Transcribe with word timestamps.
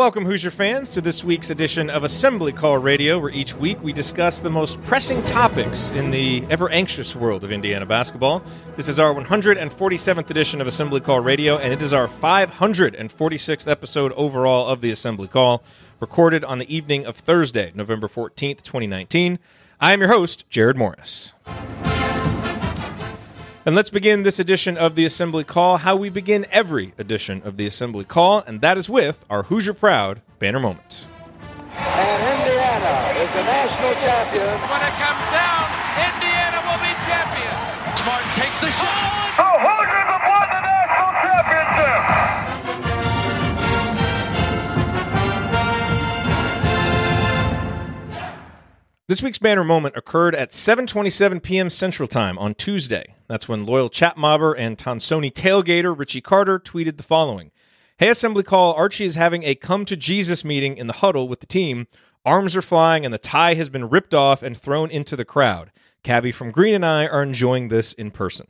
welcome 0.00 0.24
Hoosier 0.24 0.50
fans 0.50 0.92
to 0.92 1.02
this 1.02 1.22
week's 1.22 1.50
edition 1.50 1.90
of 1.90 2.04
Assembly 2.04 2.54
Call 2.54 2.78
Radio, 2.78 3.18
where 3.18 3.28
each 3.28 3.54
week 3.54 3.78
we 3.82 3.92
discuss 3.92 4.40
the 4.40 4.48
most 4.48 4.82
pressing 4.84 5.22
topics 5.24 5.90
in 5.90 6.10
the 6.10 6.42
ever 6.48 6.70
anxious 6.70 7.14
world 7.14 7.44
of 7.44 7.52
Indiana 7.52 7.84
basketball. 7.84 8.42
This 8.76 8.88
is 8.88 8.98
our 8.98 9.12
147th 9.12 10.30
edition 10.30 10.62
of 10.62 10.66
Assembly 10.66 11.02
Call 11.02 11.20
Radio, 11.20 11.58
and 11.58 11.70
it 11.70 11.82
is 11.82 11.92
our 11.92 12.08
546th 12.08 13.70
episode 13.70 14.12
overall 14.12 14.68
of 14.68 14.80
the 14.80 14.90
Assembly 14.90 15.28
Call, 15.28 15.62
recorded 16.00 16.44
on 16.44 16.58
the 16.58 16.74
evening 16.74 17.04
of 17.04 17.14
Thursday, 17.14 17.70
November 17.74 18.08
14th, 18.08 18.62
2019. 18.62 19.38
I 19.82 19.92
am 19.92 20.00
your 20.00 20.08
host, 20.08 20.48
Jerod 20.48 20.76
Morris. 20.76 21.34
And 23.66 23.74
let's 23.74 23.90
begin 23.90 24.22
this 24.22 24.38
edition 24.38 24.78
of 24.78 24.94
the 24.94 25.04
Assembly 25.04 25.44
Call 25.44 25.76
how 25.76 25.94
we 25.94 26.08
begin 26.08 26.46
every 26.50 26.94
edition 26.96 27.42
of 27.44 27.58
the 27.58 27.66
Assembly 27.66 28.04
Call, 28.04 28.42
and 28.46 28.62
that 28.62 28.78
is 28.78 28.88
with 28.88 29.22
our 29.28 29.42
Hoosier 29.42 29.74
Proud 29.74 30.22
banner 30.38 30.58
moment. 30.58 31.06
And 31.76 32.40
Indiana 32.40 33.20
is 33.20 33.28
the 33.36 33.44
national 33.44 33.92
champion. 34.00 34.48
When 34.64 34.80
it 34.80 34.96
comes 34.96 35.26
down, 35.28 35.68
Indiana 36.08 36.56
will 36.72 36.80
be 36.80 36.92
champion. 37.04 37.52
Smart 38.00 38.24
takes 38.32 38.62
the 38.62 38.70
shot. 38.70 39.04
The 39.04 39.09
This 49.10 49.24
week's 49.24 49.40
banner 49.40 49.64
moment 49.64 49.96
occurred 49.96 50.36
at 50.36 50.52
7:27 50.52 51.42
p.m. 51.42 51.68
Central 51.68 52.06
Time 52.06 52.38
on 52.38 52.54
Tuesday. 52.54 53.16
That's 53.26 53.48
when 53.48 53.66
loyal 53.66 53.88
chat 53.88 54.16
mobber 54.16 54.54
and 54.56 54.78
Tonsoni 54.78 55.32
tailgater 55.32 55.98
Richie 55.98 56.20
Carter 56.20 56.60
tweeted 56.60 56.96
the 56.96 57.02
following: 57.02 57.50
"Hey 57.96 58.10
Assembly 58.10 58.44
Call, 58.44 58.72
Archie 58.74 59.06
is 59.06 59.16
having 59.16 59.42
a 59.42 59.56
come 59.56 59.84
to 59.86 59.96
Jesus 59.96 60.44
meeting 60.44 60.76
in 60.76 60.86
the 60.86 60.92
huddle 60.92 61.26
with 61.26 61.40
the 61.40 61.46
team. 61.46 61.88
Arms 62.24 62.54
are 62.54 62.62
flying 62.62 63.04
and 63.04 63.12
the 63.12 63.18
tie 63.18 63.54
has 63.54 63.68
been 63.68 63.90
ripped 63.90 64.14
off 64.14 64.44
and 64.44 64.56
thrown 64.56 64.92
into 64.92 65.16
the 65.16 65.24
crowd. 65.24 65.72
Cabby 66.04 66.30
from 66.30 66.52
Green 66.52 66.74
and 66.74 66.86
I 66.86 67.08
are 67.08 67.24
enjoying 67.24 67.66
this 67.66 67.92
in 67.92 68.12
person." 68.12 68.46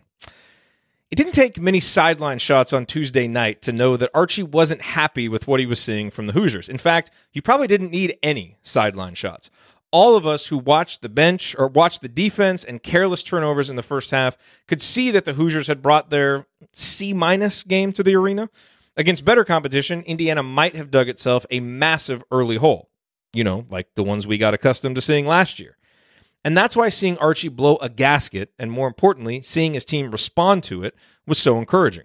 It 1.11 1.17
didn't 1.17 1.33
take 1.33 1.59
many 1.59 1.81
sideline 1.81 2.39
shots 2.39 2.75
on 2.75 2.85
Tuesday 2.85 3.27
night 3.27 3.63
to 3.63 3.73
know 3.73 3.97
that 3.97 4.11
Archie 4.13 4.45
wasn't 4.45 4.83
happy 4.83 5.27
with 5.27 5.49
what 5.49 5.59
he 5.59 5.67
was 5.67 5.81
seeing 5.81 6.11
from 6.11 6.27
the 6.27 6.35
Hoosiers. 6.35 6.69
In 6.69 6.79
fact, 6.79 7.11
you 7.33 7.41
probably 7.41 7.67
didn't 7.67 7.91
need 7.91 8.17
any 8.23 8.59
sideline 8.63 9.15
shots. 9.15 9.51
All 9.93 10.17
of 10.17 10.27
us 10.27 10.47
who 10.47 10.59
watched 10.59 11.03
the 11.03 11.09
bench 11.09 11.57
or 11.59 11.67
watched 11.67 12.01
the 12.01 12.09
defense 12.09 12.63
and 12.63 12.83
careless 12.83 13.23
turnovers 13.23 13.69
in 13.71 13.77
the 13.77 13.83
first 13.83 14.13
half 14.13 14.37
could 14.69 14.81
see 14.81 15.11
that 15.11 15.25
the 15.25 15.33
Hoosiers 15.33 15.67
had 15.67 15.83
brought 15.83 16.11
their 16.11 16.47
C 16.73 17.13
minus 17.13 17.63
game 17.63 17.93
to 17.95 18.03
the 18.03 18.15
arena. 18.15 18.51
Against 18.97 19.25
better 19.25 19.45
competition, 19.45 20.03
Indiana 20.03 20.43
might 20.43 20.77
have 20.77 20.91
dug 20.91 21.09
itself 21.09 21.45
a 21.51 21.61
massive 21.61 22.23
early 22.31 22.57
hole, 22.57 22.91
you 23.33 23.43
know, 23.43 23.67
like 23.69 23.89
the 23.95 24.05
ones 24.05 24.27
we 24.27 24.39
got 24.39 24.55
accustomed 24.55 24.95
to 24.95 25.01
seeing 25.01 25.27
last 25.27 25.59
year. 25.59 25.77
And 26.45 26.57
that's 26.57 26.77
why 26.77 26.89
seeing 26.89 27.19
Archie 27.19 27.49
blow 27.49 27.77
a 27.77 27.89
gasket, 27.89 28.53
and 28.59 28.71
more 28.71 28.87
importantly, 28.89 29.43
seeing 29.43 29.75
his 29.75 29.85
team 29.85 30.11
respond 30.11 30.63
to 30.65 30.85
it, 30.85 30.95
was 31.27 31.39
so 31.39 31.59
encouraging. 31.59 32.05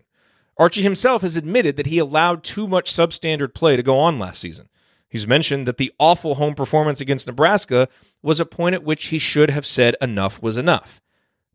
Archie 0.58 0.84
himself 0.84 1.22
has 1.22 1.36
admitted 1.36 1.78
that 1.78 1.88
he 1.88 1.98
allowed 1.98 2.44
too 2.44 2.68
much 2.68 2.92
substandard 2.92 3.54
play 3.54 3.76
to 3.76 3.84
go 3.84 4.00
on 4.00 4.20
last 4.20 4.40
season. 4.40 4.70
He's 5.08 5.28
mentioned 5.28 5.68
that 5.68 5.78
the 5.78 5.92
awful 6.00 6.36
home 6.36 6.56
performance 6.56 7.00
against 7.00 7.28
Nebraska 7.28 7.88
was 8.22 8.40
a 8.40 8.46
point 8.46 8.76
at 8.76 8.84
which 8.84 9.06
he 9.08 9.20
should 9.20 9.50
have 9.50 9.66
said 9.66 9.96
enough 10.02 10.42
was 10.42 10.58
enough. 10.58 11.02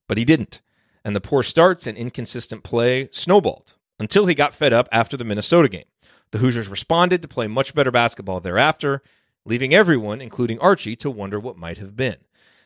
But 0.06 0.18
he 0.18 0.24
didn't. 0.24 0.62
And 1.04 1.16
the 1.16 1.20
poor 1.20 1.42
starts 1.42 1.86
and 1.86 1.96
inconsistent 1.96 2.62
play 2.62 3.08
snowballed 3.12 3.74
until 3.98 4.26
he 4.26 4.34
got 4.34 4.54
fed 4.54 4.72
up 4.72 4.88
after 4.92 5.16
the 5.16 5.24
Minnesota 5.24 5.68
game. 5.68 5.84
The 6.30 6.38
Hoosiers 6.38 6.68
responded 6.68 7.22
to 7.22 7.28
play 7.28 7.48
much 7.48 7.74
better 7.74 7.90
basketball 7.90 8.40
thereafter, 8.40 9.02
leaving 9.44 9.74
everyone, 9.74 10.20
including 10.20 10.58
Archie, 10.58 10.96
to 10.96 11.10
wonder 11.10 11.40
what 11.40 11.56
might 11.56 11.78
have 11.78 11.96
been. 11.96 12.16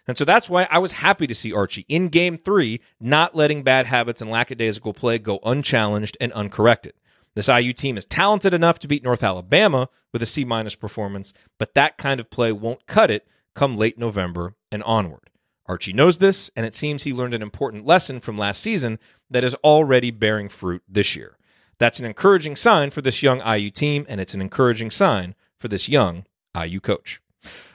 And 0.06 0.18
so 0.18 0.24
that's 0.24 0.50
why 0.50 0.68
I 0.70 0.78
was 0.78 0.92
happy 0.92 1.26
to 1.26 1.34
see 1.34 1.52
Archie 1.52 1.86
in 1.88 2.08
game 2.08 2.36
three 2.36 2.80
not 3.00 3.34
letting 3.34 3.62
bad 3.62 3.86
habits 3.86 4.20
and 4.20 4.30
lackadaisical 4.30 4.92
play 4.92 5.18
go 5.18 5.38
unchallenged 5.44 6.16
and 6.20 6.32
uncorrected. 6.32 6.92
This 7.34 7.48
IU 7.48 7.72
team 7.72 7.96
is 7.96 8.04
talented 8.04 8.54
enough 8.54 8.78
to 8.80 8.88
beat 8.88 9.02
North 9.02 9.22
Alabama 9.22 9.88
with 10.12 10.22
a 10.22 10.26
C 10.26 10.44
minus 10.44 10.74
performance, 10.74 11.32
but 11.58 11.74
that 11.74 11.98
kind 11.98 12.20
of 12.20 12.30
play 12.30 12.52
won't 12.52 12.86
cut 12.86 13.10
it 13.10 13.26
come 13.54 13.76
late 13.76 13.98
November 13.98 14.54
and 14.70 14.82
onward. 14.82 15.30
Archie 15.66 15.92
knows 15.92 16.18
this, 16.18 16.50
and 16.54 16.66
it 16.66 16.74
seems 16.74 17.02
he 17.02 17.12
learned 17.12 17.34
an 17.34 17.42
important 17.42 17.86
lesson 17.86 18.20
from 18.20 18.36
last 18.36 18.60
season 18.60 18.98
that 19.30 19.44
is 19.44 19.54
already 19.56 20.10
bearing 20.10 20.48
fruit 20.48 20.82
this 20.86 21.16
year. 21.16 21.38
That's 21.78 21.98
an 22.00 22.06
encouraging 22.06 22.56
sign 22.56 22.90
for 22.90 23.00
this 23.00 23.22
young 23.22 23.40
IU 23.40 23.70
team, 23.70 24.04
and 24.08 24.20
it's 24.20 24.34
an 24.34 24.42
encouraging 24.42 24.90
sign 24.90 25.34
for 25.58 25.68
this 25.68 25.88
young 25.88 26.26
IU 26.56 26.80
coach. 26.80 27.20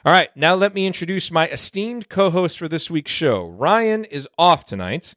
All 0.04 0.12
right, 0.12 0.34
now 0.36 0.54
let 0.54 0.74
me 0.74 0.86
introduce 0.86 1.30
my 1.30 1.48
esteemed 1.48 2.08
co 2.08 2.30
host 2.30 2.58
for 2.58 2.68
this 2.68 2.90
week's 2.90 3.12
show. 3.12 3.48
Ryan 3.48 4.04
is 4.04 4.28
off 4.38 4.64
tonight. 4.64 5.14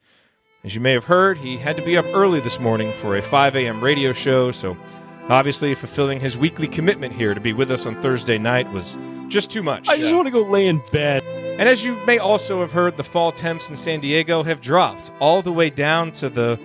As 0.66 0.74
you 0.74 0.80
may 0.80 0.94
have 0.94 1.04
heard, 1.04 1.38
he 1.38 1.58
had 1.58 1.76
to 1.76 1.82
be 1.82 1.98
up 1.98 2.06
early 2.14 2.40
this 2.40 2.58
morning 2.58 2.94
for 2.94 3.18
a 3.18 3.22
5 3.22 3.58
a.m. 3.58 3.84
radio 3.84 4.14
show, 4.14 4.50
so 4.52 4.78
obviously 5.28 5.76
fulfilling 5.76 6.22
his 6.22 6.38
weekly 6.38 6.70
commitment 6.70 7.14
here 7.14 7.34
to 7.34 7.42
be 7.42 7.52
with 7.52 7.70
us 7.70 7.86
on 7.86 8.02
Thursday 8.02 8.38
night 8.38 8.72
was 8.72 8.98
just 9.28 9.52
too 9.52 9.62
much. 9.62 9.90
I 9.90 9.98
just 9.98 10.14
want 10.14 10.26
to 10.28 10.32
go 10.32 10.42
lay 10.42 10.68
in 10.68 10.82
bed. 10.94 11.22
And 11.60 11.68
as 11.68 11.84
you 11.84 11.98
may 12.06 12.18
also 12.18 12.62
have 12.62 12.72
heard, 12.72 12.96
the 12.96 13.04
fall 13.04 13.34
temps 13.34 13.68
in 13.68 13.76
San 13.76 14.00
Diego 14.00 14.42
have 14.44 14.62
dropped 14.62 15.12
all 15.20 15.42
the 15.42 15.52
way 15.52 15.70
down 15.70 16.14
to 16.14 16.30
the 16.30 16.58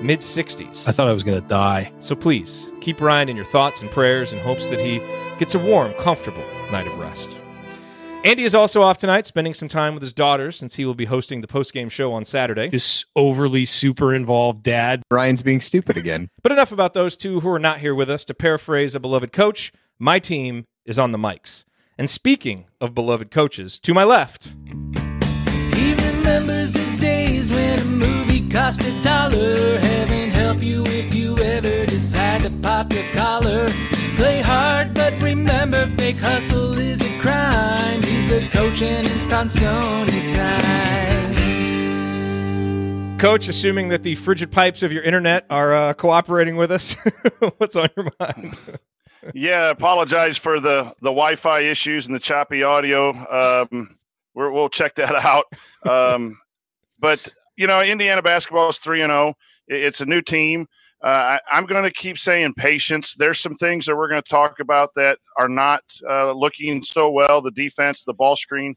mid 0.00 0.18
60s. 0.18 0.88
I 0.88 0.90
thought 0.90 1.06
I 1.06 1.12
was 1.12 1.22
going 1.22 1.40
to 1.40 1.48
die. 1.48 1.92
So 2.00 2.16
please 2.16 2.72
keep 2.80 3.00
Ryan 3.00 3.28
in 3.28 3.36
your 3.36 3.44
thoughts 3.44 3.82
and 3.82 3.88
prayers 3.88 4.32
in 4.32 4.40
hopes 4.40 4.66
that 4.66 4.80
he 4.80 4.98
gets 5.38 5.54
a 5.54 5.60
warm, 5.60 5.94
comfortable 5.94 6.44
night 6.72 6.88
of 6.88 6.98
rest. 6.98 7.38
Andy 8.24 8.44
is 8.44 8.54
also 8.54 8.80
off 8.80 8.96
tonight, 8.96 9.26
spending 9.26 9.52
some 9.52 9.68
time 9.68 9.92
with 9.92 10.02
his 10.02 10.14
daughters 10.14 10.56
since 10.56 10.76
he 10.76 10.86
will 10.86 10.94
be 10.94 11.04
hosting 11.04 11.42
the 11.42 11.46
post-game 11.46 11.90
show 11.90 12.14
on 12.14 12.24
Saturday. 12.24 12.70
This 12.70 13.04
overly 13.14 13.66
super 13.66 14.14
involved 14.14 14.62
dad. 14.62 15.02
Ryan's 15.10 15.42
being 15.42 15.60
stupid 15.60 15.98
again. 15.98 16.30
But 16.42 16.50
enough 16.50 16.72
about 16.72 16.94
those 16.94 17.18
two 17.18 17.40
who 17.40 17.50
are 17.50 17.58
not 17.58 17.80
here 17.80 17.94
with 17.94 18.08
us. 18.08 18.24
To 18.24 18.32
paraphrase 18.32 18.94
a 18.94 19.00
beloved 19.00 19.30
coach, 19.30 19.72
my 19.98 20.18
team 20.18 20.64
is 20.86 20.98
on 20.98 21.12
the 21.12 21.18
mics. 21.18 21.64
And 21.98 22.08
speaking 22.08 22.64
of 22.80 22.94
beloved 22.94 23.30
coaches, 23.30 23.78
to 23.80 23.92
my 23.92 24.04
left, 24.04 24.54
He 25.74 25.92
remembers 25.92 26.72
the 26.72 26.96
days 26.98 27.50
when 27.50 27.78
a 27.78 27.84
movie 27.84 28.48
cost 28.48 28.82
a 28.84 29.02
dollar. 29.02 29.78
Heaven 29.78 30.30
help 30.30 30.62
you 30.62 30.82
if 30.86 31.14
you 31.14 31.36
ever 31.40 31.84
decide 31.84 32.40
to 32.40 32.50
pop 32.62 32.90
your 32.90 33.04
collar. 33.12 33.68
Play 34.16 34.40
hard, 34.40 34.94
but 34.94 35.12
remember, 35.20 35.88
fake 35.88 36.16
hustle 36.16 36.78
is 36.78 37.02
a 37.02 37.18
crime. 37.18 38.03
He's 38.74 38.80
the 38.80 38.86
coach 38.86 38.90
and 38.90 39.08
it's 39.08 39.26
Tonsoni 39.26 40.34
time. 40.34 41.34
coach, 43.18 43.48
assuming 43.48 43.88
that 43.90 44.02
the 44.02 44.16
frigid 44.16 44.50
pipes 44.50 44.82
of 44.82 44.92
your 44.92 45.02
internet 45.04 45.46
are 45.48 45.74
uh, 45.74 45.94
cooperating 45.94 46.56
with 46.56 46.72
us, 46.72 46.94
what's 47.58 47.76
on 47.76 47.88
your 47.96 48.10
mind? 48.18 48.56
yeah, 49.34 49.70
apologize 49.70 50.36
for 50.38 50.60
the 50.60 50.92
the 51.00 51.10
Wi-Fi 51.10 51.60
issues 51.60 52.06
and 52.06 52.14
the 52.14 52.20
choppy 52.20 52.64
audio. 52.64 53.10
Um, 53.10 53.96
we're, 54.34 54.50
we'll 54.50 54.68
check 54.68 54.96
that 54.96 55.14
out. 55.24 55.46
Um, 55.88 56.40
but 56.98 57.28
you 57.56 57.66
know, 57.66 57.82
Indiana 57.82 58.22
basketball 58.22 58.70
is 58.70 58.78
three 58.78 59.02
and 59.02 59.10
zero. 59.10 59.36
It's 59.68 60.00
a 60.00 60.06
new 60.06 60.20
team. 60.20 60.66
Uh, 61.04 61.38
I, 61.50 61.58
I'm 61.58 61.66
going 61.66 61.84
to 61.84 61.90
keep 61.90 62.16
saying 62.16 62.54
patience. 62.54 63.14
There's 63.14 63.38
some 63.38 63.54
things 63.54 63.84
that 63.84 63.94
we're 63.94 64.08
going 64.08 64.22
to 64.22 64.28
talk 64.28 64.58
about 64.58 64.94
that 64.94 65.18
are 65.36 65.50
not 65.50 65.82
uh, 66.08 66.32
looking 66.32 66.82
so 66.82 67.10
well. 67.10 67.42
The 67.42 67.50
defense, 67.50 68.04
the 68.04 68.14
ball 68.14 68.36
screen 68.36 68.74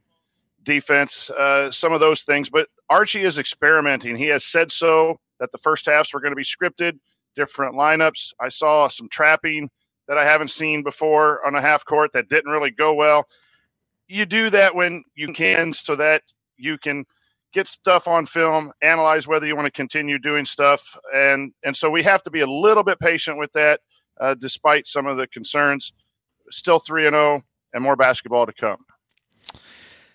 defense, 0.64 1.30
uh, 1.32 1.72
some 1.72 1.94
of 1.94 2.02
those 2.02 2.24
things. 2.24 2.50
But 2.50 2.68
Archie 2.90 3.22
is 3.22 3.38
experimenting. 3.38 4.18
He 4.18 4.26
has 4.26 4.44
said 4.44 4.74
so 4.74 5.22
that 5.40 5.54
the 5.54 5.58
first 5.58 5.86
halves 5.86 6.14
were 6.14 6.20
going 6.20 6.34
to 6.34 6.36
be 6.36 6.44
scripted, 6.44 7.00
different 7.38 7.76
lineups. 7.76 8.34
I 8.42 8.50
saw 8.50 8.90
some 8.90 9.08
trapping 9.08 9.70
that 10.10 10.18
I 10.18 10.26
haven't 10.26 10.52
seen 10.52 10.84
before 10.84 11.46
on 11.48 11.56
a 11.56 11.62
half 11.62 11.86
court 11.86 12.12
that 12.12 12.28
didn't 12.28 12.52
really 12.52 12.72
go 12.72 12.94
well. 12.94 13.26
You 14.10 14.26
do 14.26 14.50
that 14.50 14.76
when 14.76 15.06
you 15.16 15.32
can 15.32 15.72
so 15.72 15.96
that 15.96 16.24
you 16.58 16.78
can 16.78 17.06
get 17.54 17.68
stuff 17.68 18.08
on 18.08 18.26
film, 18.26 18.72
analyze 18.82 19.28
whether 19.28 19.46
you 19.46 19.56
want 19.56 19.66
to 19.66 19.72
continue 19.72 20.20
doing 20.20 20.46
stuff. 20.46 20.98
And 21.14 21.54
and 21.64 21.76
so 21.76 21.90
we 21.90 22.04
have 22.04 22.24
to 22.24 22.32
be 22.32 22.42
a 22.42 22.48
little 22.48 22.84
bit 22.84 23.00
patient 23.00 23.38
with 23.38 23.52
that, 23.54 23.82
uh, 24.20 24.36
despite 24.36 24.88
some 24.88 25.08
of 25.08 25.18
the 25.18 25.28
concerns. 25.28 25.94
Still 26.50 26.80
3 26.80 27.08
and 27.08 27.14
0 27.14 27.42
and 27.74 27.84
more 27.84 27.98
basketball 27.98 28.46
to 28.46 28.54
come. 28.54 28.78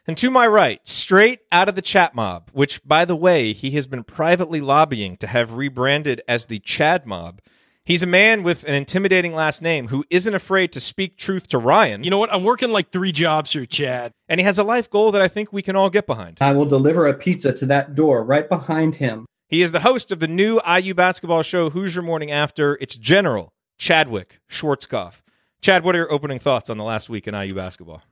And 0.06 0.16
to 0.16 0.30
my 0.30 0.46
right, 0.48 0.80
straight 0.86 1.40
out 1.52 1.68
of 1.68 1.76
the 1.76 1.82
chat 1.82 2.14
mob, 2.14 2.50
which, 2.52 2.82
by 2.84 3.04
the 3.04 3.14
way, 3.14 3.52
he 3.52 3.72
has 3.72 3.86
been 3.86 4.02
privately 4.02 4.60
lobbying 4.60 5.16
to 5.18 5.28
have 5.28 5.52
rebranded 5.52 6.22
as 6.26 6.46
the 6.46 6.58
Chad 6.58 7.06
mob. 7.06 7.40
He's 7.84 8.02
a 8.04 8.06
man 8.06 8.44
with 8.44 8.62
an 8.62 8.74
intimidating 8.74 9.34
last 9.34 9.60
name 9.60 9.88
who 9.88 10.04
isn't 10.08 10.34
afraid 10.34 10.70
to 10.72 10.80
speak 10.80 11.16
truth 11.16 11.48
to 11.48 11.58
Ryan. 11.58 12.04
You 12.04 12.10
know 12.10 12.18
what? 12.18 12.32
I'm 12.32 12.44
working 12.44 12.70
like 12.70 12.92
three 12.92 13.10
jobs 13.10 13.52
here, 13.52 13.66
Chad. 13.66 14.12
and 14.28 14.38
he 14.38 14.44
has 14.44 14.56
a 14.56 14.62
life 14.62 14.88
goal 14.88 15.10
that 15.10 15.20
I 15.20 15.26
think 15.26 15.52
we 15.52 15.62
can 15.62 15.74
all 15.74 15.90
get 15.90 16.06
behind. 16.06 16.38
I 16.40 16.52
will 16.52 16.64
deliver 16.64 17.08
a 17.08 17.14
pizza 17.14 17.52
to 17.52 17.66
that 17.66 17.96
door 17.96 18.22
right 18.22 18.48
behind 18.48 18.96
him. 18.96 19.26
He 19.48 19.62
is 19.62 19.72
the 19.72 19.80
host 19.80 20.12
of 20.12 20.20
the 20.20 20.28
new 20.28 20.60
IU 20.66 20.94
basketball 20.94 21.42
show 21.42 21.70
Hoosier 21.70 22.02
Morning 22.02 22.30
After. 22.30 22.78
It's 22.80 22.94
General 22.94 23.52
Chadwick 23.78 24.38
Schwarzkopf. 24.48 25.14
Chad, 25.60 25.82
what 25.82 25.96
are 25.96 25.98
your 25.98 26.12
opening 26.12 26.38
thoughts 26.38 26.70
on 26.70 26.78
the 26.78 26.84
last 26.84 27.08
week 27.10 27.26
in 27.26 27.34
IU 27.34 27.54
basketball? 27.54 28.02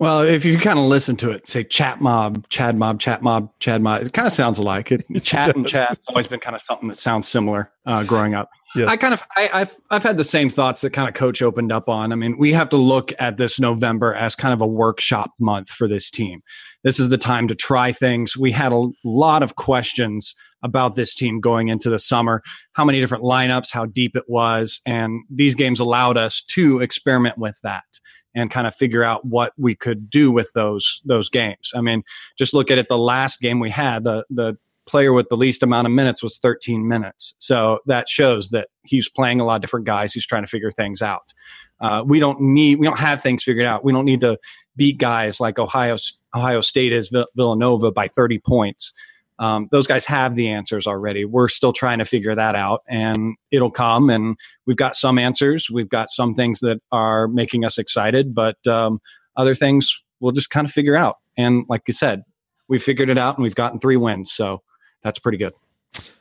Well, 0.00 0.22
if 0.22 0.44
you 0.44 0.58
kind 0.58 0.80
of 0.80 0.86
listen 0.86 1.14
to 1.18 1.30
it, 1.30 1.46
say 1.46 1.62
chat 1.62 2.00
mob, 2.00 2.48
Chad 2.48 2.76
mob, 2.76 2.98
chat 2.98 3.22
mob, 3.22 3.52
Chad 3.60 3.82
mob, 3.82 4.02
it 4.02 4.12
kind 4.12 4.26
of 4.26 4.32
sounds 4.32 4.58
alike. 4.58 4.90
It, 5.10 5.22
chat 5.22 5.54
and 5.54 5.64
chat 5.64 5.88
has 5.90 6.00
always 6.08 6.26
been 6.26 6.40
kind 6.40 6.56
of 6.56 6.60
something 6.60 6.88
that 6.88 6.96
sounds 6.96 7.28
similar 7.28 7.70
uh, 7.86 8.02
growing 8.02 8.34
up. 8.34 8.50
Yes. 8.74 8.88
I 8.88 8.96
kind 8.96 9.12
of, 9.12 9.22
I, 9.36 9.50
I've, 9.52 9.76
I've 9.90 10.02
had 10.02 10.16
the 10.16 10.24
same 10.24 10.48
thoughts 10.48 10.80
that 10.80 10.90
kind 10.90 11.08
of 11.08 11.14
coach 11.14 11.42
opened 11.42 11.72
up 11.72 11.88
on. 11.88 12.12
I 12.12 12.16
mean, 12.16 12.38
we 12.38 12.52
have 12.52 12.68
to 12.70 12.76
look 12.76 13.12
at 13.18 13.36
this 13.36 13.60
November 13.60 14.14
as 14.14 14.34
kind 14.34 14.54
of 14.54 14.60
a 14.60 14.66
workshop 14.66 15.32
month 15.38 15.68
for 15.68 15.86
this 15.86 16.10
team. 16.10 16.42
This 16.82 16.98
is 16.98 17.10
the 17.10 17.18
time 17.18 17.48
to 17.48 17.54
try 17.54 17.92
things. 17.92 18.36
We 18.36 18.50
had 18.50 18.72
a 18.72 18.88
lot 19.04 19.42
of 19.42 19.56
questions 19.56 20.34
about 20.62 20.96
this 20.96 21.14
team 21.14 21.40
going 21.40 21.68
into 21.68 21.90
the 21.90 21.98
summer, 21.98 22.42
how 22.72 22.84
many 22.84 23.00
different 23.00 23.24
lineups, 23.24 23.72
how 23.72 23.86
deep 23.86 24.16
it 24.16 24.24
was. 24.26 24.80
And 24.86 25.22
these 25.28 25.54
games 25.54 25.80
allowed 25.80 26.16
us 26.16 26.42
to 26.48 26.80
experiment 26.80 27.38
with 27.38 27.58
that 27.62 27.84
and 28.34 28.50
kind 28.50 28.66
of 28.66 28.74
figure 28.74 29.04
out 29.04 29.24
what 29.26 29.52
we 29.58 29.74
could 29.74 30.08
do 30.08 30.30
with 30.30 30.50
those 30.54 31.02
those 31.04 31.28
games. 31.28 31.70
I 31.74 31.80
mean, 31.80 32.02
just 32.38 32.54
look 32.54 32.70
at 32.70 32.78
it. 32.78 32.88
The 32.88 32.98
last 32.98 33.40
game 33.40 33.60
we 33.60 33.70
had, 33.70 34.04
the 34.04 34.24
the 34.30 34.56
player 34.86 35.12
with 35.12 35.28
the 35.28 35.36
least 35.36 35.62
amount 35.62 35.86
of 35.86 35.92
minutes 35.92 36.22
was 36.22 36.38
13 36.38 36.86
minutes. 36.86 37.34
So 37.38 37.78
that 37.86 38.08
shows 38.08 38.50
that 38.50 38.68
he's 38.82 39.08
playing 39.08 39.40
a 39.40 39.44
lot 39.44 39.56
of 39.56 39.60
different 39.60 39.86
guys. 39.86 40.12
He's 40.12 40.26
trying 40.26 40.42
to 40.42 40.48
figure 40.48 40.70
things 40.70 41.02
out. 41.02 41.32
Uh, 41.80 42.02
we 42.06 42.20
don't 42.20 42.40
need 42.40 42.78
we 42.78 42.86
don't 42.86 42.98
have 42.98 43.22
things 43.22 43.42
figured 43.42 43.66
out. 43.66 43.84
We 43.84 43.92
don't 43.92 44.04
need 44.04 44.20
to 44.20 44.38
beat 44.76 44.98
guys 44.98 45.40
like 45.40 45.58
Ohio 45.58 45.96
Ohio 46.34 46.60
State 46.60 46.92
is 46.92 47.12
Villanova 47.36 47.90
by 47.90 48.08
30 48.08 48.38
points. 48.38 48.92
Um, 49.38 49.68
those 49.72 49.88
guys 49.88 50.04
have 50.06 50.36
the 50.36 50.48
answers 50.48 50.86
already. 50.86 51.24
We're 51.24 51.48
still 51.48 51.72
trying 51.72 51.98
to 51.98 52.04
figure 52.04 52.34
that 52.34 52.54
out, 52.54 52.82
and 52.86 53.34
it'll 53.50 53.72
come. 53.72 54.08
And 54.08 54.36
we've 54.66 54.76
got 54.76 54.94
some 54.94 55.18
answers. 55.18 55.68
We've 55.68 55.88
got 55.88 56.10
some 56.10 56.34
things 56.34 56.60
that 56.60 56.80
are 56.92 57.26
making 57.26 57.64
us 57.64 57.78
excited, 57.78 58.34
but 58.34 58.64
um, 58.68 59.00
other 59.36 59.54
things 59.54 60.02
we'll 60.20 60.32
just 60.32 60.50
kind 60.50 60.64
of 60.64 60.72
figure 60.72 60.94
out. 60.94 61.16
And 61.36 61.64
like 61.68 61.82
you 61.88 61.94
said, 61.94 62.22
we 62.68 62.78
figured 62.78 63.10
it 63.10 63.18
out, 63.18 63.36
and 63.36 63.42
we've 63.42 63.56
gotten 63.56 63.80
three 63.80 63.96
wins, 63.96 64.30
so 64.30 64.62
that's 65.02 65.18
pretty 65.18 65.38
good. 65.38 65.52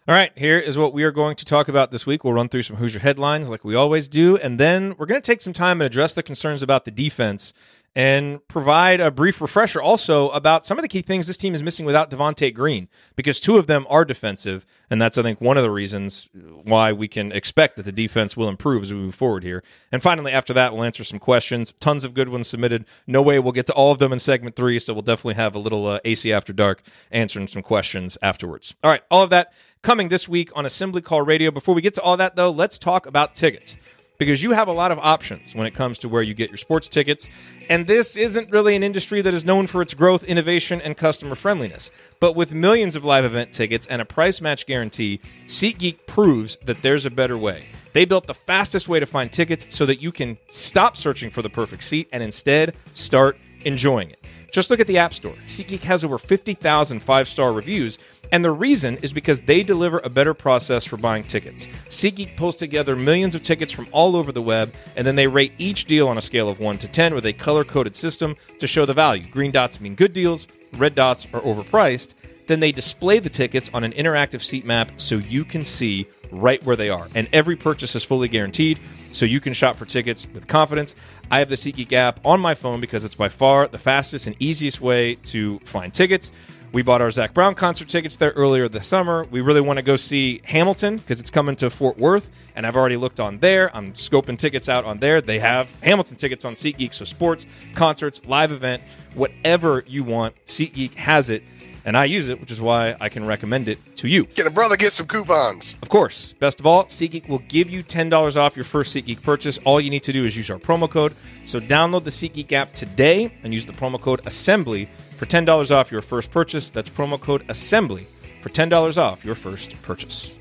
All 0.08 0.16
right, 0.16 0.32
here 0.36 0.60
is 0.60 0.78
what 0.78 0.94
we 0.94 1.04
are 1.04 1.12
going 1.12 1.36
to 1.38 1.46
talk 1.46 1.68
about 1.68 1.92
this 1.92 2.06
week. 2.06 2.24
We'll 2.24 2.34
run 2.34 2.50
through 2.50 2.64
some 2.64 2.76
Hoosier 2.78 3.00
headlines 3.00 3.50
like 3.50 3.64
we 3.64 3.76
always 3.76 4.08
do, 4.08 4.36
and 4.36 4.60
then 4.60 4.96
we're 4.98 5.06
going 5.06 5.22
to 5.22 5.26
take 5.26 5.42
some 5.42 5.54
time 5.54 5.80
and 5.80 5.86
address 5.86 6.14
the 6.14 6.24
concerns 6.24 6.62
about 6.64 6.86
the 6.86 6.92
defense 6.92 7.54
and 7.96 8.46
provide 8.48 9.02
a 9.02 9.12
brief 9.12 9.42
refresher 9.42 9.82
also 9.82 10.30
about 10.30 10.66
some 10.66 10.78
of 10.78 10.82
the 10.82 10.88
key 10.88 11.02
things 11.02 11.28
this 11.28 11.36
team 11.36 11.54
is 11.54 11.62
missing 11.62 11.86
without 11.86 12.10
Devonte 12.10 12.54
Green, 12.54 12.88
because 13.16 13.40
two 13.40 13.58
of 13.58 13.68
them 13.68 13.86
are 13.90 14.06
defensive, 14.06 14.66
and 14.90 15.02
that's 15.02 15.18
I 15.18 15.24
think 15.24 15.42
one 15.42 15.58
of 15.58 15.64
the 15.64 15.72
reasons 15.72 16.30
why 16.34 16.94
we 16.94 17.10
can 17.10 17.32
expect 17.34 17.76
that 17.76 17.84
the 17.84 17.92
defense 17.92 18.38
will 18.38 18.48
improve 18.48 18.84
as 18.84 18.94
we 18.94 19.00
move 19.00 19.16
forward 19.16 19.44
here. 19.44 19.62
And 19.92 20.02
finally, 20.02 20.32
after 20.32 20.54
that, 20.54 20.74
we'll 20.74 20.84
answer 20.84 21.04
some 21.04 21.20
questions. 21.20 21.74
Tons 21.80 22.04
of 22.04 22.14
good 22.14 22.30
ones 22.30 22.48
submitted. 22.48 22.86
No 23.08 23.22
way 23.22 23.40
we'll 23.40 23.52
get 23.52 23.68
to 23.68 23.74
all 23.74 23.92
of 23.92 24.00
them 24.00 24.14
in 24.14 24.20
segment 24.20 24.56
three, 24.56 24.80
so 24.80 24.94
we'll 24.94 25.02
definitely 25.02 25.36
have 25.36 25.54
a 25.54 25.60
little 25.60 25.88
uh, 25.88 26.00
AC 26.06 26.32
after 26.32 26.54
dark 26.54 26.82
answering 27.12 27.48
some 27.48 27.62
questions 27.62 28.18
afterwards. 28.22 28.74
All 28.84 28.92
right, 28.92 29.04
all 29.12 29.24
of 29.24 29.30
that 29.32 29.52
coming 29.82 30.10
this 30.10 30.30
week 30.30 30.50
on 30.56 30.66
Assembly 30.66 31.02
Call 31.02 31.24
Radio. 31.24 31.52
Before 31.52 31.76
we 31.76 31.82
get 31.82 31.96
to 31.96 32.02
all 32.02 32.16
that, 32.18 32.38
though, 32.38 32.52
let's 32.52 32.78
talk 32.78 33.06
about 33.06 33.36
tickets 33.36 33.76
because 34.22 34.44
you 34.44 34.52
have 34.52 34.68
a 34.68 34.72
lot 34.72 34.92
of 34.92 35.00
options 35.00 35.56
when 35.56 35.66
it 35.66 35.74
comes 35.74 35.98
to 35.98 36.08
where 36.08 36.22
you 36.22 36.36
get 36.36 36.52
your 36.52 36.58
sports 36.58 36.88
tickets. 36.88 37.28
And 37.72 37.88
this 37.88 38.16
isn't 38.16 38.52
really 38.52 38.76
an 38.76 38.84
industry 38.84 39.20
that 39.24 39.34
is 39.34 39.44
known 39.44 39.66
for 39.66 39.82
its 39.82 39.96
growth, 39.96 40.24
innovation, 40.24 40.80
and 40.80 40.96
customer 40.96 41.34
friendliness. 41.34 41.90
But 42.20 42.36
with 42.36 42.54
millions 42.54 42.96
of 42.96 43.04
live 43.04 43.26
event 43.26 43.52
tickets 43.52 43.88
and 43.88 44.00
a 44.00 44.06
price 44.06 44.40
match 44.40 44.68
guarantee, 44.68 45.22
SeatGeek 45.48 46.06
proves 46.06 46.60
that 46.66 46.84
there's 46.84 47.04
a 47.04 47.10
better 47.10 47.36
way. 47.36 47.66
They 47.94 48.06
built 48.06 48.28
the 48.28 48.36
fastest 48.36 48.88
way 48.88 49.00
to 49.00 49.08
find 49.08 49.32
tickets 49.32 49.66
so 49.72 49.88
that 49.88 50.04
you 50.04 50.12
can 50.12 50.38
stop 50.52 50.96
searching 50.96 51.32
for 51.32 51.42
the 51.42 51.50
perfect 51.50 51.84
seat 51.84 52.08
and 52.12 52.22
instead 52.22 52.76
start 52.94 53.40
enjoying 53.66 54.12
it. 54.12 54.21
Just 54.52 54.70
look 54.70 54.82
at 54.82 54.88
the 54.88 54.98
App 54.98 55.14
Store. 55.14 55.36
SeatGeek 55.46 55.84
has 55.84 56.04
over 56.04 56.18
50,000 56.18 57.00
five 57.00 57.28
star 57.28 57.54
reviews, 57.54 57.98
and 58.34 58.44
the 58.44 58.52
reason 58.52 58.98
is 58.98 59.14
because 59.14 59.42
they 59.42 59.64
deliver 59.64 60.00
a 60.00 60.10
better 60.10 60.34
process 60.34 60.86
for 60.86 60.98
buying 60.98 61.24
tickets. 61.24 61.68
SeatGeek 61.88 62.36
pulls 62.36 62.58
together 62.58 62.96
millions 62.96 63.34
of 63.34 63.44
tickets 63.44 63.72
from 63.72 63.88
all 63.92 64.16
over 64.16 64.32
the 64.32 64.42
web, 64.42 64.74
and 64.98 65.08
then 65.08 65.16
they 65.16 65.28
rate 65.28 65.54
each 65.58 65.86
deal 65.86 66.10
on 66.10 66.18
a 66.18 66.22
scale 66.22 66.50
of 66.50 66.60
1 66.60 66.78
to 66.80 66.88
10 66.90 67.16
with 67.16 67.26
a 67.26 67.34
color 67.34 67.64
coded 67.64 67.96
system 67.96 68.36
to 68.60 68.68
show 68.68 68.86
the 68.86 68.94
value. 68.94 69.30
Green 69.30 69.52
dots 69.52 69.80
mean 69.80 69.96
good 69.96 70.12
deals, 70.12 70.50
red 70.74 70.96
dots 70.96 71.28
are 71.34 71.42
overpriced. 71.42 72.14
Then 72.48 72.60
they 72.60 72.74
display 72.74 73.20
the 73.20 73.30
tickets 73.30 73.70
on 73.74 73.86
an 73.86 73.94
interactive 73.94 74.44
seat 74.44 74.66
map 74.66 74.92
so 74.98 75.16
you 75.16 75.46
can 75.46 75.64
see 75.64 76.08
right 76.32 76.64
where 76.64 76.76
they 76.76 76.90
are. 76.90 77.08
And 77.14 77.28
every 77.34 77.56
purchase 77.56 77.96
is 77.96 78.04
fully 78.04 78.28
guaranteed, 78.28 78.80
so 79.12 79.26
you 79.26 79.40
can 79.40 79.54
shop 79.54 79.76
for 79.76 79.86
tickets 79.86 80.28
with 80.34 80.48
confidence. 80.48 80.96
I 81.30 81.40
have 81.40 81.50
the 81.50 81.56
SeatGeek 81.56 81.92
app 81.94 82.20
on 82.26 82.40
my 82.40 82.56
phone 82.56 82.82
because 82.82 83.04
it's 83.04 83.16
by 83.16 83.30
far 83.30 83.68
the 83.68 83.78
fastest 83.78 84.28
and 84.28 84.36
easiest 84.40 84.82
way 84.82 85.16
to 85.16 85.60
find 85.60 85.94
tickets. 85.94 86.32
We 86.74 86.84
bought 86.84 87.02
our 87.02 87.12
Zac 87.12 87.34
Brown 87.34 87.56
concert 87.56 87.90
tickets 87.90 88.16
there 88.16 88.32
earlier 88.32 88.70
this 88.70 88.88
summer. 88.88 89.26
We 89.26 89.42
really 89.42 89.60
want 89.60 89.78
to 89.78 89.84
go 89.84 89.98
see 89.98 90.42
Hamilton 90.46 90.98
because 90.98 91.20
it's 91.20 91.30
coming 91.30 91.58
to 91.58 91.70
Fort 91.70 91.98
Worth, 91.98 92.30
and 92.56 92.66
I've 92.66 92.78
already 92.78 92.96
looked 92.96 93.20
on 93.20 93.40
there. 93.40 93.76
I'm 93.76 93.92
scoping 93.92 94.38
tickets 94.38 94.70
out 94.70 94.86
on 94.86 95.00
there. 95.00 95.20
They 95.20 95.40
have 95.40 95.70
Hamilton 95.82 96.16
tickets 96.16 96.46
on 96.46 96.56
SeatGeek, 96.56 96.94
so 96.94 97.04
sports, 97.04 97.46
concerts, 97.76 98.22
live 98.26 98.54
event, 98.54 98.84
whatever 99.16 99.84
you 99.86 100.06
want, 100.06 100.34
SeatGeek 100.46 100.94
has 100.96 101.30
it 101.30 101.44
and 101.86 101.98
I 101.98 102.06
use 102.06 102.30
it, 102.30 102.40
which 102.40 102.52
is 102.52 102.62
why 102.62 102.96
I 103.00 103.10
can 103.10 103.26
recommend 103.26 103.68
it 103.68 103.80
to 103.98 104.08
you. 104.08 104.26
Can 104.26 104.48
a 104.48 104.52
brother 104.52 104.78
get 104.78 104.94
some 104.94 105.08
coupons? 105.08 105.76
Of 105.82 105.90
course. 105.90 106.34
Best 106.34 106.60
of 106.60 106.68
all, 106.68 106.86
SeatGeek 106.86 107.28
will 107.28 107.40
give 107.48 107.70
you 107.70 107.84
$10 107.84 108.38
off 108.38 108.56
your 108.56 108.66
first 108.66 108.96
SeatGeek 108.96 109.22
purchase. 109.22 109.58
All 109.66 109.82
you 109.82 109.90
need 109.90 110.04
to 110.04 110.14
do 110.14 110.26
is 110.26 110.38
use 110.38 110.50
our 110.50 110.60
promo 110.60 110.90
code. 110.90 111.16
So 111.46 111.60
download 111.60 112.04
the 112.04 112.12
SeatGeek 112.12 112.52
app 112.52 112.74
today 112.74 113.34
and 113.44 113.54
use 113.54 113.66
the 113.66 113.74
promo 113.74 114.00
code 114.00 114.24
ASSEMBLY 114.26 114.90
for 115.18 115.26
$10 115.26 115.72
off 115.72 115.92
your 115.92 116.02
first 116.02 116.32
purchase. 116.32 116.70
That's 116.70 116.90
promo 116.90 117.20
code 117.20 117.46
ASSEMBLY 117.48 118.08
for 118.42 118.50
$10 118.50 118.98
off 118.98 119.24
your 119.24 119.36
first 119.36 119.82
purchase. 119.82 120.36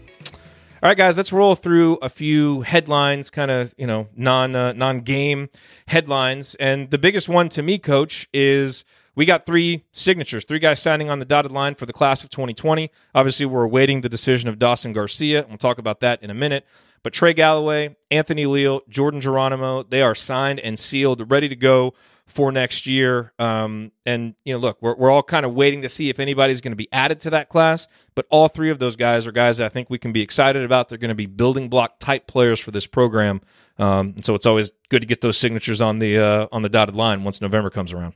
All 0.83 0.89
right, 0.89 0.97
guys, 0.97 1.19
let's 1.19 1.31
roll 1.31 1.57
through 1.57 1.97
a 1.97 2.09
few 2.09 2.63
headlines, 2.63 3.29
kind 3.29 3.51
of 3.51 3.75
you 3.77 3.87
know 3.87 4.09
non 4.17 4.57
uh, 4.57 4.73
non 4.73 5.01
game 5.01 5.51
headlines, 5.89 6.55
and 6.55 6.89
the 6.89 6.97
biggest 6.97 7.29
one 7.29 7.51
to 7.51 7.63
me, 7.63 7.77
Coach, 7.77 8.31
is 8.33 8.87
we 9.21 9.27
got 9.27 9.45
three 9.45 9.85
signatures, 9.93 10.47
three 10.47 10.59
guys 10.59 10.81
signing 10.81 11.11
on 11.11 11.19
the 11.19 11.27
dotted 11.27 11.53
line 11.53 11.75
for 11.75 11.85
the 11.85 11.93
class 11.93 12.25
of 12.25 12.31
2020. 12.31 12.91
Obviously, 13.15 13.45
we're 13.45 13.65
awaiting 13.65 14.01
the 14.01 14.09
decision 14.09 14.49
of 14.49 14.59
Dawson 14.59 14.95
Garcia. 14.95 15.45
We'll 15.47 15.59
talk 15.59 15.77
about 15.77 16.01
that 16.01 16.23
in 16.23 16.31
a 16.31 16.35
minute. 16.35 16.67
But 17.03 17.13
Trey 17.13 17.35
Galloway, 17.35 17.97
Anthony 18.11 18.47
Leal, 18.47 18.81
Jordan 18.89 19.21
Geronimo, 19.21 19.83
they 19.83 20.01
are 20.01 20.15
signed 20.15 20.59
and 20.61 20.79
sealed, 20.79 21.31
ready 21.31 21.51
to 21.51 21.55
go 21.55 21.93
for 22.25 22.51
next 22.51 22.87
year. 22.87 23.35
Um, 23.39 23.93
and, 24.07 24.37
you 24.47 24.55
know, 24.55 24.59
look, 24.59 24.79
we're, 24.81 24.97
we're 24.97 25.11
all 25.11 25.23
kind 25.23 25.45
of 25.45 25.53
waiting 25.53 25.83
to 25.83 25.91
see 25.91 26.09
if 26.09 26.19
anybody's 26.19 26.63
going 26.63 26.73
to 26.73 26.77
be 26.77 26.89
added 26.91 27.21
to 27.21 27.31
that 27.31 27.51
class. 27.51 27.89
But 28.15 28.25
all 28.31 28.49
three 28.49 28.71
of 28.71 28.79
those 28.79 28.97
guys 28.97 29.27
are 29.27 29.33
guys 29.33 29.61
I 29.61 29.69
think 29.69 29.91
we 29.91 29.99
can 29.99 30.13
be 30.15 30.23
excited 30.23 30.65
about. 30.65 30.89
They're 30.89 30.97
going 30.97 31.11
to 31.11 31.15
be 31.15 31.27
building 31.27 31.69
block 31.69 31.99
type 31.99 32.27
players 32.27 32.59
for 32.59 32.71
this 32.71 32.87
program. 32.87 33.43
Um, 33.79 34.15
and 34.17 34.25
so 34.25 34.35
it's 34.35 34.47
always 34.47 34.73
good 34.89 35.03
to 35.03 35.07
get 35.07 35.21
those 35.21 35.37
signatures 35.37 35.83
on 35.83 35.99
the 35.99 36.19
uh, 36.19 36.47
on 36.53 36.63
the 36.63 36.71
dotted 36.71 36.97
line 36.97 37.23
once 37.23 37.43
November 37.43 37.69
comes 37.69 37.93
around. 37.93 38.15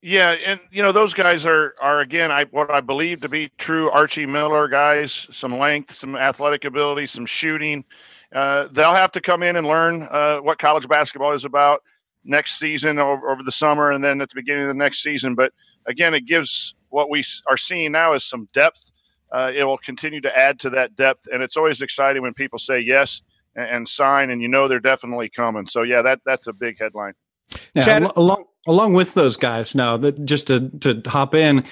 Yeah, 0.00 0.36
and 0.46 0.60
you 0.70 0.82
know 0.82 0.92
those 0.92 1.12
guys 1.12 1.44
are 1.44 1.74
are 1.80 1.98
again 1.98 2.30
I 2.30 2.44
what 2.44 2.70
I 2.70 2.80
believe 2.80 3.20
to 3.22 3.28
be 3.28 3.50
true 3.58 3.90
Archie 3.90 4.26
Miller 4.26 4.68
guys, 4.68 5.26
some 5.32 5.58
length, 5.58 5.92
some 5.94 6.14
athletic 6.14 6.64
ability, 6.64 7.06
some 7.06 7.26
shooting. 7.26 7.84
Uh, 8.32 8.68
they'll 8.70 8.94
have 8.94 9.10
to 9.12 9.20
come 9.20 9.42
in 9.42 9.56
and 9.56 9.66
learn 9.66 10.02
uh, 10.02 10.38
what 10.38 10.58
college 10.58 10.86
basketball 10.86 11.32
is 11.32 11.44
about 11.44 11.82
next 12.24 12.58
season 12.58 12.98
over, 12.98 13.30
over, 13.30 13.42
the 13.42 13.50
summer 13.50 13.90
and 13.90 14.04
then 14.04 14.20
at 14.20 14.28
the 14.28 14.34
beginning 14.34 14.64
of 14.64 14.68
the 14.68 14.74
next 14.74 15.02
season. 15.02 15.34
But 15.34 15.52
again, 15.86 16.12
it 16.14 16.26
gives 16.26 16.74
what 16.90 17.08
we 17.10 17.24
are 17.48 17.56
seeing 17.56 17.92
now 17.92 18.12
is 18.12 18.22
some 18.22 18.48
depth. 18.52 18.92
Uh, 19.32 19.50
it 19.54 19.64
will 19.64 19.78
continue 19.78 20.20
to 20.20 20.38
add 20.38 20.60
to 20.60 20.70
that 20.70 20.94
depth, 20.94 21.26
and 21.32 21.42
it's 21.42 21.56
always 21.56 21.80
exciting 21.82 22.22
when 22.22 22.34
people 22.34 22.58
say 22.58 22.78
yes 22.78 23.22
and, 23.56 23.68
and 23.68 23.88
sign, 23.88 24.30
and 24.30 24.40
you 24.42 24.48
know 24.48 24.68
they're 24.68 24.78
definitely 24.78 25.28
coming. 25.28 25.66
So 25.66 25.82
yeah, 25.82 26.02
that 26.02 26.20
that's 26.24 26.46
a 26.46 26.52
big 26.52 26.78
headline. 26.78 27.14
Yeah, 27.74 27.84
Chad, 27.84 28.02
along 28.16 28.44
along 28.66 28.94
with 28.94 29.14
those 29.14 29.36
guys 29.36 29.74
now 29.74 29.96
that 29.96 30.24
just 30.24 30.46
to 30.48 30.68
to 30.80 31.02
hop 31.06 31.34
in 31.34 31.64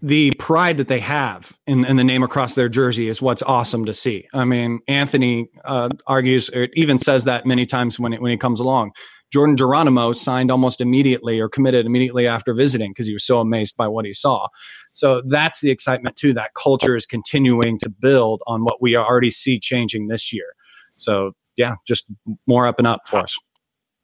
the 0.00 0.30
pride 0.38 0.76
that 0.76 0.88
they 0.88 1.00
have 1.00 1.58
in, 1.66 1.84
in 1.84 1.96
the 1.96 2.04
name 2.04 2.22
across 2.22 2.54
their 2.54 2.68
jersey 2.68 3.08
is 3.08 3.20
what's 3.20 3.42
awesome 3.42 3.84
to 3.84 3.92
see. 3.92 4.26
I 4.32 4.44
mean, 4.44 4.78
Anthony 4.86 5.48
uh, 5.64 5.88
argues 6.06 6.48
or 6.50 6.68
even 6.74 6.98
says 6.98 7.24
that 7.24 7.46
many 7.46 7.66
times 7.66 7.98
when 7.98 8.12
it, 8.12 8.22
when 8.22 8.30
he 8.30 8.36
comes 8.36 8.60
along. 8.60 8.92
Jordan 9.32 9.56
Geronimo 9.56 10.12
signed 10.12 10.50
almost 10.50 10.80
immediately 10.80 11.40
or 11.40 11.48
committed 11.48 11.86
immediately 11.86 12.26
after 12.26 12.52
visiting 12.54 12.90
because 12.92 13.06
he 13.06 13.14
was 13.14 13.24
so 13.24 13.40
amazed 13.40 13.76
by 13.76 13.88
what 13.88 14.04
he 14.04 14.12
saw. 14.12 14.46
So 14.92 15.22
that's 15.26 15.62
the 15.62 15.70
excitement 15.70 16.16
too. 16.16 16.34
That 16.34 16.50
culture 16.54 16.94
is 16.94 17.06
continuing 17.06 17.78
to 17.78 17.88
build 17.88 18.42
on 18.46 18.62
what 18.62 18.80
we 18.80 18.94
already 18.94 19.30
see 19.30 19.58
changing 19.58 20.08
this 20.08 20.32
year. 20.32 20.54
So 20.98 21.32
yeah, 21.56 21.74
just 21.86 22.06
more 22.46 22.66
up 22.66 22.78
and 22.78 22.86
up 22.86 23.00
for 23.06 23.20
us 23.20 23.36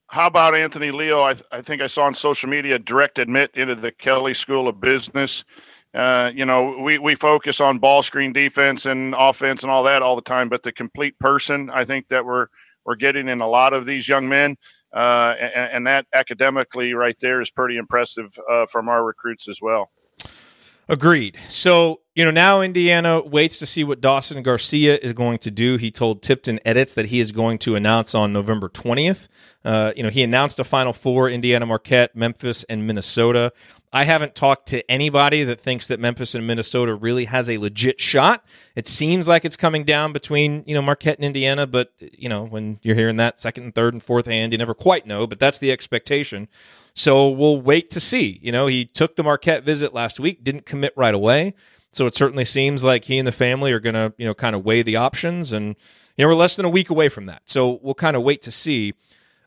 how 0.08 0.26
about 0.26 0.54
Anthony 0.54 0.90
Leal? 0.90 1.20
I, 1.20 1.34
th- 1.34 1.46
I, 1.52 1.60
think 1.60 1.82
I 1.82 1.86
saw 1.86 2.04
on 2.04 2.14
social 2.14 2.48
media 2.48 2.78
direct 2.78 3.18
admit 3.18 3.50
into 3.54 3.74
the 3.74 3.92
Kelley 3.92 4.34
School 4.34 4.66
of 4.66 4.80
Business. 4.80 5.44
Uh, 5.94 6.30
you 6.34 6.44
know, 6.44 6.78
we, 6.78 6.98
we 6.98 7.14
focus 7.14 7.60
on 7.60 7.78
ball 7.78 8.02
screen 8.02 8.32
defense 8.32 8.86
and 8.86 9.14
offense 9.16 9.62
and 9.62 9.70
all 9.70 9.82
that 9.84 10.02
all 10.02 10.16
the 10.16 10.22
time, 10.22 10.48
but 10.48 10.62
the 10.62 10.72
complete 10.72 11.18
person, 11.18 11.70
I 11.70 11.84
think 11.84 12.08
that 12.08 12.24
we're 12.24 12.46
we're 12.84 12.96
getting 12.96 13.28
in 13.28 13.42
a 13.42 13.48
lot 13.48 13.74
of 13.74 13.84
these 13.84 14.08
young 14.08 14.30
men. 14.30 14.56
Uh, 14.94 15.34
and, 15.38 15.72
and, 15.72 15.86
that 15.86 16.06
academically 16.14 16.94
right 16.94 17.16
there 17.20 17.42
is 17.42 17.50
pretty 17.50 17.76
impressive 17.76 18.34
uh, 18.50 18.64
from 18.64 18.88
our 18.88 19.04
recruits 19.04 19.46
as 19.46 19.60
well. 19.60 19.90
Agreed. 20.88 21.36
So, 21.50 22.00
you 22.14 22.24
know, 22.24 22.30
now 22.30 22.62
Indiana 22.62 23.20
waits 23.20 23.58
to 23.58 23.66
see 23.66 23.84
what 23.84 24.00
Dawson 24.00 24.42
Garcia 24.42 24.98
is 25.02 25.12
going 25.12 25.38
to 25.40 25.50
do. 25.50 25.76
He 25.76 25.90
told 25.90 26.22
Tipton 26.22 26.58
Edits 26.64 26.94
that 26.94 27.06
he 27.06 27.20
is 27.20 27.30
going 27.30 27.58
to 27.58 27.76
announce 27.76 28.14
on 28.14 28.32
November 28.32 28.70
20th. 28.70 29.28
Uh, 29.64 29.92
you 29.94 30.02
know, 30.02 30.08
he 30.08 30.22
announced 30.22 30.58
a 30.58 30.64
Final 30.64 30.94
Four 30.94 31.28
Indiana, 31.28 31.66
Marquette, 31.66 32.16
Memphis, 32.16 32.64
and 32.64 32.86
Minnesota. 32.86 33.52
I 33.92 34.04
haven't 34.04 34.34
talked 34.34 34.68
to 34.68 34.88
anybody 34.90 35.44
that 35.44 35.60
thinks 35.60 35.86
that 35.86 36.00
Memphis 36.00 36.34
and 36.34 36.46
Minnesota 36.46 36.94
really 36.94 37.26
has 37.26 37.48
a 37.48 37.58
legit 37.58 38.00
shot. 38.00 38.44
It 38.74 38.86
seems 38.86 39.26
like 39.26 39.44
it's 39.44 39.56
coming 39.56 39.84
down 39.84 40.12
between, 40.12 40.62
you 40.66 40.74
know, 40.74 40.82
Marquette 40.82 41.16
and 41.16 41.24
Indiana, 41.24 41.66
but, 41.66 41.92
you 41.98 42.28
know, 42.28 42.44
when 42.44 42.78
you're 42.82 42.94
hearing 42.94 43.16
that 43.16 43.40
second 43.40 43.64
and 43.64 43.74
third 43.74 43.94
and 43.94 44.02
fourth 44.02 44.26
hand, 44.26 44.52
you 44.52 44.58
never 44.58 44.74
quite 44.74 45.06
know, 45.06 45.26
but 45.26 45.38
that's 45.38 45.58
the 45.58 45.72
expectation. 45.72 46.48
So 46.98 47.28
we'll 47.28 47.60
wait 47.60 47.90
to 47.90 48.00
see. 48.00 48.40
You 48.42 48.50
know, 48.50 48.66
he 48.66 48.84
took 48.84 49.14
the 49.14 49.22
Marquette 49.22 49.62
visit 49.62 49.94
last 49.94 50.18
week, 50.18 50.42
didn't 50.42 50.66
commit 50.66 50.92
right 50.96 51.14
away. 51.14 51.54
So 51.92 52.06
it 52.06 52.16
certainly 52.16 52.44
seems 52.44 52.82
like 52.82 53.04
he 53.04 53.18
and 53.18 53.26
the 53.26 53.32
family 53.32 53.70
are 53.72 53.78
going 53.78 53.94
to, 53.94 54.12
you 54.18 54.26
know, 54.26 54.34
kind 54.34 54.56
of 54.56 54.64
weigh 54.64 54.82
the 54.82 54.96
options. 54.96 55.52
And, 55.52 55.76
you 56.16 56.24
know, 56.24 56.28
we're 56.28 56.34
less 56.34 56.56
than 56.56 56.66
a 56.66 56.68
week 56.68 56.90
away 56.90 57.08
from 57.08 57.26
that. 57.26 57.42
So 57.46 57.78
we'll 57.82 57.94
kind 57.94 58.16
of 58.16 58.24
wait 58.24 58.42
to 58.42 58.50
see. 58.50 58.94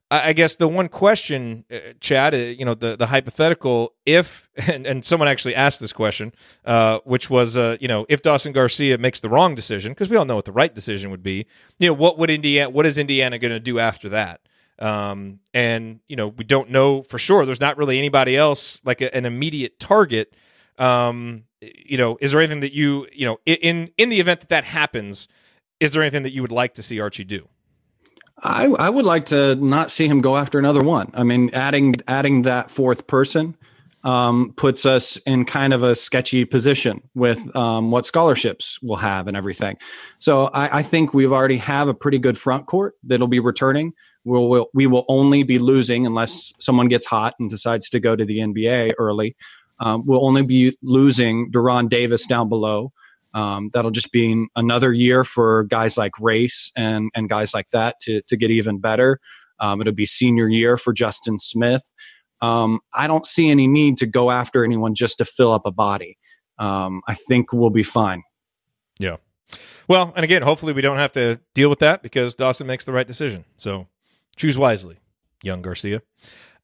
I 0.10 0.34
guess 0.34 0.58
the 0.58 0.68
one 0.68 0.90
question, 0.90 1.64
uh, 1.72 1.94
Chad, 2.02 2.34
uh, 2.34 2.38
you 2.38 2.66
know, 2.66 2.74
the, 2.74 2.98
the 2.98 3.08
hypothetical, 3.08 3.94
if, 4.06 4.50
and, 4.56 4.86
and 4.86 5.04
someone 5.04 5.28
actually 5.28 5.56
asked 5.56 5.82
this 5.82 5.94
question, 5.94 6.34
uh, 6.66 7.00
which 7.04 7.30
was, 7.30 7.58
uh, 7.58 7.78
you 7.80 7.88
know, 7.88 8.06
if 8.08 8.22
Dawson 8.22 8.54
Garcia 8.54 8.98
makes 8.98 9.20
the 9.20 9.30
wrong 9.30 9.56
decision, 9.56 9.92
because 9.92 10.10
we 10.10 10.16
all 10.16 10.26
know 10.26 10.36
what 10.36 10.46
the 10.46 10.52
right 10.54 10.74
decision 10.74 11.12
would 11.12 11.24
be, 11.24 11.48
you 11.80 11.88
know, 11.88 11.94
what 11.94 12.18
would 12.18 12.30
Indiana, 12.30 12.70
what 12.70 12.86
is 12.86 12.98
Indiana 12.98 13.40
going 13.40 13.52
to 13.52 13.60
do 13.60 13.80
after 13.80 14.10
that? 14.10 14.42
Um, 14.82 15.40
and, 15.54 16.00
you 16.08 16.16
know, 16.16 16.30
we 16.30 16.44
don't 16.44 16.72
know 16.72 17.04
for 17.04 17.20
sure. 17.20 17.46
There's 17.46 17.62
not 17.62 17.78
really 17.78 17.98
anybody 17.98 18.36
else 18.36 18.82
like 18.84 19.00
a, 19.02 19.16
an 19.16 19.26
immediate 19.26 19.80
target. 19.80 20.34
Um, 20.78 21.44
you 21.62 21.98
know, 21.98 22.18
is 22.20 22.32
there 22.32 22.42
anything 22.42 22.62
that 22.62 22.74
you, 22.74 23.08
you 23.14 23.26
know, 23.26 23.38
in, 23.46 23.90
in 23.98 24.10
the 24.10 24.20
event 24.20 24.40
that 24.40 24.50
that 24.50 24.64
happens, 24.66 25.28
is 25.80 25.92
there 25.92 26.02
anything 26.02 26.24
that 26.24 26.34
you 26.34 26.42
would 26.42 26.52
like 26.52 26.74
to 26.76 26.84
see 26.84 27.00
Archie 27.00 27.24
do? 27.24 27.48
I, 28.44 28.66
I 28.68 28.90
would 28.90 29.06
like 29.06 29.26
to 29.28 29.56
not 29.56 29.92
see 29.92 30.08
him 30.08 30.22
go 30.22 30.36
after 30.36 30.58
another 30.58 30.82
one. 30.82 31.12
I 31.14 31.24
mean, 31.24 31.52
adding 31.54 31.96
adding 32.08 32.42
that 32.44 32.72
fourth 32.72 33.06
person 33.06 33.56
um, 34.04 34.54
puts 34.56 34.86
us 34.86 35.18
in 35.28 35.46
kind 35.46 35.74
of 35.74 35.84
a 35.84 35.94
sketchy 35.94 36.46
position 36.46 37.02
with 37.14 37.56
um, 37.56 37.92
what 37.92 38.06
scholarships 38.06 38.80
we'll 38.82 38.98
have 38.98 39.28
and 39.28 39.38
everything. 39.38 39.78
So 40.20 40.46
I, 40.48 40.80
I, 40.80 40.84
think 40.84 41.14
we've 41.14 41.32
already 41.32 41.58
have 41.58 41.88
a 41.88 41.94
pretty 41.94 42.18
good 42.18 42.36
front 42.38 42.66
court 42.66 42.96
that'll 43.04 43.28
be 43.28 43.40
returning. 43.40 43.94
We'll, 44.24 44.48
we'll, 44.48 44.70
we 44.74 44.88
will 44.88 45.06
only 45.08 45.44
be 45.44 45.60
losing 45.60 46.06
unless 46.06 46.54
someone 46.60 46.88
gets 46.88 47.08
hot 47.08 47.36
and 47.40 47.50
decides 47.50 47.90
to 47.90 48.00
go 48.00 48.16
to 48.16 48.24
the 48.24 48.40
NBA 48.40 48.94
early. 48.98 49.36
Um, 49.80 50.04
we'll 50.06 50.26
only 50.26 50.44
be 50.44 50.78
losing 50.84 51.52
De'Ron 51.52 51.90
Davis 51.90 52.28
down 52.28 52.50
below. 52.50 52.92
Um, 53.34 53.70
that'll 53.74 53.92
just 53.92 54.12
be 54.12 54.48
another 54.56 54.94
year 54.94 55.24
for 55.24 55.64
guys 55.64 55.98
like 55.98 56.20
Race 56.20 56.72
and 56.76 57.10
and 57.16 57.30
guys 57.30 57.54
like 57.54 57.70
that 57.72 58.00
to 58.02 58.22
to 58.24 58.36
get 58.36 58.52
even 58.52 58.80
better. 58.80 59.20
Um, 59.60 59.80
it'll 59.80 59.94
be 59.94 60.06
senior 60.06 60.50
year 60.50 60.76
for 60.76 60.92
Justin 60.92 61.40
Smith. 61.40 61.94
Um, 62.42 62.80
I 62.94 63.08
don't 63.08 63.26
see 63.26 63.50
any 63.50 63.68
need 63.68 63.98
to 63.98 64.06
go 64.06 64.32
after 64.32 64.66
anyone 64.66 64.96
just 64.96 65.20
to 65.20 65.26
fill 65.26 65.52
up 65.52 65.66
a 65.66 65.72
body. 65.72 66.18
Um, 66.58 67.02
I 67.08 67.14
think 67.14 67.54
we'll 67.54 67.70
be 67.70 67.84
fine. 67.84 68.24
Yeah. 69.00 69.18
Well, 69.88 70.14
and 70.16 70.24
again, 70.24 70.42
hopefully 70.42 70.74
we 70.74 70.82
don't 70.82 70.98
have 70.98 71.12
to 71.14 71.40
deal 71.54 71.70
with 71.70 71.80
that 71.80 72.02
because 72.02 72.36
Dawson 72.36 72.68
makes 72.68 72.86
the 72.86 72.92
right 72.92 73.06
decision. 73.06 73.46
So 73.58 73.88
choose 74.36 74.58
wisely, 74.58 75.00
young 75.44 75.62
Garcia. 75.62 76.02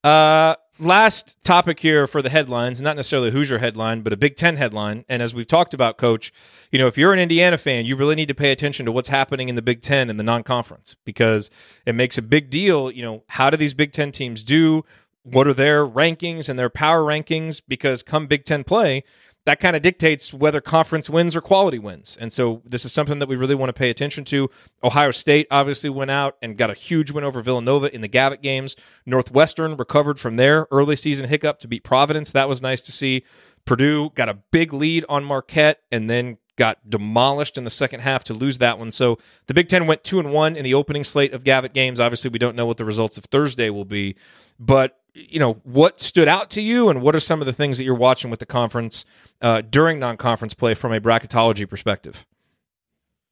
Uh, 0.03 0.55
last 0.79 1.37
topic 1.43 1.79
here 1.79 2.07
for 2.07 2.21
the 2.21 2.29
headlines, 2.29 2.81
not 2.81 2.95
necessarily 2.95 3.31
Hoosier 3.31 3.57
headline, 3.57 4.01
but 4.01 4.13
a 4.13 4.17
Big 4.17 4.35
Ten 4.35 4.57
headline. 4.57 5.05
And 5.09 5.21
as 5.21 5.33
we've 5.33 5.47
talked 5.47 5.73
about, 5.73 5.97
Coach, 5.97 6.31
you 6.71 6.79
know, 6.79 6.87
if 6.87 6.97
you're 6.97 7.13
an 7.13 7.19
Indiana 7.19 7.57
fan, 7.57 7.85
you 7.85 7.95
really 7.95 8.15
need 8.15 8.27
to 8.27 8.35
pay 8.35 8.51
attention 8.51 8.85
to 8.85 8.91
what's 8.91 9.09
happening 9.09 9.49
in 9.49 9.55
the 9.55 9.61
Big 9.61 9.81
Ten 9.81 10.09
and 10.09 10.19
the 10.19 10.23
non-conference 10.23 10.95
because 11.05 11.49
it 11.85 11.95
makes 11.95 12.17
a 12.17 12.21
big 12.21 12.49
deal. 12.49 12.91
You 12.91 13.03
know, 13.03 13.23
how 13.27 13.49
do 13.49 13.57
these 13.57 13.73
Big 13.73 13.91
Ten 13.91 14.11
teams 14.11 14.43
do? 14.43 14.83
What 15.23 15.47
are 15.47 15.53
their 15.53 15.85
rankings 15.85 16.47
and 16.47 16.57
their 16.57 16.69
power 16.69 17.03
rankings? 17.03 17.61
Because 17.67 18.01
come 18.01 18.27
Big 18.27 18.45
Ten 18.45 18.63
play, 18.63 19.03
that 19.47 19.61
kind 19.61 19.77
of 19.77 19.81
dictates 19.81 20.33
whether 20.33 20.59
conference 20.59 21.09
wins 21.09 21.33
or 21.33 21.39
quality 21.39 21.79
wins. 21.79 22.17
And 22.19 22.33
so 22.33 22.61
this 22.65 22.83
is 22.83 22.91
something 22.91 23.19
that 23.19 23.29
we 23.29 23.37
really 23.37 23.55
want 23.55 23.69
to 23.69 23.73
pay 23.73 23.89
attention 23.89 24.25
to. 24.25 24.49
Ohio 24.83 25.11
State 25.11 25.47
obviously 25.49 25.89
went 25.89 26.11
out 26.11 26.35
and 26.41 26.57
got 26.57 26.69
a 26.69 26.73
huge 26.73 27.11
win 27.11 27.23
over 27.23 27.41
Villanova 27.41 27.89
in 27.95 28.01
the 28.01 28.09
Gavitt 28.09 28.41
games. 28.41 28.75
Northwestern 29.05 29.77
recovered 29.77 30.19
from 30.19 30.35
their 30.35 30.67
early 30.69 30.97
season 30.97 31.29
hiccup 31.29 31.61
to 31.61 31.67
beat 31.69 31.85
Providence. 31.85 32.29
That 32.31 32.49
was 32.49 32.61
nice 32.61 32.81
to 32.81 32.91
see. 32.91 33.23
Purdue 33.63 34.09
got 34.15 34.27
a 34.27 34.33
big 34.51 34.73
lead 34.73 35.05
on 35.07 35.23
Marquette 35.23 35.79
and 35.93 36.09
then 36.09 36.39
got 36.57 36.89
demolished 36.89 37.57
in 37.57 37.63
the 37.63 37.69
second 37.69 38.01
half 38.01 38.25
to 38.25 38.33
lose 38.33 38.57
that 38.57 38.77
one. 38.77 38.91
So 38.91 39.17
the 39.45 39.53
Big 39.53 39.69
Ten 39.69 39.87
went 39.87 40.03
two 40.03 40.19
and 40.19 40.33
one 40.33 40.57
in 40.57 40.65
the 40.65 40.73
opening 40.73 41.05
slate 41.05 41.33
of 41.33 41.45
Gavitt 41.45 41.73
games. 41.73 42.01
Obviously, 42.01 42.31
we 42.31 42.39
don't 42.39 42.57
know 42.57 42.65
what 42.65 42.75
the 42.75 42.83
results 42.83 43.17
of 43.17 43.23
Thursday 43.23 43.69
will 43.69 43.85
be, 43.85 44.17
but 44.59 44.99
you 45.17 45.39
know 45.39 45.53
what 45.63 45.99
stood 45.99 46.27
out 46.27 46.49
to 46.51 46.61
you, 46.61 46.89
and 46.89 47.01
what 47.01 47.15
are 47.15 47.19
some 47.19 47.41
of 47.41 47.45
the 47.47 47.53
things 47.53 47.77
that 47.77 47.83
you're 47.83 47.95
watching 47.95 48.29
with 48.29 48.39
the 48.39 48.45
conference 48.45 49.05
uh, 49.41 49.61
during 49.61 49.99
non-conference 49.99 50.53
play 50.53 50.73
from 50.73 50.93
a 50.93 50.99
bracketology 50.99 51.67
perspective? 51.67 52.25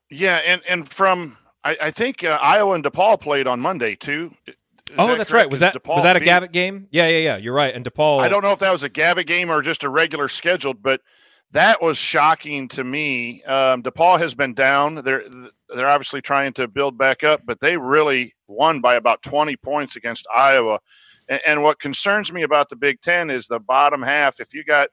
Yeah, 0.09 0.37
and 0.37 0.61
and 0.67 0.87
from 0.87 1.37
I, 1.63 1.77
I 1.81 1.91
think 1.91 2.23
uh, 2.23 2.37
Iowa 2.41 2.73
and 2.73 2.83
DePaul 2.83 3.19
played 3.19 3.47
on 3.47 3.59
Monday 3.59 3.95
too. 3.95 4.33
Is 4.47 4.55
oh, 4.97 5.07
that 5.07 5.17
that's 5.17 5.33
right. 5.33 5.49
Was 5.49 5.61
that 5.61 5.73
DePaul 5.73 5.95
was 5.95 6.03
that 6.03 6.15
a 6.15 6.19
Gavitt 6.19 6.51
game? 6.51 6.87
Yeah, 6.91 7.07
yeah, 7.07 7.17
yeah. 7.17 7.37
You're 7.37 7.53
right. 7.53 7.73
And 7.73 7.83
DePaul. 7.83 8.21
I 8.21 8.29
don't 8.29 8.43
know 8.43 8.51
if 8.51 8.59
that 8.59 8.71
was 8.71 8.83
a 8.83 8.89
Gavitt 8.89 9.27
game 9.27 9.49
or 9.49 9.61
just 9.61 9.83
a 9.83 9.89
regular 9.89 10.27
scheduled, 10.27 10.83
but 10.83 11.01
that 11.51 11.81
was 11.81 11.97
shocking 11.97 12.67
to 12.69 12.83
me. 12.83 13.41
Um, 13.43 13.81
DePaul 13.81 14.19
has 14.19 14.35
been 14.35 14.53
down. 14.53 14.95
They're 14.95 15.23
they're 15.75 15.89
obviously 15.89 16.21
trying 16.21 16.53
to 16.53 16.67
build 16.67 16.97
back 16.97 17.23
up, 17.23 17.41
but 17.45 17.59
they 17.59 17.77
really 17.77 18.35
won 18.47 18.79
by 18.79 18.95
about 18.95 19.23
20 19.23 19.55
points 19.57 19.95
against 19.95 20.27
Iowa. 20.35 20.79
And, 21.27 21.41
and 21.45 21.63
what 21.63 21.79
concerns 21.79 22.31
me 22.31 22.43
about 22.43 22.69
the 22.69 22.75
Big 22.75 23.01
Ten 23.01 23.29
is 23.29 23.47
the 23.47 23.59
bottom 23.59 24.01
half. 24.01 24.39
If 24.39 24.53
you 24.53 24.63
got 24.63 24.89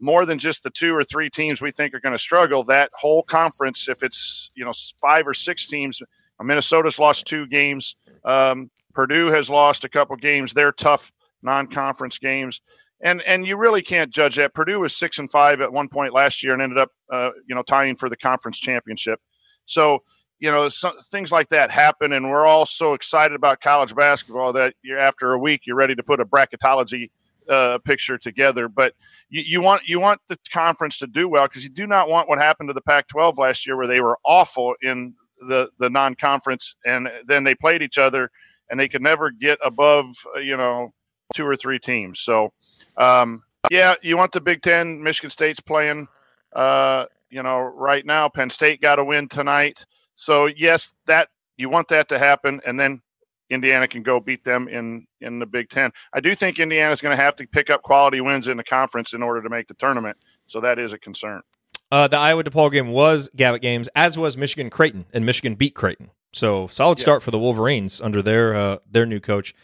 more 0.00 0.26
than 0.26 0.38
just 0.38 0.62
the 0.62 0.70
two 0.70 0.94
or 0.94 1.04
three 1.04 1.30
teams 1.30 1.60
we 1.60 1.70
think 1.70 1.94
are 1.94 2.00
going 2.00 2.14
to 2.14 2.18
struggle, 2.18 2.64
that 2.64 2.90
whole 2.94 3.22
conference, 3.22 3.88
if 3.88 4.02
it's 4.02 4.50
you 4.54 4.64
know 4.64 4.72
five 5.00 5.26
or 5.26 5.34
six 5.34 5.66
teams, 5.66 6.00
Minnesota's 6.42 6.98
lost 6.98 7.26
two 7.26 7.46
games. 7.46 7.96
Um, 8.24 8.70
Purdue 8.94 9.28
has 9.28 9.48
lost 9.48 9.84
a 9.84 9.88
couple 9.88 10.16
games. 10.16 10.52
They're 10.52 10.72
tough 10.72 11.12
non-conference 11.42 12.18
games, 12.18 12.60
and 13.00 13.22
and 13.22 13.46
you 13.46 13.56
really 13.56 13.82
can't 13.82 14.10
judge 14.10 14.36
that. 14.36 14.54
Purdue 14.54 14.80
was 14.80 14.96
six 14.96 15.18
and 15.18 15.30
five 15.30 15.60
at 15.60 15.72
one 15.72 15.88
point 15.88 16.12
last 16.12 16.42
year 16.42 16.52
and 16.52 16.62
ended 16.62 16.78
up 16.78 16.90
uh, 17.12 17.30
you 17.46 17.54
know 17.54 17.62
tying 17.62 17.96
for 17.96 18.08
the 18.08 18.16
conference 18.16 18.58
championship. 18.58 19.20
So 19.64 20.02
you 20.42 20.50
know, 20.50 20.68
some, 20.68 20.98
things 20.98 21.30
like 21.30 21.50
that 21.50 21.70
happen, 21.70 22.12
and 22.12 22.28
we're 22.28 22.44
all 22.44 22.66
so 22.66 22.94
excited 22.94 23.36
about 23.36 23.60
college 23.60 23.94
basketball 23.94 24.52
that 24.54 24.74
you're 24.82 24.98
after 24.98 25.32
a 25.32 25.38
week 25.38 25.66
you're 25.66 25.76
ready 25.76 25.94
to 25.94 26.02
put 26.02 26.18
a 26.18 26.24
bracketology 26.24 27.10
uh, 27.48 27.78
picture 27.78 28.18
together. 28.18 28.68
But 28.68 28.94
you, 29.30 29.42
you, 29.46 29.60
want 29.60 29.86
you 29.86 30.00
want 30.00 30.20
the 30.26 30.36
conference 30.52 30.98
to 30.98 31.06
do 31.06 31.28
well 31.28 31.46
because 31.46 31.62
you 31.62 31.70
do 31.70 31.86
not 31.86 32.08
want 32.08 32.28
what 32.28 32.40
happened 32.40 32.70
to 32.70 32.72
the 32.72 32.80
Pac-12 32.80 33.38
last 33.38 33.64
year, 33.68 33.76
where 33.76 33.86
they 33.86 34.00
were 34.00 34.18
awful 34.24 34.74
in 34.82 35.14
the 35.38 35.68
the 35.78 35.88
non-conference, 35.88 36.74
and 36.84 37.08
then 37.24 37.44
they 37.44 37.54
played 37.54 37.80
each 37.80 37.96
other, 37.96 38.28
and 38.68 38.80
they 38.80 38.88
could 38.88 39.02
never 39.02 39.30
get 39.30 39.60
above 39.64 40.08
uh, 40.34 40.40
you 40.40 40.56
know 40.56 40.92
two 41.34 41.46
or 41.46 41.54
three 41.54 41.78
teams. 41.78 42.18
So, 42.18 42.52
um, 42.96 43.44
yeah, 43.70 43.94
you 44.02 44.16
want 44.16 44.32
the 44.32 44.40
Big 44.40 44.60
Ten. 44.60 45.04
Michigan 45.04 45.30
State's 45.30 45.60
playing. 45.60 46.08
Uh, 46.52 47.04
you 47.30 47.44
know, 47.44 47.60
right 47.60 48.04
now, 48.04 48.28
Penn 48.28 48.50
State 48.50 48.80
got 48.80 48.98
a 48.98 49.04
win 49.04 49.28
tonight. 49.28 49.86
So 50.14 50.46
yes, 50.46 50.94
that 51.06 51.28
you 51.56 51.68
want 51.68 51.88
that 51.88 52.08
to 52.10 52.18
happen, 52.18 52.60
and 52.66 52.78
then 52.78 53.02
Indiana 53.50 53.86
can 53.86 54.02
go 54.02 54.20
beat 54.20 54.44
them 54.44 54.68
in 54.68 55.06
in 55.20 55.38
the 55.38 55.46
Big 55.46 55.68
Ten. 55.68 55.92
I 56.12 56.20
do 56.20 56.34
think 56.34 56.58
Indiana 56.58 56.92
is 56.92 57.00
going 57.00 57.16
to 57.16 57.22
have 57.22 57.36
to 57.36 57.46
pick 57.46 57.70
up 57.70 57.82
quality 57.82 58.20
wins 58.20 58.48
in 58.48 58.56
the 58.56 58.64
conference 58.64 59.12
in 59.12 59.22
order 59.22 59.42
to 59.42 59.48
make 59.48 59.68
the 59.68 59.74
tournament. 59.74 60.16
So 60.46 60.60
that 60.60 60.78
is 60.78 60.92
a 60.92 60.98
concern. 60.98 61.42
Uh, 61.90 62.08
the 62.08 62.16
Iowa 62.16 62.42
DePaul 62.42 62.72
game 62.72 62.88
was 62.88 63.28
Gavitt 63.36 63.60
games, 63.60 63.88
as 63.94 64.16
was 64.16 64.36
Michigan 64.36 64.70
Creighton, 64.70 65.04
and 65.12 65.26
Michigan 65.26 65.54
beat 65.54 65.74
Creighton. 65.74 66.10
So 66.32 66.66
solid 66.68 66.98
start 66.98 67.16
yes. 67.16 67.24
for 67.24 67.30
the 67.30 67.38
Wolverines 67.38 68.00
under 68.00 68.22
their 68.22 68.54
uh, 68.54 68.78
their 68.90 69.04
new 69.04 69.20
coach. 69.20 69.54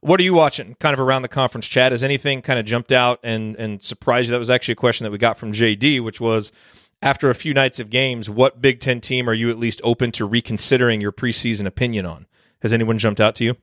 What 0.00 0.20
are 0.20 0.22
you 0.22 0.34
watching 0.34 0.76
kind 0.78 0.94
of 0.94 1.00
around 1.00 1.22
the 1.22 1.28
conference, 1.28 1.66
chat? 1.66 1.90
Has 1.92 2.04
anything 2.04 2.42
kind 2.42 2.58
of 2.58 2.66
jumped 2.66 2.92
out 2.92 3.18
and 3.22 3.56
and 3.56 3.82
surprised 3.82 4.26
you? 4.26 4.32
That 4.32 4.38
was 4.38 4.50
actually 4.50 4.72
a 4.72 4.76
question 4.76 5.04
that 5.04 5.10
we 5.10 5.18
got 5.18 5.38
from 5.38 5.52
JD, 5.52 6.04
which 6.04 6.20
was 6.20 6.52
after 7.00 7.30
a 7.30 7.34
few 7.34 7.54
nights 7.54 7.78
of 7.78 7.90
games, 7.90 8.28
what 8.28 8.60
Big 8.60 8.80
Ten 8.80 9.00
team 9.00 9.28
are 9.28 9.34
you 9.34 9.50
at 9.50 9.58
least 9.58 9.80
open 9.84 10.12
to 10.12 10.24
reconsidering 10.26 11.00
your 11.00 11.12
preseason 11.12 11.66
opinion 11.66 12.06
on? 12.06 12.26
Has 12.62 12.72
anyone 12.72 12.98
jumped 12.98 13.20
out 13.20 13.34
to 13.36 13.44
you? 13.44 13.56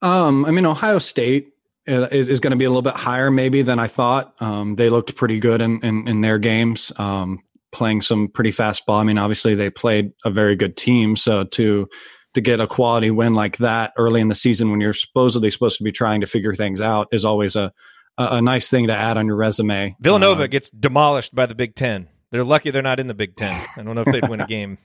Um, 0.00 0.44
I 0.44 0.50
mean, 0.50 0.66
Ohio 0.66 0.98
State 0.98 1.52
uh, 1.88 2.08
is, 2.10 2.28
is 2.28 2.40
going 2.40 2.52
to 2.52 2.56
be 2.56 2.64
a 2.64 2.70
little 2.70 2.82
bit 2.82 2.94
higher 2.94 3.30
maybe 3.30 3.62
than 3.62 3.78
I 3.78 3.86
thought. 3.86 4.34
Um, 4.40 4.74
they 4.74 4.88
looked 4.88 5.16
pretty 5.16 5.38
good 5.38 5.60
in, 5.60 5.80
in, 5.84 6.08
in 6.08 6.20
their 6.20 6.38
games, 6.38 6.92
um, 6.96 7.42
playing 7.72 8.02
some 8.02 8.28
pretty 8.28 8.50
fast 8.50 8.86
ball. 8.86 9.00
I 9.00 9.04
mean, 9.04 9.18
obviously 9.18 9.54
they 9.54 9.70
played 9.70 10.12
a 10.24 10.30
very 10.30 10.56
good 10.56 10.76
team. 10.76 11.16
So 11.16 11.44
to 11.44 11.88
to 12.34 12.40
get 12.40 12.58
a 12.60 12.66
quality 12.66 13.12
win 13.12 13.34
like 13.34 13.58
that 13.58 13.92
early 13.96 14.20
in 14.20 14.26
the 14.26 14.34
season 14.34 14.70
when 14.70 14.80
you're 14.80 14.92
supposedly 14.92 15.50
supposed 15.50 15.78
to 15.78 15.84
be 15.84 15.92
trying 15.92 16.20
to 16.20 16.26
figure 16.26 16.52
things 16.54 16.80
out 16.80 17.06
is 17.12 17.24
always 17.24 17.54
a 17.54 17.72
a, 18.18 18.36
a 18.36 18.42
nice 18.42 18.70
thing 18.70 18.86
to 18.88 18.94
add 18.94 19.16
on 19.16 19.26
your 19.26 19.36
resume. 19.36 19.94
Villanova 20.00 20.44
Um, 20.44 20.50
gets 20.50 20.70
demolished 20.70 21.34
by 21.34 21.46
the 21.46 21.54
Big 21.54 21.74
Ten. 21.74 22.08
They're 22.34 22.42
lucky 22.42 22.72
they're 22.72 22.82
not 22.82 22.98
in 22.98 23.06
the 23.06 23.14
Big 23.14 23.36
Ten. 23.36 23.64
I 23.76 23.82
don't 23.84 23.94
know 23.94 24.02
if 24.04 24.12
they'd 24.12 24.28
win 24.28 24.40
a 24.40 24.46
game. 24.46 24.78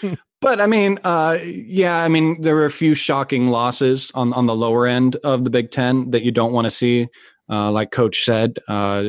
But 0.42 0.60
I 0.60 0.66
mean, 0.66 0.98
uh, 1.02 1.38
yeah, 1.42 2.02
I 2.02 2.08
mean, 2.08 2.42
there 2.42 2.54
were 2.54 2.66
a 2.66 2.70
few 2.70 2.94
shocking 2.94 3.48
losses 3.48 4.12
on 4.14 4.34
on 4.34 4.44
the 4.44 4.54
lower 4.54 4.86
end 4.86 5.16
of 5.24 5.44
the 5.44 5.50
Big 5.50 5.70
Ten 5.70 6.10
that 6.10 6.22
you 6.24 6.30
don't 6.30 6.52
want 6.52 6.66
to 6.66 6.70
see. 6.70 7.08
Uh, 7.50 7.70
like 7.70 7.90
Coach 7.90 8.22
said, 8.22 8.58
uh, 8.68 9.04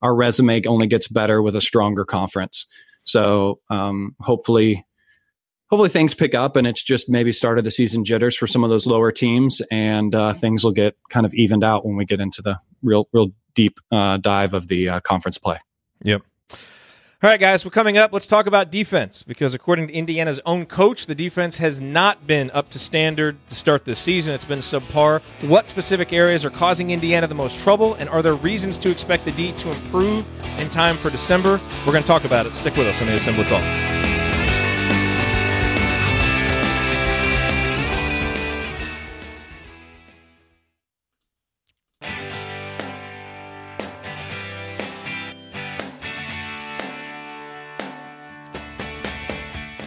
our 0.00 0.14
resume 0.14 0.62
only 0.64 0.86
gets 0.86 1.08
better 1.08 1.42
with 1.42 1.54
a 1.56 1.60
stronger 1.60 2.06
conference. 2.06 2.66
So 3.02 3.60
um, 3.70 4.16
hopefully, 4.20 4.84
hopefully 5.68 5.90
things 5.90 6.14
pick 6.14 6.34
up, 6.34 6.56
and 6.56 6.66
it's 6.66 6.82
just 6.82 7.08
maybe 7.08 7.32
start 7.32 7.58
of 7.58 7.64
the 7.64 7.70
season 7.70 8.02
jitters 8.02 8.34
for 8.34 8.46
some 8.46 8.64
of 8.64 8.70
those 8.70 8.86
lower 8.86 9.12
teams, 9.12 9.60
and 9.70 10.14
uh, 10.14 10.32
things 10.32 10.64
will 10.64 10.72
get 10.72 10.96
kind 11.10 11.26
of 11.26 11.34
evened 11.34 11.64
out 11.64 11.84
when 11.84 11.96
we 11.96 12.06
get 12.06 12.18
into 12.18 12.40
the 12.40 12.58
real, 12.82 13.08
real 13.12 13.28
deep 13.54 13.78
uh, 13.92 14.16
dive 14.16 14.54
of 14.54 14.68
the 14.68 14.88
uh, 14.88 15.00
conference 15.00 15.36
play. 15.36 15.58
Yep. 16.02 16.22
All 17.24 17.30
right, 17.30 17.38
guys, 17.38 17.64
we're 17.64 17.70
coming 17.70 17.96
up. 17.96 18.12
Let's 18.12 18.26
talk 18.26 18.48
about 18.48 18.72
defense 18.72 19.22
because, 19.22 19.54
according 19.54 19.86
to 19.86 19.94
Indiana's 19.94 20.40
own 20.44 20.66
coach, 20.66 21.06
the 21.06 21.14
defense 21.14 21.58
has 21.58 21.80
not 21.80 22.26
been 22.26 22.50
up 22.50 22.68
to 22.70 22.80
standard 22.80 23.36
to 23.46 23.54
start 23.54 23.84
this 23.84 24.00
season. 24.00 24.34
It's 24.34 24.44
been 24.44 24.58
subpar. 24.58 25.22
What 25.42 25.68
specific 25.68 26.12
areas 26.12 26.44
are 26.44 26.50
causing 26.50 26.90
Indiana 26.90 27.28
the 27.28 27.36
most 27.36 27.60
trouble, 27.60 27.94
and 27.94 28.08
are 28.08 28.22
there 28.22 28.34
reasons 28.34 28.76
to 28.78 28.90
expect 28.90 29.24
the 29.24 29.30
D 29.30 29.52
to 29.52 29.68
improve 29.68 30.28
in 30.58 30.68
time 30.68 30.98
for 30.98 31.10
December? 31.10 31.60
We're 31.86 31.92
going 31.92 32.02
to 32.02 32.08
talk 32.08 32.24
about 32.24 32.44
it. 32.44 32.56
Stick 32.56 32.74
with 32.74 32.88
us 32.88 33.00
on 33.00 33.06
the 33.06 33.14
Assembly 33.14 33.44
Call. 33.44 34.01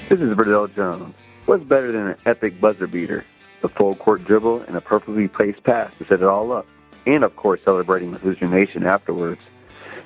This 0.07 0.21
is 0.21 0.35
Verdell 0.35 0.73
Jones. 0.75 1.15
What's 1.47 1.63
better 1.63 1.91
than 1.91 2.09
an 2.09 2.15
epic 2.27 2.61
buzzer 2.61 2.85
beater? 2.85 3.25
A 3.63 3.67
full 3.67 3.95
court 3.95 4.23
dribble 4.23 4.61
and 4.61 4.77
a 4.77 4.81
perfectly 4.81 5.27
placed 5.27 5.63
pass 5.63 5.95
to 5.97 6.05
set 6.05 6.21
it 6.21 6.27
all 6.27 6.51
up. 6.51 6.67
And 7.07 7.23
of 7.23 7.35
course, 7.35 7.59
celebrating 7.65 8.11
with 8.11 8.21
Hoosier 8.21 8.47
Nation 8.47 8.85
afterwards. 8.85 9.41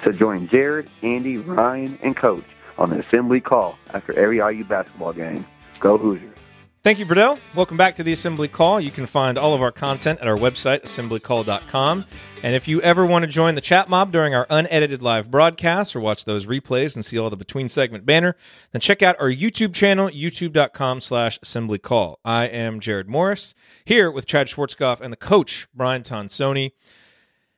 So 0.06 0.13
join 0.13 0.48
Jerod, 0.48 0.88
Andy, 1.03 1.38
Ryan, 1.38 2.00
and 2.01 2.15
Coach 2.15 2.46
on 2.77 2.91
the 2.91 3.00
assembly 3.00 3.41
call 3.41 3.77
after 3.94 4.18
every 4.18 4.38
IU 4.38 4.63
basketball 4.63 5.12
game. 5.12 5.46
Go 5.82 5.98
Hoosiers. 5.98 6.34
Thank 6.82 7.00
you, 7.00 7.06
Verdell. 7.06 7.38
Welcome 7.53 7.75
back 7.75 7.98
to 7.98 8.03
the 8.03 8.13
Assembly 8.13 8.48
Call. 8.48 8.79
You 8.79 8.91
can 8.91 9.06
find 9.06 9.38
all 9.38 9.53
of 9.53 9.62
our 9.62 9.74
content 9.74 10.22
at 10.22 10.29
our 10.29 10.38
website, 10.38 10.84
assemblycall.com. 10.84 12.06
And 12.41 12.55
if 12.55 12.69
you 12.69 12.81
ever 12.81 13.05
want 13.05 13.24
to 13.24 13.27
join 13.27 13.55
the 13.55 13.62
chat 13.62 13.89
mob 13.89 14.13
during 14.13 14.34
our 14.34 14.48
unedited 14.50 15.03
live 15.03 15.29
broadcasts 15.29 15.93
or 15.93 16.00
watch 16.00 16.24
those 16.24 16.46
replays 16.46 16.96
and 16.96 17.03
see 17.03 17.19
all 17.19 17.29
the 17.29 17.36
between 17.36 17.67
segment 17.67 18.05
banner, 18.05 18.38
then 18.72 18.79
check 18.79 19.01
out 19.01 19.17
our 19.19 19.29
YouTube 19.29 19.74
channel, 19.74 20.08
youtube.com 20.08 21.01
slash 21.01 21.38
assemblycall. 21.41 22.15
I 22.24 22.46
am 22.46 22.79
Jerod 22.79 23.08
Morris, 23.08 23.53
here 23.84 24.10
with 24.10 24.25
Chad 24.25 24.48
Schwartzkopf 24.48 25.01
and 25.01 25.12
the 25.12 25.17
coach, 25.17 25.67
Brian 25.75 26.01
Tonsoni. 26.01 26.72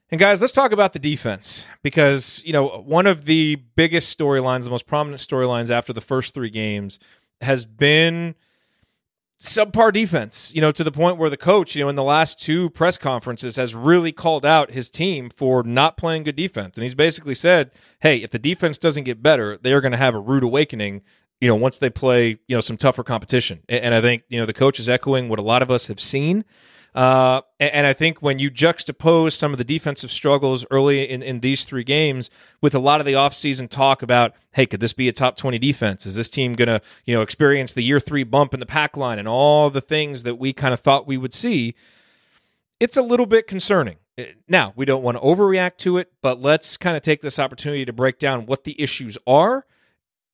And 0.10 0.20
guys, 0.20 0.42
let's 0.42 0.52
talk 0.52 0.72
about 0.72 0.94
the 0.94 1.00
defense 1.00 1.68
because, 1.84 2.42
you 2.44 2.52
know, 2.52 2.82
one 2.84 3.06
of 3.06 3.26
the 3.26 3.58
biggest 3.76 4.18
storylines, 4.18 4.64
the 4.64 4.72
most 4.72 4.88
prominent 4.88 5.22
storylines 5.22 5.70
after 5.70 5.94
the 5.94 6.02
first 6.02 6.34
three 6.34 6.50
games 6.50 6.98
has 7.42 7.68
been 7.68 8.34
subpar 9.42 9.92
defense, 9.92 10.54
you 10.54 10.62
know, 10.62 10.72
to 10.72 10.84
the 10.84 10.92
point 10.92 11.18
where 11.18 11.30
the 11.30 11.36
coach, 11.36 11.76
you 11.76 11.84
know, 11.84 11.90
in 11.90 11.96
the 11.96 12.04
last 12.04 12.40
two 12.40 12.70
press 12.70 12.98
conferences 12.98 13.56
has 13.56 13.74
really 13.74 14.12
called 14.12 14.46
out 14.46 14.72
his 14.72 14.90
team 14.90 15.32
for 15.36 15.64
not 15.64 15.98
playing 15.98 16.24
good 16.24 16.36
defense. 16.36 16.78
And 16.78 16.84
he's 16.84 16.94
basically 16.94 17.34
said, 17.34 17.72
hey, 18.02 18.18
if 18.18 18.30
the 18.30 18.40
defense 18.40 18.78
doesn't 18.78 19.04
get 19.04 19.24
better, 19.24 19.58
they're 19.58 19.82
going 19.82 19.94
to 19.94 19.98
have 19.98 20.14
a 20.14 20.20
rude 20.20 20.44
awakening, 20.44 21.02
you 21.40 21.48
know, 21.48 21.56
once 21.56 21.80
they 21.80 21.90
play, 21.90 22.38
you 22.48 22.56
know, 22.56 22.62
some 22.62 22.78
tougher 22.78 23.04
competition. 23.04 23.62
And 23.68 23.96
I 23.96 24.02
think, 24.02 24.24
you 24.30 24.40
know, 24.40 24.46
the 24.46 24.54
coach 24.54 24.80
is 24.80 24.88
echoing 24.88 25.28
what 25.28 25.40
a 25.40 25.44
lot 25.44 25.64
of 25.64 25.72
us 25.72 25.88
have 25.88 26.00
seen. 26.00 26.46
Uh, 26.94 27.42
and, 27.60 27.74
and 27.74 27.88
I 27.88 27.94
think 27.94 28.22
when 28.22 28.40
you 28.40 28.52
juxtapose 28.52 29.34
some 29.34 29.54
of 29.54 29.58
the 29.58 29.64
defensive 29.64 30.12
struggles 30.12 30.66
early 30.70 31.10
in, 31.10 31.24
in 31.24 31.40
these 31.40 31.64
three 31.64 31.84
games 31.84 32.30
with 32.60 32.76
a 32.76 32.80
lot 32.80 33.00
of 33.00 33.06
the 33.06 33.14
offseason 33.14 33.70
talk 33.70 34.02
about, 34.02 34.34
hey, 34.52 34.66
could 34.66 34.82
this 34.82 34.94
be 34.94 35.08
a 35.08 35.14
top 35.14 35.38
20 35.38 35.58
defense? 35.58 36.06
Is 36.06 36.16
this 36.16 36.30
team 36.30 36.54
going 36.54 36.68
to, 36.68 36.82
you 37.06 37.16
know, 37.16 37.22
experience 37.22 37.74
the 37.74 37.84
year 37.84 38.00
three 38.00 38.24
bump 38.24 38.54
in 38.54 38.60
the 38.60 38.66
pack 38.66 38.98
line 38.98 39.20
and 39.20 39.28
all 39.28 39.70
the 39.70 39.82
things 39.82 40.24
that 40.24 40.36
we 40.36 40.52
kind 40.52 40.74
of 40.74 40.82
thought 40.82 41.08
we 41.08 41.18
would 41.18 41.34
see? 41.34 41.76
It's 42.80 42.98
a 42.98 43.02
little 43.04 43.26
bit 43.28 43.48
concerning. 43.48 43.98
Uh, 44.18 44.24
Now, 44.50 44.74
we 44.76 44.86
don't 44.86 45.04
want 45.04 45.18
to 45.18 45.24
overreact 45.24 45.78
to 45.78 45.98
it, 45.98 46.12
but 46.22 46.42
let's 46.42 46.76
kind 46.76 46.98
of 46.98 47.04
take 47.04 47.22
this 47.22 47.40
opportunity 47.40 47.86
to 47.86 47.94
break 47.94 48.20
down 48.20 48.46
what 48.46 48.66
the 48.66 48.80
issues 48.82 49.18
are 49.26 49.66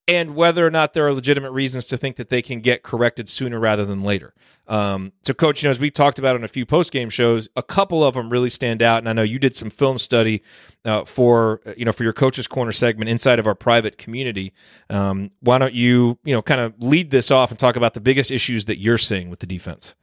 and 0.07 0.35
whether 0.35 0.65
or 0.65 0.71
not 0.71 0.93
there 0.93 1.05
are 1.05 1.13
legitimate 1.13 1.51
reasons 1.51 1.85
to 1.87 1.97
think 1.97 2.15
that 2.15 2.29
they 2.29 2.41
can 2.41 2.61
get 2.61 2.81
corrected 2.81 3.27
sooner 3.27 3.59
rather 3.59 3.85
than 3.85 4.03
later. 4.03 4.33
Um, 4.67 5.11
so, 5.23 5.33
coach, 5.33 5.61
you 5.61 5.67
know, 5.67 5.71
as 5.71 5.79
we 5.79 5.91
talked 5.91 6.17
about 6.17 6.35
on 6.35 6.43
a 6.43 6.47
few 6.47 6.65
post 6.65 6.91
game 6.91 7.09
shows, 7.09 7.49
a 7.55 7.63
couple 7.63 8.03
of 8.03 8.13
them 8.15 8.29
really 8.29 8.49
stand 8.49 8.81
out, 8.81 8.99
and 8.99 9.09
I 9.09 9.13
know 9.13 9.21
you 9.21 9.39
did 9.39 9.55
some 9.55 9.69
film 9.69 9.97
study 9.97 10.43
uh, 10.85 11.05
for 11.05 11.61
you 11.75 11.85
know 11.85 11.91
for 11.91 12.03
your 12.03 12.13
coaches 12.13 12.47
corner 12.47 12.71
segment 12.71 13.09
inside 13.09 13.39
of 13.39 13.47
our 13.47 13.55
private 13.55 13.97
community. 13.97 14.53
Um, 14.89 15.31
why 15.41 15.57
don't 15.57 15.73
you 15.73 16.17
you 16.23 16.33
know 16.33 16.41
kind 16.41 16.61
of 16.61 16.73
lead 16.79 17.11
this 17.11 17.31
off 17.31 17.51
and 17.51 17.59
talk 17.59 17.75
about 17.75 17.93
the 17.93 18.01
biggest 18.01 18.31
issues 18.31 18.65
that 18.65 18.79
you're 18.79 18.97
seeing 18.97 19.29
with 19.29 19.39
the 19.39 19.47
defense? 19.47 19.95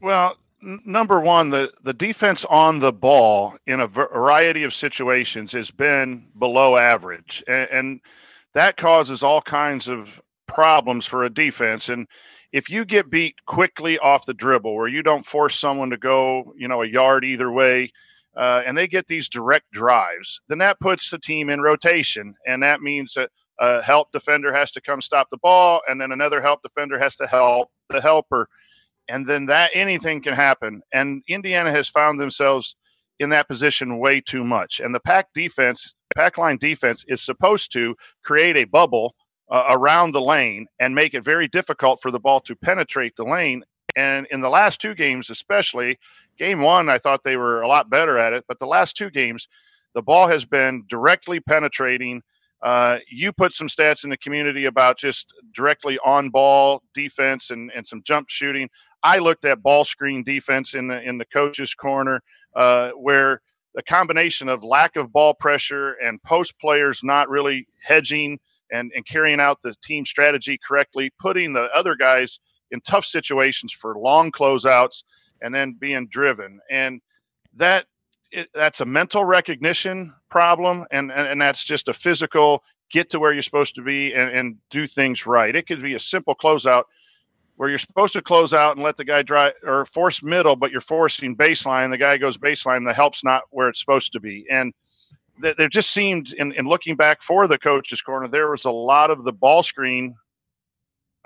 Well, 0.00 0.36
number 0.62 1.20
one, 1.20 1.50
the, 1.50 1.72
the 1.82 1.92
defense 1.92 2.44
on 2.46 2.80
the 2.80 2.92
ball 2.92 3.56
in 3.66 3.80
a 3.80 3.86
variety 3.86 4.62
of 4.64 4.74
situations 4.74 5.52
has 5.52 5.70
been 5.70 6.26
below 6.38 6.76
average. 6.76 7.42
And, 7.46 7.70
and 7.70 8.00
that 8.54 8.76
causes 8.76 9.22
all 9.22 9.42
kinds 9.42 9.88
of 9.88 10.20
problems 10.46 11.06
for 11.06 11.22
a 11.24 11.30
defense. 11.30 11.88
And 11.88 12.06
if 12.52 12.68
you 12.68 12.84
get 12.84 13.10
beat 13.10 13.36
quickly 13.46 13.98
off 13.98 14.26
the 14.26 14.34
dribble, 14.34 14.74
where 14.74 14.88
you 14.88 15.02
don't 15.02 15.24
force 15.24 15.58
someone 15.58 15.90
to 15.90 15.96
go, 15.96 16.52
you 16.56 16.68
know, 16.68 16.82
a 16.82 16.88
yard 16.88 17.24
either 17.24 17.50
way, 17.50 17.92
uh, 18.36 18.62
and 18.66 18.76
they 18.76 18.86
get 18.86 19.06
these 19.06 19.28
direct 19.28 19.70
drives, 19.72 20.40
then 20.48 20.58
that 20.58 20.80
puts 20.80 21.10
the 21.10 21.18
team 21.18 21.48
in 21.50 21.60
rotation. 21.60 22.34
And 22.46 22.62
that 22.62 22.80
means 22.80 23.14
that 23.14 23.30
a 23.58 23.82
help 23.82 24.12
defender 24.12 24.52
has 24.52 24.70
to 24.72 24.80
come 24.80 25.00
stop 25.00 25.28
the 25.30 25.38
ball, 25.38 25.80
and 25.88 26.00
then 26.00 26.12
another 26.12 26.40
help 26.42 26.60
defender 26.62 26.98
has 26.98 27.16
to 27.16 27.26
help 27.26 27.68
the 27.88 28.00
helper 28.00 28.48
and 29.08 29.26
then 29.26 29.46
that 29.46 29.70
anything 29.74 30.22
can 30.22 30.34
happen. 30.34 30.82
And 30.92 31.22
Indiana 31.28 31.70
has 31.70 31.88
found 31.88 32.20
themselves 32.20 32.76
in 33.18 33.30
that 33.30 33.48
position 33.48 33.98
way 33.98 34.20
too 34.20 34.44
much. 34.44 34.80
And 34.80 34.94
the 34.94 35.00
pack 35.00 35.28
defense, 35.34 35.94
pack 36.16 36.38
line 36.38 36.58
defense, 36.58 37.04
is 37.08 37.20
supposed 37.20 37.72
to 37.72 37.96
create 38.22 38.56
a 38.56 38.64
bubble 38.64 39.14
uh, 39.50 39.66
around 39.68 40.12
the 40.12 40.20
lane 40.20 40.66
and 40.80 40.94
make 40.94 41.14
it 41.14 41.24
very 41.24 41.46
difficult 41.46 42.00
for 42.00 42.10
the 42.10 42.20
ball 42.20 42.40
to 42.40 42.56
penetrate 42.56 43.16
the 43.16 43.24
lane. 43.24 43.64
And 43.94 44.26
in 44.30 44.40
the 44.40 44.48
last 44.48 44.80
two 44.80 44.94
games, 44.94 45.28
especially 45.30 45.98
game 46.38 46.60
one, 46.60 46.88
I 46.88 46.98
thought 46.98 47.24
they 47.24 47.36
were 47.36 47.60
a 47.60 47.68
lot 47.68 47.90
better 47.90 48.18
at 48.18 48.32
it. 48.32 48.44
But 48.48 48.58
the 48.58 48.66
last 48.66 48.96
two 48.96 49.10
games, 49.10 49.48
the 49.94 50.02
ball 50.02 50.28
has 50.28 50.44
been 50.44 50.84
directly 50.88 51.40
penetrating. 51.40 52.22
Uh, 52.62 53.00
you 53.10 53.32
put 53.32 53.52
some 53.52 53.68
stats 53.68 54.04
in 54.04 54.10
the 54.10 54.16
community 54.16 54.64
about 54.64 54.98
just 54.98 55.34
directly 55.52 55.98
on 56.04 56.30
ball 56.30 56.82
defense 56.94 57.50
and, 57.50 57.70
and 57.74 57.86
some 57.86 58.02
jump 58.04 58.28
shooting. 58.30 58.70
I 59.02 59.18
looked 59.18 59.44
at 59.44 59.62
ball 59.62 59.84
screen 59.84 60.22
defense 60.22 60.74
in 60.74 60.86
the 60.86 61.02
in 61.02 61.18
the 61.18 61.24
coach's 61.24 61.74
corner, 61.74 62.22
uh, 62.54 62.90
where 62.90 63.40
the 63.74 63.82
combination 63.82 64.48
of 64.48 64.62
lack 64.62 64.96
of 64.96 65.12
ball 65.12 65.34
pressure 65.34 65.92
and 65.92 66.22
post 66.22 66.58
players 66.60 67.02
not 67.02 67.28
really 67.28 67.66
hedging 67.82 68.38
and, 68.70 68.92
and 68.94 69.06
carrying 69.06 69.40
out 69.40 69.62
the 69.62 69.74
team 69.82 70.04
strategy 70.04 70.58
correctly, 70.66 71.10
putting 71.18 71.52
the 71.52 71.68
other 71.74 71.94
guys 71.94 72.40
in 72.70 72.80
tough 72.80 73.04
situations 73.04 73.72
for 73.72 73.96
long 73.98 74.30
closeouts 74.32 75.04
and 75.40 75.54
then 75.54 75.76
being 75.78 76.06
driven. 76.08 76.60
And 76.70 77.00
that 77.56 77.86
it, 78.30 78.48
that's 78.54 78.80
a 78.80 78.86
mental 78.86 79.24
recognition 79.24 80.14
problem, 80.30 80.86
and, 80.90 81.12
and 81.12 81.28
and 81.28 81.40
that's 81.40 81.64
just 81.64 81.88
a 81.88 81.92
physical 81.92 82.62
get 82.90 83.10
to 83.10 83.18
where 83.18 83.32
you're 83.32 83.42
supposed 83.42 83.74
to 83.74 83.82
be 83.82 84.12
and, 84.12 84.30
and 84.30 84.56
do 84.70 84.86
things 84.86 85.26
right. 85.26 85.54
It 85.54 85.66
could 85.66 85.82
be 85.82 85.94
a 85.94 85.98
simple 85.98 86.34
closeout 86.34 86.84
where 87.62 87.70
you're 87.70 87.78
supposed 87.78 88.12
to 88.12 88.20
close 88.20 88.52
out 88.52 88.74
and 88.74 88.82
let 88.82 88.96
the 88.96 89.04
guy 89.04 89.22
drive 89.22 89.52
or 89.62 89.84
force 89.84 90.20
middle, 90.20 90.56
but 90.56 90.72
you're 90.72 90.80
forcing 90.80 91.36
baseline. 91.36 91.92
The 91.92 91.96
guy 91.96 92.18
goes 92.18 92.36
baseline. 92.36 92.84
The 92.84 92.92
help's 92.92 93.22
not 93.22 93.42
where 93.50 93.68
it's 93.68 93.78
supposed 93.78 94.12
to 94.14 94.20
be. 94.20 94.44
And 94.50 94.74
th- 95.40 95.54
there 95.54 95.68
just 95.68 95.92
seemed, 95.92 96.32
in, 96.32 96.50
in 96.54 96.66
looking 96.66 96.96
back 96.96 97.22
for 97.22 97.46
the 97.46 97.58
coach's 97.58 98.02
corner, 98.02 98.26
there 98.26 98.50
was 98.50 98.64
a 98.64 98.72
lot 98.72 99.12
of 99.12 99.22
the 99.22 99.32
ball 99.32 99.62
screen. 99.62 100.16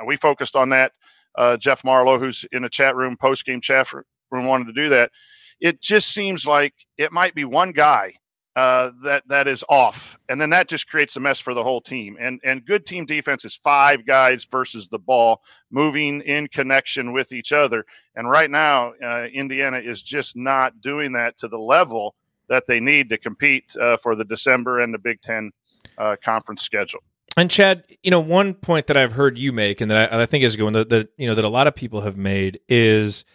We 0.06 0.16
focused 0.16 0.56
on 0.56 0.68
that. 0.68 0.92
Uh, 1.36 1.56
Jeff 1.56 1.82
Marlowe, 1.82 2.18
who's 2.18 2.44
in 2.52 2.64
a 2.64 2.68
chat 2.68 2.96
room, 2.96 3.16
post 3.16 3.46
game 3.46 3.62
chat 3.62 3.90
room, 3.94 4.44
wanted 4.44 4.66
to 4.66 4.74
do 4.74 4.90
that. 4.90 5.12
It 5.58 5.80
just 5.80 6.08
seems 6.08 6.46
like 6.46 6.74
it 6.98 7.12
might 7.12 7.34
be 7.34 7.46
one 7.46 7.72
guy 7.72 8.12
uh, 8.56 8.90
that 9.02 9.22
that 9.28 9.46
is 9.46 9.62
off, 9.68 10.18
and 10.30 10.40
then 10.40 10.48
that 10.48 10.66
just 10.66 10.88
creates 10.88 11.14
a 11.16 11.20
mess 11.20 11.38
for 11.38 11.52
the 11.52 11.62
whole 11.62 11.82
team. 11.82 12.16
And 12.18 12.40
and 12.42 12.64
good 12.64 12.86
team 12.86 13.04
defense 13.04 13.44
is 13.44 13.54
five 13.54 14.06
guys 14.06 14.46
versus 14.46 14.88
the 14.88 14.98
ball, 14.98 15.42
moving 15.70 16.22
in 16.22 16.48
connection 16.48 17.12
with 17.12 17.32
each 17.32 17.52
other. 17.52 17.84
And 18.14 18.30
right 18.30 18.50
now, 18.50 18.94
uh, 19.04 19.24
Indiana 19.24 19.78
is 19.78 20.02
just 20.02 20.36
not 20.36 20.80
doing 20.80 21.12
that 21.12 21.36
to 21.38 21.48
the 21.48 21.58
level 21.58 22.14
that 22.48 22.66
they 22.66 22.80
need 22.80 23.10
to 23.10 23.18
compete 23.18 23.76
uh, 23.78 23.98
for 23.98 24.16
the 24.16 24.24
December 24.24 24.80
and 24.80 24.94
the 24.94 24.98
Big 24.98 25.20
Ten 25.20 25.52
uh, 25.98 26.16
conference 26.24 26.62
schedule. 26.62 27.00
And 27.36 27.50
Chad, 27.50 27.84
you 28.02 28.10
know, 28.10 28.20
one 28.20 28.54
point 28.54 28.86
that 28.86 28.96
I've 28.96 29.12
heard 29.12 29.36
you 29.36 29.52
make, 29.52 29.82
and 29.82 29.90
that 29.90 30.10
I, 30.10 30.22
I 30.22 30.26
think 30.26 30.44
is 30.44 30.56
going 30.56 30.72
that, 30.72 30.88
that 30.88 31.10
you 31.18 31.26
know 31.26 31.34
that 31.34 31.44
a 31.44 31.50
lot 31.50 31.66
of 31.66 31.74
people 31.74 32.00
have 32.00 32.16
made 32.16 32.58
is 32.70 33.26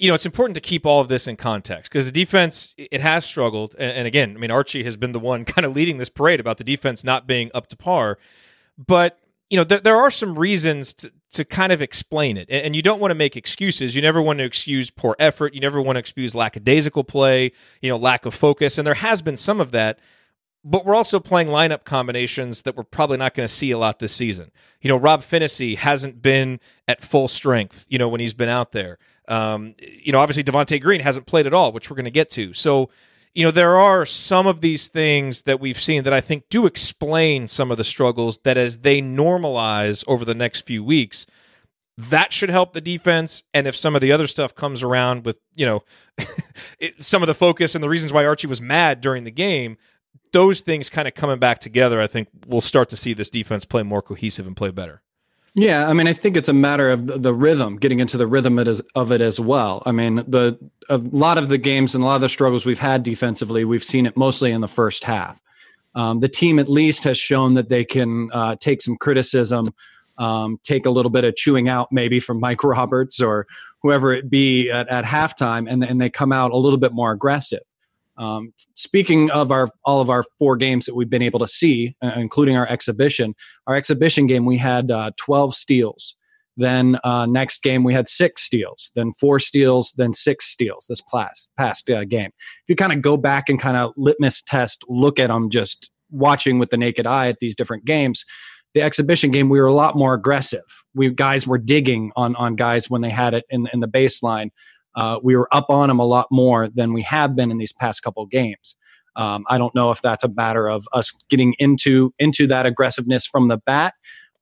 you 0.00 0.08
know, 0.08 0.14
it's 0.14 0.24
important 0.24 0.54
to 0.54 0.62
keep 0.62 0.86
all 0.86 1.00
of 1.00 1.08
this 1.08 1.28
in 1.28 1.36
context 1.36 1.92
because 1.92 2.06
the 2.06 2.12
defense 2.12 2.74
it 2.78 3.02
has 3.02 3.24
struggled, 3.24 3.76
and, 3.78 4.06
again, 4.06 4.34
I 4.34 4.38
mean, 4.38 4.50
Archie 4.50 4.82
has 4.84 4.96
been 4.96 5.12
the 5.12 5.20
one 5.20 5.44
kind 5.54 5.66
of 5.66 5.76
leading 5.76 5.98
this 5.98 6.08
parade 6.08 6.40
about 6.40 6.56
the 6.56 6.64
defense 6.64 7.04
not 7.04 7.26
being 7.26 7.50
up 7.54 7.66
to 7.68 7.76
par. 7.76 8.18
But 8.78 9.18
you 9.50 9.56
know, 9.56 9.64
th- 9.64 9.82
there 9.82 9.96
are 9.96 10.10
some 10.10 10.38
reasons 10.38 10.92
to, 10.94 11.12
to 11.32 11.44
kind 11.44 11.72
of 11.72 11.82
explain 11.82 12.38
it, 12.38 12.48
and, 12.48 12.66
and 12.66 12.76
you 12.76 12.82
don't 12.82 13.00
want 13.00 13.10
to 13.10 13.16
make 13.16 13.36
excuses. 13.36 13.94
You 13.94 14.00
never 14.00 14.22
want 14.22 14.38
to 14.38 14.44
excuse 14.44 14.90
poor 14.90 15.16
effort. 15.18 15.54
You 15.54 15.60
never 15.60 15.82
want 15.82 15.96
to 15.96 16.00
excuse 16.00 16.34
lackadaisical 16.34 17.04
play. 17.04 17.52
You 17.82 17.90
know, 17.90 17.96
lack 17.96 18.24
of 18.24 18.34
focus, 18.34 18.78
and 18.78 18.86
there 18.86 18.94
has 18.94 19.20
been 19.20 19.36
some 19.36 19.60
of 19.60 19.70
that. 19.72 19.98
But 20.62 20.84
we're 20.84 20.94
also 20.94 21.20
playing 21.20 21.48
lineup 21.48 21.84
combinations 21.84 22.62
that 22.62 22.76
we're 22.76 22.84
probably 22.84 23.16
not 23.16 23.34
going 23.34 23.46
to 23.46 23.52
see 23.52 23.70
a 23.70 23.78
lot 23.78 23.98
this 23.98 24.14
season. 24.14 24.50
You 24.82 24.90
know, 24.90 24.96
Rob 24.96 25.22
Phinisee 25.22 25.76
hasn't 25.76 26.20
been 26.20 26.60
at 26.86 27.02
full 27.02 27.28
strength. 27.28 27.86
You 27.88 27.98
know, 27.98 28.08
when 28.08 28.20
he's 28.20 28.34
been 28.34 28.50
out 28.50 28.72
there. 28.72 28.98
Um, 29.26 29.74
you 29.78 30.12
know, 30.12 30.18
obviously 30.18 30.42
Devonte 30.42 30.80
Green 30.82 31.00
hasn't 31.00 31.26
played 31.26 31.46
at 31.46 31.54
all, 31.54 31.72
which 31.72 31.88
we're 31.88 31.96
going 31.96 32.04
to 32.04 32.10
get 32.10 32.30
to. 32.30 32.52
So, 32.52 32.90
you 33.34 33.44
know, 33.44 33.52
there 33.52 33.78
are 33.78 34.04
some 34.04 34.46
of 34.46 34.60
these 34.60 34.88
things 34.88 35.42
that 35.42 35.60
we've 35.60 35.80
seen 35.80 36.02
that 36.02 36.12
I 36.12 36.20
think 36.20 36.48
do 36.50 36.66
explain 36.66 37.46
some 37.46 37.70
of 37.70 37.76
the 37.76 37.84
struggles 37.84 38.38
that 38.42 38.56
as 38.56 38.78
they 38.78 39.00
normalize 39.00 40.04
over 40.08 40.24
the 40.24 40.34
next 40.34 40.66
few 40.66 40.82
weeks, 40.82 41.26
that 41.96 42.32
should 42.32 42.50
help 42.50 42.72
the 42.72 42.80
defense. 42.80 43.44
And 43.54 43.66
if 43.66 43.76
some 43.76 43.94
of 43.94 44.00
the 44.00 44.10
other 44.10 44.26
stuff 44.26 44.54
comes 44.54 44.82
around 44.82 45.24
with, 45.24 45.38
you 45.54 45.64
know, 45.64 45.84
some 46.98 47.22
of 47.22 47.28
the 47.28 47.34
focus 47.34 47.74
and 47.74 47.84
the 47.84 47.88
reasons 47.88 48.12
why 48.12 48.24
Archie 48.26 48.46
was 48.48 48.60
mad 48.60 49.00
during 49.00 49.24
the 49.24 49.30
game, 49.30 49.76
those 50.32 50.60
things 50.60 50.88
kind 50.88 51.08
of 51.08 51.14
coming 51.14 51.38
back 51.38 51.58
together, 51.58 52.00
I 52.00 52.06
think 52.06 52.28
we'll 52.46 52.60
start 52.60 52.88
to 52.90 52.96
see 52.96 53.12
this 53.12 53.30
defense 53.30 53.64
play 53.64 53.82
more 53.82 54.02
cohesive 54.02 54.46
and 54.46 54.56
play 54.56 54.70
better. 54.70 55.02
Yeah, 55.54 55.88
I 55.88 55.94
mean, 55.94 56.06
I 56.06 56.12
think 56.12 56.36
it's 56.36 56.48
a 56.48 56.52
matter 56.52 56.90
of 56.90 57.22
the, 57.22 57.34
rhythm, 57.34 57.76
getting 57.76 57.98
into 57.98 58.16
the 58.16 58.26
rhythm 58.26 58.58
of 58.94 59.10
it 59.10 59.20
as 59.20 59.40
well. 59.40 59.82
I 59.84 59.90
mean, 59.90 60.16
the 60.28 60.56
a 60.88 60.98
lot 60.98 61.38
of 61.38 61.48
the 61.48 61.58
games 61.58 61.94
and 61.94 62.04
a 62.04 62.06
lot 62.06 62.16
of 62.16 62.20
the 62.20 62.28
struggles 62.28 62.64
we've 62.64 62.78
had 62.78 63.02
defensively, 63.02 63.64
we've 63.64 63.82
seen 63.82 64.06
it 64.06 64.16
mostly 64.16 64.52
in 64.52 64.60
the 64.60 64.68
first 64.68 65.02
half. 65.02 65.40
Um, 65.96 66.20
the 66.20 66.28
team 66.28 66.60
at 66.60 66.68
least 66.68 67.02
has 67.02 67.18
shown 67.18 67.54
that 67.54 67.68
they 67.68 67.84
can 67.84 68.30
uh, 68.32 68.56
take 68.60 68.80
some 68.80 68.96
criticism, 68.96 69.64
um, 70.18 70.58
take 70.62 70.86
a 70.86 70.90
little 70.90 71.10
bit 71.10 71.24
of 71.24 71.34
chewing 71.34 71.68
out 71.68 71.88
maybe 71.90 72.20
from 72.20 72.38
Mike 72.38 72.62
Roberts 72.64 73.20
or 73.20 73.48
whoever 73.82 74.12
it 74.12 74.30
be 74.30 74.70
at, 74.70 74.88
at 74.88 75.04
halftime, 75.04 75.68
and, 75.68 75.82
and 75.82 76.00
they 76.00 76.10
come 76.10 76.32
out 76.32 76.52
a 76.52 76.56
little 76.56 76.78
bit 76.78 76.92
more 76.92 77.10
aggressive. 77.10 77.62
Um, 78.20 78.52
speaking 78.74 79.30
of 79.30 79.50
our 79.50 79.68
all 79.84 80.02
of 80.02 80.10
our 80.10 80.24
four 80.38 80.56
games 80.58 80.84
that 80.84 80.94
we've 80.94 81.08
been 81.08 81.22
able 81.22 81.38
to 81.40 81.48
see, 81.48 81.96
uh, 82.02 82.12
including 82.16 82.56
our 82.56 82.68
exhibition, 82.68 83.34
our 83.66 83.74
exhibition 83.74 84.26
game 84.26 84.44
we 84.44 84.58
had 84.58 84.90
uh, 84.90 85.10
12 85.16 85.54
steals. 85.54 86.16
Then 86.56 86.98
uh, 87.02 87.24
next 87.24 87.62
game 87.62 87.82
we 87.82 87.94
had 87.94 88.06
six 88.06 88.42
steals, 88.42 88.92
then 88.94 89.12
four 89.12 89.38
steals, 89.38 89.94
then 89.96 90.12
six 90.12 90.44
steals. 90.44 90.84
This 90.86 91.00
past 91.00 91.48
past 91.56 91.88
uh, 91.88 92.04
game. 92.04 92.30
If 92.36 92.68
you 92.68 92.76
kind 92.76 92.92
of 92.92 93.00
go 93.00 93.16
back 93.16 93.48
and 93.48 93.58
kind 93.58 93.78
of 93.78 93.92
litmus 93.96 94.42
test, 94.42 94.84
look 94.86 95.18
at 95.18 95.28
them 95.28 95.48
just 95.48 95.90
watching 96.10 96.58
with 96.58 96.68
the 96.68 96.76
naked 96.76 97.06
eye 97.06 97.28
at 97.28 97.38
these 97.40 97.56
different 97.56 97.86
games. 97.86 98.26
The 98.74 98.82
exhibition 98.82 99.30
game, 99.30 99.48
we 99.48 99.60
were 99.60 99.66
a 99.66 99.72
lot 99.72 99.96
more 99.96 100.12
aggressive. 100.12 100.84
We 100.94 101.08
guys 101.10 101.46
were 101.46 101.58
digging 101.58 102.12
on 102.16 102.36
on 102.36 102.56
guys 102.56 102.90
when 102.90 103.00
they 103.00 103.10
had 103.10 103.32
it 103.32 103.46
in 103.48 103.66
in 103.72 103.80
the 103.80 103.88
baseline 103.88 104.50
uh, 104.94 105.18
we 105.22 105.36
were 105.36 105.48
up 105.52 105.66
on 105.68 105.88
them 105.88 105.98
a 105.98 106.04
lot 106.04 106.26
more 106.30 106.68
than 106.68 106.92
we 106.92 107.02
have 107.02 107.36
been 107.36 107.50
in 107.50 107.58
these 107.58 107.72
past 107.72 108.02
couple 108.02 108.24
games. 108.26 108.76
Um, 109.16 109.44
I 109.48 109.58
don't 109.58 109.74
know 109.74 109.90
if 109.90 110.00
that's 110.00 110.24
a 110.24 110.32
matter 110.32 110.68
of 110.68 110.86
us 110.92 111.12
getting 111.28 111.54
into 111.58 112.14
into 112.18 112.46
that 112.46 112.66
aggressiveness 112.66 113.26
from 113.26 113.48
the 113.48 113.58
bat, 113.58 113.94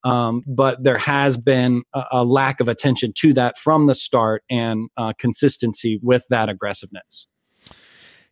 um, 0.04 0.42
but 0.46 0.82
there 0.82 0.98
has 0.98 1.36
been 1.36 1.82
a, 1.94 2.04
a, 2.12 2.24
lack 2.24 2.60
of 2.60 2.68
attention 2.68 3.12
to 3.18 3.32
that 3.32 3.56
from 3.56 3.86
the 3.86 3.94
start 3.94 4.42
and 4.50 4.88
uh, 4.96 5.12
consistency 5.18 5.98
with 6.02 6.24
that 6.30 6.48
aggressiveness. 6.48 7.28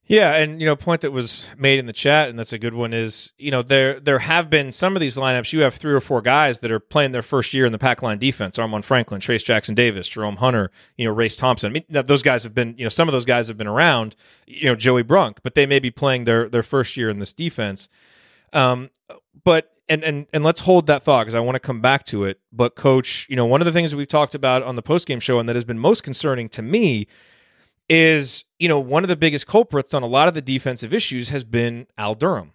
Yeah, 0.08 0.34
and 0.36 0.60
you 0.60 0.66
know, 0.66 0.76
point 0.76 1.00
that 1.00 1.10
was 1.10 1.48
made 1.58 1.80
in 1.80 1.86
the 1.86 1.92
chat, 1.92 2.28
and 2.28 2.38
that's 2.38 2.52
a 2.52 2.58
good 2.58 2.74
one. 2.74 2.92
Is 2.92 3.32
you 3.38 3.50
know 3.50 3.62
there 3.62 3.98
there 3.98 4.20
have 4.20 4.48
been 4.48 4.70
some 4.70 4.94
of 4.94 5.00
these 5.00 5.16
lineups. 5.16 5.52
You 5.52 5.62
have 5.62 5.74
three 5.74 5.92
or 5.92 6.00
four 6.00 6.22
guys 6.22 6.60
that 6.60 6.70
are 6.70 6.78
playing 6.78 7.10
their 7.10 7.22
first 7.22 7.52
year 7.52 7.66
in 7.66 7.72
the 7.72 7.78
pack 7.78 8.02
line 8.02 8.18
defense: 8.18 8.56
Armaan 8.56 8.84
Franklin, 8.84 9.20
Trayce 9.20 9.44
Jackson 9.44 9.74
Davis, 9.74 10.06
Jerome 10.06 10.36
Hunter, 10.36 10.70
you 10.96 11.06
know, 11.06 11.12
Race 11.12 11.34
Thompson. 11.34 11.70
I 11.70 11.72
mean, 11.72 11.84
those 11.88 12.22
guys 12.22 12.44
have 12.44 12.54
been 12.54 12.76
you 12.78 12.84
know 12.84 12.88
some 12.88 13.08
of 13.08 13.12
those 13.12 13.24
guys 13.24 13.48
have 13.48 13.56
been 13.56 13.66
around. 13.66 14.14
You 14.46 14.66
know, 14.66 14.76
Joey 14.76 15.02
Brunk, 15.02 15.40
but 15.42 15.56
they 15.56 15.66
may 15.66 15.80
be 15.80 15.90
playing 15.90 16.22
their 16.22 16.48
their 16.48 16.62
first 16.62 16.96
year 16.96 17.10
in 17.10 17.18
this 17.18 17.32
defense. 17.32 17.88
Um, 18.52 18.90
but 19.42 19.72
and 19.88 20.04
and 20.04 20.26
and 20.32 20.44
let's 20.44 20.60
hold 20.60 20.86
that 20.86 21.02
thought 21.02 21.22
because 21.22 21.34
I 21.34 21.40
want 21.40 21.56
to 21.56 21.60
come 21.60 21.80
back 21.80 22.04
to 22.06 22.24
it. 22.24 22.38
But 22.52 22.76
coach, 22.76 23.26
you 23.28 23.34
know, 23.34 23.46
one 23.46 23.60
of 23.60 23.64
the 23.64 23.72
things 23.72 23.90
that 23.90 23.96
we've 23.96 24.06
talked 24.06 24.36
about 24.36 24.62
on 24.62 24.76
the 24.76 24.82
post 24.82 25.08
game 25.08 25.18
show 25.18 25.40
and 25.40 25.48
that 25.48 25.56
has 25.56 25.64
been 25.64 25.80
most 25.80 26.04
concerning 26.04 26.48
to 26.50 26.62
me 26.62 27.08
is, 27.88 28.44
you 28.58 28.68
know, 28.68 28.78
one 28.78 29.04
of 29.04 29.08
the 29.08 29.16
biggest 29.16 29.46
culprits 29.46 29.94
on 29.94 30.02
a 30.02 30.06
lot 30.06 30.28
of 30.28 30.34
the 30.34 30.42
defensive 30.42 30.92
issues 30.92 31.28
has 31.28 31.44
been 31.44 31.86
Al 31.96 32.14
Durham. 32.14 32.52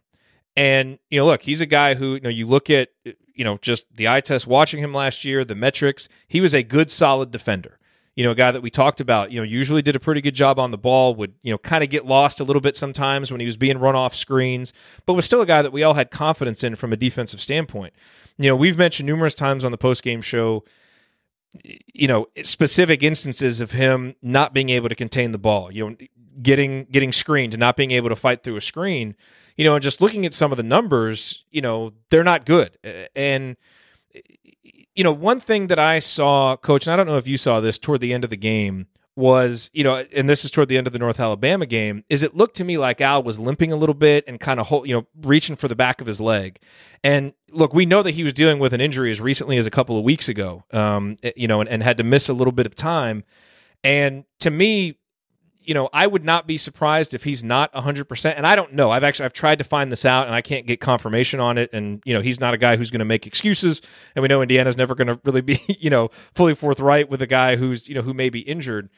And, 0.56 1.00
you 1.10 1.20
know, 1.20 1.26
look, 1.26 1.44
he's 1.44 1.62
a 1.62 1.66
guy 1.66 1.94
who, 1.94 2.16
you 2.16 2.22
know, 2.22 2.30
you 2.30 2.46
look 2.46 2.70
at, 2.70 2.90
you 3.06 3.46
know, 3.46 3.58
just 3.62 3.86
the 3.96 4.08
eye 4.08 4.22
test 4.22 4.46
watching 4.46 4.82
him 4.82 4.94
last 4.94 5.24
year, 5.24 5.46
the 5.46 5.56
metrics, 5.56 6.10
he 6.28 6.42
was 6.42 6.54
a 6.54 6.64
good, 6.64 6.92
solid 6.92 7.32
defender. 7.32 7.78
You 8.16 8.26
know, 8.26 8.32
a 8.32 8.36
guy 8.36 8.52
that 8.52 8.62
we 8.62 8.70
talked 8.70 9.00
about, 9.00 9.32
you 9.32 9.40
know, 9.40 9.46
usually 9.46 9.82
did 9.82 9.96
a 9.96 10.00
pretty 10.00 10.20
good 10.20 10.36
job 10.36 10.60
on 10.60 10.72
the 10.72 10.78
ball, 10.78 11.16
would, 11.16 11.34
you 11.44 11.52
know, 11.52 11.58
kind 11.58 11.82
of 11.82 11.90
get 11.90 12.06
lost 12.06 12.42
a 12.42 12.44
little 12.44 12.62
bit 12.62 12.76
sometimes 12.76 13.32
when 13.32 13.40
he 13.40 13.46
was 13.46 13.56
being 13.56 13.78
run 13.78 13.96
off 13.96 14.14
screens, 14.14 14.74
but 15.06 15.14
was 15.14 15.24
still 15.24 15.42
a 15.42 15.46
guy 15.46 15.62
that 15.62 15.72
we 15.72 15.82
all 15.82 15.94
had 15.94 16.12
confidence 16.12 16.62
in 16.62 16.76
from 16.76 16.92
a 16.92 16.98
defensive 16.98 17.40
standpoint. 17.40 17.94
You 18.38 18.50
know, 18.50 18.56
we've 18.56 18.78
mentioned 18.78 19.08
numerous 19.08 19.34
times 19.34 19.64
on 19.64 19.72
the 19.72 19.78
post 19.78 20.04
game 20.04 20.22
show 20.22 20.66
you 21.64 22.08
know 22.08 22.28
specific 22.44 23.04
instances 23.04 23.60
of 23.60 23.72
him 23.72 24.16
not 24.22 24.54
being 24.54 24.70
able 24.70 24.88
to 24.88 24.96
contain 24.96 25.32
the 25.32 25.38
ball 25.38 25.72
you 25.72 25.90
know 25.90 25.96
getting 26.42 26.86
getting 26.86 27.12
screened 27.12 27.58
not 27.58 27.76
being 27.76 27.92
able 27.92 28.10
to 28.10 28.16
fight 28.16 28.44
through 28.44 28.56
a 28.56 28.62
screen 28.62 29.16
you 29.58 29.66
know 29.66 29.76
and 29.76 29.84
just 29.84 30.00
looking 30.02 30.26
at 30.26 30.34
some 30.34 30.52
of 30.52 30.58
the 30.58 30.64
numbers 30.64 31.44
you 31.52 31.62
know 31.62 31.92
they're 32.10 32.24
not 32.24 32.46
good. 32.46 32.78
And 33.16 33.58
you 34.96 35.04
know 35.04 35.12
one 35.12 35.40
thing 35.40 35.68
that 35.68 35.80
i 35.80 36.00
saw 36.00 36.56
coach 36.58 36.86
and 36.86 36.94
i 36.94 36.96
don't 36.96 37.08
know 37.08 37.18
if 37.18 37.28
you 37.28 37.38
saw 37.38 37.60
this 37.60 37.80
toward 37.80 38.02
the 38.02 38.14
end 38.14 38.24
of 38.24 38.30
the 38.30 38.38
game 38.38 38.88
was, 39.16 39.70
you 39.74 39.84
know, 39.84 40.06
and 40.14 40.30
this 40.30 40.46
is 40.46 40.52
toward 40.52 40.70
the 40.70 40.78
end 40.78 40.88
of 40.88 40.94
the 40.94 41.00
North 41.00 41.20
Alabama 41.20 41.66
game, 41.66 42.04
is 42.10 42.24
it 42.24 42.36
looked 42.36 42.56
to 42.58 42.64
me 42.64 42.78
like 42.78 43.02
Al 43.02 43.22
was 43.24 43.40
limping 43.40 43.72
a 43.72 43.76
little 43.76 43.94
bit 43.94 44.24
and 44.28 44.40
kind 44.40 44.60
of, 44.60 44.88
you 44.88 44.94
know, 44.96 45.06
reaching 45.22 45.56
for 45.56 45.68
the 45.68 45.76
back 45.76 46.00
of 46.00 46.08
his 46.08 46.22
leg. 46.22 46.60
And 47.04 47.34
look, 47.50 47.74
we 47.74 47.86
know 47.86 48.04
that 48.04 48.12
he 48.12 48.24
was 48.24 48.34
dealing 48.34 48.60
with 48.60 48.74
an 48.74 48.82
injury 48.82 49.12
as 49.12 49.20
recently 49.20 49.58
as 49.58 49.66
a 49.66 49.72
couple 49.72 49.98
of 49.98 50.04
weeks 50.04 50.30
ago, 50.30 50.64
um, 50.72 51.18
you 51.36 51.48
know, 51.48 51.60
and, 51.60 51.70
and 51.70 51.84
had 51.84 51.98
to 51.98 52.04
miss 52.04 52.30
a 52.30 52.34
little 52.34 52.54
bit 52.54 52.66
of 52.66 52.74
time. 52.74 53.24
And 53.84 54.24
to 54.40 54.50
me, 54.50 54.98
you 55.64 55.74
know, 55.74 55.90
I 55.94 56.08
would 56.08 56.24
not 56.24 56.48
be 56.48 56.58
surprised 56.58 57.14
if 57.14 57.24
he's 57.24 57.44
not 57.44 57.72
100%. 57.74 58.34
And 58.36 58.48
I 58.48 58.56
don't 58.56 58.74
know. 58.74 58.92
I've 58.92 59.04
actually 59.04 59.26
I've 59.26 59.34
tried 59.34 59.60
to 59.60 59.64
find 59.64 59.92
this 59.92 60.06
out 60.06 60.26
and 60.26 60.36
I 60.36 60.42
can't 60.42 60.66
get 60.66 60.80
confirmation 60.80 61.40
on 61.40 61.58
it 61.58 61.70
and 61.74 62.02
you 62.06 62.14
know, 62.14 62.22
he's 62.22 62.40
not 62.40 62.54
a 62.54 62.58
guy 62.58 62.76
who's 62.76 62.92
going 62.92 63.00
to 63.00 63.06
make 63.06 63.28
excuses 63.28 63.82
and 64.16 64.22
we 64.22 64.28
know 64.28 64.42
Indiana's 64.42 64.78
never 64.78 64.96
going 64.96 65.08
to 65.16 65.20
really 65.24 65.42
be, 65.42 65.60
you 65.68 65.90
know, 65.90 66.10
fully 66.36 66.56
forthright 66.56 67.10
with 67.10 67.22
a 67.22 67.28
guy 67.28 67.56
who's, 67.56 67.88
you 67.88 67.96
know, 67.96 68.02
who 68.02 68.14
may 68.14 68.30
be 68.30 68.40
injured. 68.40 68.90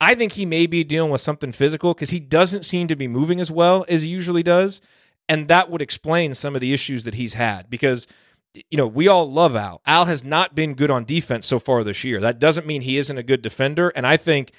I 0.00 0.14
think 0.14 0.32
he 0.32 0.46
may 0.46 0.66
be 0.66 0.84
dealing 0.84 1.10
with 1.10 1.20
something 1.20 1.52
physical 1.52 1.94
cuz 1.94 2.10
he 2.10 2.20
doesn't 2.20 2.64
seem 2.64 2.88
to 2.88 2.96
be 2.96 3.08
moving 3.08 3.40
as 3.40 3.50
well 3.50 3.84
as 3.88 4.02
he 4.02 4.08
usually 4.08 4.42
does, 4.42 4.80
and 5.28 5.48
that 5.48 5.70
would 5.70 5.82
explain 5.82 6.34
some 6.34 6.54
of 6.54 6.60
the 6.60 6.72
issues 6.72 7.04
that 7.04 7.14
he's 7.14 7.34
had 7.34 7.68
because 7.68 8.06
you 8.52 8.76
know, 8.76 8.86
we 8.86 9.06
all 9.06 9.30
love 9.30 9.54
Al. 9.54 9.80
Al 9.86 10.06
has 10.06 10.24
not 10.24 10.54
been 10.54 10.74
good 10.74 10.90
on 10.90 11.04
defense 11.04 11.46
so 11.46 11.60
far 11.60 11.84
this 11.84 12.02
year. 12.02 12.20
That 12.20 12.40
doesn't 12.40 12.66
mean 12.66 12.82
he 12.82 12.98
isn't 12.98 13.16
a 13.16 13.22
good 13.22 13.42
defender. 13.42 13.90
And 13.90 14.06
I 14.06 14.16
think 14.16 14.52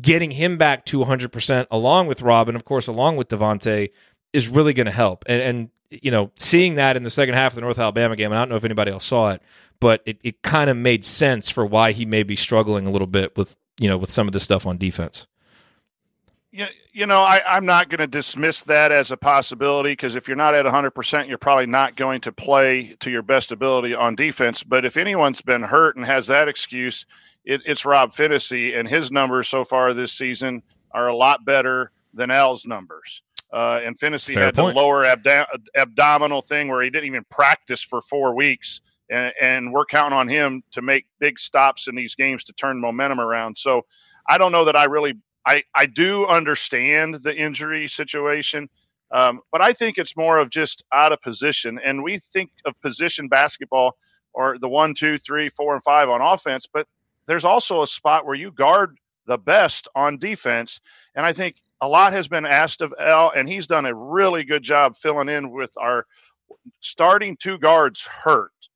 getting 0.00 0.30
him 0.30 0.58
back 0.58 0.84
to 0.86 0.98
100% 0.98 1.66
along 1.70 2.06
with 2.06 2.22
Robin, 2.22 2.56
of 2.56 2.64
course, 2.64 2.86
along 2.86 3.16
with 3.16 3.28
Devonte, 3.28 3.90
is 4.32 4.48
really 4.48 4.72
going 4.72 4.86
to 4.86 4.92
help. 4.92 5.24
And, 5.26 5.42
and, 5.42 5.70
you 5.90 6.10
know, 6.10 6.30
seeing 6.34 6.74
that 6.74 6.96
in 6.96 7.02
the 7.02 7.10
second 7.10 7.34
half 7.34 7.52
of 7.52 7.54
the 7.56 7.62
North 7.62 7.78
Alabama 7.78 8.16
game, 8.16 8.32
I 8.32 8.36
don't 8.36 8.50
know 8.50 8.56
if 8.56 8.64
anybody 8.64 8.90
else 8.90 9.04
saw 9.04 9.30
it, 9.30 9.42
but 9.80 10.02
it, 10.04 10.18
it 10.22 10.42
kind 10.42 10.68
of 10.68 10.76
made 10.76 11.04
sense 11.04 11.48
for 11.50 11.64
why 11.64 11.92
he 11.92 12.04
may 12.04 12.22
be 12.22 12.36
struggling 12.36 12.86
a 12.86 12.90
little 12.90 13.06
bit 13.06 13.36
with, 13.36 13.56
you 13.80 13.88
know, 13.88 13.96
with 13.96 14.10
some 14.10 14.26
of 14.26 14.32
this 14.32 14.42
stuff 14.42 14.66
on 14.66 14.76
defense. 14.76 15.26
Yeah, 16.50 16.68
you 16.92 17.06
know, 17.06 17.20
I, 17.20 17.42
I'm 17.46 17.66
not 17.66 17.90
going 17.90 18.00
to 18.00 18.06
dismiss 18.06 18.62
that 18.64 18.90
as 18.90 19.10
a 19.10 19.16
possibility 19.16 19.92
because 19.92 20.16
if 20.16 20.26
you're 20.26 20.36
not 20.36 20.54
at 20.54 20.64
100%, 20.64 21.28
you're 21.28 21.38
probably 21.38 21.66
not 21.66 21.94
going 21.94 22.22
to 22.22 22.32
play 22.32 22.96
to 23.00 23.10
your 23.10 23.22
best 23.22 23.52
ability 23.52 23.94
on 23.94 24.16
defense. 24.16 24.62
But 24.62 24.84
if 24.86 24.96
anyone's 24.96 25.42
been 25.42 25.62
hurt 25.62 25.96
and 25.96 26.06
has 26.06 26.26
that 26.28 26.48
excuse, 26.48 27.04
it, 27.48 27.62
it's 27.64 27.84
Rob 27.84 28.12
Phinisee, 28.12 28.78
and 28.78 28.86
his 28.86 29.10
numbers 29.10 29.48
so 29.48 29.64
far 29.64 29.94
this 29.94 30.12
season 30.12 30.62
are 30.92 31.08
a 31.08 31.16
lot 31.16 31.44
better 31.44 31.90
than 32.12 32.30
Al's 32.30 32.66
numbers. 32.66 33.22
Uh, 33.50 33.80
and 33.82 33.98
Finney 33.98 34.18
had 34.34 34.54
point. 34.54 34.76
the 34.76 34.82
lower 34.82 35.04
abdo- 35.04 35.46
abdominal 35.74 36.42
thing 36.42 36.68
where 36.68 36.82
he 36.82 36.90
didn't 36.90 37.06
even 37.06 37.24
practice 37.30 37.82
for 37.82 38.02
four 38.02 38.34
weeks. 38.34 38.82
And, 39.10 39.32
and 39.40 39.72
we're 39.72 39.86
counting 39.86 40.18
on 40.18 40.28
him 40.28 40.62
to 40.72 40.82
make 40.82 41.06
big 41.18 41.38
stops 41.38 41.88
in 41.88 41.94
these 41.94 42.14
games 42.14 42.44
to 42.44 42.52
turn 42.52 42.78
momentum 42.78 43.18
around. 43.18 43.56
So 43.56 43.86
I 44.28 44.36
don't 44.36 44.52
know 44.52 44.66
that 44.66 44.76
I 44.76 44.84
really, 44.84 45.14
I, 45.46 45.62
I 45.74 45.86
do 45.86 46.26
understand 46.26 47.14
the 47.22 47.34
injury 47.34 47.88
situation. 47.88 48.68
Um, 49.10 49.40
but 49.50 49.62
I 49.62 49.72
think 49.72 49.96
it's 49.96 50.14
more 50.14 50.36
of 50.36 50.50
just 50.50 50.84
out 50.92 51.12
of 51.12 51.22
position. 51.22 51.80
And 51.82 52.02
we 52.02 52.18
think 52.18 52.50
of 52.66 52.78
position 52.82 53.28
basketball 53.28 53.96
or 54.34 54.58
the 54.58 54.68
one, 54.68 54.92
two, 54.92 55.16
three, 55.16 55.48
four, 55.48 55.72
and 55.72 55.82
five 55.82 56.10
on 56.10 56.20
offense, 56.20 56.66
but 56.70 56.86
there's 57.28 57.44
also 57.44 57.82
a 57.82 57.86
spot 57.86 58.26
where 58.26 58.34
you 58.34 58.50
guard 58.50 58.98
the 59.26 59.38
best 59.38 59.86
on 59.94 60.18
defense. 60.18 60.80
And 61.14 61.24
I 61.24 61.32
think 61.32 61.56
a 61.80 61.86
lot 61.86 62.14
has 62.14 62.26
been 62.26 62.46
asked 62.46 62.80
of 62.80 62.94
Al, 62.98 63.30
and 63.30 63.48
he's 63.48 63.66
done 63.66 63.86
a 63.86 63.94
really 63.94 64.42
good 64.42 64.62
job 64.62 64.96
filling 64.96 65.28
in 65.28 65.50
with 65.50 65.72
our 65.76 66.06
starting 66.80 67.36
two 67.36 67.58
guards 67.58 68.06
hurt. 68.06 68.70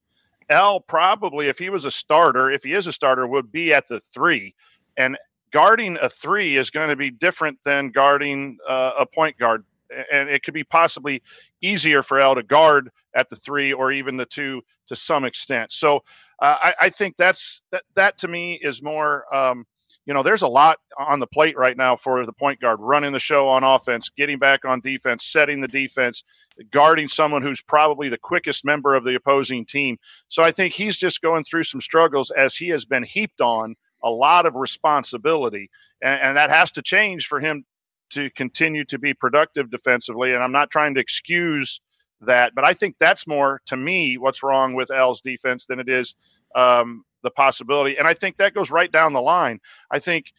Al 0.50 0.80
probably, 0.80 1.48
if 1.48 1.58
he 1.58 1.70
was 1.70 1.86
a 1.86 1.90
starter, 1.90 2.50
if 2.50 2.62
he 2.62 2.74
is 2.74 2.86
a 2.86 2.92
starter, 2.92 3.26
would 3.26 3.50
be 3.50 3.72
at 3.72 3.88
the 3.88 4.00
three. 4.00 4.54
And 4.98 5.16
guarding 5.50 5.96
a 6.02 6.10
three 6.10 6.56
is 6.56 6.68
going 6.68 6.90
to 6.90 6.96
be 6.96 7.10
different 7.10 7.58
than 7.64 7.88
guarding 7.88 8.58
uh, 8.68 8.92
a 8.98 9.06
point 9.06 9.38
guard. 9.38 9.64
And 10.12 10.28
it 10.28 10.42
could 10.42 10.54
be 10.54 10.64
possibly 10.64 11.22
easier 11.62 12.02
for 12.02 12.20
Al 12.20 12.34
to 12.34 12.42
guard 12.42 12.90
at 13.14 13.30
the 13.30 13.36
three 13.36 13.72
or 13.72 13.92
even 13.92 14.18
the 14.18 14.26
two 14.26 14.62
to 14.88 14.96
some 14.96 15.24
extent. 15.24 15.72
So 15.72 16.02
uh, 16.42 16.57
I, 16.61 16.74
I, 16.81 16.88
think 16.90 17.16
that's 17.16 17.62
that. 17.70 17.85
That 17.94 18.18
to 18.18 18.28
me 18.28 18.59
is 18.61 18.83
more. 18.83 19.33
Um, 19.35 19.64
you 20.07 20.12
know, 20.12 20.24
there's 20.24 20.42
a 20.42 20.48
lot 20.48 20.78
on 20.98 21.20
the 21.20 21.28
plate 21.28 21.57
right 21.57 21.76
now 21.76 21.94
for 21.94 22.26
the 22.26 22.33
point 22.33 22.59
guard, 22.59 22.81
running 22.81 23.12
the 23.12 23.20
show 23.20 23.48
on 23.48 23.62
offense, 23.62 24.11
getting 24.11 24.38
back 24.38 24.64
on 24.64 24.81
defense, 24.81 25.24
setting 25.24 25.61
the 25.61 25.68
defense, 25.68 26.24
guarding 26.72 27.07
someone 27.07 27.42
who's 27.42 27.62
probably 27.62 28.09
the 28.09 28.18
quickest 28.18 28.64
member 28.64 28.96
of 28.96 29.05
the 29.05 29.14
opposing 29.14 29.64
team. 29.64 29.98
So 30.26 30.42
I 30.42 30.50
think 30.50 30.74
he's 30.74 30.96
just 30.96 31.22
going 31.22 31.44
through 31.44 31.62
some 31.62 31.81
struggles 31.81 32.33
as 32.33 32.57
he 32.57 32.70
has 32.70 32.85
been 32.85 33.05
heaped 33.05 33.40
on 33.40 33.76
a 34.02 34.11
lot 34.11 34.44
of 34.44 34.57
responsibility, 34.57 35.70
and, 36.02 36.20
and 36.20 36.37
that 36.37 36.50
has 36.50 36.72
to 36.72 36.83
change 36.83 37.26
for 37.26 37.38
him 37.38 37.64
to 38.11 38.28
continue 38.31 38.85
to 38.87 38.98
be 38.98 39.14
productive 39.14 39.70
defensively. 39.70 40.35
And 40.35 40.42
I'm 40.42 40.52
not 40.52 40.70
trying 40.70 40.94
to 40.94 41.00
excuse 41.00 41.81
that, 42.26 42.54
but 42.54 42.64
I 42.64 42.74
think 42.74 42.96
that's 42.98 43.26
more 43.26 43.61
to 43.66 43.76
me 43.76 44.18
what's 44.18 44.42
wrong 44.42 44.74
with 44.74 44.90
Al's 44.90 45.20
defense 45.20 45.66
than 45.66 45.80
it 45.80 45.88
is 45.88 46.14
um, 46.54 47.04
the 47.22 47.30
possibility. 47.30 47.96
And 47.96 48.06
I 48.06 48.14
think 48.14 48.37
that 48.37 48.54
goes 48.54 48.70
right 48.70 48.90
down 48.90 49.12
the 49.12 49.22
line. 49.22 49.61
I 49.90 49.98
think 49.98 50.32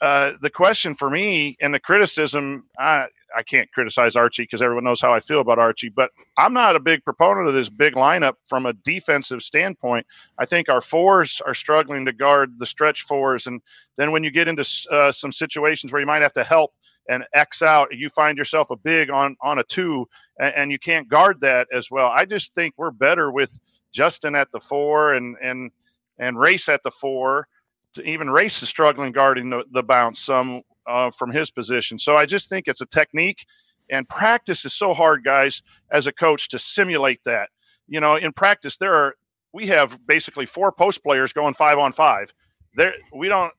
uh, 0.00 0.32
the 0.40 0.50
question 0.50 0.94
for 0.94 1.10
me 1.10 1.56
and 1.60 1.74
the 1.74 1.80
criticism, 1.80 2.64
I, 2.78 3.06
I 3.36 3.42
can't 3.42 3.70
criticize 3.72 4.16
Archie 4.16 4.44
because 4.44 4.62
everyone 4.62 4.84
knows 4.84 5.00
how 5.00 5.12
I 5.12 5.20
feel 5.20 5.40
about 5.40 5.58
Archie, 5.58 5.90
but 5.90 6.10
I'm 6.38 6.52
not 6.52 6.74
a 6.74 6.80
big 6.80 7.04
proponent 7.04 7.48
of 7.48 7.54
this 7.54 7.68
big 7.68 7.94
lineup 7.94 8.34
from 8.44 8.66
a 8.66 8.72
defensive 8.72 9.42
standpoint. 9.42 10.06
I 10.38 10.46
think 10.46 10.68
our 10.68 10.80
fours 10.80 11.42
are 11.46 11.54
struggling 11.54 12.06
to 12.06 12.12
guard 12.12 12.58
the 12.58 12.66
stretch 12.66 13.02
fours. 13.02 13.46
And 13.46 13.60
then 13.98 14.10
when 14.10 14.24
you 14.24 14.30
get 14.30 14.48
into 14.48 14.64
uh, 14.90 15.12
some 15.12 15.32
situations 15.32 15.92
where 15.92 16.00
you 16.00 16.06
might 16.06 16.22
have 16.22 16.32
to 16.34 16.44
help 16.44 16.72
and 17.10 17.24
X 17.34 17.60
out, 17.60 17.88
you 17.92 18.08
find 18.08 18.38
yourself 18.38 18.70
a 18.70 18.76
big 18.76 19.10
on, 19.10 19.36
on 19.42 19.58
a 19.58 19.64
two 19.64 20.06
and, 20.38 20.54
and 20.54 20.72
you 20.72 20.78
can't 20.78 21.08
guard 21.08 21.40
that 21.40 21.66
as 21.72 21.90
well. 21.90 22.06
I 22.06 22.24
just 22.24 22.54
think 22.54 22.74
we're 22.76 22.90
better 22.92 23.30
with 23.30 23.58
Justin 23.92 24.34
at 24.34 24.52
the 24.52 24.60
four 24.60 25.12
and, 25.12 25.36
and, 25.42 25.72
and 26.18 26.38
race 26.38 26.68
at 26.68 26.82
the 26.82 26.90
four. 26.90 27.48
To 27.94 28.02
even 28.04 28.30
race 28.30 28.62
is 28.62 28.68
struggling 28.68 29.12
guarding 29.12 29.50
the, 29.50 29.64
the 29.72 29.82
bounce 29.82 30.20
some 30.20 30.62
uh, 30.86 31.10
from 31.10 31.32
his 31.32 31.50
position. 31.50 31.98
So 31.98 32.16
I 32.16 32.24
just 32.24 32.48
think 32.48 32.68
it's 32.68 32.80
a 32.80 32.86
technique, 32.86 33.44
and 33.90 34.08
practice 34.08 34.64
is 34.64 34.72
so 34.72 34.94
hard, 34.94 35.24
guys, 35.24 35.62
as 35.90 36.06
a 36.06 36.12
coach 36.12 36.48
to 36.50 36.58
simulate 36.58 37.24
that. 37.24 37.48
You 37.88 38.00
know, 38.00 38.14
in 38.14 38.32
practice, 38.32 38.76
there 38.76 38.94
are 38.94 39.14
we 39.52 39.66
have 39.66 39.98
basically 40.06 40.46
four 40.46 40.70
post 40.70 41.02
players 41.02 41.32
going 41.32 41.54
five 41.54 41.78
on 41.78 41.92
five. 41.92 42.32
There, 42.76 42.94
we 43.12 43.26
don't. 43.26 43.52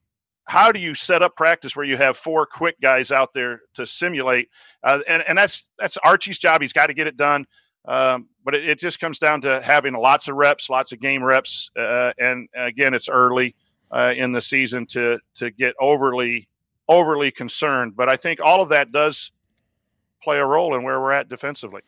How 0.45 0.71
do 0.71 0.79
you 0.79 0.95
set 0.95 1.21
up 1.21 1.35
practice 1.35 1.75
where 1.75 1.85
you 1.85 1.97
have 1.97 2.17
four 2.17 2.45
quick 2.45 2.79
guys 2.81 3.11
out 3.11 3.33
there 3.33 3.61
to 3.75 3.85
simulate? 3.85 4.49
Uh, 4.83 4.99
and 5.07 5.23
and 5.27 5.37
that's 5.37 5.69
that's 5.77 5.97
Archie's 5.97 6.39
job. 6.39 6.61
He's 6.61 6.73
got 6.73 6.87
to 6.87 6.93
get 6.93 7.07
it 7.07 7.17
done. 7.17 7.45
Um, 7.85 8.27
but 8.43 8.53
it, 8.53 8.67
it, 8.69 8.79
just 8.79 8.99
comes 8.99 9.17
down 9.17 9.41
to 9.41 9.59
having 9.59 9.93
lots 9.93 10.27
of 10.27 10.35
reps, 10.35 10.69
lots 10.69 10.91
of 10.91 10.99
game 10.99 11.23
reps, 11.23 11.71
uh, 11.75 12.11
and 12.19 12.47
again, 12.55 12.93
it's 12.93 13.09
early 13.09 13.55
uh, 13.89 14.13
in 14.15 14.33
the 14.33 14.41
season 14.41 14.85
to 14.87 15.19
to 15.35 15.49
get 15.49 15.73
overly 15.79 16.47
overly 16.87 17.31
concerned. 17.31 17.95
But 17.95 18.07
I 18.07 18.17
think 18.17 18.39
all 18.39 18.61
of 18.61 18.69
that 18.69 18.91
does 18.91 19.31
play 20.21 20.37
a 20.37 20.45
role 20.45 20.75
in 20.75 20.83
where 20.83 20.99
we're 20.99 21.11
at 21.11 21.27
defensively. 21.27 21.81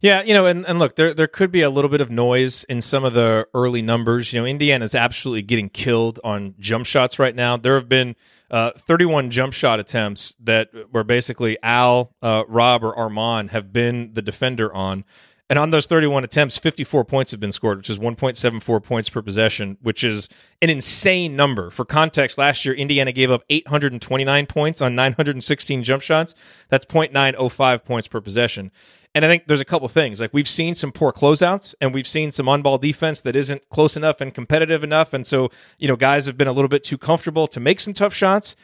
Yeah, 0.00 0.22
you 0.22 0.34
know, 0.34 0.46
and, 0.46 0.66
and 0.66 0.78
look, 0.78 0.96
there 0.96 1.14
there 1.14 1.26
could 1.26 1.50
be 1.50 1.62
a 1.62 1.70
little 1.70 1.90
bit 1.90 2.00
of 2.00 2.10
noise 2.10 2.64
in 2.64 2.80
some 2.80 3.04
of 3.04 3.14
the 3.14 3.46
early 3.54 3.82
numbers. 3.82 4.32
You 4.32 4.40
know, 4.40 4.46
Indiana 4.46 4.84
is 4.84 4.94
absolutely 4.94 5.42
getting 5.42 5.68
killed 5.68 6.20
on 6.22 6.54
jump 6.60 6.86
shots 6.86 7.18
right 7.18 7.34
now. 7.34 7.56
There 7.56 7.76
have 7.76 7.88
been 7.88 8.14
uh, 8.50 8.72
31 8.76 9.30
jump 9.30 9.54
shot 9.54 9.80
attempts 9.80 10.34
that 10.40 10.68
were 10.92 11.04
basically 11.04 11.56
Al, 11.62 12.14
uh, 12.22 12.44
Rob, 12.46 12.84
or 12.84 12.94
Armaan 12.94 13.50
have 13.50 13.72
been 13.72 14.12
the 14.12 14.22
defender 14.22 14.72
on. 14.74 15.04
And 15.48 15.60
on 15.60 15.70
those 15.70 15.86
31 15.86 16.24
attempts, 16.24 16.58
54 16.58 17.04
points 17.04 17.30
have 17.30 17.38
been 17.38 17.52
scored, 17.52 17.78
which 17.78 17.90
is 17.90 18.00
1.74 18.00 18.82
points 18.82 19.08
per 19.08 19.22
possession, 19.22 19.78
which 19.80 20.02
is 20.02 20.28
an 20.60 20.70
insane 20.70 21.36
number. 21.36 21.70
For 21.70 21.84
context, 21.84 22.36
last 22.36 22.64
year, 22.64 22.74
Indiana 22.74 23.12
gave 23.12 23.30
up 23.30 23.44
829 23.48 24.46
points 24.46 24.82
on 24.82 24.96
916 24.96 25.84
jump 25.84 26.02
shots. 26.02 26.34
That's 26.68 26.84
0.905 26.84 27.84
points 27.84 28.08
per 28.08 28.20
possession. 28.20 28.72
And 29.16 29.24
I 29.24 29.28
think 29.28 29.46
there's 29.46 29.62
a 29.62 29.64
couple 29.64 29.88
things. 29.88 30.20
Like 30.20 30.34
we've 30.34 30.46
seen 30.46 30.74
some 30.74 30.92
poor 30.92 31.10
closeouts 31.10 31.74
and 31.80 31.94
we've 31.94 32.06
seen 32.06 32.32
some 32.32 32.50
on 32.50 32.60
ball 32.60 32.76
defense 32.76 33.22
that 33.22 33.34
isn't 33.34 33.66
close 33.70 33.96
enough 33.96 34.20
and 34.20 34.34
competitive 34.34 34.84
enough. 34.84 35.14
And 35.14 35.26
so, 35.26 35.50
you 35.78 35.88
know, 35.88 35.96
guys 35.96 36.26
have 36.26 36.36
been 36.36 36.48
a 36.48 36.52
little 36.52 36.68
bit 36.68 36.84
too 36.84 36.98
comfortable 36.98 37.46
to 37.48 37.58
make 37.58 37.80
some 37.80 37.94
tough 37.94 38.12
shots. 38.12 38.56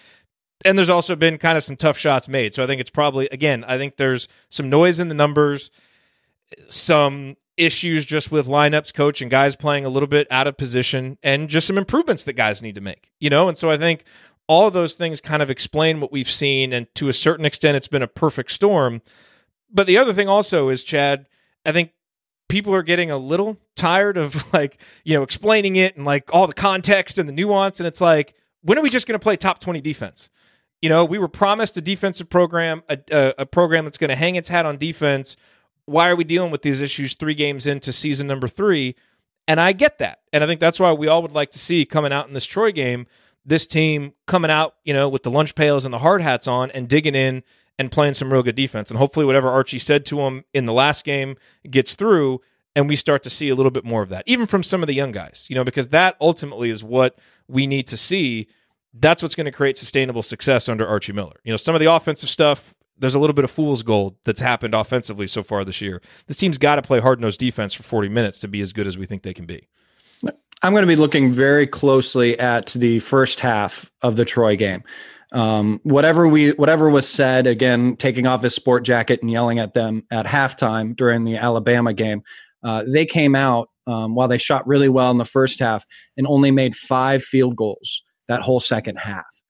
And 0.66 0.76
there's 0.76 0.90
also 0.90 1.16
been 1.16 1.38
kind 1.38 1.56
of 1.56 1.64
some 1.64 1.76
tough 1.76 1.96
shots 1.96 2.28
made. 2.28 2.52
So 2.54 2.62
I 2.62 2.66
think 2.66 2.82
it's 2.82 2.90
probably, 2.90 3.30
again, 3.32 3.64
I 3.66 3.78
think 3.78 3.96
there's 3.96 4.28
some 4.50 4.68
noise 4.68 4.98
in 4.98 5.08
the 5.08 5.14
numbers 5.14 5.70
some 6.68 7.38
issues 7.56 8.04
just 8.04 8.30
with 8.30 8.46
lineups 8.46 8.92
coach 8.92 9.22
and 9.22 9.30
guys 9.30 9.56
playing 9.56 9.86
a 9.86 9.88
little 9.88 10.06
bit 10.06 10.26
out 10.30 10.46
of 10.46 10.58
position 10.58 11.16
and 11.22 11.48
just 11.48 11.66
some 11.66 11.78
improvements 11.78 12.24
that 12.24 12.34
guys 12.34 12.62
need 12.62 12.74
to 12.74 12.80
make 12.80 13.10
you 13.20 13.28
know 13.28 13.48
and 13.48 13.58
so 13.58 13.70
i 13.70 13.76
think 13.76 14.04
all 14.48 14.66
of 14.66 14.72
those 14.72 14.94
things 14.94 15.20
kind 15.20 15.42
of 15.42 15.50
explain 15.50 16.00
what 16.00 16.10
we've 16.10 16.30
seen 16.30 16.72
and 16.72 16.86
to 16.94 17.08
a 17.08 17.12
certain 17.12 17.44
extent 17.44 17.76
it's 17.76 17.88
been 17.88 18.02
a 18.02 18.08
perfect 18.08 18.50
storm 18.50 19.02
but 19.72 19.86
the 19.86 19.98
other 19.98 20.12
thing 20.12 20.28
also 20.28 20.68
is 20.68 20.84
chad 20.84 21.26
i 21.64 21.72
think 21.72 21.92
people 22.48 22.74
are 22.74 22.82
getting 22.82 23.10
a 23.10 23.18
little 23.18 23.56
tired 23.76 24.16
of 24.16 24.44
like 24.52 24.78
you 25.04 25.14
know 25.14 25.22
explaining 25.22 25.76
it 25.76 25.96
and 25.96 26.04
like 26.04 26.28
all 26.32 26.46
the 26.46 26.52
context 26.52 27.18
and 27.18 27.28
the 27.28 27.32
nuance 27.32 27.80
and 27.80 27.86
it's 27.86 28.00
like 28.00 28.34
when 28.62 28.78
are 28.78 28.82
we 28.82 28.90
just 28.90 29.06
going 29.06 29.18
to 29.18 29.22
play 29.22 29.36
top 29.36 29.60
20 29.60 29.80
defense 29.80 30.30
you 30.80 30.88
know 30.88 31.04
we 31.04 31.18
were 31.18 31.28
promised 31.28 31.76
a 31.76 31.80
defensive 31.80 32.28
program 32.28 32.82
a, 32.88 32.98
a, 33.10 33.34
a 33.38 33.46
program 33.46 33.84
that's 33.84 33.98
going 33.98 34.10
to 34.10 34.16
hang 34.16 34.36
its 34.36 34.48
hat 34.48 34.66
on 34.66 34.76
defense 34.76 35.36
why 35.86 36.08
are 36.10 36.16
we 36.16 36.24
dealing 36.24 36.50
with 36.50 36.62
these 36.62 36.80
issues 36.80 37.14
three 37.14 37.34
games 37.34 37.66
into 37.66 37.92
season 37.92 38.26
number 38.26 38.48
three? 38.48 38.94
And 39.48 39.60
I 39.60 39.72
get 39.72 39.98
that. 39.98 40.20
And 40.32 40.44
I 40.44 40.46
think 40.46 40.60
that's 40.60 40.78
why 40.78 40.92
we 40.92 41.08
all 41.08 41.22
would 41.22 41.32
like 41.32 41.50
to 41.52 41.58
see 41.58 41.84
coming 41.84 42.12
out 42.12 42.28
in 42.28 42.34
this 42.34 42.44
Troy 42.44 42.70
game, 42.70 43.06
this 43.44 43.66
team 43.66 44.12
coming 44.26 44.50
out, 44.50 44.76
you 44.84 44.94
know, 44.94 45.08
with 45.08 45.24
the 45.24 45.30
lunch 45.30 45.54
pails 45.54 45.84
and 45.84 45.92
the 45.92 45.98
hard 45.98 46.22
hats 46.22 46.46
on 46.46 46.70
and 46.70 46.88
digging 46.88 47.16
in 47.16 47.42
and 47.82 47.90
playing 47.90 48.14
some 48.14 48.32
real 48.32 48.44
good 48.44 48.54
defense. 48.54 48.90
And 48.90 48.98
hopefully, 48.98 49.26
whatever 49.26 49.48
Archie 49.48 49.80
said 49.80 50.06
to 50.06 50.20
him 50.20 50.44
in 50.54 50.66
the 50.66 50.72
last 50.72 51.04
game 51.04 51.36
gets 51.68 51.96
through 51.96 52.40
and 52.76 52.88
we 52.88 52.94
start 52.94 53.24
to 53.24 53.30
see 53.30 53.48
a 53.48 53.56
little 53.56 53.72
bit 53.72 53.84
more 53.84 54.02
of 54.02 54.08
that, 54.10 54.22
even 54.26 54.46
from 54.46 54.62
some 54.62 54.82
of 54.82 54.86
the 54.86 54.94
young 54.94 55.10
guys, 55.10 55.46
you 55.50 55.56
know, 55.56 55.64
because 55.64 55.88
that 55.88 56.16
ultimately 56.20 56.70
is 56.70 56.84
what 56.84 57.18
we 57.48 57.66
need 57.66 57.88
to 57.88 57.96
see. 57.96 58.46
That's 58.94 59.20
what's 59.20 59.34
going 59.34 59.46
to 59.46 59.52
create 59.52 59.76
sustainable 59.76 60.22
success 60.22 60.68
under 60.68 60.86
Archie 60.86 61.12
Miller. 61.12 61.34
You 61.42 61.52
know, 61.52 61.56
some 61.56 61.74
of 61.74 61.80
the 61.80 61.92
offensive 61.92 62.30
stuff, 62.30 62.72
there's 62.96 63.16
a 63.16 63.18
little 63.18 63.34
bit 63.34 63.44
of 63.44 63.50
fool's 63.50 63.82
gold 63.82 64.14
that's 64.24 64.40
happened 64.40 64.74
offensively 64.74 65.26
so 65.26 65.42
far 65.42 65.64
this 65.64 65.80
year. 65.80 66.00
This 66.28 66.36
team's 66.36 66.58
got 66.58 66.76
to 66.76 66.82
play 66.82 67.00
hard 67.00 67.20
nosed 67.20 67.40
defense 67.40 67.74
for 67.74 67.82
40 67.82 68.08
minutes 68.10 68.38
to 68.40 68.48
be 68.48 68.60
as 68.60 68.72
good 68.72 68.86
as 68.86 68.96
we 68.96 69.06
think 69.06 69.22
they 69.22 69.34
can 69.34 69.44
be. 69.44 69.66
I'm 70.64 70.72
going 70.72 70.84
to 70.84 70.86
be 70.86 70.94
looking 70.94 71.32
very 71.32 71.66
closely 71.66 72.38
at 72.38 72.68
the 72.68 73.00
first 73.00 73.40
half 73.40 73.90
of 74.02 74.14
the 74.14 74.24
Troy 74.24 74.54
game. 74.54 74.84
Um, 75.32 75.80
whatever 75.82 76.28
we 76.28 76.50
whatever 76.50 76.90
was 76.90 77.08
said, 77.08 77.46
again, 77.46 77.96
taking 77.96 78.26
off 78.26 78.42
his 78.42 78.54
sport 78.54 78.84
jacket 78.84 79.20
and 79.22 79.30
yelling 79.30 79.58
at 79.58 79.74
them 79.74 80.04
at 80.10 80.26
halftime 80.26 80.94
during 80.94 81.24
the 81.24 81.36
Alabama 81.36 81.94
game, 81.94 82.22
uh, 82.62 82.84
they 82.86 83.06
came 83.06 83.34
out 83.34 83.70
um, 83.86 84.14
while 84.14 84.28
they 84.28 84.38
shot 84.38 84.66
really 84.66 84.88
well 84.88 85.10
in 85.10 85.18
the 85.18 85.24
first 85.24 85.58
half 85.58 85.84
and 86.16 86.26
only 86.26 86.50
made 86.50 86.76
five 86.76 87.24
field 87.24 87.56
goals 87.56 88.02
that 88.28 88.42
whole 88.42 88.60
second 88.60 88.96
half. 88.96 89.42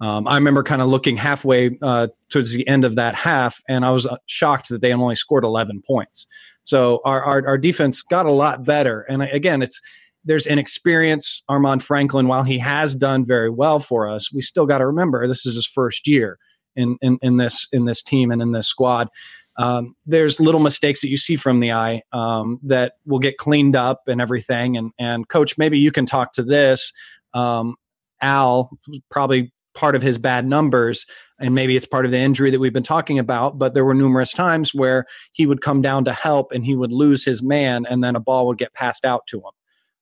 Um, 0.00 0.26
I 0.26 0.34
remember 0.36 0.62
kind 0.62 0.80
of 0.80 0.88
looking 0.88 1.16
halfway 1.16 1.76
uh, 1.82 2.08
towards 2.30 2.52
the 2.52 2.66
end 2.66 2.84
of 2.84 2.96
that 2.96 3.14
half, 3.14 3.60
and 3.68 3.84
I 3.84 3.90
was 3.90 4.06
uh, 4.06 4.16
shocked 4.26 4.68
that 4.70 4.80
they 4.80 4.94
only 4.94 5.16
scored 5.16 5.44
11 5.44 5.82
points. 5.86 6.26
So 6.64 7.00
our, 7.04 7.22
our, 7.22 7.46
our 7.46 7.58
defense 7.58 8.02
got 8.02 8.26
a 8.26 8.32
lot 8.32 8.64
better. 8.64 9.02
And 9.02 9.22
again, 9.22 9.60
it's 9.60 9.80
there's 10.24 10.46
inexperience. 10.46 11.42
Armaan 11.50 11.80
Franklin, 11.82 12.28
while 12.28 12.42
he 12.42 12.58
has 12.58 12.94
done 12.94 13.24
very 13.24 13.50
well 13.50 13.80
for 13.80 14.08
us, 14.08 14.32
we 14.32 14.42
still 14.42 14.66
got 14.66 14.78
to 14.78 14.86
remember 14.86 15.26
this 15.26 15.46
is 15.46 15.54
his 15.54 15.66
first 15.66 16.06
year. 16.06 16.38
in 16.76 16.96
in, 17.02 17.18
in 17.22 17.36
this 17.36 17.66
in 17.72 17.84
this 17.84 18.02
team 18.02 18.30
and 18.30 18.42
in 18.42 18.52
this 18.52 18.66
squad. 18.66 19.08
Um, 19.56 19.94
there's 20.06 20.40
little 20.40 20.60
mistakes 20.60 21.00
that 21.02 21.10
you 21.10 21.16
see 21.16 21.36
from 21.36 21.60
the 21.60 21.72
eye 21.72 22.02
um, 22.12 22.60
that 22.62 22.94
will 23.04 23.18
get 23.18 23.36
cleaned 23.36 23.76
up 23.76 24.02
and 24.08 24.20
everything. 24.20 24.76
And 24.76 24.92
and 24.98 25.28
coach, 25.28 25.58
maybe 25.58 25.78
you 25.78 25.92
can 25.92 26.06
talk 26.06 26.32
to 26.34 26.42
this. 26.42 26.92
Um, 27.34 27.76
Al 28.22 28.70
probably 29.10 29.52
part 29.74 29.94
of 29.94 30.02
his 30.02 30.18
bad 30.18 30.46
numbers 30.46 31.06
and 31.38 31.54
maybe 31.54 31.76
it's 31.76 31.86
part 31.86 32.04
of 32.04 32.10
the 32.10 32.18
injury 32.18 32.50
that 32.50 32.58
we've 32.58 32.72
been 32.72 32.82
talking 32.82 33.20
about 33.20 33.56
but 33.56 33.72
there 33.72 33.84
were 33.84 33.94
numerous 33.94 34.32
times 34.32 34.74
where 34.74 35.06
he 35.32 35.46
would 35.46 35.60
come 35.60 35.80
down 35.80 36.04
to 36.04 36.12
help 36.12 36.50
and 36.50 36.64
he 36.66 36.74
would 36.74 36.90
lose 36.90 37.24
his 37.24 37.40
man 37.40 37.86
and 37.88 38.02
then 38.02 38.16
a 38.16 38.20
ball 38.20 38.48
would 38.48 38.58
get 38.58 38.74
passed 38.74 39.04
out 39.04 39.26
to 39.28 39.38
him 39.38 39.52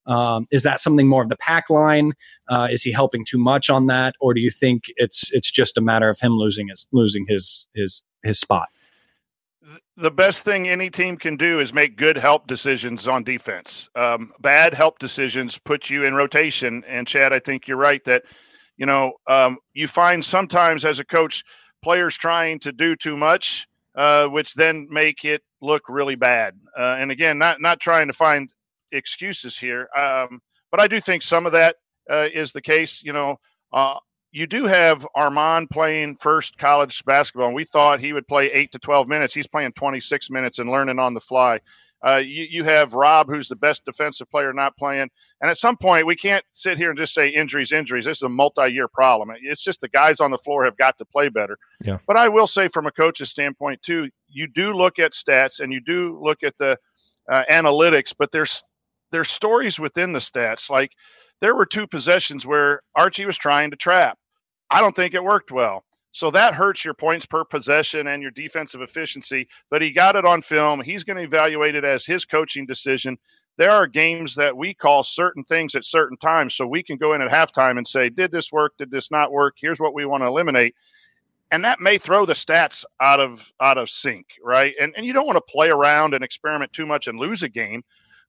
um, 0.09 0.49
is 0.51 0.65
that 0.65 0.81
something 0.81 1.07
more 1.07 1.23
of 1.23 1.29
the 1.29 1.37
pack 1.37 1.71
line 1.71 2.13
uh, 2.49 2.67
is 2.71 2.83
he 2.83 2.91
helping 2.91 3.25
too 3.25 3.39
much 3.39 3.71
on 3.71 3.87
that 3.87 4.15
or 4.21 4.35
do 4.35 4.41
you 4.41 4.51
think 4.51 4.85
it's 4.97 5.33
it's 5.33 5.51
just 5.51 5.77
a 5.79 5.81
matter 5.81 6.09
of 6.09 6.19
him 6.19 6.33
losing 6.33 6.69
his 6.69 6.87
losing 6.93 7.25
his 7.29 7.69
his 7.75 8.03
his 8.25 8.41
spot 8.41 8.69
the 9.97 10.11
best 10.11 10.45
thing 10.45 10.69
any 10.69 10.91
team 10.91 11.17
can 11.17 11.37
do 11.37 11.61
is 11.61 11.75
make 11.75 11.97
good 11.97 12.17
help 12.17 12.47
decisions 12.47 13.09
on 13.09 13.25
defense. 13.25 13.89
Um, 13.95 14.33
bad 14.41 14.75
help 14.75 14.99
decisions 14.99 15.59
put 15.59 15.91
you 15.91 16.05
in 16.05 16.15
rotation. 16.15 16.85
And 16.87 17.07
Chad, 17.07 17.33
I 17.33 17.39
think 17.39 17.67
you're 17.67 17.77
right 17.77 18.03
that 18.05 18.25
you 18.77 18.87
know 18.87 19.15
um, 19.27 19.59
you 19.75 19.89
find 19.89 20.25
sometimes 20.25 20.85
as 20.85 20.99
a 20.99 21.05
coach 21.05 21.43
players 21.83 22.17
trying 22.17 22.61
to 22.61 22.73
do 22.73 22.97
too 22.97 23.17
much, 23.17 23.67
uh, 23.95 24.27
which 24.27 24.55
then 24.55 24.87
make 24.91 25.25
it 25.25 25.43
look 25.61 25.83
really 25.89 26.15
bad. 26.15 26.55
Uh, 26.77 26.97
and 26.99 27.11
again, 27.11 27.39
not 27.39 27.61
not 27.61 27.81
trying 27.81 28.07
to 28.07 28.13
find 28.13 28.51
excuses 28.93 29.59
here, 29.59 29.89
um, 29.97 30.41
but 30.71 30.81
I 30.81 30.89
do 30.89 31.01
think 31.01 31.23
some 31.23 31.47
of 31.47 31.53
that 31.53 31.77
uh, 32.11 32.29
is 32.33 32.53
the 32.53 32.63
case. 32.63 33.03
You 33.03 33.13
know, 33.13 33.37
uh, 33.73 33.97
you 34.31 34.47
do 34.47 34.67
have 34.67 35.07
Armaan 35.17 35.71
playing 35.71 36.17
first 36.17 36.59
college 36.59 37.05
basketball, 37.05 37.47
and 37.47 37.55
we 37.55 37.65
thought 37.65 38.01
he 38.01 38.13
would 38.13 38.29
play 38.29 38.51
eight 38.53 38.73
to 38.73 38.79
12 38.79 39.09
minutes. 39.09 39.35
He's 39.35 39.47
playing 39.47 39.73
26 39.73 40.31
minutes 40.31 40.59
and 40.59 40.71
learning 40.71 40.99
on 40.99 41.15
the 41.15 41.21
fly. 41.21 41.61
Uh, 42.07 42.23
you, 42.25 42.47
you 42.49 42.65
have 42.65 42.95
Rob, 42.95 43.29
who's 43.29 43.49
the 43.49 43.57
best 43.57 43.85
defensive 43.85 44.31
player, 44.31 44.53
not 44.53 44.77
playing. 44.77 45.09
And 45.41 45.51
at 45.51 45.59
some 45.59 45.77
point, 45.77 46.07
we 46.07 46.15
can't 46.15 46.45
sit 46.53 46.79
here 46.79 46.91
and 46.91 46.99
just 46.99 47.13
say 47.13 47.29
injuries, 47.29 47.73
injuries. 47.73 48.05
This 48.05 48.19
is 48.19 48.23
a 48.23 48.29
multi 48.29 48.69
year 48.69 48.87
problem. 48.87 49.31
It's 49.43 49.65
just 49.65 49.81
the 49.81 49.89
guys 49.89 50.21
on 50.21 50.31
the 50.31 50.39
floor 50.39 50.65
have 50.65 50.77
got 50.77 50.97
to 50.99 51.05
play 51.05 51.29
better. 51.29 51.59
Yeah. 51.83 51.99
But 52.07 52.17
I 52.17 52.29
will 52.29 52.47
say, 52.47 52.69
from 52.69 52.87
a 52.87 52.93
coach's 52.93 53.31
standpoint, 53.31 53.83
too, 53.83 54.11
you 54.29 54.47
do 54.47 54.75
look 54.75 54.99
at 54.99 55.13
stats 55.13 55.59
and 55.59 55.73
you 55.73 55.81
do 55.81 56.21
look 56.23 56.43
at 56.45 56.57
the 56.59 56.79
uh, 57.29 57.43
analytics, 57.51 58.15
but 58.17 58.31
there's 58.31 58.63
there's 59.11 59.31
stories 59.31 59.79
within 59.79 60.13
the 60.13 60.19
stats. 60.19 60.71
Like 60.71 60.93
there 61.41 61.55
were 61.55 61.67
two 61.67 61.87
possessions 61.87 62.47
where 62.47 62.83
Archie 62.95 63.27
was 63.27 63.39
trying 63.39 63.71
to 63.71 63.77
trap. 63.77 64.19
I 64.71 64.81
don't 64.81 64.95
think 64.95 65.15
it 65.15 65.25
worked 65.25 65.51
well. 65.51 65.85
So 66.13 66.31
that 66.31 66.55
hurts 66.55 66.85
your 66.85 66.95
points 66.95 67.27
per 67.27 67.45
possession 67.45 68.07
and 68.09 68.23
your 68.23 68.31
defensive 68.31 68.81
efficiency, 68.81 69.49
but 69.71 69.83
he 69.83 69.91
got 69.91 70.17
it 70.17 70.25
on 70.25 70.43
film. 70.43 70.81
He's 70.81 71.05
going 71.05 71.17
to 71.17 71.23
evaluate 71.23 71.75
it 71.75 71.85
as 71.85 72.07
his 72.07 72.25
coaching 72.25 72.67
decision. 72.67 73.19
There 73.57 73.71
are 73.71 73.87
games 73.87 74.35
that 74.37 74.57
we 74.57 74.73
call 74.73 75.03
certain 75.03 75.45
things 75.45 75.75
at 75.75 75.85
certain 75.85 76.17
times. 76.17 76.55
So 76.55 76.67
we 76.67 76.83
can 76.83 76.97
go 76.97 77.13
in 77.13 77.21
at 77.21 77.31
halftime 77.31 77.77
and 77.77 77.87
say, 77.87 78.09
Did 78.09 78.31
this 78.31 78.51
work? 78.51 78.73
Did 78.79 78.91
this 78.91 79.11
not 79.11 79.33
work? 79.33 79.57
Here's 79.61 79.81
what 79.81 79.95
we 79.95 80.07
want 80.07 80.23
to 80.23 80.29
eliminate. 80.29 80.75
And 81.51 81.65
that 81.65 81.81
may 81.81 81.99
throw 81.99 82.27
the 82.27 82.35
stats 82.35 82.85
out 83.01 83.21
of 83.21 83.53
out 83.61 83.79
of 83.79 83.89
sync, 83.89 84.27
right? 84.43 84.75
And 84.81 84.93
and 84.97 85.05
you 85.05 85.13
don't 85.13 85.27
want 85.27 85.37
to 85.37 85.53
play 85.53 85.71
around 85.71 86.15
and 86.15 86.23
experiment 86.23 86.73
too 86.73 86.87
much 86.87 87.07
and 87.09 87.19
lose 87.19 87.43
a 87.43 87.49
game. 87.49 87.83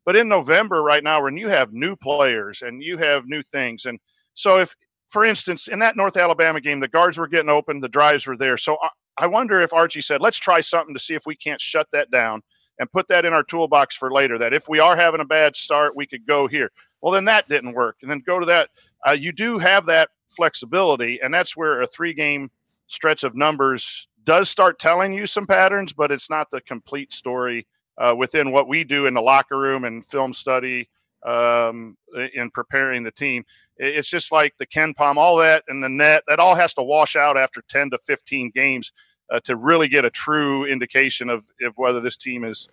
But 0.09 0.15
in 0.15 0.27
November, 0.27 0.81
right 0.81 1.03
now, 1.03 1.21
when 1.21 1.37
you 1.37 1.49
have 1.49 1.71
new 1.71 1.95
players 1.95 2.63
and 2.63 2.81
you 2.81 2.97
have 2.97 3.27
new 3.27 3.43
things, 3.43 3.85
and 3.85 3.99
so 4.33 4.57
if, 4.57 4.75
for 5.07 5.23
instance, 5.23 5.67
in 5.67 5.77
that 5.81 5.95
North 5.95 6.17
Alabama 6.17 6.59
game, 6.59 6.79
the 6.79 6.87
guards 6.87 7.19
were 7.19 7.27
getting 7.27 7.51
open, 7.51 7.79
the 7.79 7.87
drives 7.89 8.25
were 8.25 8.35
there. 8.35 8.57
So 8.57 8.75
I, 9.19 9.27
wonder 9.27 9.61
if 9.61 9.71
Archie 9.71 10.01
said, 10.01 10.19
let's 10.19 10.39
try 10.39 10.61
something 10.61 10.95
to 10.95 10.99
see 10.99 11.13
if 11.13 11.27
we 11.27 11.35
can't 11.35 11.61
shut 11.61 11.85
that 11.91 12.09
down 12.09 12.41
and 12.79 12.91
put 12.91 13.07
that 13.09 13.23
in 13.23 13.33
our 13.33 13.43
toolbox 13.43 13.95
for 13.95 14.11
later. 14.11 14.39
That 14.39 14.51
if 14.51 14.67
we 14.67 14.79
are 14.79 14.95
having 14.95 15.21
a 15.21 15.25
bad 15.25 15.55
start, 15.55 15.95
we 15.95 16.07
could 16.07 16.25
go 16.25 16.47
here. 16.47 16.71
Well, 17.01 17.13
then 17.13 17.25
that 17.25 17.47
didn't 17.47 17.75
work. 17.75 17.97
And 18.01 18.09
then 18.09 18.23
go 18.25 18.39
to 18.39 18.47
that. 18.47 18.71
Uh, 19.07 19.11
you 19.11 19.31
do 19.31 19.59
have 19.59 19.85
that 19.85 20.09
flexibility, 20.27 21.21
and 21.21 21.31
that's 21.31 21.55
where 21.55 21.83
a 21.83 21.85
three 21.85 22.15
game 22.15 22.49
stretch 22.87 23.23
of 23.23 23.35
numbers 23.35 24.07
does 24.23 24.49
start 24.49 24.79
telling 24.79 25.13
you 25.13 25.27
some 25.27 25.45
patterns, 25.45 25.93
but 25.93 26.11
it's 26.11 26.31
not 26.31 26.49
the 26.49 26.61
complete 26.61 27.13
story 27.13 27.67
uh, 27.99 28.15
within 28.17 28.51
what 28.51 28.67
we 28.67 28.83
do 28.83 29.05
in 29.05 29.13
the 29.13 29.21
locker 29.21 29.57
room 29.57 29.83
and 29.83 30.05
film 30.05 30.33
study 30.33 30.89
um, 31.25 31.97
in 32.33 32.49
preparing 32.51 33.03
the 33.03 33.11
team. 33.11 33.43
It's 33.77 34.09
just 34.09 34.31
like 34.31 34.57
the 34.57 34.65
KenPom, 34.65 35.17
all 35.17 35.37
that 35.37 35.63
and 35.67 35.83
the 35.83 35.89
net, 35.89 36.23
that 36.27 36.39
all 36.39 36.55
has 36.55 36.73
to 36.75 36.81
wash 36.81 37.15
out 37.15 37.37
after 37.37 37.61
10 37.69 37.91
to 37.91 37.97
15 37.97 38.51
games 38.53 38.91
uh, 39.29 39.39
to 39.41 39.55
really 39.55 39.87
get 39.87 40.05
a 40.05 40.09
true 40.09 40.65
indication 40.65 41.29
of, 41.29 41.45
of 41.61 41.73
whether 41.77 41.99
this 41.99 42.17
team 42.17 42.43
is 42.43 42.67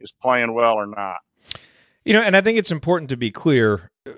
is 0.00 0.12
playing 0.12 0.54
well 0.54 0.74
or 0.74 0.86
not. 0.86 1.16
You 2.04 2.12
know, 2.12 2.22
and 2.22 2.36
I 2.36 2.40
think 2.40 2.56
it's 2.56 2.70
important 2.70 3.10
to 3.10 3.16
be 3.16 3.30
clear 3.30 3.90
uh, 4.06 4.12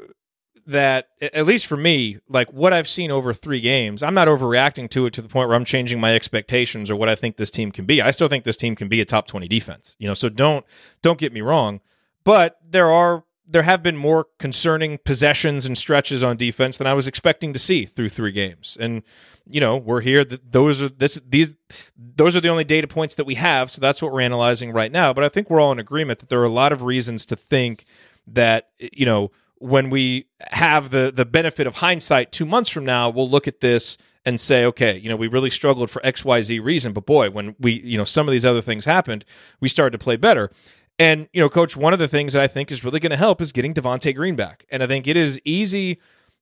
that 0.70 1.08
at 1.20 1.46
least 1.46 1.66
for 1.66 1.76
me, 1.76 2.18
like 2.28 2.52
what 2.52 2.72
I've 2.72 2.88
seen 2.88 3.10
over 3.10 3.34
three 3.34 3.60
games, 3.60 4.02
I'm 4.02 4.14
not 4.14 4.28
overreacting 4.28 4.88
to 4.90 5.06
it 5.06 5.12
to 5.14 5.22
the 5.22 5.28
point 5.28 5.48
where 5.48 5.56
I'm 5.56 5.64
changing 5.64 6.00
my 6.00 6.14
expectations 6.14 6.90
or 6.90 6.96
what 6.96 7.08
I 7.08 7.14
think 7.14 7.36
this 7.36 7.50
team 7.50 7.72
can 7.72 7.84
be. 7.84 8.00
I 8.00 8.10
still 8.10 8.28
think 8.28 8.44
this 8.44 8.56
team 8.56 8.76
can 8.76 8.88
be 8.88 9.00
a 9.00 9.04
top 9.04 9.26
20 9.26 9.48
defense. 9.48 9.96
You 9.98 10.08
know, 10.08 10.14
so 10.14 10.28
don't 10.28 10.64
don't 11.02 11.18
get 11.18 11.32
me 11.32 11.40
wrong, 11.40 11.80
but 12.24 12.58
there 12.68 12.90
are 12.90 13.24
there 13.46 13.62
have 13.62 13.82
been 13.82 13.96
more 13.96 14.28
concerning 14.38 14.98
possessions 14.98 15.66
and 15.66 15.76
stretches 15.76 16.22
on 16.22 16.36
defense 16.36 16.76
than 16.76 16.86
I 16.86 16.94
was 16.94 17.08
expecting 17.08 17.52
to 17.52 17.58
see 17.58 17.84
through 17.84 18.10
three 18.10 18.32
games. 18.32 18.76
And 18.78 19.02
you 19.44 19.60
know, 19.60 19.76
we're 19.76 20.02
here. 20.02 20.24
Those 20.24 20.82
are 20.82 20.88
this 20.88 21.20
these 21.28 21.54
those 21.96 22.36
are 22.36 22.40
the 22.40 22.48
only 22.48 22.64
data 22.64 22.86
points 22.86 23.16
that 23.16 23.24
we 23.24 23.34
have. 23.34 23.70
So 23.70 23.80
that's 23.80 24.00
what 24.00 24.12
we're 24.12 24.20
analyzing 24.20 24.70
right 24.70 24.92
now. 24.92 25.12
But 25.12 25.24
I 25.24 25.28
think 25.28 25.50
we're 25.50 25.60
all 25.60 25.72
in 25.72 25.80
agreement 25.80 26.20
that 26.20 26.28
there 26.28 26.40
are 26.40 26.44
a 26.44 26.48
lot 26.48 26.72
of 26.72 26.82
reasons 26.82 27.26
to 27.26 27.36
think 27.36 27.84
that 28.28 28.68
you 28.78 29.04
know 29.04 29.32
when 29.60 29.90
we 29.90 30.26
have 30.40 30.90
the 30.90 31.12
the 31.14 31.24
benefit 31.24 31.66
of 31.66 31.76
hindsight 31.76 32.32
two 32.32 32.44
months 32.44 32.68
from 32.68 32.84
now, 32.84 33.08
we'll 33.08 33.30
look 33.30 33.46
at 33.46 33.60
this 33.60 33.96
and 34.24 34.40
say, 34.40 34.64
okay, 34.64 34.98
you 34.98 35.08
know, 35.08 35.16
we 35.16 35.28
really 35.28 35.50
struggled 35.50 35.90
for 35.90 36.04
X, 36.04 36.24
Y, 36.24 36.42
Z 36.42 36.58
reason, 36.60 36.92
but 36.92 37.06
boy, 37.06 37.30
when 37.30 37.54
we, 37.58 37.80
you 37.80 37.96
know, 37.96 38.04
some 38.04 38.28
of 38.28 38.32
these 38.32 38.44
other 38.44 38.60
things 38.60 38.84
happened, 38.84 39.24
we 39.60 39.68
started 39.68 39.92
to 39.98 40.02
play 40.02 40.16
better. 40.16 40.50
And 40.98 41.28
you 41.32 41.40
know, 41.40 41.48
coach, 41.48 41.76
one 41.76 41.92
of 41.92 41.98
the 41.98 42.08
things 42.08 42.32
that 42.34 42.42
I 42.42 42.46
think 42.46 42.70
is 42.70 42.84
really 42.84 43.00
going 43.00 43.10
to 43.10 43.16
help 43.16 43.40
is 43.40 43.52
getting 43.52 43.72
Devonte 43.72 44.14
Green 44.14 44.36
back. 44.36 44.66
And 44.70 44.82
I 44.82 44.86
think 44.86 45.06
it 45.06 45.16
is 45.16 45.40
easy 45.44 45.98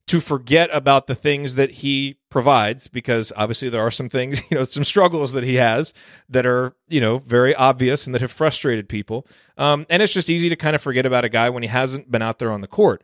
to 0.08 0.20
forget 0.20 0.70
about 0.72 1.06
the 1.06 1.14
things 1.14 1.54
that 1.54 1.70
he 1.70 2.16
provides 2.30 2.88
because 2.88 3.32
obviously 3.36 3.68
there 3.68 3.82
are 3.82 3.90
some 3.90 4.08
things, 4.08 4.40
you 4.50 4.58
know, 4.58 4.64
some 4.64 4.84
struggles 4.84 5.32
that 5.32 5.44
he 5.44 5.56
has 5.56 5.94
that 6.28 6.46
are, 6.46 6.74
you 6.88 7.00
know, 7.00 7.18
very 7.18 7.54
obvious 7.54 8.06
and 8.06 8.14
that 8.14 8.22
have 8.22 8.32
frustrated 8.32 8.88
people. 8.88 9.26
Um, 9.56 9.86
and 9.88 10.02
it's 10.02 10.12
just 10.12 10.30
easy 10.30 10.48
to 10.48 10.56
kind 10.56 10.74
of 10.74 10.82
forget 10.82 11.06
about 11.06 11.24
a 11.24 11.28
guy 11.28 11.50
when 11.50 11.62
he 11.62 11.68
hasn't 11.68 12.10
been 12.10 12.22
out 12.22 12.38
there 12.38 12.52
on 12.52 12.62
the 12.62 12.66
court. 12.66 13.02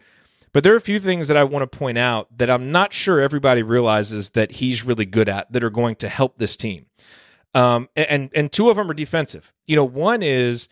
But 0.53 0.63
there 0.63 0.73
are 0.73 0.77
a 0.77 0.81
few 0.81 1.01
things 1.01 1.29
that 1.29 1.37
I 1.37 1.45
want 1.45 1.71
to 1.71 1.79
point 1.79 1.99
out 1.99 2.39
that 2.39 2.49
I'm 2.49 2.71
not 2.71 2.93
sure 2.93 3.21
everybody 3.21 3.63
realizes 3.63 4.31
that 4.31 4.53
he's 4.53 4.85
really 4.85 5.05
good 5.05 5.29
at 5.29 5.53
that 5.53 5.65
are 5.65 5.71
going 5.71 5.97
to 5.97 6.09
help 6.09 6.39
this 6.39 6.57
team. 6.57 6.87
Um, 7.55 7.89
and 7.97 8.31
and 8.35 8.51
two 8.51 8.71
of 8.71 8.77
them 8.77 8.91
are 8.91 8.95
defensive. 8.95 9.53
You 9.67 9.77
know, 9.77 9.85
one 9.85 10.23
is 10.23 10.69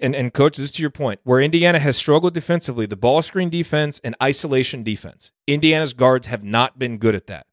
and, 0.00 0.14
and 0.14 0.32
coach, 0.32 0.56
this 0.56 0.64
is 0.64 0.70
to 0.72 0.82
your 0.82 0.90
point, 0.90 1.20
where 1.24 1.40
Indiana 1.40 1.78
has 1.78 1.96
struggled 1.96 2.34
defensively, 2.34 2.86
the 2.86 2.96
ball 2.96 3.22
screen 3.22 3.50
defense 3.50 4.00
and 4.04 4.16
isolation 4.22 4.82
defense. 4.82 5.32
Indiana's 5.46 5.92
guards 5.92 6.26
have 6.26 6.44
not 6.44 6.78
been 6.78 6.98
good 6.98 7.14
at 7.14 7.26
that. 7.26 7.46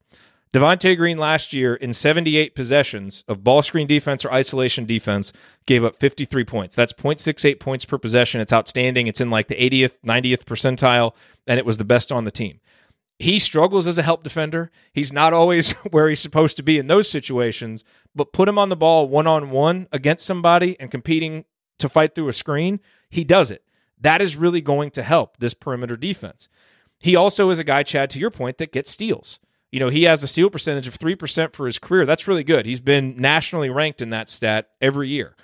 Devonte 0.54 0.96
Green 0.96 1.18
last 1.18 1.52
year 1.52 1.74
in 1.74 1.92
78 1.92 2.54
possessions 2.54 3.24
of 3.28 3.44
ball 3.44 3.62
screen 3.62 3.86
defense 3.86 4.24
or 4.24 4.32
isolation 4.32 4.86
defense 4.86 5.32
gave 5.66 5.84
up 5.84 6.00
53 6.00 6.44
points. 6.44 6.74
That's 6.74 6.92
0.68 6.92 7.60
points 7.60 7.84
per 7.84 7.98
possession. 7.98 8.40
It's 8.40 8.52
outstanding. 8.52 9.06
It's 9.06 9.20
in 9.20 9.28
like 9.28 9.48
the 9.48 9.54
80th, 9.56 9.96
90th 10.06 10.44
percentile, 10.44 11.14
and 11.46 11.58
it 11.58 11.66
was 11.66 11.76
the 11.76 11.84
best 11.84 12.10
on 12.10 12.24
the 12.24 12.30
team. 12.30 12.60
He 13.18 13.38
struggles 13.38 13.86
as 13.86 13.98
a 13.98 14.02
help 14.02 14.22
defender. 14.22 14.70
He's 14.92 15.12
not 15.12 15.32
always 15.32 15.72
where 15.90 16.08
he's 16.08 16.20
supposed 16.20 16.56
to 16.58 16.62
be 16.62 16.78
in 16.78 16.86
those 16.86 17.10
situations, 17.10 17.84
but 18.14 18.32
put 18.32 18.48
him 18.48 18.58
on 18.58 18.68
the 18.68 18.76
ball 18.76 19.08
one 19.08 19.26
on 19.26 19.50
one 19.50 19.88
against 19.92 20.24
somebody 20.24 20.78
and 20.78 20.90
competing 20.90 21.44
to 21.78 21.88
fight 21.88 22.14
through 22.14 22.28
a 22.28 22.32
screen, 22.32 22.80
he 23.08 23.24
does 23.24 23.50
it. 23.50 23.62
That 24.00 24.20
is 24.20 24.36
really 24.36 24.60
going 24.60 24.90
to 24.92 25.02
help 25.02 25.38
this 25.38 25.54
perimeter 25.54 25.96
defense. 25.96 26.48
He 26.98 27.16
also 27.16 27.50
is 27.50 27.58
a 27.58 27.64
guy, 27.64 27.82
Chad, 27.82 28.10
to 28.10 28.18
your 28.18 28.30
point, 28.30 28.58
that 28.58 28.72
gets 28.72 28.90
steals. 28.90 29.40
You 29.70 29.80
know, 29.80 29.88
he 29.88 30.04
has 30.04 30.22
a 30.22 30.28
steal 30.28 30.48
percentage 30.48 30.86
of 30.86 30.98
3% 30.98 31.52
for 31.52 31.66
his 31.66 31.78
career. 31.78 32.06
That's 32.06 32.28
really 32.28 32.44
good. 32.44 32.66
He's 32.66 32.80
been 32.80 33.16
nationally 33.16 33.68
ranked 33.68 34.00
in 34.00 34.10
that 34.10 34.28
stat 34.28 34.70
every 34.80 35.08
year. 35.08 35.36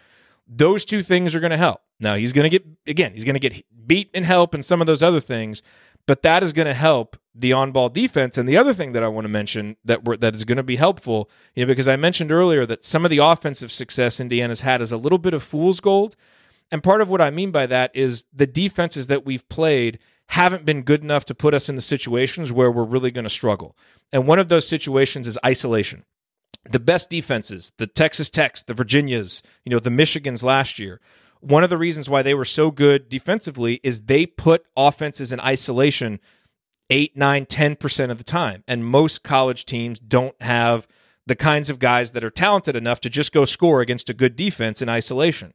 Those 0.47 0.85
two 0.85 1.03
things 1.03 1.35
are 1.35 1.41
going 1.41 1.51
to 1.51 1.57
help. 1.57 1.81
Now, 2.01 2.15
he's 2.15 2.33
going 2.33 2.45
to 2.45 2.51
get, 2.51 2.67
again, 2.87 3.13
he's 3.13 3.25
going 3.25 3.39
to 3.39 3.41
get 3.41 3.65
beat 3.87 4.11
and 4.15 4.25
help 4.25 4.55
and 4.55 4.65
some 4.65 4.81
of 4.81 4.87
those 4.87 5.03
other 5.03 5.21
things, 5.21 5.63
but 6.07 6.23
that 6.23 6.43
is 6.43 6.53
going 6.53 6.67
to 6.67 6.75
help 6.75 7.17
the 7.35 7.53
on-ball 7.53 7.89
defense. 7.89 8.37
And 8.37 8.49
the 8.49 8.59
other 8.59 8.75
thing 8.75 8.93
that 8.93 9.03
I 9.03 9.09
want 9.09 9.25
to 9.25 9.29
mention 9.31 9.77
that 9.85 10.05
that 10.21 10.35
is 10.35 10.45
going 10.45 10.57
to 10.57 10.63
be 10.63 10.77
helpful, 10.77 11.31
you 11.55 11.65
know, 11.65 11.69
because 11.69 11.89
I 11.89 11.97
mentioned 11.97 12.31
earlier 12.31 12.67
that 12.67 12.85
some 12.85 13.05
of 13.05 13.11
the 13.11 13.19
offensive 13.19 13.73
success 13.73 14.21
Indiana's 14.21 14.61
had 14.61 14.83
is 14.83 14.93
a 14.93 14.97
little 14.97 15.19
bit 15.19 15.33
of 15.33 15.43
fool's 15.43 15.81
gold, 15.81 16.15
and 16.71 16.83
part 16.83 17.01
of 17.01 17.09
what 17.09 17.21
I 17.21 17.31
mean 17.31 17.51
by 17.51 17.67
that 17.67 17.91
is 17.95 18.25
the 18.33 18.47
defenses 18.47 19.07
that 19.07 19.25
we've 19.25 19.49
played 19.49 19.99
haven't 20.27 20.65
been 20.65 20.83
good 20.83 21.03
enough 21.03 21.25
to 21.27 21.35
put 21.35 21.55
us 21.55 21.69
in 21.69 21.77
the 21.77 21.83
situations 21.83 22.51
where 22.53 22.71
we're 22.71 22.85
really 22.85 23.11
going 23.11 23.25
to 23.25 23.31
struggle. 23.31 23.77
And 24.13 24.27
one 24.27 24.39
of 24.39 24.49
those 24.49 24.67
situations 24.67 25.27
is 25.27 25.39
isolation. 25.45 26.05
the 26.69 26.81
best 26.81 27.11
defenses, 27.11 27.73
the 27.79 27.87
Texas 27.87 28.31
Techs, 28.31 28.63
the 28.63 28.75
Virginias, 28.75 29.43
you 29.65 29.71
know, 29.71 29.79
the 29.79 29.91
Michigans 29.91 30.43
last 30.43 30.79
year. 30.79 31.01
One 31.43 31.65
of 31.65 31.71
the 31.71 31.79
reasons 31.79 32.09
why 32.09 32.23
they 32.23 32.35
were 32.35 32.45
so 32.45 32.71
good 32.71 33.09
defensively 33.09 33.81
is 33.83 34.03
they 34.03 34.27
put 34.27 34.65
offenses 34.77 35.33
in 35.33 35.41
isolation 35.41 36.21
eight, 36.89 37.17
nine, 37.17 37.47
10% 37.47 38.11
of 38.11 38.19
the 38.19 38.25
time. 38.25 38.63
And 38.69 38.87
most 38.87 39.23
college 39.23 39.65
teams 39.67 39.99
don't 39.99 40.41
have 40.41 40.87
the 41.27 41.35
kinds 41.35 41.71
of 41.71 41.79
guys 41.79 42.13
that 42.13 42.25
are 42.25 42.31
talented 42.31 42.77
enough 42.77 43.01
to 43.01 43.11
just 43.11 43.33
go 43.33 43.45
score 43.45 43.81
against 43.81 44.09
a 44.09 44.15
good 44.15 44.37
defense 44.37 44.81
in 44.81 44.89
isolation. 44.89 45.53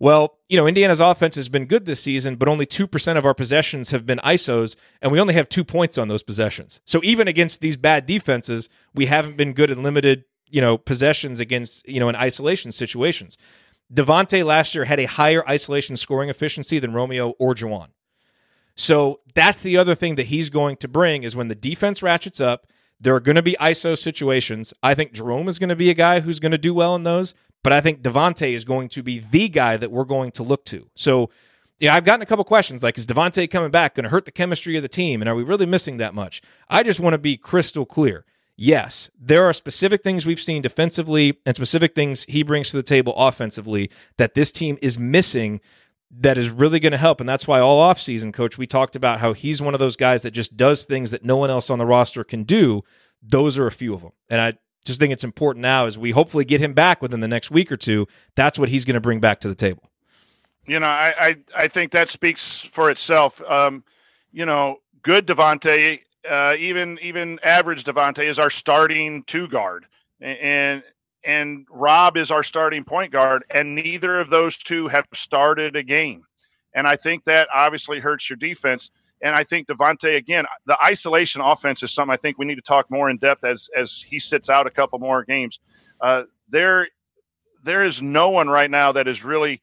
Well, 0.00 0.38
you 0.48 0.56
know, 0.56 0.66
Indiana's 0.66 1.00
offense 1.00 1.34
has 1.34 1.50
been 1.50 1.66
good 1.66 1.84
this 1.84 2.02
season, 2.02 2.36
but 2.36 2.48
only 2.48 2.64
2% 2.64 3.16
of 3.16 3.26
our 3.26 3.34
possessions 3.34 3.90
have 3.90 4.06
been 4.06 4.18
ISOs, 4.24 4.74
and 5.02 5.12
we 5.12 5.20
only 5.20 5.34
have 5.34 5.48
two 5.48 5.62
points 5.62 5.98
on 5.98 6.08
those 6.08 6.22
possessions. 6.22 6.80
So 6.86 7.00
even 7.04 7.28
against 7.28 7.60
these 7.60 7.76
bad 7.76 8.06
defenses, 8.06 8.70
we 8.94 9.06
haven't 9.06 9.36
been 9.36 9.52
good 9.52 9.70
in 9.70 9.82
limited, 9.82 10.24
you 10.48 10.62
know, 10.62 10.78
possessions 10.78 11.38
against, 11.38 11.86
you 11.86 12.00
know, 12.00 12.08
in 12.08 12.16
isolation 12.16 12.72
situations. 12.72 13.36
Devonte 13.92 14.44
last 14.44 14.74
year 14.74 14.84
had 14.84 15.00
a 15.00 15.06
higher 15.06 15.46
isolation 15.48 15.96
scoring 15.96 16.28
efficiency 16.28 16.78
than 16.78 16.92
Romeo 16.92 17.30
or 17.38 17.54
Juwan. 17.54 17.88
So 18.76 19.20
that's 19.34 19.62
the 19.62 19.76
other 19.76 19.94
thing 19.94 20.14
that 20.14 20.26
he's 20.26 20.48
going 20.48 20.76
to 20.78 20.88
bring 20.88 21.22
is 21.22 21.36
when 21.36 21.48
the 21.48 21.54
defense 21.54 22.02
ratchets 22.02 22.40
up, 22.40 22.66
there 23.00 23.14
are 23.14 23.20
going 23.20 23.36
to 23.36 23.42
be 23.42 23.56
ISO 23.60 23.98
situations. 23.98 24.72
I 24.82 24.94
think 24.94 25.12
Jerome 25.12 25.48
is 25.48 25.58
going 25.58 25.70
to 25.70 25.76
be 25.76 25.90
a 25.90 25.94
guy 25.94 26.20
who's 26.20 26.38
going 26.38 26.52
to 26.52 26.58
do 26.58 26.74
well 26.74 26.94
in 26.94 27.02
those, 27.02 27.34
but 27.62 27.72
I 27.72 27.80
think 27.80 28.02
Devonte 28.02 28.54
is 28.54 28.64
going 28.64 28.88
to 28.90 29.02
be 29.02 29.24
the 29.30 29.48
guy 29.48 29.76
that 29.76 29.90
we're 29.90 30.04
going 30.04 30.30
to 30.32 30.42
look 30.42 30.64
to. 30.66 30.88
So, 30.94 31.30
yeah, 31.78 31.94
I've 31.94 32.04
gotten 32.04 32.22
a 32.22 32.26
couple 32.26 32.44
questions 32.44 32.82
like, 32.82 32.98
is 32.98 33.06
Devonte 33.06 33.50
coming 33.50 33.70
back 33.70 33.94
going 33.94 34.04
to 34.04 34.10
hurt 34.10 34.26
the 34.26 34.30
chemistry 34.30 34.76
of 34.76 34.82
the 34.82 34.88
team? 34.88 35.22
And 35.22 35.28
are 35.28 35.34
we 35.34 35.42
really 35.42 35.66
missing 35.66 35.96
that 35.96 36.14
much? 36.14 36.42
I 36.68 36.82
just 36.82 37.00
want 37.00 37.14
to 37.14 37.18
be 37.18 37.36
crystal 37.36 37.86
clear. 37.86 38.24
Yes, 38.56 39.10
there 39.18 39.44
are 39.44 39.52
specific 39.52 40.02
things 40.02 40.26
we've 40.26 40.40
seen 40.40 40.60
defensively 40.60 41.38
and 41.46 41.56
specific 41.56 41.94
things 41.94 42.24
he 42.28 42.42
brings 42.42 42.70
to 42.70 42.76
the 42.76 42.82
table 42.82 43.14
offensively 43.16 43.90
that 44.18 44.34
this 44.34 44.52
team 44.52 44.76
is 44.82 44.98
missing 44.98 45.60
that 46.10 46.36
is 46.36 46.50
really 46.50 46.80
going 46.80 46.92
to 46.92 46.98
help. 46.98 47.20
And 47.20 47.28
that's 47.28 47.46
why 47.46 47.60
all 47.60 47.80
offseason, 47.82 48.34
coach, 48.34 48.58
we 48.58 48.66
talked 48.66 48.96
about 48.96 49.20
how 49.20 49.32
he's 49.32 49.62
one 49.62 49.74
of 49.74 49.80
those 49.80 49.96
guys 49.96 50.22
that 50.22 50.32
just 50.32 50.56
does 50.56 50.84
things 50.84 51.10
that 51.12 51.24
no 51.24 51.36
one 51.36 51.50
else 51.50 51.70
on 51.70 51.78
the 51.78 51.86
roster 51.86 52.24
can 52.24 52.42
do. 52.42 52.82
Those 53.22 53.56
are 53.58 53.66
a 53.66 53.72
few 53.72 53.94
of 53.94 54.02
them. 54.02 54.12
And 54.28 54.40
I 54.40 54.54
just 54.84 54.98
think 54.98 55.12
it's 55.12 55.24
important 55.24 55.62
now 55.62 55.86
as 55.86 55.96
we 55.96 56.10
hopefully 56.10 56.44
get 56.44 56.60
him 56.60 56.72
back 56.74 57.00
within 57.00 57.20
the 57.20 57.28
next 57.28 57.50
week 57.50 57.70
or 57.70 57.76
two. 57.76 58.08
That's 58.34 58.58
what 58.58 58.68
he's 58.68 58.84
going 58.84 58.94
to 58.94 59.00
bring 59.00 59.20
back 59.20 59.40
to 59.40 59.48
the 59.48 59.54
table. 59.54 59.84
You 60.66 60.80
know, 60.80 60.88
I, 60.88 61.14
I, 61.18 61.36
I 61.56 61.68
think 61.68 61.92
that 61.92 62.08
speaks 62.08 62.60
for 62.60 62.90
itself. 62.90 63.40
Um, 63.48 63.84
you 64.32 64.44
know, 64.44 64.78
good 65.02 65.26
Devonte, 65.26 66.00
uh, 66.28 66.54
even 66.58 66.98
even 67.02 67.38
average 67.42 67.84
Devonte 67.84 68.24
is 68.24 68.38
our 68.38 68.50
starting 68.50 69.22
two 69.24 69.48
guard, 69.48 69.86
and 70.20 70.82
and 71.24 71.66
Rob 71.70 72.16
is 72.16 72.30
our 72.30 72.42
starting 72.42 72.84
point 72.84 73.12
guard, 73.12 73.44
and 73.50 73.74
neither 73.74 74.20
of 74.20 74.30
those 74.30 74.56
two 74.56 74.88
have 74.88 75.06
started 75.12 75.76
a 75.76 75.82
game. 75.82 76.24
And 76.74 76.86
I 76.86 76.96
think 76.96 77.24
that 77.24 77.48
obviously 77.54 78.00
hurts 78.00 78.30
your 78.30 78.36
defense. 78.36 78.90
And 79.22 79.34
I 79.34 79.44
think 79.44 79.66
Devonte, 79.66 80.16
again, 80.16 80.46
the 80.66 80.78
isolation 80.82 81.42
offense 81.42 81.82
is 81.82 81.92
something 81.92 82.12
I 82.12 82.16
think 82.16 82.38
we 82.38 82.46
need 82.46 82.54
to 82.54 82.62
talk 82.62 82.90
more 82.90 83.10
in 83.10 83.18
depth 83.18 83.44
as 83.44 83.68
as 83.76 84.00
he 84.00 84.18
sits 84.18 84.48
out 84.48 84.66
a 84.66 84.70
couple 84.70 84.98
more 84.98 85.24
games. 85.24 85.60
Uh, 86.00 86.24
there, 86.48 86.88
there 87.62 87.84
is 87.84 88.00
no 88.00 88.30
one 88.30 88.48
right 88.48 88.70
now 88.70 88.92
that 88.92 89.06
is 89.06 89.22
really 89.22 89.60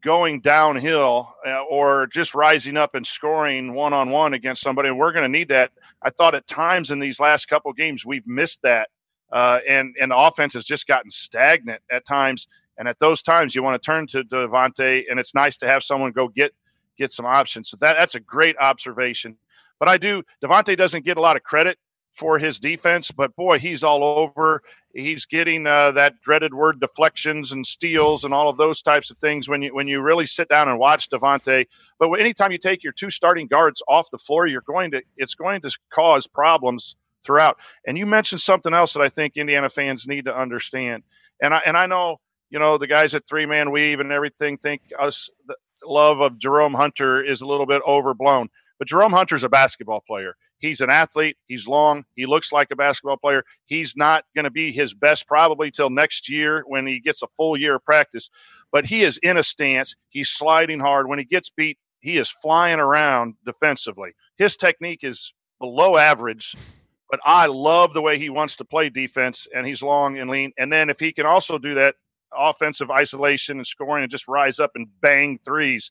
going 0.00 0.40
downhill 0.40 1.34
uh, 1.46 1.62
or 1.62 2.06
just 2.06 2.34
rising 2.34 2.76
up 2.76 2.94
and 2.94 3.06
scoring 3.06 3.74
one 3.74 3.92
on 3.92 4.10
one 4.10 4.34
against 4.34 4.62
somebody. 4.62 4.90
We're 4.90 5.12
going 5.12 5.24
to 5.24 5.28
need 5.28 5.48
that. 5.48 5.72
I 6.02 6.10
thought 6.10 6.34
at 6.34 6.46
times 6.46 6.90
in 6.90 6.98
these 6.98 7.20
last 7.20 7.46
couple 7.46 7.72
games 7.72 8.04
we've 8.04 8.26
missed 8.26 8.62
that 8.62 8.88
uh, 9.32 9.60
and 9.68 9.94
and 10.00 10.10
the 10.10 10.16
offense 10.16 10.54
has 10.54 10.64
just 10.64 10.86
gotten 10.86 11.10
stagnant 11.10 11.82
at 11.90 12.04
times. 12.04 12.48
And 12.78 12.88
at 12.88 12.98
those 12.98 13.22
times, 13.22 13.54
you 13.54 13.62
want 13.62 13.80
to 13.80 13.86
turn 13.86 14.06
to 14.08 14.24
Devonte, 14.24 15.04
and 15.10 15.20
it's 15.20 15.34
nice 15.34 15.58
to 15.58 15.66
have 15.66 15.82
someone 15.82 16.12
go 16.12 16.28
get 16.28 16.52
get 16.96 17.12
some 17.12 17.26
options. 17.26 17.70
So 17.70 17.76
that 17.80 17.96
that's 17.98 18.14
a 18.14 18.20
great 18.20 18.56
observation. 18.58 19.36
But 19.78 19.88
I 19.88 19.98
do 19.98 20.22
Devonte 20.42 20.76
doesn't 20.76 21.04
get 21.04 21.16
a 21.16 21.20
lot 21.20 21.36
of 21.36 21.42
credit 21.42 21.78
for 22.12 22.38
his 22.38 22.58
defense, 22.58 23.10
but 23.10 23.36
boy, 23.36 23.58
he's 23.58 23.84
all 23.84 24.02
over. 24.02 24.62
He's 24.92 25.24
getting 25.24 25.66
uh, 25.66 25.92
that 25.92 26.20
dreaded 26.20 26.52
word 26.52 26.80
deflections 26.80 27.52
and 27.52 27.64
steals 27.64 28.24
and 28.24 28.34
all 28.34 28.48
of 28.48 28.56
those 28.56 28.82
types 28.82 29.10
of 29.10 29.18
things 29.18 29.48
when 29.48 29.62
you 29.62 29.74
when 29.74 29.86
you 29.86 30.00
really 30.00 30.26
sit 30.26 30.48
down 30.48 30.68
and 30.68 30.78
watch 30.78 31.08
Devonte. 31.08 31.66
But 31.98 32.10
anytime 32.14 32.50
you 32.50 32.58
take 32.58 32.82
your 32.82 32.92
two 32.92 33.10
starting 33.10 33.46
guards 33.46 33.82
off 33.88 34.10
the 34.10 34.18
floor, 34.18 34.46
you're 34.46 34.62
going 34.62 34.90
to 34.92 35.02
it's 35.16 35.34
going 35.34 35.60
to 35.62 35.70
cause 35.90 36.26
problems 36.26 36.96
throughout. 37.24 37.58
And 37.86 37.96
you 37.96 38.06
mentioned 38.06 38.40
something 38.40 38.74
else 38.74 38.92
that 38.94 39.02
I 39.02 39.08
think 39.08 39.36
Indiana 39.36 39.68
fans 39.68 40.08
need 40.08 40.24
to 40.24 40.36
understand. 40.36 41.04
And 41.40 41.54
I 41.54 41.62
and 41.64 41.76
I 41.76 41.86
know 41.86 42.16
you 42.50 42.58
know 42.58 42.76
the 42.76 42.88
guys 42.88 43.14
at 43.14 43.28
three 43.28 43.46
man 43.46 43.70
weave 43.70 44.00
and 44.00 44.10
everything 44.10 44.58
think 44.58 44.82
us 44.98 45.30
the 45.46 45.54
love 45.84 46.20
of 46.20 46.38
Jerome 46.38 46.74
Hunter 46.74 47.22
is 47.22 47.40
a 47.40 47.46
little 47.46 47.66
bit 47.66 47.82
overblown. 47.86 48.48
But 48.78 48.88
Jerome 48.88 49.12
Hunter's 49.12 49.44
a 49.44 49.48
basketball 49.48 50.02
player. 50.06 50.36
He's 50.60 50.80
an 50.80 50.90
athlete. 50.90 51.36
He's 51.48 51.66
long. 51.66 52.04
He 52.14 52.26
looks 52.26 52.52
like 52.52 52.70
a 52.70 52.76
basketball 52.76 53.16
player. 53.16 53.44
He's 53.66 53.96
not 53.96 54.24
going 54.34 54.44
to 54.44 54.50
be 54.50 54.72
his 54.72 54.94
best 54.94 55.26
probably 55.26 55.70
till 55.70 55.90
next 55.90 56.28
year 56.28 56.62
when 56.66 56.86
he 56.86 57.00
gets 57.00 57.22
a 57.22 57.28
full 57.36 57.56
year 57.56 57.76
of 57.76 57.84
practice. 57.84 58.30
But 58.72 58.86
he 58.86 59.02
is 59.02 59.18
in 59.18 59.36
a 59.36 59.42
stance. 59.42 59.96
He's 60.08 60.28
sliding 60.28 60.80
hard. 60.80 61.08
When 61.08 61.18
he 61.18 61.24
gets 61.24 61.50
beat, 61.50 61.78
he 61.98 62.18
is 62.18 62.30
flying 62.30 62.78
around 62.78 63.34
defensively. 63.44 64.12
His 64.36 64.56
technique 64.56 65.02
is 65.02 65.34
below 65.58 65.96
average 65.96 66.54
but 67.10 67.20
I 67.24 67.46
love 67.46 67.92
the 67.92 68.00
way 68.00 68.18
he 68.18 68.30
wants 68.30 68.56
to 68.56 68.64
play 68.64 68.88
defense, 68.88 69.48
and 69.52 69.66
he's 69.66 69.82
long 69.82 70.18
and 70.18 70.30
lean. 70.30 70.52
And 70.56 70.72
then 70.72 70.88
if 70.88 71.00
he 71.00 71.12
can 71.12 71.26
also 71.26 71.58
do 71.58 71.74
that 71.74 71.96
offensive 72.32 72.90
isolation 72.90 73.56
and 73.56 73.66
scoring 73.66 74.04
and 74.04 74.10
just 74.10 74.28
rise 74.28 74.60
up 74.60 74.70
and 74.76 74.86
bang 75.00 75.40
threes, 75.44 75.90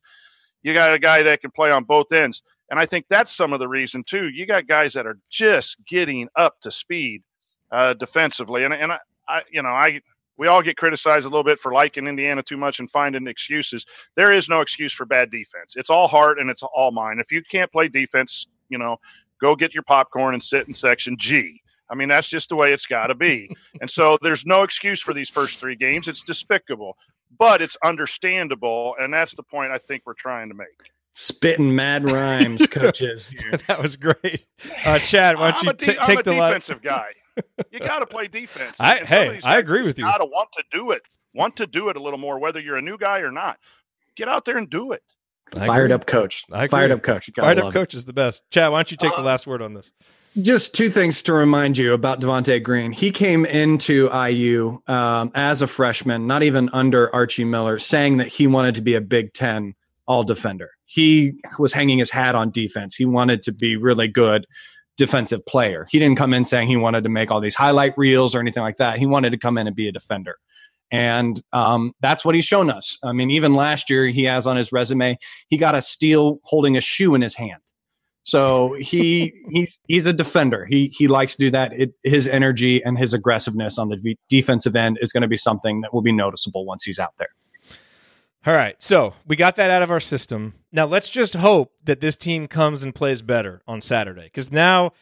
you 0.63 0.73
got 0.73 0.93
a 0.93 0.99
guy 0.99 1.21
that 1.23 1.41
can 1.41 1.51
play 1.51 1.71
on 1.71 1.83
both 1.83 2.11
ends. 2.13 2.41
And 2.69 2.79
I 2.79 2.85
think 2.85 3.05
that's 3.09 3.35
some 3.35 3.53
of 3.53 3.59
the 3.59 3.67
reason 3.67 4.03
too. 4.03 4.29
You 4.29 4.45
got 4.45 4.67
guys 4.67 4.93
that 4.93 5.07
are 5.07 5.17
just 5.29 5.77
getting 5.85 6.27
up 6.35 6.59
to 6.61 6.71
speed 6.71 7.23
uh, 7.71 7.93
defensively, 7.93 8.63
and 8.63 8.73
and 8.73 8.91
I, 8.91 8.99
I, 9.27 9.41
you 9.51 9.61
know, 9.61 9.69
I 9.69 10.01
we 10.39 10.47
all 10.47 10.61
get 10.61 10.77
criticized 10.77 11.25
a 11.25 11.29
little 11.29 11.43
bit 11.43 11.59
for 11.59 11.73
liking 11.73 12.07
Indiana 12.07 12.41
too 12.41 12.55
much 12.55 12.79
and 12.79 12.89
finding 12.89 13.27
excuses. 13.27 13.85
There 14.15 14.31
is 14.31 14.47
no 14.47 14.61
excuse 14.61 14.93
for 14.93 15.05
bad 15.05 15.31
defense. 15.31 15.75
It's 15.75 15.89
all 15.89 16.07
heart 16.07 16.39
and 16.39 16.49
it's 16.49 16.63
all 16.63 16.91
mind. 16.91 17.19
If 17.19 17.29
you 17.29 17.43
can't 17.43 17.69
play 17.69 17.89
defense, 17.89 18.47
you 18.69 18.77
know, 18.77 18.97
go 19.41 19.53
get 19.55 19.73
your 19.73 19.83
popcorn 19.83 20.33
and 20.33 20.41
sit 20.41 20.65
in 20.67 20.73
section 20.73 21.17
G. 21.17 21.61
I 21.89 21.95
mean, 21.95 22.07
that's 22.07 22.29
just 22.29 22.49
the 22.49 22.55
way 22.55 22.71
it's 22.71 22.85
got 22.85 23.07
to 23.07 23.15
be. 23.15 23.53
and 23.81 23.91
so 23.91 24.17
there's 24.21 24.45
no 24.45 24.63
excuse 24.63 25.01
for 25.01 25.13
these 25.13 25.29
first 25.29 25.59
three 25.59 25.75
games. 25.75 26.07
It's 26.07 26.23
despicable, 26.23 26.95
but 27.37 27.61
it's 27.61 27.75
understandable. 27.83 28.95
And 28.97 29.13
that's 29.13 29.35
the 29.35 29.43
point 29.43 29.71
I 29.73 29.77
think 29.77 30.03
we're 30.05 30.13
trying 30.13 30.47
to 30.49 30.55
make. 30.55 30.91
Spitting 31.11 31.75
mad 31.75 32.09
rhymes, 32.09 32.65
coaches. 32.67 33.29
that 33.67 33.81
was 33.81 33.95
great. 33.95 34.45
Uh, 34.85 34.99
Chad, 34.99 35.37
why 35.37 35.51
don't 35.51 35.63
you 35.63 35.73
de- 35.73 35.85
t- 35.85 35.85
take 36.05 36.17
I'm 36.19 36.23
the 36.23 36.31
a 36.43 36.47
defensive 36.47 36.81
guy. 36.81 37.07
You 37.71 37.79
got 37.79 37.99
to 37.99 38.05
play 38.05 38.27
defense. 38.27 38.75
I, 38.81 38.95
And 38.97 39.07
some 39.07 39.27
of 39.29 39.33
hey, 39.35 39.39
I 39.45 39.59
agree 39.59 39.81
with 39.81 39.97
you. 39.97 40.03
Got 40.03 40.17
to 40.17 40.25
want 40.25 40.49
to 40.57 40.63
do 40.71 40.91
it. 40.91 41.03
Want 41.33 41.55
to 41.57 41.67
do 41.67 41.87
it 41.87 41.95
a 41.95 42.01
little 42.01 42.19
more, 42.19 42.37
whether 42.37 42.59
you're 42.59 42.75
a 42.75 42.81
new 42.81 42.97
guy 42.97 43.19
or 43.19 43.31
not. 43.31 43.59
Get 44.15 44.27
out 44.27 44.43
there 44.43 44.57
and 44.57 44.69
do 44.69 44.91
it. 44.91 45.03
I 45.55 45.65
Fired 45.65 45.85
agree. 45.85 45.95
up 45.95 46.05
coach. 46.05 46.43
I 46.51 46.65
agree. 46.65 46.67
Fired 46.67 46.91
up 46.91 47.01
coach. 47.01 47.31
Gotta 47.33 47.45
Fired 47.45 47.57
up 47.59 47.63
love 47.65 47.73
coach 47.73 47.93
is 47.93 48.03
the 48.03 48.11
best. 48.11 48.43
Chad, 48.51 48.71
why 48.73 48.79
don't 48.79 48.91
you 48.91 48.97
take 48.97 49.13
Uh, 49.13 49.17
the 49.17 49.21
last 49.23 49.47
word 49.47 49.61
on 49.61 49.73
this? 49.73 49.93
Just 50.41 50.75
two 50.75 50.89
things 50.89 51.23
to 51.23 51.33
remind 51.33 51.77
you 51.77 51.93
about 51.93 52.19
Devonte 52.19 52.61
Green. 52.61 52.91
He 52.91 53.09
came 53.09 53.45
into 53.45 54.09
IU 54.13 54.79
um, 54.87 55.31
as 55.33 55.61
a 55.61 55.67
freshman, 55.67 56.27
not 56.27 56.43
even 56.43 56.69
under 56.73 57.13
Archie 57.15 57.45
Miller, 57.45 57.79
saying 57.79 58.17
that 58.17 58.27
he 58.27 58.47
wanted 58.47 58.75
to 58.75 58.81
be 58.81 58.95
a 58.95 59.01
Big 59.01 59.31
Ten 59.33 59.75
all 60.07 60.23
defender. 60.25 60.71
He 60.89 61.33
was 61.59 61.71
hanging 61.71 61.99
his 61.99 62.09
hat 62.09 62.33
on 62.33 62.49
defense. 62.49 62.95
He 62.95 63.05
wanted 63.05 63.43
to 63.43 63.51
be 63.51 63.75
really 63.75 64.07
good 64.07 64.47
defensive 64.97 65.45
player. 65.45 65.85
He 65.89 65.99
didn't 65.99 66.17
come 66.17 66.33
in 66.33 66.43
saying 66.45 66.67
he 66.67 66.77
wanted 66.77 67.03
to 67.03 67.09
make 67.09 67.29
all 67.29 67.39
these 67.39 67.53
highlight 67.53 67.93
reels 67.95 68.33
or 68.33 68.39
anything 68.39 68.63
like 68.63 68.77
that. 68.77 68.97
He 68.97 69.05
wanted 69.05 69.29
to 69.29 69.37
come 69.37 69.59
in 69.59 69.67
and 69.67 69.75
be 69.75 69.87
a 69.87 69.91
defender. 69.91 70.37
And 70.91 71.39
um, 71.53 71.93
that's 72.01 72.25
what 72.25 72.33
he's 72.33 72.45
shown 72.45 72.71
us. 72.71 72.97
I 73.03 73.13
mean, 73.13 73.29
even 73.29 73.53
last 73.53 73.91
year, 73.91 74.07
he 74.07 74.23
has 74.23 74.47
on 74.47 74.57
his 74.57 74.71
resume, 74.71 75.19
he 75.47 75.57
got 75.57 75.75
a 75.75 75.81
steal 75.81 76.39
holding 76.43 76.75
a 76.75 76.81
shoe 76.81 77.13
in 77.13 77.21
his 77.21 77.35
hand. 77.35 77.61
So 78.23 78.75
he 78.79 79.31
he's 79.51 79.79
he's 79.87 80.07
a 80.07 80.13
defender. 80.13 80.65
He 80.65 80.91
he 80.91 81.07
likes 81.07 81.35
to 81.35 81.45
do 81.45 81.51
that. 81.51 81.71
It, 81.73 81.93
his 82.03 82.27
energy 82.27 82.83
and 82.83 82.97
his 82.97 83.13
aggressiveness 83.13 83.77
on 83.77 83.89
the 83.89 83.97
v- 83.97 84.17
defensive 84.27 84.75
end 84.75 84.97
is 85.01 85.11
going 85.11 85.21
to 85.21 85.27
be 85.27 85.37
something 85.37 85.81
that 85.81 85.93
will 85.93 86.01
be 86.01 86.11
noticeable 86.11 86.65
once 86.65 86.83
he's 86.83 86.97
out 86.97 87.13
there. 87.19 87.29
All 88.45 88.53
right. 88.53 88.81
So 88.81 89.13
we 89.27 89.35
got 89.35 89.57
that 89.57 89.69
out 89.69 89.81
of 89.81 89.91
our 89.91 89.99
system. 89.99 90.53
Now 90.71 90.85
let's 90.85 91.09
just 91.09 91.33
hope 91.33 91.73
that 91.83 91.99
this 91.99 92.15
team 92.15 92.47
comes 92.47 92.83
and 92.83 92.95
plays 92.95 93.21
better 93.21 93.61
on 93.67 93.81
Saturday. 93.81 94.23
Because 94.23 94.51
now, 94.51 94.93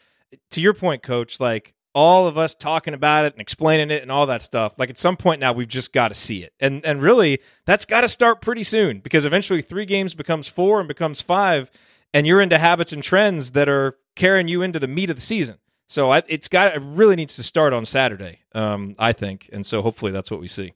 to 0.51 0.61
your 0.61 0.73
point, 0.73 1.03
coach, 1.03 1.39
like 1.39 1.73
all 1.93 2.27
of 2.27 2.37
us 2.37 2.55
talking 2.55 2.93
about 2.93 3.25
it 3.25 3.33
and 3.33 3.41
explaining 3.41 3.91
it 3.91 4.01
and 4.01 4.11
all 4.11 4.25
that 4.27 4.41
stuff, 4.41 4.73
like 4.77 4.89
at 4.89 4.97
some 4.97 5.17
point 5.17 5.39
now 5.39 5.53
we've 5.53 5.67
just 5.67 5.93
got 5.93 6.07
to 6.09 6.13
see 6.15 6.43
it. 6.43 6.53
And 6.59 6.83
and 6.85 7.01
really 7.01 7.39
that's 7.65 7.85
got 7.85 8.01
to 8.01 8.07
start 8.07 8.41
pretty 8.41 8.63
soon 8.63 8.99
because 8.99 9.25
eventually 9.25 9.61
three 9.61 9.85
games 9.85 10.15
becomes 10.15 10.47
four 10.47 10.79
and 10.79 10.87
becomes 10.87 11.21
five, 11.21 11.69
and 12.13 12.25
you're 12.25 12.41
into 12.41 12.57
habits 12.57 12.91
and 12.91 13.03
trends 13.03 13.51
that 13.51 13.69
are 13.69 13.97
carrying 14.15 14.47
you 14.47 14.61
into 14.61 14.79
the 14.79 14.87
meat 14.87 15.09
of 15.09 15.15
the 15.15 15.21
season. 15.21 15.57
So 15.87 16.11
I, 16.11 16.23
it's 16.27 16.47
got 16.47 16.75
it 16.75 16.81
really 16.83 17.15
needs 17.15 17.35
to 17.37 17.43
start 17.43 17.71
on 17.71 17.85
Saturday, 17.85 18.39
um, 18.53 18.95
I 18.99 19.13
think, 19.13 19.49
and 19.53 19.65
so 19.65 19.81
hopefully 19.81 20.11
that's 20.11 20.29
what 20.29 20.39
we 20.39 20.47
see. 20.47 20.73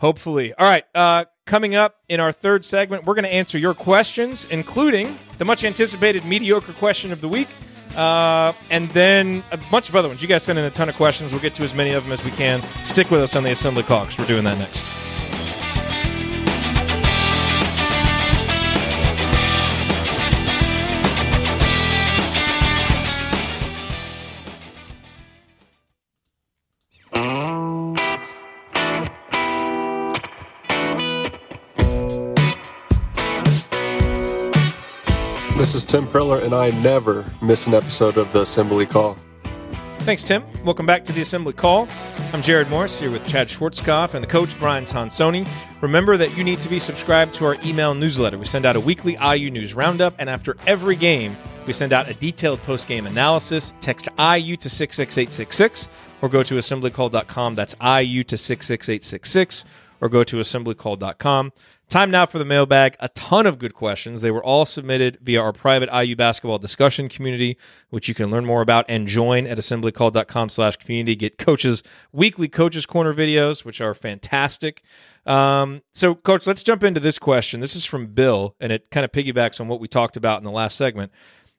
Hopefully, 0.00 0.54
all 0.54 0.66
right. 0.66 0.84
Uh, 0.94 1.26
coming 1.44 1.74
up 1.74 1.96
in 2.08 2.20
our 2.20 2.32
third 2.32 2.64
segment, 2.64 3.04
we're 3.04 3.14
going 3.14 3.24
to 3.24 3.32
answer 3.32 3.58
your 3.58 3.74
questions, 3.74 4.46
including 4.50 5.18
the 5.38 5.44
much 5.44 5.62
anticipated 5.62 6.24
mediocre 6.24 6.72
question 6.72 7.12
of 7.12 7.20
the 7.20 7.28
week, 7.28 7.48
uh, 7.96 8.52
and 8.70 8.88
then 8.90 9.42
a 9.50 9.58
bunch 9.70 9.88
of 9.88 9.96
other 9.96 10.08
ones. 10.08 10.22
You 10.22 10.28
guys 10.28 10.42
send 10.42 10.58
in 10.58 10.64
a 10.64 10.70
ton 10.70 10.88
of 10.88 10.94
questions. 10.94 11.32
We'll 11.32 11.42
get 11.42 11.54
to 11.54 11.62
as 11.62 11.74
many 11.74 11.92
of 11.92 12.02
them 12.04 12.12
as 12.12 12.24
we 12.24 12.30
can. 12.30 12.62
Stick 12.82 13.10
with 13.10 13.20
us 13.20 13.36
on 13.36 13.42
the 13.42 13.52
Assembly 13.52 13.82
Call 13.82 14.04
'cause 14.04 14.18
we're 14.18 14.26
doing 14.26 14.44
that 14.44 14.58
next. 14.58 14.99
This 35.60 35.74
is 35.74 35.84
Tim 35.84 36.08
Priller, 36.08 36.38
and 36.38 36.54
I 36.54 36.70
never 36.70 37.22
miss 37.42 37.66
an 37.66 37.74
episode 37.74 38.16
of 38.16 38.32
the 38.32 38.40
Assembly 38.40 38.86
Call. 38.86 39.18
Thanks, 39.98 40.24
Tim. 40.24 40.42
Welcome 40.64 40.86
back 40.86 41.04
to 41.04 41.12
the 41.12 41.20
Assembly 41.20 41.52
Call. 41.52 41.86
I'm 42.32 42.40
Jerod 42.40 42.70
Morris 42.70 42.98
here 42.98 43.10
with 43.10 43.26
Chad 43.26 43.48
Schwartzkopf 43.48 44.14
and 44.14 44.24
the 44.24 44.26
coach 44.26 44.58
Brian 44.58 44.86
Tonsoni. 44.86 45.46
Remember 45.82 46.16
that 46.16 46.34
you 46.34 46.44
need 46.44 46.62
to 46.62 46.70
be 46.70 46.78
subscribed 46.78 47.34
to 47.34 47.44
our 47.44 47.58
email 47.62 47.94
newsletter. 47.94 48.38
We 48.38 48.46
send 48.46 48.64
out 48.64 48.74
a 48.74 48.80
weekly 48.80 49.18
IU 49.22 49.50
news 49.50 49.74
roundup, 49.74 50.14
and 50.18 50.30
after 50.30 50.56
every 50.66 50.96
game, 50.96 51.36
we 51.66 51.74
send 51.74 51.92
out 51.92 52.08
a 52.08 52.14
detailed 52.14 52.62
post-game 52.62 53.06
analysis. 53.06 53.74
Text 53.82 54.08
IU 54.18 54.56
to 54.56 54.70
66866 54.70 55.88
or 56.22 56.30
go 56.30 56.42
to 56.42 56.54
assemblycall.com. 56.54 57.54
That's 57.54 57.74
IU 57.82 58.24
to 58.24 58.38
66866 58.38 59.66
or 60.00 60.08
go 60.08 60.24
to 60.24 60.36
assemblycall.com. 60.36 61.52
Time 61.90 62.12
now 62.12 62.24
for 62.24 62.38
the 62.38 62.44
mailbag. 62.44 62.94
A 63.00 63.08
ton 63.08 63.48
of 63.48 63.58
good 63.58 63.74
questions. 63.74 64.20
They 64.20 64.30
were 64.30 64.44
all 64.44 64.64
submitted 64.64 65.18
via 65.22 65.42
our 65.42 65.52
private 65.52 65.88
IU 65.92 66.14
basketball 66.14 66.58
discussion 66.58 67.08
community, 67.08 67.58
which 67.88 68.06
you 68.06 68.14
can 68.14 68.30
learn 68.30 68.46
more 68.46 68.62
about 68.62 68.84
and 68.88 69.08
join 69.08 69.44
at 69.44 69.58
assemblycall.com 69.58 70.50
slash 70.50 70.76
community. 70.76 71.16
Get 71.16 71.36
coaches 71.36 71.82
weekly 72.12 72.46
coaches 72.46 72.86
corner 72.86 73.12
videos, 73.12 73.64
which 73.64 73.80
are 73.80 73.92
fantastic. 73.92 74.84
Um, 75.26 75.82
so 75.92 76.14
coach, 76.14 76.46
let's 76.46 76.62
jump 76.62 76.84
into 76.84 77.00
this 77.00 77.18
question. 77.18 77.58
This 77.58 77.74
is 77.74 77.84
from 77.84 78.06
Bill 78.06 78.54
and 78.60 78.70
it 78.70 78.88
kind 78.92 79.04
of 79.04 79.10
piggybacks 79.10 79.60
on 79.60 79.66
what 79.66 79.80
we 79.80 79.88
talked 79.88 80.16
about 80.16 80.38
in 80.38 80.44
the 80.44 80.52
last 80.52 80.76
segment. 80.76 81.10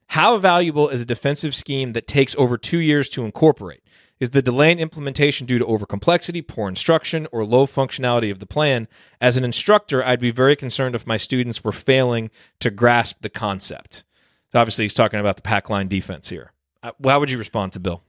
How 0.08 0.38
valuable 0.38 0.88
is 0.88 1.02
a 1.02 1.06
defensive 1.06 1.54
scheme 1.54 1.92
that 1.92 2.08
takes 2.08 2.38
over 2.38 2.58
two 2.58 2.80
years 2.80 3.10
to 3.10 3.26
incorporate? 3.26 3.84
Is 4.22 4.30
the 4.30 4.44
delay 4.44 4.72
in 4.72 4.78
implementation 4.78 5.48
due 5.48 5.58
to 5.58 5.66
overcomplexity, 5.66 6.48
poor 6.48 6.70
instruction, 6.70 7.28
or 7.32 7.44
low 7.44 7.66
functionality 7.66 8.32
of 8.32 8.38
the 8.38 8.46
plan? 8.46 8.88
As 9.20 9.36
an 9.36 9.44
instructor, 9.44 10.06
I'd 10.06 10.20
be 10.20 10.30
very 10.30 10.56
concerned 10.56 10.94
if 10.94 11.08
my 11.08 11.18
students 11.18 11.64
were 11.64 11.72
failing 11.72 12.30
to 12.60 12.70
grasp 12.70 13.22
the 13.22 13.30
concept. 13.30 14.04
So 14.52 14.60
Obviously, 14.60 14.86
he's 14.86 14.94
talking 14.94 15.20
about 15.20 15.38
the 15.38 15.42
pack 15.42 15.72
line 15.72 15.88
defense 15.88 16.30
here. 16.30 16.52
Uh, 16.84 16.92
How 17.04 17.20
would 17.20 17.32
you 17.32 17.40
respond 17.40 17.74
to 17.74 17.80
Bill? 17.80 18.04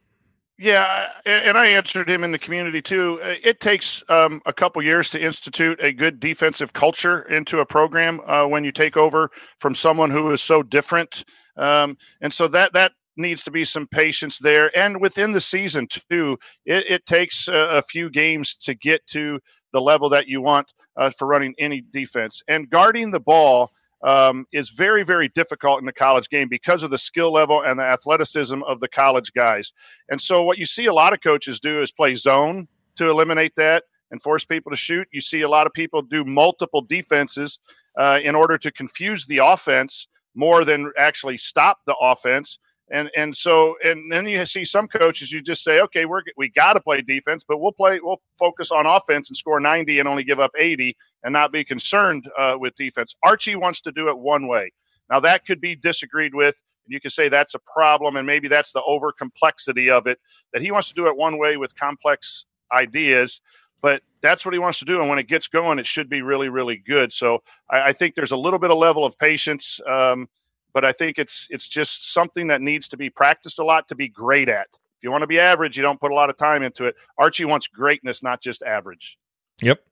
Yeah, 0.59 1.09
and 1.25 1.57
I 1.57 1.69
answered 1.69 2.11
him 2.11 2.23
in 2.25 2.31
the 2.31 2.39
community 2.39 2.83
too. 2.83 3.19
Uh, 3.23 3.37
It 3.43 3.59
takes 3.59 4.05
um, 4.11 4.43
a 4.45 4.53
couple 4.53 4.83
years 4.83 5.09
to 5.11 5.21
institute 5.21 5.81
a 5.83 5.93
good 5.93 6.21
defensive 6.21 6.75
culture 6.75 7.23
into 7.23 7.61
a 7.61 7.67
program 7.67 8.21
uh, 8.27 8.47
when 8.47 8.65
you 8.65 8.71
take 8.71 8.99
over 8.99 9.31
from 9.57 9.75
someone 9.75 10.11
who 10.11 10.31
is 10.31 10.43
so 10.43 10.63
different, 10.63 11.25
um, 11.57 11.97
and 12.21 12.35
so 12.35 12.49
that 12.49 12.75
that 12.75 12.93
needs 13.17 13.45
to 13.45 13.51
be 13.51 13.65
some 13.65 13.87
patience 13.87 14.39
there. 14.39 14.77
And 14.77 15.01
within 15.01 15.33
the 15.33 15.41
season 15.41 15.87
too, 15.89 16.39
it, 16.65 16.91
it 16.91 17.07
takes 17.07 17.49
a, 17.49 17.55
a 17.55 17.83
few 17.83 18.11
games 18.11 18.55
to 18.63 18.75
get 18.75 19.07
to 19.09 19.41
the 19.73 19.81
level 19.81 20.09
that 20.11 20.29
you 20.29 20.41
want 20.41 20.73
uh, 20.97 21.11
for 21.11 21.27
running 21.27 21.55
any 21.59 21.83
defense 21.93 22.43
and 22.49 22.69
guarding 22.69 23.11
the 23.11 23.21
ball 23.21 23.71
um, 24.03 24.47
is 24.53 24.71
very, 24.71 25.05
very 25.05 25.29
difficult 25.29 25.79
in 25.79 25.87
the 25.87 25.93
college 25.93 26.29
game 26.29 26.49
because 26.49 26.83
of 26.83 26.91
the 26.91 26.99
skill 26.99 27.33
level 27.33 27.63
and 27.63 27.79
the 27.79 27.85
athleticism 27.85 28.63
of 28.65 28.81
the 28.81 28.89
college 28.89 29.33
guys. 29.33 29.73
And 30.09 30.21
so, 30.21 30.43
what 30.43 30.59
you 30.59 30.67
see 30.67 30.87
a 30.87 30.93
lot 30.93 31.13
of 31.13 31.21
coaches 31.21 31.61
do 31.61 31.81
is 31.81 31.93
play 31.93 32.17
zone 32.17 32.67
to 32.97 33.09
eliminate 33.09 33.55
that 33.57 33.85
and 34.11 34.21
force 34.21 34.45
people 34.45 34.71
to 34.71 34.77
shoot. 34.77 35.09
You 35.13 35.21
see 35.21 35.43
a 35.43 35.49
lot 35.49 35.67
of 35.67 35.73
people 35.73 36.03
do 36.03 36.25
multiple 36.25 36.83
defenses 36.83 37.61
uh, 37.99 38.21
in 38.23 38.35
order 38.35 38.59
to 38.59 38.71
confuse 38.71 39.27
the 39.27 39.39
offense 39.39 40.09
more 40.35 40.65
than 40.65 40.93
actually 40.99 41.37
stop 41.37 41.79
the 41.87 41.97
offense. 42.01 42.59
And 42.91 43.11
and 43.17 43.37
so 43.37 43.77
and 43.85 44.11
then 44.11 44.27
you 44.27 44.45
see 44.45 44.65
some 44.65 44.89
coaches 44.89 45.33
you 45.33 45.41
just 45.41 45.63
say 45.63 45.81
okay 45.81 46.05
we're 46.05 46.23
we 46.37 46.51
got 46.51 46.75
to 46.75 46.81
play 46.81 47.01
defense 47.01 47.45
but 47.47 47.59
we'll 47.59 47.73
play 47.73 48.01
we'll 48.03 48.21
focus 48.39 48.71
on 48.71 48.87
offense 48.87 49.31
and 49.31 49.37
score 49.37 49.61
90 49.61 50.01
and 50.01 50.09
only 50.09 50.25
give 50.25 50.41
up 50.41 50.51
80 50.59 50.97
and 51.23 51.33
not 51.33 51.53
be 51.53 51.65
concerned 51.65 52.29
uh, 52.39 52.57
with 52.59 52.75
defense. 52.77 53.15
Archie 53.23 53.57
wants 53.57 53.81
to 53.83 53.93
do 53.93 54.09
it 54.09 54.19
one 54.19 54.49
way. 54.49 54.73
Now 55.11 55.21
that 55.21 55.47
could 55.47 55.61
be 55.61 55.77
disagreed 55.77 56.35
with. 56.35 56.61
And 56.85 56.93
you 56.93 57.01
can 57.01 57.11
say 57.11 57.29
that's 57.29 57.55
a 57.55 57.61
problem 57.61 58.17
and 58.17 58.27
maybe 58.27 58.49
that's 58.49 58.73
the 58.73 58.83
over 58.83 59.13
complexity 59.13 59.89
of 59.89 60.07
it 60.07 60.19
that 60.53 60.63
he 60.63 60.73
wants 60.73 60.89
to 60.89 60.95
do 60.95 61.07
it 61.07 61.17
one 61.17 61.39
way 61.39 61.57
with 61.57 61.77
complex 61.77 62.47
ideas 62.73 63.41
but 63.83 64.03
that's 64.23 64.47
what 64.47 64.55
he 64.55 64.61
wants 64.61 64.79
to 64.79 64.85
do. 64.85 65.01
And 65.01 65.11
when 65.11 65.19
it 65.19 65.27
gets 65.27 65.49
going, 65.49 65.79
it 65.79 65.87
should 65.87 66.09
be 66.09 66.23
really, 66.23 66.49
really 66.49 66.77
good. 66.77 67.13
So 67.13 67.43
I, 67.69 67.89
I 67.89 67.93
think 67.93 68.15
there's 68.15 68.31
a 68.31 68.37
little 68.37 68.61
bit 68.61 68.71
of 68.71 68.79
level 68.79 69.05
of 69.05 69.19
patience, 69.19 69.81
um, 69.87 70.29
but 70.75 70.85
I 70.85 70.93
think 70.93 71.19
it's 71.19 71.47
it's 71.51 71.69
just 71.69 72.13
something 72.13 72.49
that 72.49 72.61
needs 72.61 72.89
to 72.89 72.97
be 72.97 73.11
practiced 73.11 73.59
a 73.59 73.65
lot 73.65 73.89
to 73.89 73.95
be 73.95 74.09
great 74.09 74.49
at. 74.49 74.69
If 74.73 75.05
you 75.05 75.11
want 75.11 75.23
to 75.23 75.27
be 75.27 75.41
average, 75.41 75.77
you 75.77 75.83
don't 75.83 76.01
put 76.01 76.13
a 76.13 76.15
lot 76.15 76.31
of 76.31 76.37
time 76.37 76.63
into 76.63 76.85
it. 76.85 76.95
Archie 77.19 77.45
wants 77.45 77.67
greatness, 77.67 78.23
not 78.23 78.41
just 78.41 78.63
average. 78.63 79.19
Yep. 79.61 79.83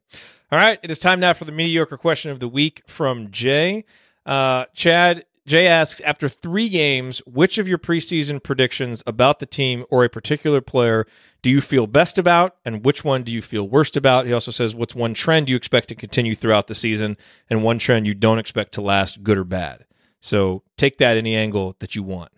All 0.52 0.58
right. 0.58 0.78
It 0.82 0.90
is 0.90 0.98
time 0.98 1.20
now 1.20 1.32
for 1.32 1.44
the 1.44 1.52
mediocre 1.52 1.96
question 1.96 2.30
of 2.30 2.40
the 2.40 2.48
week 2.48 2.82
from 2.86 3.30
Jay. 3.30 3.84
Uh, 4.24 4.66
Chad, 4.74 5.24
Jay 5.46 5.66
asks 5.66 6.00
After 6.02 6.28
three 6.28 6.68
games, 6.68 7.18
which 7.26 7.58
of 7.58 7.66
your 7.66 7.78
preseason 7.78 8.42
predictions 8.42 9.02
about 9.06 9.40
the 9.40 9.46
team 9.46 9.84
or 9.90 10.04
a 10.04 10.08
particular 10.08 10.60
player 10.60 11.06
do 11.42 11.50
you 11.50 11.60
feel 11.60 11.86
best 11.86 12.18
about, 12.18 12.56
and 12.64 12.84
which 12.84 13.04
one 13.04 13.22
do 13.22 13.32
you 13.32 13.42
feel 13.42 13.66
worst 13.66 13.96
about? 13.96 14.26
He 14.26 14.32
also 14.32 14.50
says, 14.50 14.74
What's 14.74 14.94
one 14.94 15.14
trend 15.14 15.48
you 15.48 15.56
expect 15.56 15.88
to 15.88 15.94
continue 15.94 16.34
throughout 16.34 16.66
the 16.66 16.74
season, 16.74 17.16
and 17.48 17.64
one 17.64 17.78
trend 17.78 18.06
you 18.06 18.14
don't 18.14 18.38
expect 18.38 18.72
to 18.74 18.80
last, 18.80 19.22
good 19.22 19.38
or 19.38 19.44
bad? 19.44 19.86
So 20.20 20.62
take 20.76 20.98
that 20.98 21.16
any 21.16 21.34
angle 21.34 21.76
that 21.80 21.94
you 21.94 22.02
want. 22.02 22.30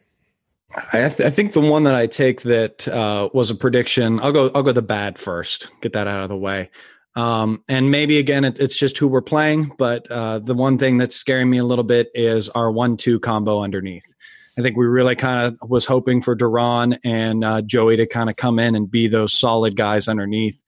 I, 0.93 1.09
th- 1.09 1.20
I 1.20 1.30
think 1.30 1.53
the 1.53 1.61
one 1.61 1.85
that 1.85 1.95
I 1.95 2.07
take 2.07 2.43
that 2.43 2.89
uh, 2.89 3.28
was 3.35 3.51
a 3.51 3.55
prediction. 3.55 4.20
I'll 4.20 4.33
go. 4.33 4.51
I'll 4.55 4.62
go 4.62 4.72
the 4.72 4.80
bad 4.80 5.18
first. 5.18 5.68
Get 5.83 5.93
that 5.93 6.07
out 6.07 6.22
of 6.22 6.28
the 6.30 6.37
way. 6.37 6.70
Um, 7.14 7.62
and 7.68 7.91
maybe 7.91 8.18
again, 8.18 8.45
it, 8.45 8.59
it's 8.59 8.76
just 8.76 8.97
who 8.97 9.07
we're 9.07 9.20
playing. 9.20 9.72
But 9.76 10.11
uh, 10.11 10.39
the 10.39 10.55
one 10.55 10.78
thing 10.78 10.97
that's 10.97 11.14
scaring 11.14 11.51
me 11.51 11.59
a 11.59 11.64
little 11.64 11.85
bit 11.85 12.11
is 12.14 12.49
our 12.51 12.72
one-two 12.72 13.20
combo 13.20 13.62
underneath. 13.62 14.14
I 14.59 14.62
think 14.62 14.76
we 14.76 14.87
really 14.87 15.14
kind 15.14 15.47
of 15.47 15.68
was 15.68 15.85
hoping 15.85 16.22
for 16.22 16.35
Duran 16.35 16.99
and 17.05 17.45
uh, 17.45 17.62
Joey 17.62 17.97
to 17.97 18.07
kind 18.07 18.30
of 18.30 18.37
come 18.37 18.59
in 18.59 18.74
and 18.74 18.91
be 18.91 19.09
those 19.09 19.39
solid 19.39 19.76
guys 19.76 20.09
underneath, 20.09 20.62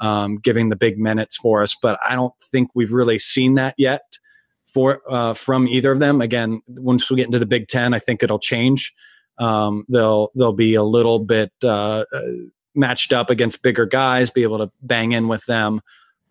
um, 0.00 0.38
giving 0.38 0.70
the 0.70 0.76
big 0.76 0.98
minutes 0.98 1.36
for 1.36 1.62
us. 1.62 1.74
But 1.80 1.98
I 2.06 2.14
don't 2.14 2.34
think 2.50 2.70
we've 2.74 2.92
really 2.92 3.18
seen 3.18 3.54
that 3.54 3.74
yet 3.76 4.18
for 4.72 5.02
uh, 5.10 5.34
from 5.34 5.68
either 5.68 5.90
of 5.90 5.98
them. 5.98 6.20
Again, 6.20 6.62
once 6.68 7.10
we 7.10 7.16
get 7.16 7.26
into 7.26 7.38
the 7.38 7.46
Big 7.46 7.68
Ten, 7.68 7.94
I 7.94 7.98
think 7.98 8.22
it'll 8.22 8.38
change. 8.38 8.94
Um, 9.38 9.84
they'll 9.88 10.30
they'll 10.34 10.52
be 10.52 10.74
a 10.74 10.82
little 10.82 11.18
bit 11.18 11.52
uh, 11.64 12.04
uh, 12.12 12.22
matched 12.74 13.12
up 13.12 13.30
against 13.30 13.62
bigger 13.62 13.86
guys, 13.86 14.30
be 14.30 14.42
able 14.42 14.58
to 14.58 14.70
bang 14.82 15.12
in 15.12 15.28
with 15.28 15.44
them, 15.46 15.80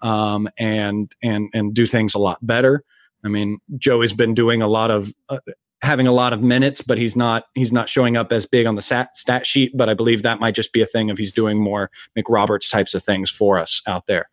um, 0.02 0.48
and 0.58 1.12
and 1.24 1.50
and 1.54 1.74
do 1.74 1.86
things 1.86 2.16
a 2.16 2.20
lot 2.20 2.46
better. 2.46 2.84
I 3.24 3.28
mean, 3.28 3.60
Joey's 3.78 4.14
been 4.14 4.34
doing 4.34 4.62
a 4.62 4.68
lot 4.68 4.92
of 4.92 5.14
uh, 5.30 5.40
having 5.82 6.08
a 6.08 6.12
lot 6.12 6.34
of 6.34 6.42
minutes, 6.42 6.82
but 6.82 6.98
he's 6.98 7.16
not 7.16 7.46
he's 7.56 7.72
not 7.72 7.90
showing 7.90 8.18
up 8.18 8.32
as 8.32 8.46
big 8.46 8.66
on 8.66 8.76
the 8.76 8.82
stat, 8.82 9.16
stat 9.16 9.46
sheet. 9.46 9.76
But 9.76 9.90
I 9.90 9.94
believe 9.94 10.24
that 10.24 10.40
might 10.40 10.56
just 10.56 10.74
be 10.74 10.82
a 10.82 10.86
thing 10.86 11.10
if 11.10 11.18
he's 11.18 11.34
doing 11.34 11.62
more 11.62 11.90
McRoberts 12.18 12.70
types 12.72 12.94
of 12.94 13.04
things 13.04 13.30
for 13.32 13.60
us 13.60 13.82
out 13.88 14.06
there. 14.08 14.30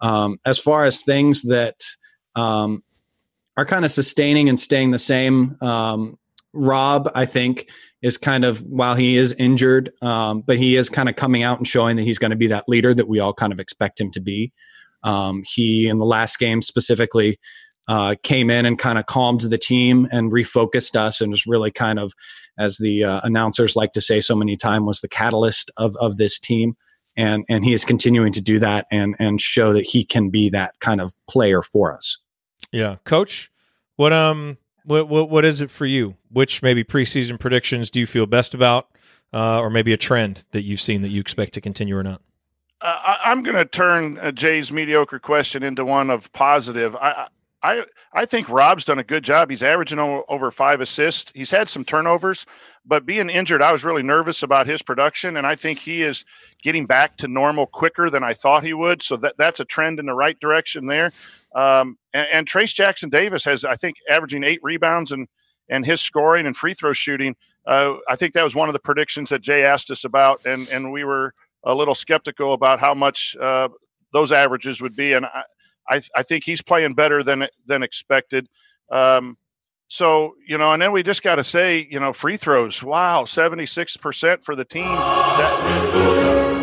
Um, 0.00 0.38
as 0.44 0.58
far 0.58 0.84
as 0.84 1.00
things 1.00 1.42
that 1.42 1.84
um, 2.34 2.82
are 3.56 3.64
kind 3.64 3.84
of 3.84 3.90
sustaining 3.90 4.48
and 4.48 4.60
staying 4.60 4.90
the 4.90 4.98
same, 4.98 5.56
um, 5.62 6.18
Rob, 6.52 7.10
I 7.14 7.26
think, 7.26 7.68
is 8.02 8.18
kind 8.18 8.44
of 8.44 8.60
while 8.60 8.94
he 8.94 9.16
is 9.16 9.32
injured, 9.32 9.92
um, 10.02 10.42
but 10.42 10.58
he 10.58 10.76
is 10.76 10.88
kind 10.88 11.08
of 11.08 11.16
coming 11.16 11.42
out 11.42 11.58
and 11.58 11.66
showing 11.66 11.96
that 11.96 12.02
he's 12.02 12.18
going 12.18 12.30
to 12.30 12.36
be 12.36 12.46
that 12.48 12.68
leader 12.68 12.94
that 12.94 13.08
we 13.08 13.18
all 13.20 13.34
kind 13.34 13.52
of 13.52 13.60
expect 13.60 14.00
him 14.00 14.10
to 14.12 14.20
be. 14.20 14.52
Um, 15.02 15.42
he 15.46 15.88
in 15.88 15.98
the 15.98 16.04
last 16.04 16.38
game 16.38 16.62
specifically 16.62 17.38
uh, 17.88 18.16
came 18.22 18.50
in 18.50 18.66
and 18.66 18.78
kind 18.78 18.98
of 18.98 19.06
calmed 19.06 19.40
the 19.40 19.58
team 19.58 20.08
and 20.10 20.32
refocused 20.32 20.96
us, 20.96 21.20
and 21.20 21.30
was 21.30 21.46
really 21.46 21.70
kind 21.70 21.98
of, 21.98 22.12
as 22.58 22.78
the 22.78 23.04
uh, 23.04 23.20
announcers 23.22 23.76
like 23.76 23.92
to 23.92 24.00
say 24.00 24.20
so 24.20 24.34
many 24.34 24.56
times, 24.56 24.84
was 24.84 25.00
the 25.00 25.08
catalyst 25.08 25.70
of 25.76 25.96
of 25.96 26.16
this 26.16 26.38
team. 26.38 26.76
And 27.16 27.44
and 27.48 27.64
he 27.64 27.72
is 27.72 27.84
continuing 27.84 28.32
to 28.32 28.40
do 28.40 28.58
that 28.58 28.86
and 28.90 29.14
and 29.18 29.40
show 29.40 29.72
that 29.72 29.86
he 29.86 30.04
can 30.04 30.28
be 30.28 30.50
that 30.50 30.74
kind 30.80 31.00
of 31.00 31.14
player 31.28 31.62
for 31.62 31.94
us. 31.94 32.18
Yeah, 32.72 32.96
Coach, 33.04 33.50
what 33.96 34.12
um, 34.12 34.58
what 34.84 35.08
what 35.08 35.30
what 35.30 35.44
is 35.44 35.60
it 35.60 35.70
for 35.70 35.86
you? 35.86 36.16
Which 36.30 36.62
maybe 36.62 36.84
preseason 36.84 37.38
predictions 37.38 37.90
do 37.90 38.00
you 38.00 38.06
feel 38.06 38.26
best 38.26 38.54
about? 38.54 38.88
uh, 39.32 39.60
or 39.60 39.70
maybe 39.70 39.92
a 39.92 39.96
trend 39.96 40.44
that 40.52 40.62
you've 40.62 40.80
seen 40.80 41.02
that 41.02 41.10
you 41.10 41.20
expect 41.20 41.54
to 41.54 41.60
continue 41.60 41.96
or 41.96 42.02
not? 42.02 42.22
Uh, 42.80 42.98
I, 43.02 43.18
I'm 43.30 43.42
going 43.42 43.56
to 43.56 43.64
turn 43.64 44.18
uh, 44.18 44.32
Jay's 44.32 44.70
mediocre 44.70 45.18
question 45.18 45.62
into 45.62 45.84
one 45.84 46.10
of 46.10 46.32
positive. 46.32 46.94
I, 46.96 47.28
I 47.62 47.84
I 48.12 48.26
think 48.26 48.48
Rob's 48.48 48.84
done 48.84 48.98
a 48.98 49.04
good 49.04 49.24
job. 49.24 49.50
He's 49.50 49.62
averaging 49.62 49.98
over 49.98 50.50
five 50.50 50.80
assists. 50.80 51.32
He's 51.34 51.50
had 51.50 51.68
some 51.68 51.84
turnovers, 51.84 52.46
but 52.84 53.06
being 53.06 53.28
injured, 53.28 53.62
I 53.62 53.72
was 53.72 53.84
really 53.84 54.02
nervous 54.02 54.42
about 54.42 54.66
his 54.66 54.82
production, 54.82 55.36
and 55.36 55.46
I 55.46 55.56
think 55.56 55.78
he 55.78 56.02
is 56.02 56.24
getting 56.62 56.86
back 56.86 57.16
to 57.18 57.28
normal 57.28 57.66
quicker 57.66 58.08
than 58.08 58.22
I 58.22 58.34
thought 58.34 58.62
he 58.62 58.74
would. 58.74 59.02
So 59.02 59.16
that 59.16 59.36
that's 59.36 59.60
a 59.60 59.64
trend 59.64 59.98
in 59.98 60.06
the 60.06 60.14
right 60.14 60.38
direction 60.38 60.86
there. 60.86 61.12
Um, 61.56 61.96
and, 62.12 62.28
and 62.32 62.46
Trayce 62.46 62.74
Jackson 62.74 63.08
Davis 63.08 63.44
has, 63.44 63.64
I 63.64 63.74
think, 63.74 63.96
averaging 64.10 64.44
eight 64.44 64.60
rebounds 64.62 65.10
and 65.10 65.26
and 65.68 65.84
his 65.84 66.00
scoring 66.00 66.46
and 66.46 66.56
free 66.56 66.74
throw 66.74 66.92
shooting. 66.92 67.34
Uh, 67.66 67.96
I 68.08 68.14
think 68.14 68.34
that 68.34 68.44
was 68.44 68.54
one 68.54 68.68
of 68.68 68.72
the 68.72 68.78
predictions 68.78 69.30
that 69.30 69.42
Jay 69.42 69.64
asked 69.64 69.90
us 69.90 70.04
about, 70.04 70.44
and 70.44 70.68
and 70.68 70.92
we 70.92 71.02
were 71.02 71.32
a 71.64 71.74
little 71.74 71.94
skeptical 71.94 72.52
about 72.52 72.78
how 72.78 72.94
much 72.94 73.34
uh, 73.40 73.68
those 74.12 74.30
averages 74.30 74.80
would 74.80 74.94
be, 74.94 75.14
and 75.14 75.26
I, 75.26 75.42
I, 75.88 76.00
I 76.14 76.22
think 76.22 76.44
he's 76.44 76.62
playing 76.62 76.94
better 76.94 77.22
than 77.22 77.48
than 77.66 77.82
expected. 77.82 78.48
Um, 78.92 79.36
so 79.88 80.34
you 80.46 80.58
know, 80.58 80.72
and 80.72 80.82
then 80.82 80.92
we 80.92 81.02
just 81.02 81.22
got 81.22 81.36
to 81.36 81.44
say, 81.44 81.88
you 81.90 81.98
know, 81.98 82.12
free 82.12 82.36
throws. 82.36 82.82
Wow, 82.82 83.24
seventy 83.24 83.66
six 83.66 83.96
percent 83.96 84.44
for 84.44 84.54
the 84.54 84.64
team. 84.64 84.84
That, 84.84 86.55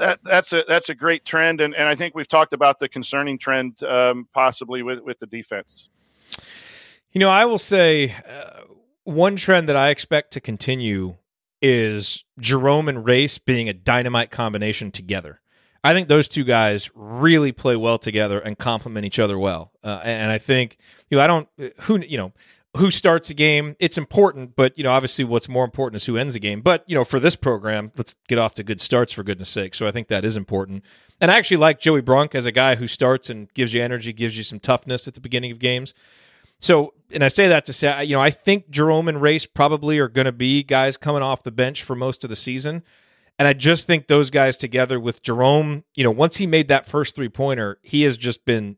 that 0.00 0.20
that's 0.24 0.52
a 0.52 0.64
that's 0.66 0.88
a 0.88 0.94
great 0.94 1.24
trend, 1.24 1.60
and, 1.60 1.74
and 1.74 1.86
I 1.86 1.94
think 1.94 2.14
we've 2.14 2.28
talked 2.28 2.52
about 2.52 2.80
the 2.80 2.88
concerning 2.88 3.38
trend 3.38 3.82
um, 3.84 4.28
possibly 4.34 4.82
with 4.82 5.00
with 5.00 5.18
the 5.18 5.26
defense. 5.26 5.88
You 7.12 7.20
know, 7.20 7.30
I 7.30 7.44
will 7.44 7.58
say 7.58 8.16
uh, 8.28 8.62
one 9.04 9.36
trend 9.36 9.68
that 9.68 9.76
I 9.76 9.90
expect 9.90 10.32
to 10.32 10.40
continue 10.40 11.16
is 11.62 12.24
Jerome 12.38 12.88
and 12.88 13.04
Race 13.04 13.38
being 13.38 13.68
a 13.68 13.72
dynamite 13.72 14.30
combination 14.30 14.90
together. 14.90 15.40
I 15.82 15.94
think 15.94 16.08
those 16.08 16.28
two 16.28 16.44
guys 16.44 16.90
really 16.94 17.52
play 17.52 17.76
well 17.76 17.98
together 17.98 18.38
and 18.38 18.56
complement 18.58 19.06
each 19.06 19.18
other 19.18 19.38
well. 19.38 19.72
Uh, 19.82 20.00
and 20.02 20.30
I 20.30 20.38
think 20.38 20.78
you 21.10 21.16
know 21.16 21.24
I 21.24 21.26
don't 21.26 21.48
who 21.82 22.00
you 22.00 22.18
know 22.18 22.32
who 22.76 22.90
starts 22.90 23.30
a 23.30 23.34
game. 23.34 23.74
It's 23.80 23.98
important, 23.98 24.54
but 24.54 24.76
you 24.78 24.84
know 24.84 24.92
obviously 24.92 25.24
what's 25.24 25.48
more 25.48 25.64
important 25.64 25.96
is 25.96 26.06
who 26.06 26.16
ends 26.16 26.34
a 26.34 26.40
game. 26.40 26.60
But 26.60 26.84
you 26.86 26.94
know 26.94 27.04
for 27.04 27.18
this 27.18 27.36
program, 27.36 27.92
let's 27.96 28.14
get 28.28 28.38
off 28.38 28.54
to 28.54 28.62
good 28.62 28.80
starts 28.80 29.12
for 29.12 29.22
goodness 29.22 29.50
sake. 29.50 29.74
So 29.74 29.86
I 29.86 29.92
think 29.92 30.08
that 30.08 30.24
is 30.24 30.36
important. 30.36 30.84
And 31.20 31.30
I 31.30 31.36
actually 31.36 31.58
like 31.58 31.80
Joey 31.80 32.00
Brunk 32.00 32.34
as 32.34 32.46
a 32.46 32.52
guy 32.52 32.76
who 32.76 32.86
starts 32.86 33.28
and 33.28 33.52
gives 33.54 33.74
you 33.74 33.82
energy, 33.82 34.12
gives 34.12 34.36
you 34.36 34.44
some 34.44 34.60
toughness 34.60 35.08
at 35.08 35.14
the 35.14 35.20
beginning 35.20 35.50
of 35.50 35.58
games. 35.58 35.94
So, 36.60 36.92
and 37.10 37.24
I 37.24 37.28
say 37.28 37.48
that 37.48 37.64
to 37.66 37.72
say, 37.72 38.04
you 38.04 38.14
know, 38.14 38.20
I 38.20 38.30
think 38.30 38.70
Jerome 38.70 39.08
and 39.08 39.20
Race 39.20 39.46
probably 39.46 39.98
are 39.98 40.08
going 40.08 40.26
to 40.26 40.32
be 40.32 40.62
guys 40.62 40.98
coming 40.98 41.22
off 41.22 41.42
the 41.42 41.50
bench 41.50 41.82
for 41.82 41.96
most 41.96 42.22
of 42.22 42.30
the 42.30 42.36
season. 42.36 42.82
And 43.38 43.48
I 43.48 43.54
just 43.54 43.86
think 43.86 44.06
those 44.06 44.28
guys 44.28 44.58
together 44.58 45.00
with 45.00 45.22
Jerome, 45.22 45.84
you 45.94 46.04
know, 46.04 46.10
once 46.10 46.36
he 46.36 46.46
made 46.46 46.68
that 46.68 46.86
first 46.86 47.14
three 47.14 47.30
pointer, 47.30 47.78
he 47.82 48.02
has 48.02 48.18
just 48.18 48.44
been 48.44 48.76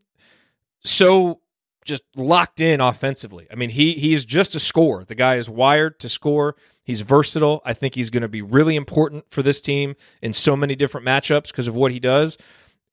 so 0.84 1.40
just 1.85 2.03
locked 2.16 2.61
in 2.61 2.80
offensively. 2.80 3.47
I 3.51 3.55
mean, 3.55 3.70
he 3.70 3.93
he 3.95 4.12
is 4.12 4.24
just 4.24 4.55
a 4.55 4.61
scorer. 4.61 5.05
The 5.05 5.14
guy 5.14 5.37
is 5.37 5.49
wired 5.49 5.99
to 6.01 6.09
score. 6.09 6.57
He's 6.85 7.01
versatile. 7.01 7.62
I 7.64 7.74
think 7.74 7.95
he's 7.95 8.11
going 8.11 8.22
to 8.22 8.28
be 8.28 8.43
really 8.43 8.76
important 8.76 9.26
for 9.30 9.43
this 9.43 9.61
team 9.61 9.95
in 10.20 10.33
so 10.33 10.57
many 10.57 10.74
different 10.74 11.07
matchups 11.07 11.49
because 11.49 11.68
of 11.68 11.74
what 11.74 11.93
he 11.93 12.01
does. 12.01 12.39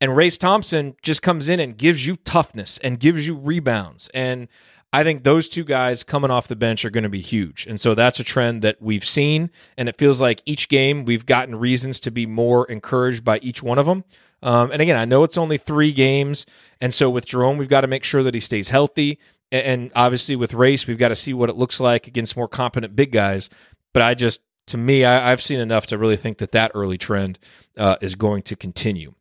And 0.02 0.16
Race 0.16 0.38
Thompson 0.38 0.96
just 1.02 1.22
comes 1.22 1.50
in 1.50 1.60
and 1.60 1.78
gives 1.78 2.06
you 2.06 2.16
toughness 2.18 2.78
and 2.80 3.00
gives 3.00 3.28
you 3.28 3.36
rebounds. 3.36 4.10
And 4.14 4.48
I 4.94 5.04
think 5.04 5.24
those 5.24 5.50
two 5.50 5.64
guys 5.64 6.04
coming 6.04 6.32
off 6.32 6.48
the 6.48 6.56
bench 6.56 6.86
are 6.86 6.90
going 6.90 7.04
to 7.04 7.10
be 7.10 7.22
huge. 7.22 7.68
And 7.68 7.80
so 7.80 7.94
that's 7.94 8.20
a 8.20 8.24
trend 8.24 8.62
that 8.62 8.82
we've 8.82 9.06
seen. 9.06 9.52
And 9.78 9.90
it 9.90 9.98
feels 9.98 10.22
like 10.22 10.42
each 10.46 10.70
game 10.70 11.06
we've 11.06 11.26
gotten 11.26 11.56
reasons 11.56 12.00
to 12.02 12.12
be 12.12 12.26
more 12.26 12.66
encouraged 12.68 13.24
by 13.24 13.40
each 13.40 13.62
one 13.62 13.78
of 13.78 13.86
them. 13.86 14.04
Um, 14.42 14.72
and 14.72 14.82
again, 14.82 14.98
I 14.98 15.06
know 15.06 15.24
it's 15.24 15.38
only 15.38 15.58
three 15.58 15.92
games. 15.92 16.46
And 16.80 16.94
so 16.94 17.10
with 17.10 17.26
Jerome, 17.26 17.58
we've 17.58 17.70
got 17.70 17.82
to 17.82 17.88
make 17.88 18.04
sure 18.04 18.24
that 18.24 18.34
he 18.34 18.40
stays 18.40 18.70
healthy. 18.70 19.20
And 19.52 19.92
obviously 19.96 20.36
with 20.36 20.54
Race, 20.54 20.88
we've 20.88 20.98
got 20.98 21.10
to 21.10 21.16
see 21.16 21.34
what 21.34 21.50
it 21.50 21.56
looks 21.56 21.80
like 21.80 22.08
against 22.08 22.38
more 22.38 22.48
competent 22.48 22.96
big 22.96 23.12
guys. 23.12 23.50
But 23.94 24.04
I 24.04 24.14
just, 24.14 24.42
to 24.68 24.78
me, 24.78 25.04
I, 25.04 25.30
have 25.30 25.42
seen 25.42 25.60
enough 25.60 25.88
to 25.88 25.98
really 25.98 26.18
think 26.18 26.38
that 26.38 26.52
that 26.52 26.72
early 26.76 26.98
trend 26.98 27.40
uh, 27.78 27.96
is 28.02 28.16
going 28.16 28.44
to 28.44 28.56
continue. 28.56 29.14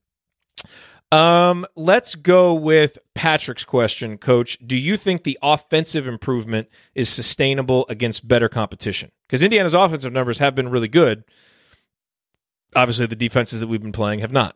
Um, 1.11 1.67
let's 1.75 2.15
go 2.15 2.55
with 2.55 2.99
Patrick's 3.15 3.65
question, 3.65 4.19
Coach. 4.19 4.59
Do 4.59 4.77
you 4.77 4.99
think 4.99 5.25
the 5.25 5.39
offensive 5.43 6.07
improvement 6.07 6.69
is 6.95 7.09
sustainable 7.09 7.87
against 7.89 8.29
better 8.29 8.51
competition? 8.51 9.11
Because 9.27 9.43
Indiana's 9.43 9.73
offensive 9.73 10.13
numbers 10.13 10.39
have 10.39 10.55
been 10.55 10.69
really 10.69 10.89
good. 10.89 11.25
Obviously, 12.77 13.07
the 13.07 13.17
defenses 13.17 13.61
that 13.61 13.69
we've 13.69 13.81
been 13.81 13.93
playing 13.93 14.21
have 14.21 14.33
not. 14.33 14.55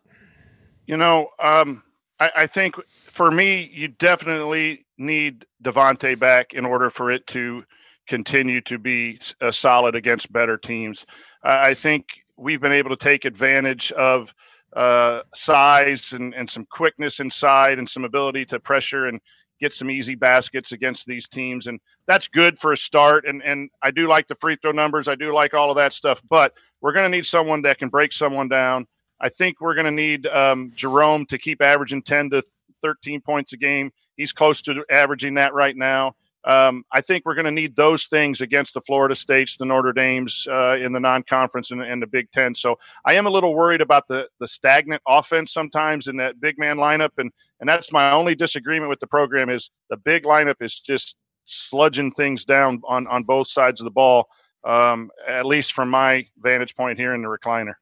You 0.92 0.98
know, 0.98 1.30
um, 1.38 1.82
I, 2.20 2.30
I, 2.36 2.46
think 2.46 2.74
for 3.06 3.30
me, 3.30 3.70
you 3.72 3.88
definitely 3.88 4.84
need 4.98 5.46
Devonte 5.64 6.18
back 6.18 6.52
in 6.52 6.66
order 6.66 6.90
for 6.90 7.10
it 7.10 7.26
to 7.28 7.64
continue 8.06 8.60
to 8.60 8.78
be 8.78 9.18
uh, 9.40 9.52
solid 9.52 9.94
against 9.94 10.30
better 10.30 10.58
teams. 10.58 11.06
I 11.42 11.72
think 11.72 12.24
we've 12.36 12.60
been 12.60 12.72
able 12.72 12.90
to 12.90 12.96
take 12.96 13.24
advantage 13.24 13.90
of– 13.92 14.34
uh, 14.74 15.22
size 15.34 16.12
and, 16.12 16.34
and 16.34 16.48
some 16.48 16.66
quickness 16.70 17.20
inside 17.20 17.78
and 17.78 17.88
some 17.88 18.04
ability 18.04 18.44
to 18.46 18.60
pressure 18.60 19.06
and 19.06 19.20
get 19.60 19.72
some 19.72 19.90
easy 19.90 20.14
baskets 20.14 20.72
against 20.72 21.06
these 21.06 21.28
teams. 21.28 21.66
And 21.66 21.78
that's 22.06 22.26
good 22.26 22.58
for 22.58 22.72
a 22.72 22.76
start. 22.76 23.26
And, 23.26 23.42
and 23.42 23.70
I 23.82 23.90
do 23.90 24.08
like 24.08 24.26
the 24.26 24.34
free 24.34 24.56
throw 24.56 24.72
numbers. 24.72 25.08
I 25.08 25.14
do 25.14 25.32
like 25.34 25.54
all 25.54 25.70
of 25.70 25.76
that 25.76 25.92
stuff, 25.92 26.20
but 26.28 26.54
we're 26.80 26.92
going 26.92 27.04
to 27.04 27.16
need 27.16 27.26
someone 27.26 27.62
that 27.62 27.78
can 27.78 27.90
break 27.90 28.12
someone 28.12 28.48
down. 28.48 28.86
I 29.22 29.28
think 29.28 29.60
we're 29.60 29.74
going 29.74 29.86
to 29.86 29.92
need 29.92 30.26
um, 30.26 30.72
Jerome 30.74 31.24
to 31.26 31.38
keep 31.38 31.62
averaging 31.62 32.02
10 32.02 32.30
to 32.30 32.42
13 32.82 33.20
points 33.20 33.52
a 33.52 33.56
game. 33.56 33.92
He's 34.16 34.32
close 34.32 34.60
to 34.62 34.84
averaging 34.90 35.34
that 35.34 35.54
right 35.54 35.76
now. 35.76 36.16
Um, 36.44 36.84
I 36.90 37.00
think 37.00 37.24
we're 37.24 37.36
going 37.36 37.44
to 37.44 37.52
need 37.52 37.76
those 37.76 38.06
things 38.06 38.40
against 38.40 38.74
the 38.74 38.80
Florida 38.80 39.14
States, 39.14 39.56
the 39.56 39.64
Notre 39.64 39.92
Dames 39.92 40.48
uh, 40.50 40.76
in 40.80 40.92
the 40.92 40.98
non-conference 40.98 41.70
and, 41.70 41.82
and, 41.82 42.02
the 42.02 42.06
Big 42.08 42.32
Ten. 42.32 42.56
So 42.56 42.80
I 43.06 43.14
am 43.14 43.26
a 43.26 43.30
little 43.30 43.54
worried 43.54 43.80
about 43.80 44.08
the 44.08 44.26
the 44.40 44.48
stagnant 44.48 45.02
offense 45.06 45.52
sometimes 45.52 46.08
in 46.08 46.16
that 46.16 46.40
big 46.40 46.58
man 46.58 46.78
lineup, 46.78 47.10
and 47.18 47.30
and 47.60 47.68
that's 47.68 47.92
my 47.92 48.10
only 48.10 48.34
disagreement 48.34 48.90
with 48.90 48.98
the 48.98 49.06
program 49.06 49.50
is 49.50 49.70
the 49.88 49.96
big 49.96 50.24
lineup 50.24 50.56
is 50.60 50.80
just 50.80 51.16
sludging 51.46 52.12
things 52.12 52.44
down 52.44 52.82
on 52.88 53.06
on 53.06 53.22
both 53.22 53.46
sides 53.46 53.80
of 53.80 53.84
the 53.84 53.92
ball. 53.92 54.26
Um, 54.64 55.10
at 55.28 55.44
least 55.44 55.72
from 55.72 55.90
my 55.90 56.26
vantage 56.38 56.76
point 56.76 56.98
here 56.98 57.14
in 57.14 57.22
the 57.22 57.28
recliner. 57.28 57.74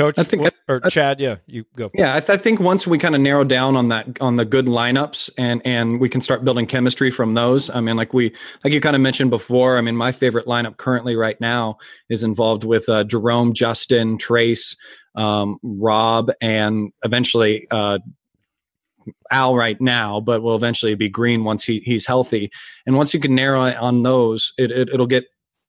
Coach, 0.00 0.14
I 0.18 0.22
think, 0.22 0.48
or 0.66 0.80
Chad, 0.80 1.20
yeah, 1.20 1.36
you 1.46 1.66
go. 1.76 1.90
Yeah, 1.92 2.14
I, 2.14 2.20
th- 2.20 2.30
I, 2.30 2.36
think 2.40 2.58
once 2.58 2.86
we 2.86 2.96
kind 2.96 3.14
of 3.14 3.20
narrow 3.20 3.44
down 3.44 3.76
on 3.76 3.88
that 3.88 4.20
on 4.22 4.36
the 4.36 4.46
good 4.46 4.64
lineups 4.64 5.28
and 5.36 5.60
and 5.66 6.00
we 6.00 6.08
can 6.08 6.22
start 6.22 6.42
building 6.42 6.66
chemistry 6.66 7.10
from 7.10 7.32
those. 7.32 7.68
I 7.68 7.80
mean, 7.80 7.96
like 7.96 8.14
we 8.14 8.34
like 8.64 8.72
you 8.72 8.80
kind 8.80 8.96
of 8.96 9.02
mentioned 9.02 9.28
before. 9.28 9.76
I 9.76 9.82
mean, 9.82 9.96
my 9.96 10.10
favorite 10.12 10.46
lineup 10.46 10.78
currently 10.78 11.16
right 11.16 11.38
now 11.38 11.76
is 12.08 12.22
involved 12.22 12.64
with 12.64 12.88
uh, 12.88 13.04
Jerome, 13.04 13.52
Justin, 13.52 14.16
Trayce, 14.16 14.74
um, 15.16 15.58
Rob, 15.62 16.30
and 16.40 16.92
eventually 17.04 17.66
uh, 17.70 17.98
Al 19.30 19.54
right 19.54 19.78
now, 19.82 20.20
but 20.20 20.42
will 20.42 20.56
eventually 20.56 20.94
be 20.94 21.10
Green 21.10 21.44
once 21.44 21.64
he 21.64 21.80
he's 21.80 22.06
healthy. 22.06 22.50
And 22.86 22.96
once 22.96 23.12
you 23.12 23.20
can 23.20 23.34
narrow 23.34 23.60
on 23.60 24.02
those, 24.02 24.54
it, 24.56 24.70
it 24.70 24.88
it'll 24.88 25.06
get 25.06 25.24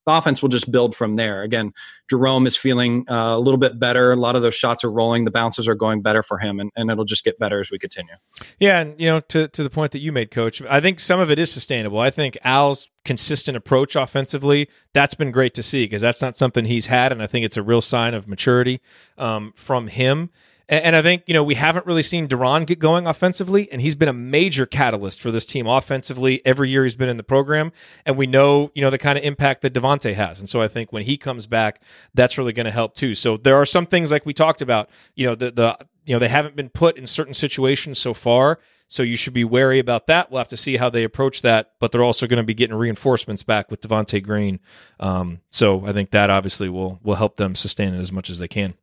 the 0.06 0.14
offense 0.14 0.42
will 0.42 0.50
just 0.50 0.72
build 0.72 0.96
from 0.96 1.16
there. 1.16 1.44
Again, 1.44 1.74
Jerome 2.10 2.48
is 2.48 2.58
feeling 2.58 3.06
uh, 3.10 3.36
a 3.36 3.40
little 3.40 3.58
bit 3.58 3.80
better. 3.80 4.12
A 4.12 4.16
lot 4.16 4.36
of 4.36 4.42
those 4.42 4.56
shots 4.56 4.84
are 4.84 4.92
rolling. 4.92 5.26
The 5.26 5.32
bounces 5.32 5.68
are 5.68 5.76
going 5.76 6.02
better 6.02 6.24
for 6.24 6.40
him, 6.40 6.60
and, 6.60 6.72
and 6.76 6.90
it'll 6.90 7.06
just 7.06 7.24
get 7.24 7.38
better 7.40 7.60
as 7.60 7.70
we 7.72 7.78
continue. 7.80 8.16
Yeah, 8.60 8.80
and 8.80 9.00
you 9.00 9.08
know, 9.08 9.20
to 9.20 9.48
to 9.48 9.64
the 9.64 9.70
point 9.70 9.92
that 9.92 10.00
you 10.00 10.12
made, 10.12 10.32
Coach, 10.32 10.62
I 10.64 10.82
think 10.82 11.00
some 11.00 11.20
of 11.20 11.30
it 11.30 11.40
is 11.40 11.52
sustainable. 11.52 12.00
I 12.00 12.10
think 12.10 12.38
Al's 12.44 12.90
consistent 13.06 13.58
approach 13.58 13.96
offensively 13.96 14.70
that's 14.94 15.16
been 15.16 15.32
great 15.32 15.54
to 15.56 15.64
see 15.64 15.86
because 15.86 16.02
that's 16.02 16.22
not 16.22 16.38
something 16.38 16.66
he's 16.66 16.88
had, 16.88 17.12
and 17.12 17.22
I 17.22 17.28
think 17.28 17.46
it's 17.46 17.58
a 17.58 17.64
real 17.64 17.82
sign 17.82 18.14
of 18.14 18.28
maturity 18.28 18.82
um, 19.18 19.54
from 19.56 19.88
him. 19.88 20.30
And, 20.72 20.86
and 20.86 20.96
I 20.96 21.04
think, 21.04 21.24
you 21.28 21.36
know, 21.36 21.44
we 21.44 21.56
haven't 21.56 21.86
really 21.86 22.02
seen 22.02 22.28
De'Ron 22.28 22.66
get 22.66 22.80
going 22.80 23.06
offensively, 23.06 23.72
and 23.72 23.82
he's 23.82 23.94
been 23.94 24.08
a 24.08 24.14
major 24.14 24.66
catalyst 24.66 25.22
for 25.22 25.30
this 25.30 25.46
team 25.46 25.68
offensively 25.68 26.42
every 26.46 26.70
year 26.70 26.84
he's 26.84 26.96
been 26.96 27.10
in 27.10 27.18
the 27.18 27.24
program. 27.24 27.72
And 28.06 28.18
we 28.18 28.26
know, 28.26 28.72
you 28.74 28.82
know, 28.82 28.90
the 28.90 28.98
kind 28.98 29.18
of 29.18 29.24
impact 29.24 29.62
that 29.62 29.74
Devonte 29.74 30.16
has. 30.16 30.40
And 30.40 30.50
so 30.50 30.62
I 30.62 30.68
think 30.68 30.92
when 30.92 31.04
he 31.04 31.18
comes 31.18 31.46
back, 31.46 31.82
that's 32.16 32.38
really 32.38 32.54
going 32.54 32.66
to 32.66 32.72
help 32.72 32.96
too. 32.96 33.14
So 33.14 33.38
there 33.38 33.58
are 33.58 33.66
some 33.66 33.86
things 33.86 34.12
like 34.12 34.26
we 34.26 34.34
talked 34.34 34.62
about, 34.62 34.90
you 35.16 35.28
know, 35.28 35.36
the, 35.36 35.52
the, 35.52 35.78
you 36.06 36.16
know, 36.16 36.20
they 36.20 36.30
haven't 36.30 36.56
been 36.56 36.70
put 36.70 36.98
in 36.98 37.06
certain 37.08 37.34
situations 37.34 38.00
so 38.00 38.14
far 38.14 38.60
So 38.92 39.04
you 39.04 39.16
should 39.16 39.32
be 39.32 39.46
wary 39.46 39.80
about 39.80 40.08
that. 40.08 40.30
We'll 40.30 40.40
have 40.40 40.50
to 40.50 40.58
see 40.58 40.76
how 40.76 40.90
they 40.90 41.06
approach 41.06 41.44
that, 41.44 41.72
but 41.80 41.94
they're 41.94 42.04
also 42.04 42.28
going 42.28 42.40
to 42.40 42.44
be 42.44 42.54
getting 42.54 42.76
reinforcements 42.76 43.42
back 43.42 43.72
with 43.72 43.80
Devonte 43.80 44.22
Green. 44.22 44.60
Um, 45.00 45.40
so 45.50 45.86
I 45.86 45.94
think 45.94 46.12
that 46.12 46.30
obviously 46.30 46.68
will 46.68 47.00
will 47.02 47.16
help 47.16 47.38
them 47.38 47.56
sustain 47.56 47.94
it 47.94 48.00
as 48.00 48.12
much 48.12 48.30
as 48.30 48.38
they 48.38 48.50
can. 48.50 48.74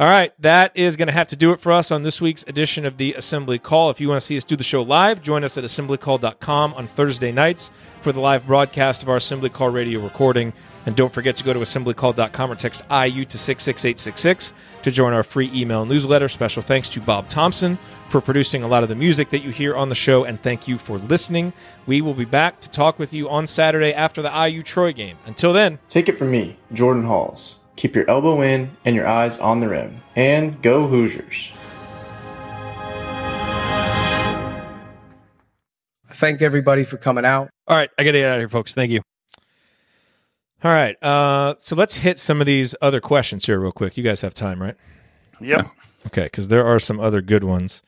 All 0.00 0.08
right, 0.08 0.32
that 0.40 0.72
is 0.74 0.96
going 0.96 1.06
to 1.06 1.12
have 1.12 1.28
to 1.28 1.36
do 1.36 1.52
it 1.52 1.60
for 1.60 1.70
us 1.70 1.92
on 1.92 2.02
this 2.02 2.20
week's 2.20 2.42
edition 2.48 2.84
of 2.84 2.96
the 2.96 3.14
Assembly 3.14 3.60
Call. 3.60 3.90
If 3.90 4.00
you 4.00 4.08
want 4.08 4.20
to 4.20 4.26
see 4.26 4.36
us 4.36 4.42
do 4.42 4.56
the 4.56 4.64
show 4.64 4.82
live, 4.82 5.22
join 5.22 5.44
us 5.44 5.56
at 5.56 5.62
assemblycall.com 5.62 6.74
on 6.74 6.88
Thursday 6.88 7.30
nights 7.30 7.70
for 8.00 8.10
the 8.10 8.18
live 8.18 8.48
broadcast 8.48 9.04
of 9.04 9.08
our 9.08 9.16
Assembly 9.16 9.50
Call 9.50 9.70
radio 9.70 10.00
recording. 10.00 10.52
And 10.86 10.94
don't 10.94 11.12
forget 11.12 11.36
to 11.36 11.44
go 11.44 11.52
to 11.52 11.60
assemblycall.com 11.60 12.50
or 12.50 12.54
text 12.54 12.82
IU 12.90 13.24
to 13.24 13.38
66866 13.38 14.52
to 14.82 14.90
join 14.90 15.12
our 15.12 15.22
free 15.22 15.50
email 15.54 15.86
newsletter. 15.86 16.28
Special 16.28 16.62
thanks 16.62 16.88
to 16.90 17.00
Bob 17.00 17.28
Thompson 17.28 17.78
for 18.10 18.20
producing 18.20 18.62
a 18.62 18.68
lot 18.68 18.82
of 18.82 18.88
the 18.88 18.94
music 18.94 19.30
that 19.30 19.42
you 19.42 19.50
hear 19.50 19.74
on 19.74 19.88
the 19.88 19.94
show, 19.94 20.24
and 20.24 20.42
thank 20.42 20.68
you 20.68 20.78
for 20.78 20.98
listening. 20.98 21.52
We 21.86 22.00
will 22.00 22.14
be 22.14 22.24
back 22.24 22.60
to 22.60 22.70
talk 22.70 22.98
with 22.98 23.12
you 23.12 23.28
on 23.28 23.46
Saturday 23.46 23.92
after 23.92 24.22
the 24.22 24.30
IU 24.30 24.62
Troy 24.62 24.92
game. 24.92 25.16
Until 25.26 25.52
then, 25.52 25.78
take 25.88 26.08
it 26.08 26.18
from 26.18 26.30
me, 26.30 26.58
Jordan 26.72 27.04
Halls. 27.04 27.58
Keep 27.76 27.96
your 27.96 28.08
elbow 28.08 28.40
in 28.40 28.70
and 28.84 28.94
your 28.94 29.06
eyes 29.06 29.38
on 29.38 29.58
the 29.58 29.68
rim. 29.68 30.00
And 30.14 30.62
go 30.62 30.86
Hoosiers. 30.86 31.52
Thank 36.06 36.42
everybody 36.42 36.84
for 36.84 36.96
coming 36.96 37.24
out. 37.24 37.50
All 37.66 37.76
right, 37.76 37.90
I 37.98 38.04
got 38.04 38.12
to 38.12 38.18
get 38.18 38.28
out 38.28 38.36
of 38.36 38.40
here, 38.42 38.48
folks. 38.48 38.72
Thank 38.72 38.92
you. 38.92 39.02
All 40.64 40.72
right. 40.72 41.00
Uh, 41.02 41.56
so 41.58 41.76
let's 41.76 41.98
hit 41.98 42.18
some 42.18 42.40
of 42.40 42.46
these 42.46 42.74
other 42.80 43.00
questions 43.00 43.44
here 43.44 43.60
real 43.60 43.70
quick. 43.70 43.98
You 43.98 44.02
guys 44.02 44.22
have 44.22 44.32
time, 44.32 44.62
right? 44.62 44.76
Yep. 45.40 45.66
Okay, 46.06 46.24
because 46.24 46.48
there 46.48 46.66
are 46.66 46.78
some 46.78 46.98
other 46.98 47.20
good 47.20 47.44
ones. 47.44 47.82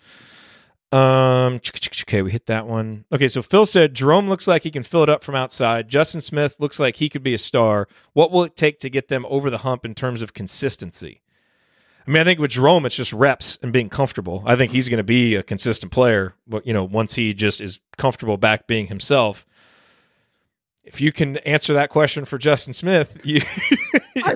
Um, 0.93 1.61
okay, 2.03 2.23
we 2.23 2.31
hit 2.31 2.47
that 2.47 2.67
one. 2.67 3.07
Okay, 3.11 3.29
so 3.29 3.43
Phil 3.43 3.67
said 3.67 3.95
Jerome 3.95 4.29
looks 4.29 4.47
like 4.47 4.63
he 4.63 4.71
can 4.71 4.83
fill 4.83 5.03
it 5.03 5.09
up 5.09 5.25
from 5.25 5.35
outside. 5.35 5.89
Justin 5.89 6.21
Smith 6.21 6.55
looks 6.59 6.79
like 6.79 6.97
he 6.97 7.09
could 7.09 7.23
be 7.23 7.35
a 7.35 7.39
star. 7.39 7.89
What 8.13 8.31
will 8.31 8.45
it 8.45 8.57
take 8.57 8.79
to 8.81 8.91
get 8.91 9.09
them 9.09 9.25
over 9.29 9.49
the 9.49 9.59
hump 9.59 9.85
in 9.85 9.95
terms 9.95 10.21
of 10.21 10.35
consistency? 10.35 11.23
I 12.07 12.11
mean, 12.11 12.21
I 12.21 12.25
think 12.25 12.39
with 12.39 12.53
Jerome, 12.53 12.87
it's 12.87 12.95
just 12.95 13.13
reps 13.13 13.59
and 13.63 13.73
being 13.73 13.89
comfortable. 13.89 14.43
I 14.47 14.55
think 14.55 14.71
he's 14.71 14.89
going 14.89 14.99
to 14.99 15.05
be 15.05 15.35
a 15.35 15.43
consistent 15.43 15.93
player. 15.93 16.35
But 16.47 16.67
you 16.67 16.75
know, 16.75 16.85
once 16.85 17.15
he 17.15 17.33
just 17.33 17.63
is 17.63 17.81
comfortable 17.97 18.37
back 18.37 18.67
being 18.67 18.87
himself, 18.87 19.46
if 20.87 21.01
you 21.01 21.13
can 21.13 21.37
answer 21.39 21.75
that 21.75 21.91
question 21.91 22.25
for 22.25 22.39
Justin 22.39 22.73
Smith, 22.73 23.21
you, 23.25 23.41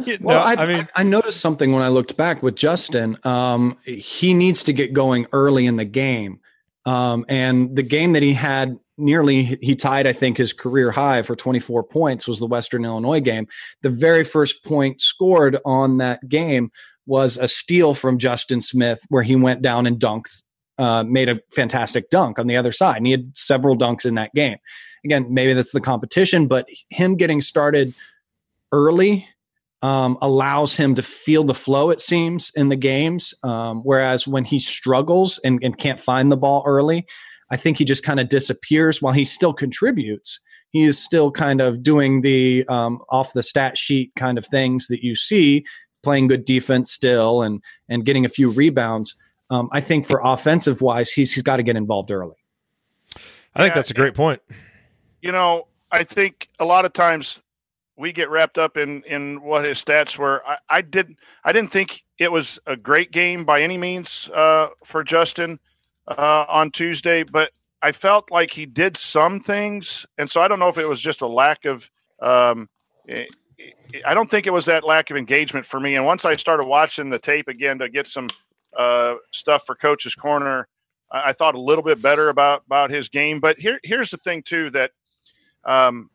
you 0.04 0.18
well, 0.20 0.42
I, 0.42 0.54
I, 0.54 0.66
mean, 0.66 0.88
I, 0.94 1.00
I, 1.00 1.02
noticed 1.04 1.40
something 1.40 1.72
when 1.72 1.82
I 1.82 1.88
looked 1.88 2.16
back 2.16 2.42
with 2.42 2.56
Justin. 2.56 3.16
Um, 3.24 3.78
he 3.84 4.34
needs 4.34 4.64
to 4.64 4.72
get 4.72 4.92
going 4.92 5.26
early 5.32 5.66
in 5.66 5.76
the 5.76 5.84
game, 5.84 6.40
um, 6.84 7.24
and 7.28 7.74
the 7.76 7.82
game 7.82 8.12
that 8.12 8.22
he 8.22 8.34
had 8.34 8.78
nearly 8.98 9.58
he 9.62 9.76
tied, 9.76 10.06
I 10.06 10.12
think, 10.12 10.36
his 10.36 10.52
career 10.52 10.90
high 10.90 11.22
for 11.22 11.34
24 11.34 11.84
points 11.84 12.28
was 12.28 12.38
the 12.38 12.46
Western 12.46 12.84
Illinois 12.84 13.20
game. 13.20 13.46
The 13.82 13.90
very 13.90 14.24
first 14.24 14.64
point 14.64 15.00
scored 15.00 15.58
on 15.64 15.98
that 15.98 16.28
game 16.28 16.70
was 17.06 17.38
a 17.38 17.48
steal 17.48 17.94
from 17.94 18.18
Justin 18.18 18.60
Smith, 18.60 19.00
where 19.08 19.22
he 19.22 19.36
went 19.36 19.62
down 19.62 19.86
and 19.86 19.98
dunked, 19.98 20.42
uh, 20.80 21.04
made 21.04 21.28
a 21.28 21.38
fantastic 21.54 22.10
dunk 22.10 22.38
on 22.40 22.48
the 22.48 22.56
other 22.56 22.72
side, 22.72 22.96
and 22.96 23.06
he 23.06 23.12
had 23.12 23.36
several 23.36 23.76
dunks 23.76 24.04
in 24.04 24.16
that 24.16 24.34
game 24.34 24.56
again, 25.04 25.26
maybe 25.30 25.54
that's 25.54 25.72
the 25.72 25.80
competition, 25.80 26.46
but 26.46 26.68
him 26.90 27.16
getting 27.16 27.40
started 27.40 27.94
early 28.72 29.26
um, 29.82 30.18
allows 30.20 30.76
him 30.76 30.94
to 30.94 31.02
feel 31.02 31.44
the 31.44 31.54
flow, 31.54 31.90
it 31.90 32.00
seems, 32.00 32.52
in 32.54 32.68
the 32.68 32.76
games. 32.76 33.32
Um, 33.42 33.80
whereas 33.82 34.28
when 34.28 34.44
he 34.44 34.58
struggles 34.58 35.38
and, 35.42 35.58
and 35.62 35.78
can't 35.78 36.00
find 36.00 36.30
the 36.30 36.36
ball 36.36 36.62
early, 36.66 37.06
I 37.50 37.56
think 37.56 37.78
he 37.78 37.84
just 37.84 38.04
kind 38.04 38.20
of 38.20 38.28
disappears 38.28 39.00
while 39.00 39.14
he 39.14 39.24
still 39.24 39.54
contributes. 39.54 40.38
He 40.70 40.84
is 40.84 41.02
still 41.02 41.32
kind 41.32 41.60
of 41.60 41.82
doing 41.82 42.20
the 42.20 42.64
um, 42.68 43.00
off 43.08 43.32
the 43.32 43.42
stat 43.42 43.76
sheet 43.76 44.12
kind 44.16 44.38
of 44.38 44.46
things 44.46 44.86
that 44.86 45.02
you 45.02 45.16
see, 45.16 45.64
playing 46.02 46.28
good 46.28 46.44
defense 46.44 46.92
still 46.92 47.42
and 47.42 47.60
and 47.88 48.04
getting 48.04 48.24
a 48.24 48.28
few 48.28 48.50
rebounds. 48.50 49.16
Um, 49.50 49.68
I 49.72 49.80
think 49.80 50.06
for 50.06 50.20
offensive 50.22 50.80
wise, 50.80 51.10
he's 51.10 51.34
he's 51.34 51.42
got 51.42 51.56
to 51.56 51.62
get 51.62 51.76
involved 51.76 52.10
early. 52.10 52.36
I 53.54 53.62
think 53.62 53.74
that's 53.74 53.90
a 53.90 53.94
great 53.94 54.14
point 54.14 54.40
you 55.20 55.32
know, 55.32 55.66
I 55.90 56.04
think 56.04 56.48
a 56.58 56.64
lot 56.64 56.84
of 56.84 56.92
times 56.92 57.42
we 57.96 58.12
get 58.12 58.30
wrapped 58.30 58.58
up 58.58 58.76
in 58.76 59.02
in 59.02 59.42
what 59.42 59.64
his 59.64 59.82
stats 59.82 60.16
were. 60.16 60.42
I, 60.46 60.56
I 60.68 60.82
didn't 60.82 61.18
I 61.44 61.52
didn't 61.52 61.72
think 61.72 62.04
it 62.18 62.32
was 62.32 62.58
a 62.66 62.76
great 62.76 63.10
game 63.12 63.44
by 63.44 63.62
any 63.62 63.76
means 63.76 64.30
uh, 64.34 64.68
for 64.84 65.04
Justin 65.04 65.58
uh, 66.08 66.44
on 66.48 66.70
Tuesday, 66.70 67.22
but 67.22 67.52
I 67.82 67.92
felt 67.92 68.30
like 68.30 68.50
he 68.50 68.66
did 68.66 68.96
some 68.96 69.40
things, 69.40 70.06
and 70.18 70.30
so 70.30 70.40
I 70.40 70.48
don't 70.48 70.58
know 70.58 70.68
if 70.68 70.78
it 70.78 70.88
was 70.88 71.00
just 71.00 71.22
a 71.22 71.26
lack 71.26 71.64
of. 71.64 71.90
Um, 72.20 72.68
I 74.06 74.14
don't 74.14 74.30
think 74.30 74.46
it 74.46 74.52
was 74.52 74.66
that 74.66 74.84
lack 74.84 75.10
of 75.10 75.16
engagement 75.16 75.66
for 75.66 75.80
me. 75.80 75.96
And 75.96 76.06
once 76.06 76.24
I 76.24 76.36
started 76.36 76.64
watching 76.64 77.10
the 77.10 77.18
tape 77.18 77.48
again 77.48 77.78
to 77.80 77.88
get 77.88 78.06
some 78.06 78.28
uh, 78.76 79.14
stuff 79.32 79.64
for 79.66 79.74
Coach's 79.74 80.14
Corner, 80.14 80.68
I, 81.10 81.30
I 81.30 81.32
thought 81.32 81.54
a 81.54 81.60
little 81.60 81.84
bit 81.84 82.00
better 82.00 82.28
about 82.28 82.62
about 82.66 82.90
his 82.90 83.08
game. 83.08 83.40
But 83.40 83.58
here 83.58 83.78
here's 83.82 84.10
the 84.10 84.16
thing 84.16 84.42
too 84.42 84.70
that 84.70 84.92
um, 85.64 86.10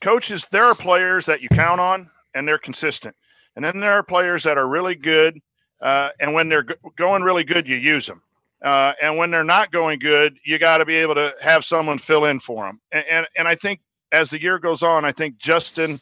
coaches, 0.00 0.46
there 0.50 0.64
are 0.64 0.74
players 0.74 1.26
that 1.26 1.40
you 1.40 1.48
count 1.48 1.80
on 1.80 2.10
and 2.34 2.46
they're 2.46 2.58
consistent. 2.58 3.14
And 3.56 3.64
then 3.64 3.80
there 3.80 3.92
are 3.92 4.02
players 4.02 4.42
that 4.44 4.58
are 4.58 4.68
really 4.68 4.94
good. 4.94 5.38
Uh, 5.80 6.10
and 6.20 6.34
when 6.34 6.48
they're 6.48 6.66
going 6.96 7.22
really 7.22 7.44
good, 7.44 7.68
you 7.68 7.76
use 7.76 8.06
them. 8.06 8.22
Uh, 8.62 8.92
and 9.00 9.16
when 9.16 9.30
they're 9.30 9.42
not 9.42 9.72
going 9.72 9.98
good, 9.98 10.38
you 10.44 10.58
got 10.58 10.78
to 10.78 10.84
be 10.84 10.94
able 10.94 11.14
to 11.14 11.34
have 11.40 11.64
someone 11.64 11.98
fill 11.98 12.24
in 12.24 12.38
for 12.38 12.66
them. 12.66 12.80
And, 12.92 13.04
and, 13.10 13.26
and 13.36 13.48
I 13.48 13.54
think 13.54 13.80
as 14.12 14.30
the 14.30 14.40
year 14.40 14.58
goes 14.58 14.82
on, 14.82 15.04
I 15.04 15.12
think 15.12 15.38
Justin, 15.38 16.00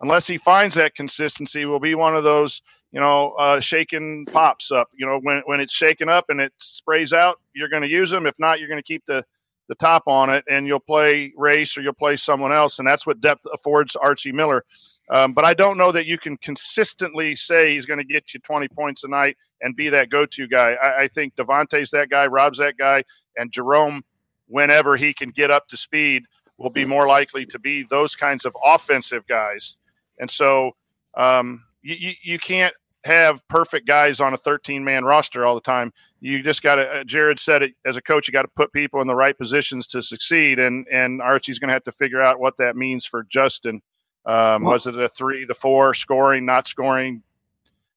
unless 0.00 0.26
he 0.26 0.38
finds 0.38 0.74
that 0.76 0.94
consistency, 0.94 1.66
will 1.66 1.80
be 1.80 1.94
one 1.94 2.16
of 2.16 2.24
those, 2.24 2.62
you 2.92 3.00
know, 3.00 3.32
uh, 3.32 3.60
shaking 3.60 4.26
pops 4.26 4.70
up. 4.70 4.88
You 4.94 5.06
know, 5.06 5.20
when, 5.22 5.42
when 5.46 5.60
it's 5.60 5.74
shaken 5.74 6.08
up 6.08 6.26
and 6.28 6.40
it 6.40 6.52
sprays 6.58 7.12
out, 7.12 7.38
you're 7.54 7.68
going 7.68 7.82
to 7.82 7.88
use 7.88 8.10
them. 8.10 8.26
If 8.26 8.38
not, 8.38 8.58
you're 8.58 8.68
going 8.68 8.80
to 8.80 8.86
keep 8.86 9.04
the 9.06 9.24
the 9.68 9.74
top 9.74 10.04
on 10.06 10.30
it, 10.30 10.44
and 10.48 10.66
you'll 10.66 10.80
play 10.80 11.30
Race 11.36 11.76
or 11.76 11.82
you'll 11.82 11.92
play 11.92 12.16
someone 12.16 12.52
else, 12.52 12.78
and 12.78 12.88
that's 12.88 13.06
what 13.06 13.20
depth 13.20 13.44
affords 13.52 13.96
Archie 13.96 14.32
Miller. 14.32 14.64
Um, 15.10 15.32
but 15.32 15.44
I 15.44 15.54
don't 15.54 15.78
know 15.78 15.92
that 15.92 16.06
you 16.06 16.18
can 16.18 16.36
consistently 16.38 17.34
say 17.34 17.74
he's 17.74 17.86
going 17.86 17.98
to 17.98 18.04
get 18.04 18.34
you 18.34 18.40
20 18.40 18.68
points 18.68 19.04
a 19.04 19.08
night 19.08 19.36
and 19.60 19.76
be 19.76 19.88
that 19.90 20.10
go-to 20.10 20.46
guy. 20.46 20.72
I, 20.72 21.02
I 21.02 21.08
think 21.08 21.34
Devonte's 21.34 21.90
that 21.90 22.10
guy, 22.10 22.26
Rob's 22.26 22.58
that 22.58 22.76
guy, 22.78 23.04
and 23.36 23.52
Jerome, 23.52 24.04
whenever 24.46 24.96
he 24.96 25.14
can 25.14 25.30
get 25.30 25.50
up 25.50 25.68
to 25.68 25.76
speed, 25.76 26.24
will 26.58 26.70
be 26.70 26.84
more 26.84 27.06
likely 27.06 27.46
to 27.46 27.58
be 27.58 27.84
those 27.84 28.16
kinds 28.16 28.44
of 28.44 28.56
offensive 28.64 29.26
guys. 29.26 29.76
And 30.18 30.30
so 30.30 30.72
um, 31.16 31.64
you, 31.82 32.12
you, 32.22 32.38
can't 32.38 32.74
have 33.04 33.46
perfect 33.48 33.86
guys 33.86 34.20
on 34.20 34.34
a 34.34 34.36
13 34.36 34.84
man 34.84 35.04
roster 35.04 35.44
all 35.44 35.54
the 35.54 35.60
time. 35.60 35.92
You 36.20 36.42
just 36.42 36.62
got 36.62 36.76
to, 36.76 36.88
uh, 36.88 37.04
Jerod 37.04 37.38
said 37.38 37.62
it 37.62 37.74
as 37.86 37.96
a 37.96 38.02
coach, 38.02 38.26
you 38.26 38.32
got 38.32 38.42
to 38.42 38.48
put 38.48 38.72
people 38.72 39.00
in 39.00 39.06
the 39.06 39.14
right 39.14 39.36
positions 39.36 39.86
to 39.88 40.02
succeed. 40.02 40.58
And, 40.58 40.86
and 40.90 41.22
Archie's 41.22 41.58
going 41.58 41.68
to 41.68 41.74
have 41.74 41.84
to 41.84 41.92
figure 41.92 42.20
out 42.20 42.40
what 42.40 42.56
that 42.58 42.76
means 42.76 43.06
for 43.06 43.24
Justin. 43.24 43.82
Um, 44.26 44.64
was 44.64 44.86
it 44.86 44.98
a 44.98 45.08
three, 45.08 45.44
the 45.44 45.54
four, 45.54 45.94
scoring, 45.94 46.44
not 46.44 46.66
scoring? 46.66 47.22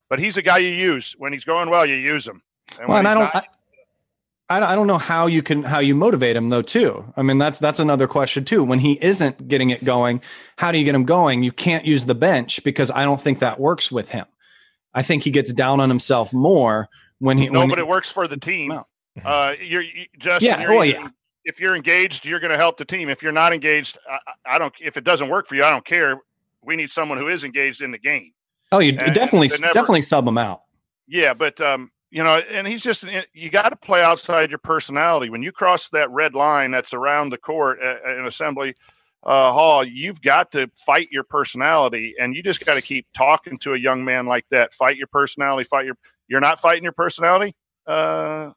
But 0.10 0.20
he's 0.20 0.38
a 0.38 0.42
guy 0.42 0.60
you 0.60 0.70
use 0.70 1.16
when 1.18 1.34
he's 1.34 1.46
going 1.46 1.70
well. 1.70 1.86
You 1.86 1.96
use 1.96 2.28
him. 2.28 2.42
And 2.80 2.88
well, 2.88 3.00
and 3.00 3.08
I 3.08 3.14
don't, 3.14 3.24
not, 3.24 3.36
I, 3.36 3.44
I 4.60 4.76
don't 4.76 4.88
know 4.88 4.97
how 4.97 5.28
you 5.28 5.41
can 5.41 5.64
how 5.64 5.80
you 5.80 5.95
motivate 5.95 6.36
him 6.36 6.49
though 6.49 6.62
too. 6.62 7.12
I 7.16 7.22
mean 7.22 7.38
that's 7.38 7.60
that's 7.60 7.80
another 7.80 8.08
question 8.08 8.43
too. 8.43 8.64
When 8.64 8.80
he 8.80 8.93
isn't 9.02 9.47
getting 9.47 9.70
it 9.70 9.84
going, 9.84 10.22
how 10.58 10.72
do 10.72 10.78
you 10.78 10.86
get 10.86 10.95
him 10.95 11.06
going? 11.06 11.43
You 11.43 11.52
can't 11.52 11.86
use 11.86 12.06
the 12.06 12.16
bench 12.16 12.64
because 12.64 12.91
I 12.91 13.04
don't 13.04 13.22
think 13.22 13.39
that 13.39 13.60
works 13.60 13.91
with 13.91 14.10
him. 14.10 14.26
I 14.93 15.04
think 15.04 15.24
he 15.24 15.32
gets 15.32 15.54
down 15.54 15.80
on 15.80 15.89
himself 15.89 16.34
more 16.34 16.89
when 17.20 17.38
he. 17.38 17.49
No, 17.49 17.60
when 17.60 17.70
but 17.70 17.78
he, 17.78 17.84
it 17.84 17.88
works 17.88 18.12
for 18.12 18.28
the 18.28 18.38
team. 18.38 18.80
Uh, 19.24 19.54
you're 19.62 19.82
you, 19.82 20.06
just 20.18 20.41
yeah. 20.43 20.62
You're, 20.62 20.74
oh, 20.74 20.82
yeah. 20.82 21.08
If 21.43 21.60
you're 21.60 21.76
engaged, 21.76 22.26
you're 22.26 22.39
going 22.39 22.52
to 22.52 22.58
help 22.58 22.78
the 22.78 22.86
team. 22.86 23.10
If 23.10 23.24
you're 23.24 23.32
not 23.32 23.52
engaged, 23.52 23.97
I, 24.10 24.18
I, 24.45 24.60
don't. 24.60 24.74
If 24.80 24.95
it 24.95 25.04
doesn't 25.04 25.30
work 25.30 25.47
for 25.47 25.56
you, 25.56 25.64
I 25.64 25.72
don't 25.72 25.86
care. 25.86 26.22
We 26.64 26.76
need 26.76 26.89
someone 26.89 27.18
who 27.18 27.28
is 27.28 27.43
engaged 27.43 27.82
in 27.82 27.91
the 27.91 27.97
game. 27.97 28.32
Oh, 28.72 28.80
you 28.80 28.95
and, 28.97 29.14
definitely 29.14 29.49
never, 29.60 29.74
definitely 29.74 30.04
sub 30.04 30.26
them 30.26 30.38
out. 30.38 30.62
Yeah, 31.08 31.34
but 31.34 31.60
um, 31.60 31.91
you 32.12 32.24
know, 32.24 32.41
and 32.51 32.68
he's 32.68 32.84
just 32.84 33.05
you 33.34 33.49
got 33.49 33.70
to 33.70 33.78
play 33.78 34.03
outside 34.03 34.49
your 34.49 34.59
personality. 34.59 35.30
When 35.30 35.41
you 35.41 35.53
cross 35.53 35.89
that 35.89 36.12
red 36.12 36.36
line 36.36 36.72
that's 36.72 36.93
around 36.93 37.30
the 37.30 37.38
court 37.38 37.80
in 37.82 38.26
assembly, 38.26 38.76
uh, 39.24 39.51
Hall, 39.53 39.84
you've 39.84 40.22
got 40.22 40.51
to 40.51 40.70
fight 40.76 41.07
your 41.09 41.24
personality, 41.24 42.16
and 42.20 42.36
you 42.36 42.43
just 42.43 42.66
got 42.66 42.74
to 42.74 42.82
keep 42.82 43.07
talking 43.16 43.57
to 43.59 43.74
a 43.74 43.78
young 43.78 44.03
man 44.03 44.26
like 44.26 44.45
that. 44.49 44.74
Fight 44.74 44.97
your 44.97 45.07
personality. 45.07 45.64
Fight 45.64 45.86
your. 45.86 45.95
You're 46.28 46.41
not 46.41 46.59
fighting 46.59 46.84
your 46.84 46.91
personality. 46.91 47.55
Uh, 47.88 48.51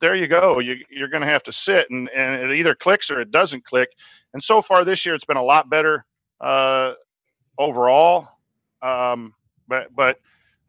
there 0.00 0.14
you 0.14 0.26
go. 0.26 0.58
You, 0.58 0.76
you're 0.90 1.08
going 1.08 1.22
to 1.22 1.28
have 1.28 1.42
to 1.44 1.52
sit, 1.52 1.88
and, 1.90 2.08
and 2.10 2.50
it 2.50 2.56
either 2.56 2.74
clicks 2.74 3.10
or 3.10 3.20
it 3.20 3.30
doesn't 3.30 3.64
click. 3.64 3.90
And 4.32 4.42
so 4.42 4.62
far 4.62 4.84
this 4.84 5.04
year, 5.04 5.14
it's 5.14 5.24
been 5.24 5.36
a 5.36 5.42
lot 5.42 5.68
better 5.70 6.06
uh, 6.40 6.94
overall. 7.58 8.28
Um, 8.82 9.34
but 9.68 9.94
but 9.94 10.18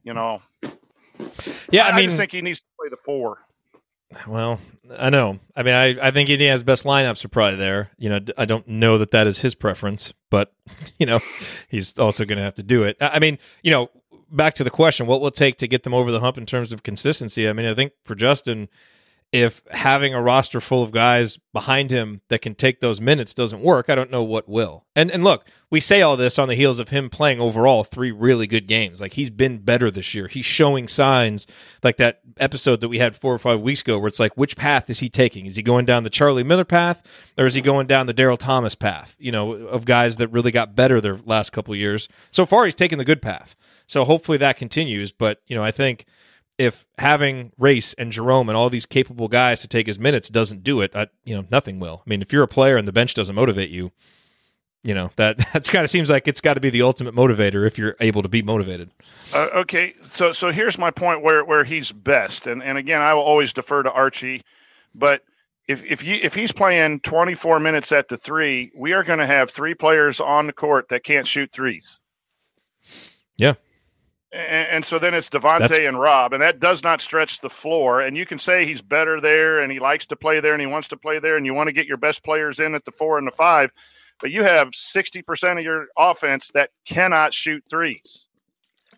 you 0.03 0.13
know, 0.13 0.41
yeah, 1.71 1.85
I, 1.85 1.89
I 1.89 1.95
mean, 1.95 2.05
just 2.05 2.17
think 2.17 2.31
he 2.31 2.41
needs 2.41 2.59
to 2.59 2.65
play 2.79 2.89
the 2.89 2.97
four. 2.97 3.39
Well, 4.27 4.59
I 4.97 5.09
know. 5.09 5.39
I 5.55 5.63
mean, 5.63 5.73
I, 5.73 6.07
I 6.07 6.11
think 6.11 6.29
Indiana's 6.29 6.63
best 6.63 6.85
lineups 6.85 7.23
are 7.23 7.29
probably 7.29 7.57
there. 7.57 7.91
You 7.97 8.09
know, 8.09 8.19
I 8.37 8.45
don't 8.45 8.67
know 8.67 8.97
that 8.97 9.11
that 9.11 9.27
is 9.27 9.39
his 9.39 9.55
preference, 9.55 10.13
but 10.29 10.53
you 10.99 11.05
know, 11.05 11.19
he's 11.69 11.97
also 11.97 12.25
going 12.25 12.37
to 12.37 12.43
have 12.43 12.55
to 12.55 12.63
do 12.63 12.83
it. 12.83 12.97
I 12.99 13.19
mean, 13.19 13.37
you 13.63 13.71
know, 13.71 13.89
back 14.29 14.53
to 14.55 14.63
the 14.63 14.71
question, 14.71 15.07
what 15.07 15.21
will 15.21 15.27
it 15.27 15.35
take 15.35 15.57
to 15.57 15.67
get 15.67 15.83
them 15.83 15.93
over 15.93 16.11
the 16.11 16.19
hump 16.19 16.37
in 16.37 16.45
terms 16.45 16.71
of 16.71 16.83
consistency? 16.83 17.47
I 17.47 17.53
mean, 17.53 17.65
I 17.65 17.73
think 17.73 17.93
for 18.03 18.15
Justin, 18.15 18.69
if 19.31 19.61
having 19.71 20.13
a 20.13 20.21
roster 20.21 20.59
full 20.59 20.83
of 20.83 20.91
guys 20.91 21.39
behind 21.53 21.89
him 21.89 22.19
that 22.27 22.41
can 22.41 22.53
take 22.53 22.81
those 22.81 22.99
minutes 22.99 23.33
doesn't 23.33 23.61
work, 23.61 23.89
I 23.89 23.95
don't 23.95 24.11
know 24.11 24.23
what 24.23 24.49
will. 24.49 24.85
And 24.93 25.09
and 25.09 25.23
look, 25.23 25.47
we 25.69 25.79
say 25.79 26.01
all 26.01 26.17
this 26.17 26.37
on 26.37 26.49
the 26.49 26.55
heels 26.55 26.79
of 26.79 26.89
him 26.89 27.09
playing 27.09 27.39
overall 27.39 27.85
three 27.85 28.11
really 28.11 28.45
good 28.45 28.67
games. 28.67 28.99
Like 28.99 29.13
he's 29.13 29.29
been 29.29 29.59
better 29.59 29.89
this 29.89 30.13
year. 30.13 30.27
He's 30.27 30.45
showing 30.45 30.89
signs 30.89 31.47
like 31.81 31.95
that 31.95 32.19
episode 32.37 32.81
that 32.81 32.89
we 32.89 32.99
had 32.99 33.15
4 33.15 33.33
or 33.33 33.39
5 33.39 33.61
weeks 33.61 33.81
ago 33.81 33.97
where 33.99 34.09
it's 34.09 34.19
like 34.19 34.35
which 34.35 34.57
path 34.57 34.89
is 34.89 34.99
he 34.99 35.07
taking? 35.07 35.45
Is 35.45 35.55
he 35.55 35.63
going 35.63 35.85
down 35.85 36.03
the 36.03 36.09
Charlie 36.09 36.43
Miller 36.43 36.65
path 36.65 37.01
or 37.37 37.45
is 37.45 37.53
he 37.53 37.61
going 37.61 37.87
down 37.87 38.07
the 38.07 38.13
Daryl 38.13 38.37
Thomas 38.37 38.75
path, 38.75 39.15
you 39.17 39.31
know, 39.31 39.53
of 39.53 39.85
guys 39.85 40.17
that 40.17 40.27
really 40.27 40.51
got 40.51 40.75
better 40.75 40.99
their 40.99 41.17
last 41.25 41.51
couple 41.53 41.73
years. 41.73 42.09
So 42.31 42.45
far 42.45 42.65
he's 42.65 42.75
taken 42.75 42.97
the 42.97 43.05
good 43.05 43.21
path. 43.21 43.55
So 43.87 44.03
hopefully 44.03 44.37
that 44.39 44.57
continues, 44.57 45.13
but 45.13 45.41
you 45.47 45.55
know, 45.55 45.63
I 45.63 45.71
think 45.71 46.05
if 46.61 46.85
having 46.99 47.51
Race 47.57 47.95
and 47.95 48.11
Jerome 48.11 48.47
and 48.47 48.55
all 48.55 48.69
these 48.69 48.85
capable 48.85 49.27
guys 49.27 49.61
to 49.61 49.67
take 49.67 49.87
his 49.87 49.97
minutes 49.97 50.29
doesn't 50.29 50.63
do 50.63 50.79
it, 50.81 50.95
I, 50.95 51.07
you 51.25 51.33
know, 51.35 51.43
nothing 51.49 51.79
will. 51.79 52.03
I 52.05 52.09
mean, 52.09 52.21
if 52.21 52.31
you're 52.31 52.43
a 52.43 52.47
player 52.47 52.77
and 52.77 52.87
the 52.87 52.91
bench 52.91 53.15
doesn't 53.15 53.35
motivate 53.35 53.71
you, 53.71 53.91
you 54.83 54.93
know 54.93 55.09
that 55.15 55.37
that's 55.53 55.71
kind 55.71 55.83
of 55.83 55.89
seems 55.89 56.09
like 56.09 56.27
it's 56.27 56.39
got 56.39 56.53
to 56.53 56.59
be 56.59 56.69
the 56.69 56.83
ultimate 56.83 57.15
motivator 57.15 57.65
if 57.65 57.79
you're 57.79 57.95
able 57.99 58.21
to 58.21 58.29
be 58.29 58.43
motivated. 58.43 58.91
Uh, 59.33 59.47
okay, 59.55 59.95
so 60.03 60.33
so 60.33 60.51
here's 60.51 60.77
my 60.77 60.91
point 60.91 61.23
where 61.23 61.43
where 61.43 61.63
he's 61.63 61.91
best, 61.91 62.45
and 62.45 62.61
and 62.61 62.77
again, 62.77 63.01
I 63.01 63.15
will 63.15 63.23
always 63.23 63.53
defer 63.53 63.81
to 63.81 63.91
Archie, 63.91 64.43
but 64.93 65.23
if 65.67 65.83
if 65.83 66.03
you 66.03 66.19
if 66.21 66.35
he's 66.35 66.51
playing 66.51 66.99
24 66.99 67.59
minutes 67.59 67.91
at 67.91 68.07
the 68.07 68.17
three, 68.17 68.71
we 68.75 68.93
are 68.93 69.03
going 69.03 69.19
to 69.19 69.27
have 69.27 69.49
three 69.49 69.73
players 69.73 70.19
on 70.19 70.45
the 70.45 70.53
court 70.53 70.89
that 70.89 71.03
can't 71.03 71.27
shoot 71.27 71.51
threes. 71.51 71.99
And, 74.33 74.69
and, 74.69 74.85
so 74.85 74.97
then 74.97 75.13
it's 75.13 75.29
Devonte 75.29 75.85
and 75.85 75.99
Rob, 75.99 76.31
and 76.31 76.41
that 76.41 76.59
does 76.61 76.83
not 76.83 77.01
stretch 77.01 77.41
the 77.41 77.49
floor. 77.49 77.99
And 77.99 78.15
you 78.15 78.25
can 78.25 78.39
say 78.39 78.65
he's 78.65 78.81
better 78.81 79.19
there, 79.19 79.59
and 79.59 79.71
he 79.71 79.79
likes 79.79 80.05
to 80.07 80.15
play 80.15 80.39
there, 80.39 80.53
and 80.53 80.61
he 80.61 80.67
wants 80.67 80.87
to 80.89 80.97
play 80.97 81.19
there, 81.19 81.35
and 81.35 81.45
you 81.45 81.53
want 81.53 81.67
to 81.67 81.73
get 81.73 81.85
your 81.85 81.97
best 81.97 82.23
players 82.23 82.59
in 82.59 82.73
at 82.73 82.85
the 82.85 82.91
four 82.91 83.17
and 83.17 83.27
the 83.27 83.31
five, 83.31 83.71
but 84.21 84.31
you 84.31 84.43
have 84.43 84.73
sixty 84.73 85.21
percent 85.21 85.59
of 85.59 85.65
your 85.65 85.87
offense 85.97 86.51
that 86.53 86.69
cannot 86.85 87.33
shoot 87.33 87.63
threes. 87.69 88.29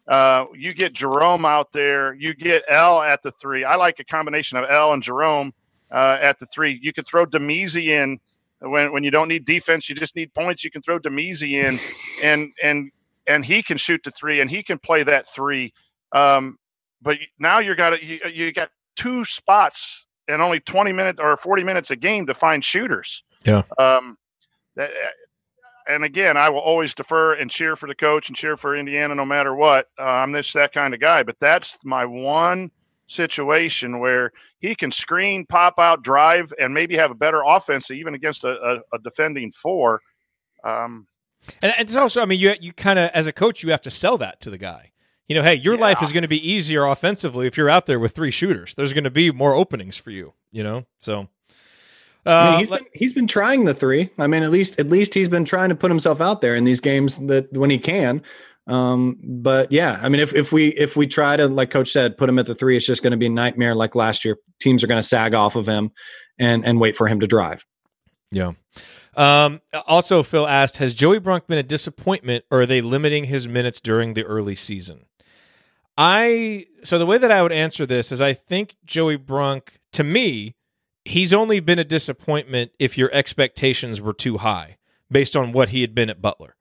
Uh, 0.08 0.46
you 0.54 0.74
get 0.74 0.94
Jerome 0.94 1.46
out 1.46 1.72
there, 1.72 2.14
you 2.14 2.36
get 2.36 2.64
Al 2.70 3.02
at 3.02 3.22
the 3.22 3.32
three. 3.32 3.64
I 3.64 3.76
like 3.76 4.00
a 4.00 4.04
combination 4.04 4.58
of 4.58 4.66
Al 4.66 4.94
and 4.94 5.02
Jerome 5.02 5.54
uh, 5.90 6.18
at 6.22 6.40
the 6.40 6.46
three. 6.46 6.78
You 6.82 6.94
could 6.94 7.08
throw 7.08 7.26
Damezi 7.26 7.88
in 7.88 8.20
when 8.60 8.92
when 8.92 9.04
you 9.04 9.12
don't 9.12 9.28
need 9.28 9.46
defense, 9.46 9.90
you 9.90 9.96
just 9.96 10.16
need 10.16 10.34
points. 10.34 10.64
You 10.64 10.72
can 10.72 10.82
throw 10.82 11.00
Damezi 11.00 11.52
in, 11.52 11.80
and 12.22 12.52
and 12.62 12.92
and 13.28 13.46
he 13.46 13.64
can 13.64 13.78
shoot 13.78 14.02
the 14.04 14.12
three 14.12 14.40
and 14.42 14.50
he 14.50 14.64
can 14.64 14.80
play 14.80 15.04
that 15.04 15.28
three. 15.28 15.74
Um, 16.12 16.58
but 17.02 17.18
now 17.40 17.60
you're 17.60 17.76
got 17.76 18.02
you, 18.02 18.20
you 18.32 18.52
got 18.52 18.70
two 18.96 19.26
spots 19.26 20.06
and 20.28 20.42
only 20.42 20.60
20 20.60 20.92
minutes 20.94 21.20
or 21.22 21.36
40 21.36 21.64
minutes 21.64 21.92
a 21.92 21.96
game 21.96 22.26
to 22.28 22.34
find 22.34 22.64
shooters. 22.64 23.24
Yeah. 23.46 23.64
Um, 23.78 24.18
that, 24.76 24.92
and 25.88 26.04
again, 26.04 26.38
I 26.38 26.50
will 26.50 26.60
always 26.60 26.94
defer 26.94 27.34
and 27.34 27.52
cheer 27.52 27.76
for 27.76 27.88
the 27.88 27.96
coach 27.96 28.30
and 28.30 28.38
cheer 28.38 28.56
for 28.56 28.76
Indiana 28.76 29.16
no 29.16 29.26
matter 29.26 29.54
what. 29.54 29.88
Uh, 30.00 30.04
I'm 30.04 30.32
this 30.32 30.54
that 30.54 30.72
kind 30.72 30.94
of 30.94 31.00
guy, 31.00 31.24
but 31.24 31.36
that's 31.40 31.78
my 31.84 32.06
one 32.06 32.72
situation 33.08 34.00
where 34.00 34.32
he 34.60 34.76
can 34.76 34.92
screen, 34.92 35.46
pop 35.46 35.76
out, 35.78 36.04
drive, 36.04 36.54
and 36.58 36.74
maybe 36.74 36.96
have 36.96 37.12
a 37.12 37.16
better 37.16 37.44
offense 37.46 37.92
even 37.92 38.16
against 38.16 38.46
a, 38.46 38.56
a, 38.62 38.96
a 38.96 39.00
defending 39.04 39.52
four. 39.52 40.02
Um, 40.64 41.06
and 41.62 41.74
it's 41.80 41.96
also, 41.96 42.22
I 42.22 42.26
mean, 42.26 42.40
you 42.40 42.54
you 42.60 42.74
kind 42.74 43.00
of 43.00 43.10
as 43.14 43.28
a 43.28 43.34
coach, 43.34 43.64
you 43.64 43.72
have 43.72 43.82
to 43.82 43.92
sell 43.92 44.18
that 44.20 44.42
to 44.42 44.50
the 44.50 44.58
guy. 44.58 44.92
You 45.28 45.36
know, 45.36 45.44
hey, 45.44 45.56
your 45.56 45.76
yeah. 45.76 45.82
life 45.82 46.04
is 46.04 46.12
going 46.12 46.24
to 46.24 46.28
be 46.28 46.48
easier 46.48 46.86
offensively 46.86 47.48
if 47.48 47.58
you're 47.58 47.70
out 47.70 47.86
there 47.86 48.00
with 48.00 48.14
three 48.14 48.32
shooters. 48.32 48.76
There's 48.76 48.94
going 48.94 49.06
to 49.06 49.12
be 49.12 49.32
more 49.32 49.54
openings 49.54 49.98
for 49.98 50.12
you. 50.12 50.34
You 50.52 50.64
know, 50.64 50.86
so. 51.00 51.28
Uh, 52.26 52.30
I 52.30 52.50
mean, 52.52 52.60
he's, 52.60 52.70
been, 52.70 52.86
he's 52.94 53.14
been 53.14 53.28
trying 53.28 53.66
the 53.66 53.74
three. 53.74 54.10
I 54.18 54.28
mean, 54.28 54.44
at 54.44 54.52
least 54.52 54.80
at 54.80 54.88
least 54.88 55.14
he's 55.14 55.28
been 55.28 55.44
trying 55.44 55.70
to 55.70 55.76
put 55.76 55.92
himself 55.92 56.22
out 56.22 56.40
there 56.40 56.56
in 56.56 56.64
these 56.64 56.80
games 56.80 57.20
that 57.28 57.52
when 57.52 57.70
he 57.70 57.78
can. 57.78 58.22
Um, 58.66 59.18
but 59.22 59.72
yeah, 59.72 60.00
I 60.02 60.08
mean, 60.08 60.22
if 60.22 60.34
if 60.34 60.54
we 60.54 60.70
if 60.70 60.96
we 60.96 61.06
try 61.06 61.36
to, 61.36 61.48
like 61.48 61.70
Coach 61.70 61.92
said, 61.92 62.18
put 62.18 62.30
him 62.30 62.40
at 62.40 62.46
the 62.46 62.56
three, 62.56 62.78
it's 62.78 62.86
just 62.86 63.04
going 63.04 63.12
to 63.12 63.18
be 63.18 63.26
a 63.26 63.30
nightmare. 63.30 63.76
Like 63.76 63.96
last 63.96 64.24
year, 64.24 64.38
teams 64.62 64.84
are 64.84 64.88
going 64.88 65.02
to 65.02 65.08
sag 65.08 65.36
off 65.36 65.58
of 65.58 65.68
him 65.68 65.92
and 66.40 66.66
and 66.66 66.80
wait 66.80 66.96
for 66.96 67.08
him 67.08 67.20
to 67.20 67.28
drive. 67.28 67.66
Yeah. 68.32 68.54
Um, 69.16 69.62
also, 69.86 70.24
Phil 70.24 70.48
asked, 70.48 70.78
has 70.78 70.94
Joey 70.94 71.20
Brunk 71.20 71.48
been 71.48 71.58
a 71.58 71.64
disappointment, 71.64 72.46
or 72.50 72.62
are 72.62 72.66
they 72.66 72.82
limiting 72.82 73.26
his 73.26 73.48
minutes 73.48 73.80
during 73.80 74.14
the 74.14 74.24
early 74.24 74.56
season? 74.56 75.06
I 75.98 76.66
so 76.84 76.98
the 76.98 77.06
way 77.06 77.18
that 77.18 77.32
I 77.32 77.44
would 77.44 77.52
answer 77.52 77.86
this 77.86 78.12
is 78.12 78.20
I 78.20 78.34
think 78.34 78.76
Joey 78.86 79.16
Brunk, 79.16 79.80
to 79.92 80.04
me, 80.04 80.56
he's 81.06 81.34
only 81.34 81.60
been 81.60 81.80
a 81.80 81.84
disappointment 81.84 82.72
if 82.80 82.98
your 82.98 83.12
expectations 83.14 84.02
were 84.02 84.14
too 84.14 84.40
high 84.40 84.78
based 85.12 85.36
on 85.36 85.52
what 85.52 85.70
he 85.70 85.82
had 85.82 85.94
been 85.94 86.10
at 86.10 86.22
Butler. 86.22 86.56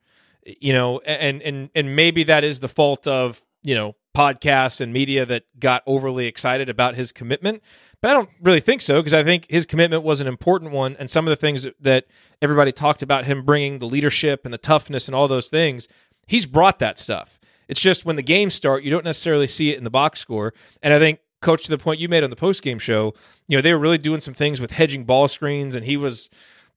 You 0.45 0.73
know, 0.73 0.99
and 1.01 1.41
and 1.43 1.71
and 1.75 1.97
maybe 1.97 2.25
that 2.25 2.45
is 2.45 2.61
the 2.61 2.69
fault 2.69 3.07
of, 3.07 3.43
you 3.63 3.75
know, 3.75 3.97
podcasts 4.15 4.81
and 4.81 4.93
media 4.93 5.25
that 5.25 5.45
got 5.59 5.83
overly 5.87 6.27
excited 6.27 6.69
about 6.69 6.95
his 6.95 7.13
commitment. 7.13 7.63
But 8.03 8.11
I 8.11 8.15
don't 8.15 8.29
really 8.43 8.61
think 8.61 8.83
so 8.83 9.01
because 9.01 9.15
I 9.15 9.23
think 9.23 9.47
his 9.49 9.65
commitment 9.65 10.03
was 10.03 10.21
an 10.21 10.27
important 10.27 10.73
one. 10.73 10.97
And 10.99 11.09
some 11.09 11.27
of 11.27 11.31
the 11.31 11.37
things 11.37 11.67
that 11.81 12.07
everybody 12.43 12.73
talked 12.73 13.01
about 13.01 13.25
him 13.25 13.45
bringing 13.45 13.79
the 13.79 13.87
leadership 13.87 14.45
and 14.45 14.53
the 14.53 14.59
toughness 14.59 15.07
and 15.07 15.15
all 15.15 15.29
those 15.29 15.49
things, 15.49 15.87
he's 16.27 16.45
brought 16.45 16.81
that 16.81 16.99
stuff. 16.99 17.39
It's 17.69 17.81
just 17.81 18.05
when 18.05 18.17
the 18.17 18.23
games 18.23 18.55
start, 18.55 18.83
you 18.83 18.91
don't 18.91 19.05
necessarily 19.05 19.47
see 19.47 19.71
it 19.71 19.79
in 19.79 19.85
the 19.85 19.91
box 19.91 20.19
score. 20.19 20.53
And 20.83 20.93
I 20.93 20.99
think, 20.99 21.21
coach, 21.41 21.63
to 21.65 21.71
the 21.71 21.79
point 21.79 22.01
you 22.01 22.09
made 22.09 22.25
on 22.25 22.31
the 22.31 22.37
post 22.37 22.63
game 22.63 22.81
show, 22.81 23.15
you 23.47 23.57
know, 23.57 23.63
they 23.63 23.73
were 23.73 23.79
really 23.79 23.99
doing 23.99 24.21
some 24.21 24.35
things 24.35 24.61
with 24.61 24.73
hedging 24.73 25.05
ball 25.05 25.29
screens, 25.29 25.77
and 25.77 25.87
he 25.87 25.97
was 25.97 26.29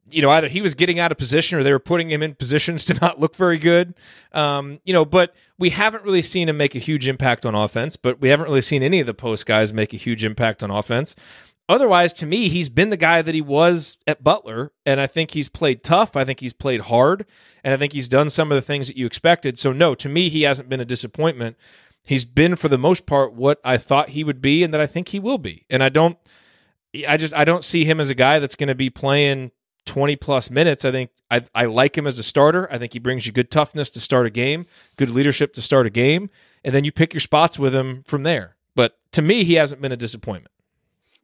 you 0.09 0.21
know, 0.21 0.29
either 0.29 0.47
he 0.47 0.61
was 0.61 0.75
getting 0.75 0.99
out 0.99 1.11
of 1.11 1.17
position 1.17 1.57
or 1.57 1.63
they 1.63 1.71
were 1.71 1.79
putting 1.79 2.11
him 2.11 2.21
in 2.21 2.35
positions 2.35 2.85
to 2.85 2.93
not 2.95 3.19
look 3.19 3.35
very 3.35 3.57
good. 3.57 3.95
Um, 4.33 4.79
you 4.85 4.93
know, 4.93 5.05
but 5.05 5.33
we 5.57 5.71
haven't 5.71 6.03
really 6.03 6.21
seen 6.21 6.47
him 6.47 6.57
make 6.57 6.75
a 6.75 6.79
huge 6.79 7.07
impact 7.07 7.45
on 7.45 7.55
offense, 7.55 7.95
but 7.95 8.21
we 8.21 8.29
haven't 8.29 8.47
really 8.47 8.61
seen 8.61 8.83
any 8.83 8.99
of 8.99 9.07
the 9.07 9.13
post 9.13 9.45
guys 9.45 9.73
make 9.73 9.93
a 9.93 9.97
huge 9.97 10.23
impact 10.23 10.63
on 10.63 10.69
offense. 10.69 11.15
Otherwise, 11.67 12.13
to 12.13 12.27
me, 12.27 12.47
he's 12.47 12.69
been 12.69 12.91
the 12.91 12.97
guy 12.97 13.23
that 13.23 13.33
he 13.33 13.41
was 13.41 13.97
at 14.05 14.23
Butler, 14.23 14.71
and 14.85 15.01
I 15.01 15.07
think 15.07 15.31
he's 15.31 15.49
played 15.49 15.83
tough. 15.83 16.15
I 16.15 16.23
think 16.23 16.39
he's 16.39 16.53
played 16.53 16.81
hard, 16.81 17.25
and 17.63 17.73
I 17.73 17.77
think 17.77 17.93
he's 17.93 18.07
done 18.07 18.29
some 18.29 18.51
of 18.51 18.55
the 18.55 18.61
things 18.61 18.87
that 18.87 18.97
you 18.97 19.07
expected. 19.07 19.57
So, 19.57 19.73
no, 19.73 19.95
to 19.95 20.07
me, 20.07 20.29
he 20.29 20.43
hasn't 20.43 20.69
been 20.69 20.79
a 20.79 20.85
disappointment. 20.85 21.57
He's 22.03 22.23
been, 22.23 22.55
for 22.55 22.69
the 22.69 22.77
most 22.77 23.07
part, 23.07 23.33
what 23.33 23.59
I 23.63 23.77
thought 23.77 24.09
he 24.09 24.23
would 24.23 24.41
be, 24.41 24.63
and 24.63 24.71
that 24.75 24.81
I 24.81 24.85
think 24.85 25.07
he 25.07 25.19
will 25.19 25.39
be. 25.39 25.65
And 25.67 25.81
I 25.81 25.89
don't, 25.89 26.19
I 27.07 27.17
just, 27.17 27.33
I 27.33 27.45
don't 27.45 27.63
see 27.63 27.83
him 27.83 27.99
as 27.99 28.11
a 28.11 28.15
guy 28.15 28.37
that's 28.37 28.55
going 28.55 28.67
to 28.67 28.75
be 28.75 28.91
playing 28.91 29.49
20 29.85 30.15
plus 30.15 30.49
minutes. 30.49 30.83
I 30.83 30.91
think 30.91 31.11
I, 31.31 31.45
I 31.53 31.65
like 31.65 31.97
him 31.97 32.07
as 32.07 32.19
a 32.19 32.23
starter. 32.23 32.71
I 32.71 32.77
think 32.77 32.93
he 32.93 32.99
brings 32.99 33.25
you 33.25 33.31
good 33.31 33.51
toughness 33.51 33.89
to 33.91 33.99
start 33.99 34.25
a 34.25 34.29
game, 34.29 34.65
good 34.97 35.09
leadership 35.09 35.53
to 35.53 35.61
start 35.61 35.85
a 35.85 35.89
game, 35.89 36.29
and 36.63 36.73
then 36.73 36.83
you 36.83 36.91
pick 36.91 37.13
your 37.13 37.21
spots 37.21 37.57
with 37.57 37.73
him 37.73 38.03
from 38.03 38.23
there. 38.23 38.55
But 38.75 38.97
to 39.13 39.21
me, 39.21 39.43
he 39.43 39.53
hasn't 39.53 39.81
been 39.81 39.91
a 39.91 39.97
disappointment. 39.97 40.51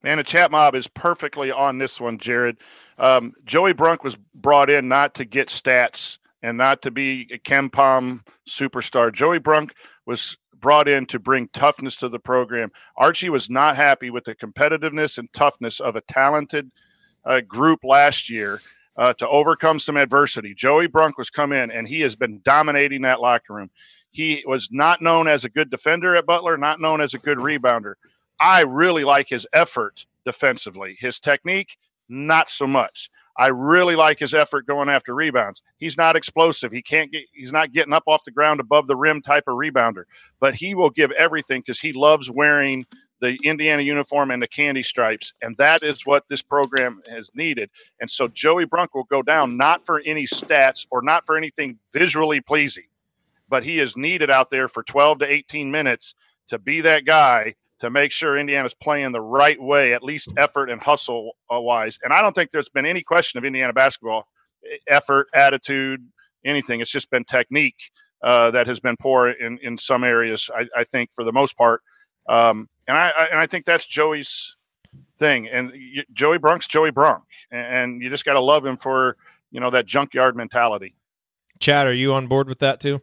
Man, 0.03 0.17
the 0.17 0.23
ChatMob 0.23 0.73
is 0.73 0.87
perfectly 0.87 1.51
on 1.51 1.77
this 1.77 1.99
one, 1.99 2.17
Jerod. 2.17 2.57
Um, 2.97 3.33
Joey 3.45 3.73
Brunk 3.73 4.03
was 4.03 4.17
brought 4.33 4.69
in 4.69 4.87
not 4.87 5.13
to 5.15 5.25
get 5.25 5.49
stats 5.49 6.17
and 6.41 6.57
not 6.57 6.81
to 6.83 6.91
be 6.91 7.27
a 7.31 7.37
KenPom 7.37 8.21
superstar. 8.47 9.13
Joey 9.13 9.37
Brunk 9.37 9.75
was 10.07 10.37
brought 10.59 10.87
in 10.87 11.05
to 11.07 11.19
bring 11.19 11.49
toughness 11.49 11.97
to 11.97 12.09
the 12.09 12.19
program. 12.19 12.71
Archie 12.95 13.29
was 13.29 13.49
not 13.49 13.75
happy 13.75 14.09
with 14.09 14.23
the 14.23 14.33
competitiveness 14.33 15.17
and 15.17 15.31
toughness 15.33 15.79
of 15.79 15.95
a 15.95 16.01
talented– 16.01 16.71
uh, 17.25 17.41
group 17.41 17.79
last 17.83 18.29
year 18.29 18.61
uh, 18.97 19.13
to 19.13 19.27
overcome 19.27 19.79
some 19.79 19.97
adversity. 19.97 20.53
Joey 20.53 20.87
Brunk 20.87 21.17
was 21.17 21.29
come 21.29 21.51
in 21.51 21.71
and 21.71 21.87
he 21.87 22.01
has 22.01 22.15
been 22.15 22.41
dominating 22.43 23.01
that 23.03 23.21
locker 23.21 23.53
room. 23.53 23.69
He 24.11 24.43
was 24.45 24.69
not 24.71 25.01
known 25.01 25.27
as 25.27 25.45
a 25.45 25.49
good 25.49 25.69
defender 25.69 26.15
at 26.15 26.25
Butler, 26.25 26.57
not 26.57 26.81
known 26.81 26.99
as 27.01 27.13
a 27.13 27.19
good 27.19 27.37
rebounder. 27.37 27.93
I 28.39 28.61
really 28.61 29.03
like 29.03 29.29
his 29.29 29.47
effort 29.53 30.05
defensively. 30.25 30.95
His 30.99 31.19
technique, 31.19 31.77
not 32.09 32.49
so 32.49 32.67
much. 32.67 33.09
I 33.37 33.47
really 33.47 33.95
like 33.95 34.19
his 34.19 34.33
effort 34.33 34.67
going 34.67 34.89
after 34.89 35.15
rebounds. 35.15 35.61
He's 35.77 35.97
not 35.97 36.17
explosive. 36.17 36.71
He 36.71 36.81
can't 36.81 37.11
get 37.11 37.23
he's 37.33 37.53
not 37.53 37.71
getting 37.71 37.93
up 37.93 38.03
off 38.05 38.25
the 38.25 38.31
ground 38.31 38.59
above 38.59 38.87
the 38.87 38.97
rim 38.97 39.21
type 39.21 39.45
of 39.47 39.55
rebounder, 39.55 40.03
but 40.39 40.55
he 40.55 40.75
will 40.75 40.89
give 40.89 41.11
everything 41.11 41.61
because 41.61 41.79
he 41.79 41.93
loves 41.93 42.29
wearing 42.29 42.85
the 43.21 43.37
Indiana 43.43 43.83
uniform 43.83 44.31
and 44.31 44.41
the 44.41 44.47
candy 44.47 44.83
stripes. 44.83 45.33
And 45.41 45.55
that 45.57 45.83
is 45.83 46.05
what 46.05 46.25
this 46.27 46.41
program 46.41 47.01
has 47.09 47.31
needed. 47.33 47.69
And 47.99 48.09
so 48.09 48.27
Joey 48.27 48.65
Brunk 48.65 48.93
will 48.93 49.05
go 49.05 49.21
down 49.21 49.55
not 49.57 49.85
for 49.85 50.01
any 50.05 50.25
stats 50.25 50.85
or 50.91 51.01
not 51.01 51.25
for 51.25 51.37
anything 51.37 51.77
visually 51.93 52.41
pleasing, 52.41 52.85
but 53.47 53.63
he 53.63 53.79
is 53.79 53.95
needed 53.95 54.31
out 54.31 54.49
there 54.49 54.67
for 54.67 54.83
12 54.83 55.19
to 55.19 55.31
18 55.31 55.71
minutes 55.71 56.15
to 56.47 56.59
be 56.59 56.81
that 56.81 57.05
guy 57.05 57.55
to 57.79 57.89
make 57.89 58.11
sure 58.11 58.37
Indiana's 58.37 58.75
playing 58.75 59.11
the 59.11 59.21
right 59.21 59.59
way, 59.59 59.93
at 59.93 60.03
least 60.03 60.33
effort 60.37 60.69
and 60.69 60.81
hustle 60.81 61.35
uh, 61.53 61.59
wise. 61.59 61.97
And 62.03 62.13
I 62.13 62.21
don't 62.21 62.33
think 62.33 62.51
there's 62.51 62.69
been 62.69 62.85
any 62.85 63.01
question 63.01 63.37
of 63.37 63.45
Indiana 63.45 63.73
basketball 63.73 64.27
eh, 64.65 64.77
effort, 64.87 65.27
attitude, 65.33 66.07
anything. 66.45 66.79
It's 66.79 66.91
just 66.91 67.09
been 67.09 67.23
technique 67.23 67.91
uh, 68.23 68.51
that 68.51 68.67
has 68.67 68.79
been 68.79 68.97
poor 68.97 69.29
in, 69.29 69.57
in 69.63 69.77
some 69.77 70.03
areas, 70.03 70.49
I, 70.55 70.67
I 70.77 70.83
think, 70.83 71.11
for 71.11 71.23
the 71.23 71.31
most 71.31 71.57
part. 71.57 71.81
Um, 72.29 72.69
and 72.87 72.97
I, 72.97 73.09
I, 73.09 73.25
and 73.25 73.39
I 73.39 73.45
think 73.45 73.65
that's 73.65 73.85
Joey's 73.85 74.55
thing. 75.17 75.47
And 75.47 75.71
you, 75.73 76.03
Joey 76.13 76.39
Brunk's 76.39 76.67
Joey 76.67 76.91
Brunk, 76.91 77.23
and 77.51 78.01
you 78.01 78.09
just 78.09 78.25
got 78.25 78.33
to 78.33 78.41
love 78.41 78.65
him 78.65 78.77
for 78.77 79.17
you 79.51 79.59
know 79.59 79.69
that 79.69 79.85
junkyard 79.85 80.35
mentality. 80.35 80.95
Chad, 81.59 81.87
are 81.87 81.93
you 81.93 82.13
on 82.13 82.27
board 82.27 82.49
with 82.49 82.59
that 82.59 82.79
too? 82.79 83.01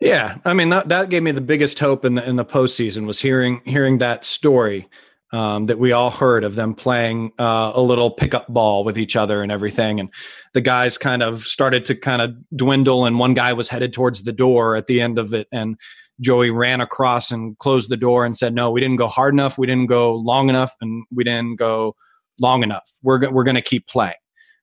Yeah, 0.00 0.38
I 0.44 0.54
mean 0.54 0.70
that, 0.70 0.88
that 0.88 1.10
gave 1.10 1.22
me 1.22 1.30
the 1.30 1.40
biggest 1.40 1.78
hope 1.78 2.04
in 2.04 2.14
the 2.14 2.28
in 2.28 2.36
the 2.36 2.44
postseason 2.44 3.06
was 3.06 3.20
hearing 3.20 3.60
hearing 3.64 3.98
that 3.98 4.24
story 4.24 4.88
um, 5.32 5.66
that 5.66 5.78
we 5.78 5.92
all 5.92 6.10
heard 6.10 6.42
of 6.42 6.54
them 6.54 6.74
playing 6.74 7.32
uh, 7.38 7.72
a 7.74 7.80
little 7.80 8.10
pickup 8.10 8.48
ball 8.48 8.82
with 8.82 8.98
each 8.98 9.14
other 9.14 9.42
and 9.42 9.52
everything, 9.52 10.00
and 10.00 10.08
the 10.54 10.60
guys 10.60 10.98
kind 10.98 11.22
of 11.22 11.42
started 11.42 11.84
to 11.86 11.94
kind 11.94 12.22
of 12.22 12.34
dwindle, 12.56 13.04
and 13.04 13.18
one 13.18 13.34
guy 13.34 13.52
was 13.52 13.68
headed 13.68 13.92
towards 13.92 14.22
the 14.22 14.32
door 14.32 14.74
at 14.74 14.86
the 14.86 15.00
end 15.00 15.18
of 15.18 15.34
it, 15.34 15.46
and 15.52 15.78
Joey 16.20 16.50
ran 16.50 16.80
across 16.80 17.30
and 17.30 17.58
closed 17.58 17.90
the 17.90 17.96
door 17.96 18.24
and 18.24 18.36
said, 18.36 18.54
"No, 18.54 18.70
we 18.70 18.80
didn't 18.80 18.96
go 18.96 19.08
hard 19.08 19.34
enough, 19.34 19.58
we 19.58 19.66
didn't 19.66 19.86
go 19.86 20.14
long 20.14 20.48
enough, 20.48 20.72
and 20.80 21.04
we 21.14 21.24
didn't 21.24 21.56
go 21.56 21.94
long 22.40 22.62
enough. 22.62 22.90
We're 23.02 23.30
we're 23.30 23.44
going 23.44 23.54
to 23.56 23.62
keep 23.62 23.86
playing." 23.86 24.14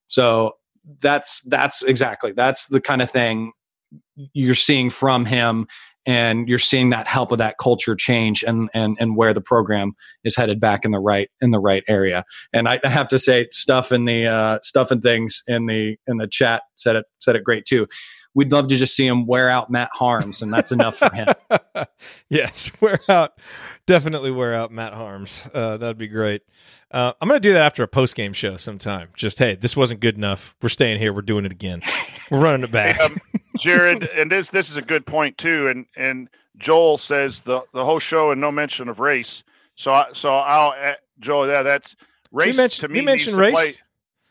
So 0.08 0.54
that's 1.02 1.42
that's 1.42 1.84
exactly 1.84 2.32
that's 2.32 2.68
the 2.68 2.82
kind 2.82 3.02
of 3.02 3.12
thing 3.12 3.52
you're 4.34 4.56
seeing 4.56 4.90
from 4.90 5.26
him 5.26 5.68
and 6.06 6.48
you're 6.48 6.58
seeing 6.58 6.90
that 6.92 7.06
help 7.06 7.34
of 7.34 7.38
that 7.38 7.58
culture 7.60 7.96
change 7.96 8.42
and 8.42 8.70
and 8.74 8.98
and 9.00 9.16
where 9.18 9.34
the 9.34 9.42
program 9.42 9.94
is 10.24 10.36
headed 10.36 10.60
back 10.60 10.86
in 10.86 10.92
the 10.92 11.00
right 11.00 11.30
in 11.42 11.52
the 11.52 11.60
right 11.60 11.84
area 11.88 12.24
and 12.54 12.68
i, 12.68 12.80
I 12.84 12.90
have 12.90 13.10
to 13.10 13.20
say 13.20 13.48
stuff 13.52 13.92
in 13.92 14.06
the 14.06 14.26
uh, 14.26 14.60
stuff 14.64 14.90
and 14.90 15.04
things 15.04 15.44
in 15.48 15.68
the 15.68 15.98
in 16.08 16.18
the 16.18 16.28
chat 16.28 16.64
said 16.76 16.96
it 16.96 17.06
said 17.20 17.36
it 17.36 17.44
great 17.44 17.66
too 17.66 17.88
we'd 18.38 18.52
love 18.52 18.68
to 18.68 18.76
just 18.76 18.96
see 18.96 19.06
him 19.06 19.26
wear 19.26 19.50
out 19.50 19.70
matt 19.70 19.90
harms 19.92 20.42
and 20.42 20.54
that's 20.54 20.72
enough 20.72 20.96
for 20.96 21.14
him 21.14 21.28
yes 22.30 22.72
wear 22.80 22.98
out 23.10 23.34
definitely 23.86 24.32
wear 24.32 24.54
out 24.54 24.72
matt 24.72 24.94
harms 24.94 25.44
uh, 25.54 25.76
that'd 25.78 25.98
be 25.98 26.08
great 26.08 26.44
uh, 26.90 27.12
I'm 27.20 27.28
going 27.28 27.42
to 27.42 27.48
do 27.48 27.54
that 27.54 27.64
after 27.64 27.84
a 27.84 27.88
post 27.88 28.16
game 28.16 28.32
show 28.32 28.56
sometime. 28.56 29.10
Just 29.14 29.40
hey, 29.40 29.56
this 29.56 29.76
wasn't 29.76 30.00
good 30.00 30.16
enough. 30.16 30.56
We're 30.62 30.70
staying 30.70 31.00
here. 31.00 31.12
We're 31.12 31.22
doing 31.22 31.46
it 31.46 31.52
again. 31.52 31.82
We're 32.32 32.40
running 32.40 32.64
it 32.64 32.72
back. 32.72 33.00
um, 33.02 33.18
Jerod, 33.58 34.08
and 34.18 34.32
this 34.32 34.50
this 34.52 34.70
is 34.70 34.78
a 34.78 34.82
good 34.82 35.06
point 35.06 35.38
too. 35.38 35.68
And 35.68 35.86
and 35.98 36.30
Joel 36.58 36.98
says 36.98 37.42
the 37.42 37.62
the 37.74 37.84
whole 37.84 38.00
show 38.00 38.32
and 38.32 38.40
no 38.40 38.52
mention 38.52 38.88
of 38.88 39.00
Race. 39.00 39.44
So 39.76 39.92
I, 39.92 40.08
so 40.14 40.34
I'll 40.34 40.74
uh, 40.82 40.94
Joel. 41.20 41.48
Yeah, 41.48 41.64
that's 41.64 41.96
Race 42.32 42.78
to 42.78 42.88
me. 42.88 43.02
mentioned 43.02 43.36
Race. 43.36 43.54
Play, 43.54 43.74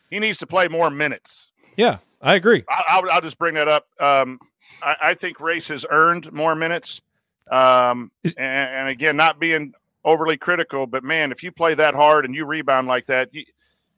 he 0.09 0.18
needs 0.18 0.38
to 0.38 0.46
play 0.46 0.66
more 0.68 0.88
minutes. 0.88 1.50
Yeah, 1.76 1.98
I 2.20 2.34
agree. 2.34 2.64
I, 2.68 3.00
will 3.00 3.10
I'll 3.10 3.20
just 3.20 3.38
bring 3.38 3.54
that 3.54 3.68
up. 3.68 3.86
Um, 4.00 4.38
I, 4.82 4.96
I, 5.02 5.14
think 5.14 5.40
Race 5.40 5.68
has 5.68 5.84
earned 5.88 6.32
more 6.32 6.54
minutes. 6.54 7.02
Um, 7.50 8.10
and, 8.24 8.36
and 8.38 8.88
again, 8.88 9.16
not 9.16 9.38
being 9.38 9.74
overly 10.04 10.36
critical, 10.36 10.86
but 10.86 11.04
man, 11.04 11.32
if 11.32 11.42
you 11.42 11.52
play 11.52 11.74
that 11.74 11.94
hard 11.94 12.24
and 12.24 12.34
you 12.34 12.46
rebound 12.46 12.88
like 12.88 13.06
that, 13.06 13.32
you, 13.32 13.44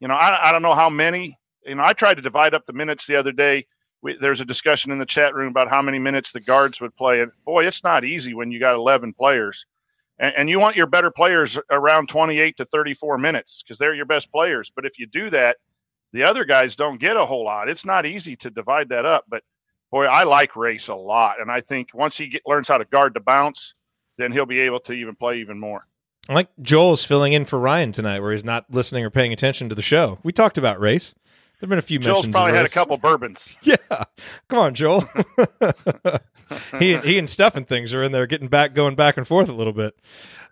you 0.01 0.09
know, 0.09 0.15
I, 0.15 0.49
I 0.49 0.53
don't 0.53 0.63
know 0.63 0.75
how 0.75 0.91
many. 0.91 1.39
You 1.65 1.75
know, 1.75 1.85
I 1.85 1.93
tried 1.93 2.15
to 2.15 2.23
divide 2.23 2.55
up 2.55 2.67
the 2.67 2.73
minutes 2.73 3.07
the 3.07 3.17
other 3.17 3.33
day. 3.33 3.67
We, 4.01 4.17
there's 4.17 4.41
a 4.41 4.45
discussion 4.45 4.93
in 4.93 4.99
the 4.99 5.07
chat 5.07 5.35
room 5.35 5.49
about 5.49 5.69
how 5.69 5.83
many 5.83 5.99
minutes 5.99 6.33
the 6.33 6.41
guards 6.41 6.81
would 6.81 6.97
play, 6.97 7.21
and 7.21 7.33
boy, 7.45 7.67
it's 7.67 7.83
not 7.83 8.05
easy 8.05 8.33
when 8.33 8.51
you 8.51 8.61
got 8.61 8.77
11 8.77 9.13
players, 9.13 9.67
and, 10.19 10.33
and 10.37 10.51
you 10.51 10.61
want 10.61 10.77
your 10.77 10.87
better 10.87 11.11
players 11.11 11.59
around 11.71 12.09
28 12.09 12.57
to 12.59 12.65
34 12.65 13.19
minutes 13.19 13.63
because 13.63 13.79
they're 13.79 13.95
your 13.95 14.07
best 14.07 14.31
players. 14.31 14.71
But 14.75 14.87
if 14.87 14.99
you 14.99 15.07
do 15.07 15.31
that, 15.31 15.57
the 16.13 16.25
other 16.25 16.45
guys 16.45 16.77
don't 16.77 17.01
get 17.01 17.17
a 17.17 17.27
whole 17.27 17.45
lot. 17.45 17.69
It's 17.69 17.85
not 17.85 18.07
easy 18.07 18.37
to 18.37 18.51
divide 18.51 18.89
that 18.91 19.05
up, 19.05 19.25
but 19.29 19.43
boy, 19.91 20.07
I 20.07 20.25
like 20.25 20.57
Race 20.57 20.89
a 20.89 20.95
lot, 20.95 21.41
and 21.41 21.51
I 21.51 21.61
think 21.61 21.91
once 21.95 22.17
he 22.17 22.29
get, 22.29 22.43
learns 22.47 22.69
how 22.69 22.79
to 22.79 22.85
guard 22.85 23.15
the 23.15 23.21
bounce, 23.21 23.75
then 24.17 24.33
he'll 24.33 24.47
be 24.47 24.61
able 24.61 24.81
to 24.81 24.93
even 24.93 25.15
play 25.15 25.41
even 25.41 25.59
more. 25.59 25.87
I 26.29 26.35
like 26.35 26.49
Joel's 26.61 27.05
filling 27.05 27.33
in 27.33 27.47
for 27.47 27.59
Ryan 27.59 27.93
tonight, 27.93 28.21
where 28.21 28.33
he's 28.33 28.45
not 28.45 28.67
listening 28.71 29.05
or 29.05 29.11
paying 29.11 29.33
attention 29.33 29.69
to 29.71 29.75
the 29.75 29.83
show. 29.83 30.19
We 30.23 30.33
talked 30.33 30.59
about 30.59 30.81
Race. 30.81 31.15
There've 31.59 31.69
been 31.69 31.79
a 31.79 31.83
few 31.83 31.99
Joel's 31.99 32.29
probably 32.29 32.53
had 32.53 32.67
a 32.67 32.69
couple 32.69 32.97
bourbons. 32.97 33.57
Yeah, 33.63 33.77
come 34.49 34.59
on, 34.59 34.75
Joel. 34.75 35.09
he 36.79 36.97
he 36.99 37.19
and 37.19 37.29
Steph 37.29 37.57
and 37.57 37.67
things 37.67 37.93
are 37.93 38.03
in 38.03 38.13
there 38.13 38.27
getting 38.27 38.49
back, 38.49 38.75
going 38.75 38.95
back 38.95 39.17
and 39.17 39.27
forth 39.27 39.49
a 39.49 39.53
little 39.53 39.73
bit. 39.73 39.99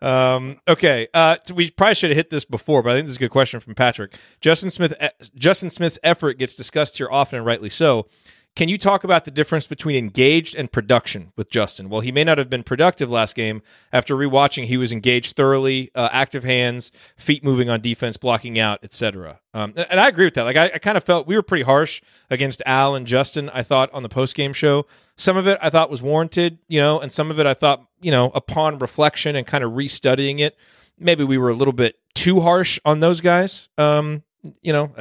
Um, 0.02 0.60
okay, 0.68 1.08
uh, 1.14 1.36
so 1.44 1.54
we 1.54 1.70
probably 1.70 1.94
should 1.94 2.10
have 2.10 2.16
hit 2.16 2.30
this 2.30 2.44
before, 2.44 2.82
but 2.82 2.90
I 2.92 2.96
think 2.96 3.06
this 3.06 3.14
is 3.14 3.16
a 3.16 3.20
good 3.20 3.30
question 3.30 3.60
from 3.60 3.74
Patrick. 3.74 4.16
Justin 4.40 4.70
Smith, 4.70 4.94
Justin 5.36 5.70
Smith's 5.70 5.98
effort 6.02 6.38
gets 6.38 6.54
discussed 6.54 6.98
here 6.98 7.08
often, 7.10 7.38
and 7.38 7.46
rightly 7.46 7.70
so. 7.70 8.08
Can 8.56 8.70
you 8.70 8.78
talk 8.78 9.04
about 9.04 9.26
the 9.26 9.30
difference 9.30 9.66
between 9.66 9.96
engaged 9.96 10.56
and 10.56 10.72
production 10.72 11.30
with 11.36 11.50
Justin? 11.50 11.90
Well, 11.90 12.00
he 12.00 12.10
may 12.10 12.24
not 12.24 12.38
have 12.38 12.48
been 12.48 12.62
productive 12.62 13.10
last 13.10 13.34
game. 13.34 13.60
After 13.92 14.16
rewatching, 14.16 14.64
he 14.64 14.78
was 14.78 14.92
engaged 14.92 15.36
thoroughly, 15.36 15.90
uh, 15.94 16.08
active 16.10 16.42
hands, 16.42 16.90
feet 17.18 17.44
moving 17.44 17.68
on 17.68 17.82
defense, 17.82 18.16
blocking 18.16 18.58
out, 18.58 18.80
etc. 18.82 19.40
Um, 19.52 19.74
and 19.76 20.00
I 20.00 20.08
agree 20.08 20.24
with 20.24 20.32
that. 20.34 20.44
Like 20.44 20.56
I, 20.56 20.70
I 20.74 20.78
kind 20.78 20.96
of 20.96 21.04
felt 21.04 21.26
we 21.26 21.36
were 21.36 21.42
pretty 21.42 21.64
harsh 21.64 22.00
against 22.30 22.62
Al 22.64 22.94
and 22.94 23.06
Justin. 23.06 23.50
I 23.50 23.62
thought 23.62 23.92
on 23.92 24.02
the 24.02 24.08
post 24.08 24.34
game 24.34 24.54
show, 24.54 24.86
some 25.16 25.36
of 25.36 25.46
it 25.46 25.58
I 25.60 25.68
thought 25.68 25.90
was 25.90 26.00
warranted, 26.00 26.58
you 26.66 26.80
know, 26.80 26.98
and 26.98 27.12
some 27.12 27.30
of 27.30 27.38
it 27.38 27.44
I 27.44 27.52
thought, 27.52 27.86
you 28.00 28.10
know, 28.10 28.30
upon 28.34 28.78
reflection 28.78 29.36
and 29.36 29.46
kind 29.46 29.64
of 29.64 29.72
restudying 29.72 30.40
it, 30.40 30.56
maybe 30.98 31.24
we 31.24 31.36
were 31.36 31.50
a 31.50 31.54
little 31.54 31.74
bit 31.74 31.96
too 32.14 32.40
harsh 32.40 32.80
on 32.86 33.00
those 33.00 33.20
guys. 33.20 33.68
Um, 33.76 34.22
you 34.62 34.72
know, 34.72 34.92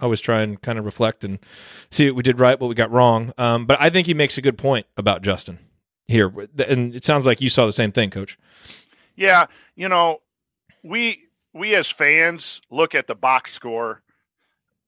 always 0.00 0.20
try 0.20 0.42
and 0.42 0.60
kind 0.60 0.78
of 0.78 0.84
reflect 0.84 1.24
and 1.24 1.38
see 1.90 2.06
what 2.10 2.16
we 2.16 2.22
did 2.22 2.38
right, 2.38 2.58
what 2.58 2.68
we 2.68 2.74
got 2.74 2.90
wrong. 2.90 3.32
Um, 3.38 3.66
but 3.66 3.80
I 3.80 3.90
think 3.90 4.06
he 4.06 4.14
makes 4.14 4.38
a 4.38 4.42
good 4.42 4.58
point 4.58 4.86
about 4.96 5.22
Justin 5.22 5.58
here, 6.08 6.32
and 6.58 6.94
it 6.94 7.04
sounds 7.04 7.26
like 7.26 7.40
you 7.40 7.48
saw 7.48 7.66
the 7.66 7.72
same 7.72 7.92
thing, 7.92 8.10
Coach. 8.10 8.38
Yeah, 9.16 9.46
you 9.74 9.88
know, 9.88 10.20
we 10.82 11.24
we 11.52 11.74
as 11.74 11.90
fans 11.90 12.60
look 12.70 12.94
at 12.94 13.06
the 13.06 13.14
box 13.14 13.52
score, 13.52 14.02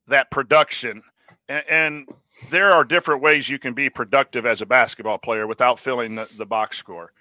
that 0.07 0.31
production, 0.31 1.03
and, 1.49 1.65
and 1.69 2.09
there 2.51 2.71
are 2.71 2.85
different 2.85 3.23
ways 3.23 3.49
you 3.49 3.59
can 3.59 3.75
be 3.75 3.91
productive 3.91 4.47
as 4.47 4.63
a 4.63 4.67
basketball 4.67 5.19
player 5.19 5.47
without 5.47 5.79
filling 5.79 6.15
the, 6.15 6.29
the 6.37 6.47
box 6.47 6.77
score 6.77 7.13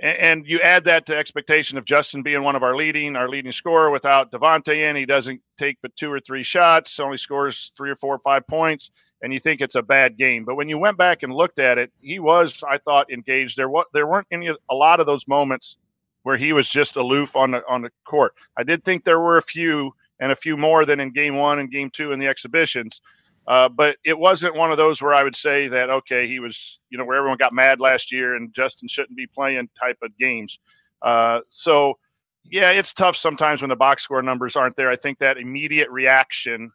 and, 0.00 0.46
you 0.46 0.60
add 0.60 0.84
that 0.84 1.06
to 1.06 1.16
expectation 1.16 1.78
of 1.78 1.84
Justin 1.84 2.22
being 2.22 2.42
one 2.42 2.56
of 2.56 2.62
our 2.62 2.76
leading, 2.76 3.16
our 3.16 3.28
leading 3.28 3.52
scorer 3.52 3.90
without 3.90 4.32
Devonte 4.32 4.74
in. 4.74 4.96
He 4.96 5.06
doesn't 5.06 5.40
take 5.56 5.78
but 5.82 5.94
two 5.96 6.10
or 6.10 6.20
three 6.20 6.42
shots, 6.42 6.98
only 6.98 7.16
scores 7.16 7.72
three 7.76 7.90
or 7.90 7.96
four 7.96 8.14
or 8.14 8.18
five 8.18 8.46
points, 8.46 8.90
and 9.22 9.32
you 9.32 9.38
think 9.38 9.60
it's 9.60 9.76
a 9.76 9.82
bad 9.82 10.16
game. 10.16 10.44
But 10.44 10.56
when 10.56 10.68
you 10.68 10.78
went 10.78 10.98
back 10.98 11.22
and 11.22 11.32
looked 11.32 11.58
at 11.58 11.78
it, 11.78 11.92
he 12.00 12.18
was, 12.18 12.62
I 12.68 12.78
thought, 12.78 13.12
engaged. 13.12 13.56
There 13.56 13.68
what 13.68 13.86
there 13.92 14.06
weren't 14.06 14.26
any 14.30 14.48
a 14.48 14.74
lot 14.74 15.00
of 15.00 15.06
those 15.06 15.28
moments 15.28 15.78
where 16.24 16.36
he 16.36 16.52
was 16.52 16.68
just 16.68 16.96
aloof 16.96 17.36
on 17.36 17.52
the 17.52 17.62
on 17.68 17.82
the 17.82 17.90
court. 18.04 18.34
I 18.56 18.64
did 18.64 18.84
think 18.84 19.04
there 19.04 19.20
were 19.20 19.38
a 19.38 19.42
few 19.42 19.94
and 20.18 20.32
a 20.32 20.36
few 20.36 20.56
more 20.56 20.84
than 20.84 21.00
in 21.00 21.12
game 21.12 21.36
one 21.36 21.58
and 21.58 21.70
game 21.70 21.90
two 21.90 22.12
in 22.12 22.18
the 22.18 22.28
exhibitions. 22.28 23.00
Uh, 23.46 23.68
but 23.68 23.96
it 24.04 24.18
wasn't 24.18 24.54
one 24.54 24.70
of 24.70 24.78
those 24.78 25.02
where 25.02 25.14
I 25.14 25.22
would 25.22 25.36
say 25.36 25.68
that 25.68 25.90
okay, 25.90 26.26
he 26.26 26.40
was 26.40 26.80
you 26.90 26.98
know 26.98 27.04
where 27.04 27.16
everyone 27.16 27.36
got 27.36 27.52
mad 27.52 27.80
last 27.80 28.12
year 28.12 28.34
and 28.34 28.54
Justin 28.54 28.88
shouldn't 28.88 29.16
be 29.16 29.26
playing 29.26 29.68
type 29.78 29.98
of 30.02 30.16
games. 30.16 30.58
Uh, 31.02 31.40
so 31.50 31.98
yeah, 32.44 32.70
it's 32.70 32.92
tough 32.92 33.16
sometimes 33.16 33.62
when 33.62 33.68
the 33.68 33.76
box 33.76 34.02
score 34.02 34.22
numbers 34.22 34.56
aren't 34.56 34.76
there. 34.76 34.90
I 34.90 34.96
think 34.96 35.18
that 35.18 35.38
immediate 35.38 35.90
reaction, 35.90 36.72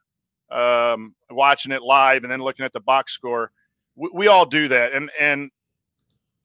um, 0.52 1.16
watching 1.30 1.72
it 1.72 1.82
live 1.82 2.24
and 2.24 2.32
then 2.32 2.42
looking 2.42 2.66
at 2.66 2.74
the 2.74 2.80
box 2.80 3.14
score, 3.14 3.52
we, 3.96 4.10
we 4.14 4.28
all 4.28 4.46
do 4.46 4.68
that, 4.68 4.94
and 4.94 5.10
and 5.20 5.52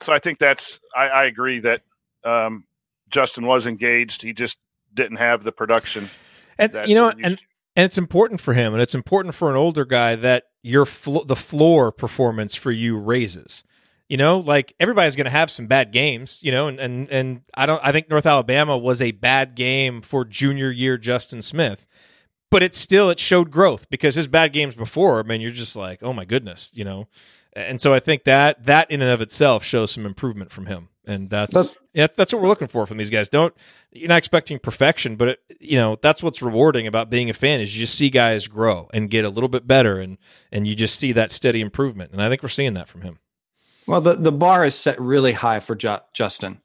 so 0.00 0.12
I 0.12 0.18
think 0.18 0.38
that's 0.38 0.80
I, 0.96 1.08
I 1.08 1.24
agree 1.24 1.60
that 1.60 1.82
um, 2.24 2.64
Justin 3.10 3.46
was 3.46 3.66
engaged. 3.66 4.22
He 4.22 4.32
just 4.32 4.58
didn't 4.92 5.18
have 5.18 5.42
the 5.42 5.52
production. 5.52 6.08
And 6.58 6.72
you 6.86 6.94
know, 6.94 7.08
and 7.08 7.38
to 7.38 7.44
and 7.76 7.84
it's 7.84 7.98
important 7.98 8.40
for 8.40 8.54
him 8.54 8.72
and 8.72 8.82
it's 8.82 8.94
important 8.94 9.34
for 9.34 9.50
an 9.50 9.56
older 9.56 9.84
guy 9.84 10.16
that 10.16 10.44
your 10.62 10.84
the 10.84 11.36
floor 11.36 11.92
performance 11.92 12.54
for 12.54 12.70
you 12.70 12.96
raises. 12.96 13.64
You 14.08 14.18
know 14.18 14.38
like 14.38 14.74
everybody's 14.78 15.16
going 15.16 15.24
to 15.24 15.30
have 15.30 15.50
some 15.50 15.66
bad 15.66 15.90
games 15.90 16.40
you 16.42 16.52
know 16.52 16.68
and, 16.68 16.78
and 16.78 17.08
and 17.10 17.40
i 17.54 17.64
don't 17.64 17.80
i 17.82 17.90
think 17.90 18.10
north 18.10 18.26
alabama 18.26 18.76
was 18.76 19.00
a 19.00 19.12
bad 19.12 19.54
game 19.54 20.02
for 20.02 20.26
junior 20.26 20.70
year 20.70 20.98
justin 20.98 21.40
smith 21.40 21.86
but 22.50 22.62
it 22.62 22.74
still 22.74 23.08
it 23.08 23.18
showed 23.18 23.50
growth 23.50 23.88
because 23.88 24.14
his 24.14 24.28
bad 24.28 24.52
games 24.52 24.74
before 24.74 25.20
i 25.20 25.22
mean 25.22 25.40
you're 25.40 25.50
just 25.50 25.74
like 25.74 26.02
oh 26.02 26.12
my 26.12 26.26
goodness 26.26 26.70
you 26.74 26.84
know? 26.84 27.08
And 27.54 27.80
so 27.80 27.94
i 27.94 27.98
think 27.98 28.24
that 28.24 28.66
that 28.66 28.90
in 28.90 29.00
and 29.00 29.10
of 29.10 29.22
itself 29.22 29.64
shows 29.64 29.90
some 29.92 30.04
improvement 30.04 30.52
from 30.52 30.66
him 30.66 30.90
and 31.06 31.30
that's, 31.30 31.54
that's 31.54 31.76
yeah 31.94 32.06
that's 32.14 32.32
what 32.32 32.42
we're 32.42 32.48
looking 32.48 32.68
for 32.68 32.86
from 32.86 32.98
these 32.98 33.10
guys. 33.10 33.28
Don't 33.28 33.54
you're 33.92 34.08
not 34.08 34.18
expecting 34.18 34.58
perfection 34.58 35.16
but 35.16 35.28
it, 35.28 35.40
you 35.60 35.76
know 35.76 35.96
that's 36.02 36.22
what's 36.22 36.42
rewarding 36.42 36.86
about 36.86 37.08
being 37.10 37.30
a 37.30 37.32
fan 37.32 37.60
is 37.60 37.76
you 37.76 37.86
just 37.86 37.96
see 37.96 38.10
guys 38.10 38.46
grow 38.46 38.88
and 38.92 39.08
get 39.08 39.24
a 39.24 39.30
little 39.30 39.48
bit 39.48 39.66
better 39.66 39.98
and 39.98 40.18
and 40.52 40.66
you 40.68 40.74
just 40.74 40.98
see 40.98 41.12
that 41.12 41.32
steady 41.32 41.60
improvement. 41.60 42.12
And 42.12 42.20
i 42.22 42.28
think 42.28 42.42
we're 42.42 42.48
seeing 42.50 42.74
that 42.74 42.88
from 42.88 43.00
him. 43.02 43.18
Well 43.86 44.00
the 44.00 44.14
the 44.14 44.32
bar 44.32 44.66
is 44.66 44.74
set 44.74 45.00
really 45.00 45.32
high 45.32 45.60
for 45.60 45.74
Ju- 45.74 45.98
justin. 46.12 46.60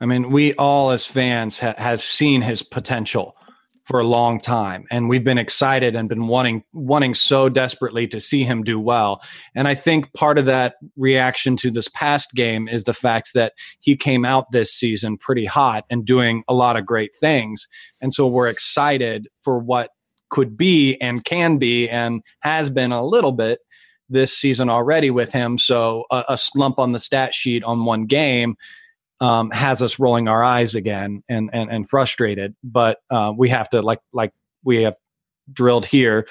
I 0.00 0.06
mean, 0.06 0.30
we 0.30 0.52
all 0.54 0.90
as 0.90 1.06
fans 1.06 1.60
ha- 1.60 1.76
have 1.78 2.02
seen 2.02 2.42
his 2.42 2.62
potential 2.62 3.36
for 3.84 4.00
a 4.00 4.06
long 4.06 4.40
time 4.40 4.86
and 4.90 5.08
we've 5.08 5.24
been 5.24 5.38
excited 5.38 5.94
and 5.94 6.08
been 6.08 6.26
wanting 6.26 6.64
wanting 6.72 7.14
so 7.14 7.48
desperately 7.48 8.06
to 8.06 8.20
see 8.20 8.42
him 8.42 8.62
do 8.62 8.80
well. 8.80 9.22
And 9.54 9.68
i 9.68 9.74
think 9.74 10.12
part 10.14 10.38
of 10.38 10.46
that 10.46 10.76
reaction 10.96 11.56
to 11.56 11.70
this 11.70 11.88
past 11.88 12.32
game 12.32 12.66
is 12.66 12.84
the 12.84 12.94
fact 12.94 13.32
that 13.34 13.52
he 13.80 13.96
came 13.96 14.24
out 14.24 14.50
this 14.52 14.72
season 14.72 15.18
pretty 15.18 15.44
hot 15.44 15.84
and 15.90 16.04
doing 16.04 16.44
a 16.48 16.54
lot 16.54 16.76
of 16.76 16.86
great 16.86 17.14
things. 17.16 17.68
And 18.00 18.12
so 18.12 18.26
we're 18.26 18.48
excited 18.48 19.28
for 19.42 19.58
what 19.58 19.90
could 20.30 20.56
be 20.56 20.96
and 21.00 21.24
can 21.24 21.58
be 21.58 21.88
and 21.88 22.22
has 22.40 22.70
been 22.70 22.90
a 22.90 23.04
little 23.04 23.32
bit 23.32 23.60
this 24.08 24.36
season 24.36 24.68
already 24.68 25.10
with 25.10 25.32
him. 25.32 25.58
So 25.58 26.04
a, 26.10 26.24
a 26.30 26.36
slump 26.36 26.78
on 26.78 26.92
the 26.92 26.98
stat 26.98 27.34
sheet 27.34 27.64
on 27.64 27.84
one 27.84 28.06
game 28.06 28.56
um, 29.24 29.50
has 29.52 29.82
us 29.82 29.98
rolling 29.98 30.28
our 30.28 30.44
eyes 30.44 30.74
again 30.74 31.22
and 31.30 31.48
and, 31.52 31.70
and 31.70 31.88
frustrated. 31.88 32.54
But 32.62 32.98
uh, 33.10 33.32
we 33.36 33.48
have 33.48 33.70
to 33.70 33.80
like 33.80 34.00
like 34.12 34.32
we 34.62 34.82
have 34.82 34.96
drilled 35.50 35.86
here. 35.86 36.26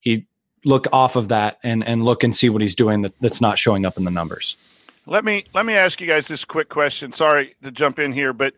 He 0.00 0.26
look 0.64 0.86
off 0.92 1.16
of 1.16 1.28
that 1.28 1.58
and 1.62 1.86
and 1.86 2.04
look 2.04 2.24
and 2.24 2.34
see 2.34 2.48
what 2.48 2.62
he's 2.62 2.74
doing 2.74 3.02
that, 3.02 3.14
that's 3.20 3.40
not 3.40 3.58
showing 3.58 3.84
up 3.84 3.98
in 3.98 4.04
the 4.04 4.10
numbers. 4.10 4.56
Let 5.04 5.24
me 5.24 5.44
let 5.52 5.66
me 5.66 5.74
ask 5.74 6.00
you 6.00 6.06
guys 6.06 6.26
this 6.26 6.46
quick 6.46 6.70
question. 6.70 7.12
Sorry 7.12 7.54
to 7.62 7.70
jump 7.70 7.98
in 7.98 8.12
here, 8.12 8.32
but 8.32 8.54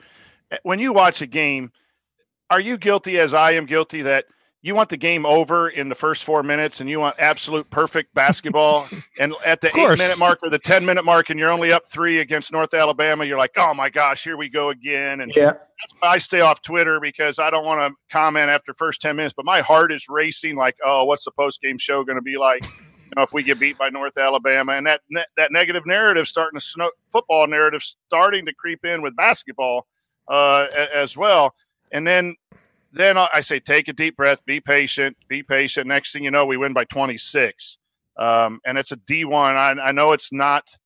eh, 0.52 0.58
when 0.62 0.78
you 0.78 0.92
watch 0.92 1.20
a 1.20 1.26
game, 1.26 1.72
are 2.48 2.60
you 2.60 2.78
guilty 2.78 3.18
as 3.18 3.34
I 3.34 3.52
am 3.52 3.66
guilty 3.66 4.02
that– 4.02 4.26
you 4.62 4.74
want 4.74 4.90
the 4.90 4.96
game 4.96 5.24
over 5.24 5.70
in 5.70 5.88
the 5.88 5.94
first 5.94 6.22
four 6.24 6.42
minutes 6.42 6.80
and 6.80 6.90
you 6.90 7.00
want 7.00 7.16
absolute 7.18 7.68
perfect 7.70 8.12
basketball. 8.14 8.86
and 9.18 9.34
at 9.44 9.60
the 9.60 9.68
eight 9.68 9.98
minute 9.98 10.18
mark 10.18 10.40
or 10.42 10.50
the 10.50 10.58
10 10.58 10.84
minute 10.84 11.04
mark, 11.04 11.30
and 11.30 11.40
you're 11.40 11.50
only 11.50 11.72
up 11.72 11.86
three 11.88 12.18
against 12.18 12.52
North 12.52 12.74
Alabama, 12.74 13.24
you're 13.24 13.38
like, 13.38 13.52
oh 13.56 13.72
my 13.72 13.88
gosh, 13.88 14.22
here 14.22 14.36
we 14.36 14.48
go 14.48 14.70
again. 14.70 15.20
And 15.20 15.32
yeah. 15.34 15.54
I 16.02 16.18
stay 16.18 16.40
off 16.40 16.60
Twitter 16.62 17.00
because 17.00 17.38
I 17.38 17.50
don't 17.50 17.64
want 17.64 17.80
to 17.80 17.96
comment 18.12 18.50
after 18.50 18.74
first 18.74 19.00
10 19.00 19.16
minutes, 19.16 19.34
but 19.34 19.46
my 19.46 19.60
heart 19.60 19.92
is 19.92 20.06
racing 20.08 20.56
like, 20.56 20.76
oh, 20.84 21.04
what's 21.04 21.24
the 21.24 21.32
post 21.32 21.62
game 21.62 21.78
show 21.78 22.04
going 22.04 22.18
to 22.18 22.22
be 22.22 22.36
like? 22.36 22.64
You 22.64 23.16
know, 23.16 23.22
if 23.22 23.32
we 23.32 23.42
get 23.42 23.58
beat 23.58 23.76
by 23.76 23.88
North 23.88 24.16
Alabama 24.18 24.72
and 24.72 24.86
that 24.86 25.00
ne- 25.10 25.24
that 25.36 25.50
negative 25.50 25.84
narrative 25.84 26.28
starting 26.28 26.60
to 26.60 26.64
snow, 26.64 26.90
football 27.10 27.48
narrative 27.48 27.82
starting 27.82 28.46
to 28.46 28.54
creep 28.54 28.84
in 28.84 29.02
with 29.02 29.16
basketball 29.16 29.88
uh, 30.28 30.68
as 30.94 31.16
well. 31.16 31.54
And 31.90 32.06
then 32.06 32.36
then 32.92 33.16
I 33.18 33.40
say, 33.40 33.60
take 33.60 33.88
a 33.88 33.92
deep 33.92 34.16
breath, 34.16 34.44
be 34.44 34.60
patient, 34.60 35.16
be 35.28 35.42
patient. 35.42 35.86
Next 35.86 36.12
thing 36.12 36.24
you 36.24 36.30
know, 36.30 36.44
we 36.44 36.56
win 36.56 36.72
by 36.72 36.84
26. 36.84 37.78
Um, 38.16 38.60
and 38.66 38.76
it's 38.76 38.92
a 38.92 38.96
D1. 38.96 39.56
I, 39.56 39.80
I 39.80 39.92
know 39.92 40.12
it's 40.12 40.32
not 40.32 40.76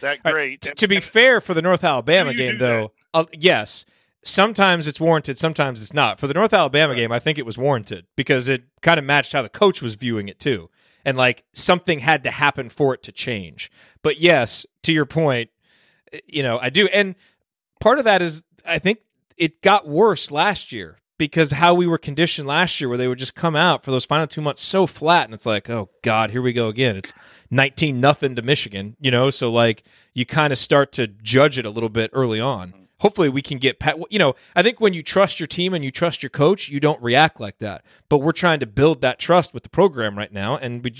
that 0.00 0.22
great. 0.22 0.66
Right. 0.66 0.76
To 0.76 0.88
be 0.88 1.00
fair, 1.00 1.40
for 1.40 1.54
the 1.54 1.62
North 1.62 1.84
Alabama 1.84 2.34
game, 2.34 2.58
though, 2.58 2.92
uh, 3.12 3.24
yes, 3.32 3.84
sometimes 4.24 4.86
it's 4.88 5.00
warranted, 5.00 5.38
sometimes 5.38 5.80
it's 5.80 5.94
not. 5.94 6.18
For 6.18 6.26
the 6.26 6.34
North 6.34 6.52
Alabama 6.52 6.92
right. 6.92 6.98
game, 6.98 7.12
I 7.12 7.20
think 7.20 7.38
it 7.38 7.46
was 7.46 7.56
warranted 7.56 8.06
because 8.16 8.48
it 8.48 8.64
kind 8.82 8.98
of 8.98 9.04
matched 9.04 9.32
how 9.32 9.42
the 9.42 9.48
coach 9.48 9.80
was 9.80 9.94
viewing 9.94 10.28
it, 10.28 10.38
too. 10.40 10.70
And 11.04 11.16
like 11.16 11.44
something 11.52 12.00
had 12.00 12.24
to 12.24 12.30
happen 12.30 12.70
for 12.70 12.94
it 12.94 13.02
to 13.04 13.12
change. 13.12 13.70
But 14.02 14.20
yes, 14.20 14.66
to 14.82 14.92
your 14.92 15.04
point, 15.04 15.50
eh, 16.12 16.20
you 16.26 16.42
know, 16.42 16.58
I 16.58 16.70
do. 16.70 16.88
And 16.88 17.14
part 17.78 17.98
of 17.98 18.06
that 18.06 18.22
is, 18.22 18.42
I 18.64 18.78
think 18.78 19.00
it 19.36 19.60
got 19.60 19.86
worse 19.86 20.30
last 20.30 20.72
year 20.72 20.98
because 21.18 21.52
how 21.52 21.74
we 21.74 21.86
were 21.86 21.98
conditioned 21.98 22.48
last 22.48 22.80
year, 22.80 22.88
where 22.88 22.98
they 22.98 23.08
would 23.08 23.18
just 23.18 23.34
come 23.34 23.54
out 23.56 23.84
for 23.84 23.90
those 23.90 24.04
final 24.04 24.26
two 24.26 24.40
months 24.40 24.62
so 24.62 24.86
flat, 24.86 25.26
and 25.26 25.34
it's 25.34 25.46
like, 25.46 25.70
oh 25.70 25.90
god, 26.02 26.30
here 26.30 26.42
we 26.42 26.52
go 26.52 26.68
again. 26.68 26.96
It's 26.96 27.12
nineteen 27.50 28.00
nothing 28.00 28.34
to 28.36 28.42
Michigan, 28.42 28.96
you 29.00 29.10
know. 29.10 29.30
So 29.30 29.50
like 29.50 29.84
you 30.12 30.26
kind 30.26 30.52
of 30.52 30.58
start 30.58 30.92
to 30.92 31.06
judge 31.06 31.58
it 31.58 31.66
a 31.66 31.70
little 31.70 31.88
bit 31.88 32.10
early 32.12 32.40
on. 32.40 32.68
Mm-hmm. 32.68 32.80
Hopefully, 33.00 33.28
we 33.28 33.42
can 33.42 33.58
get 33.58 33.78
pat. 33.78 33.96
you 34.10 34.18
know. 34.18 34.34
I 34.56 34.62
think 34.62 34.80
when 34.80 34.94
you 34.94 35.02
trust 35.02 35.38
your 35.38 35.46
team 35.46 35.74
and 35.74 35.84
you 35.84 35.90
trust 35.90 36.22
your 36.22 36.30
coach, 36.30 36.68
you 36.68 36.80
don't 36.80 37.02
react 37.02 37.40
like 37.40 37.58
that. 37.58 37.84
But 38.08 38.18
we're 38.18 38.32
trying 38.32 38.60
to 38.60 38.66
build 38.66 39.00
that 39.02 39.18
trust 39.18 39.52
with 39.52 39.62
the 39.62 39.68
program 39.68 40.16
right 40.18 40.32
now, 40.32 40.56
and 40.56 40.82
we. 40.82 40.94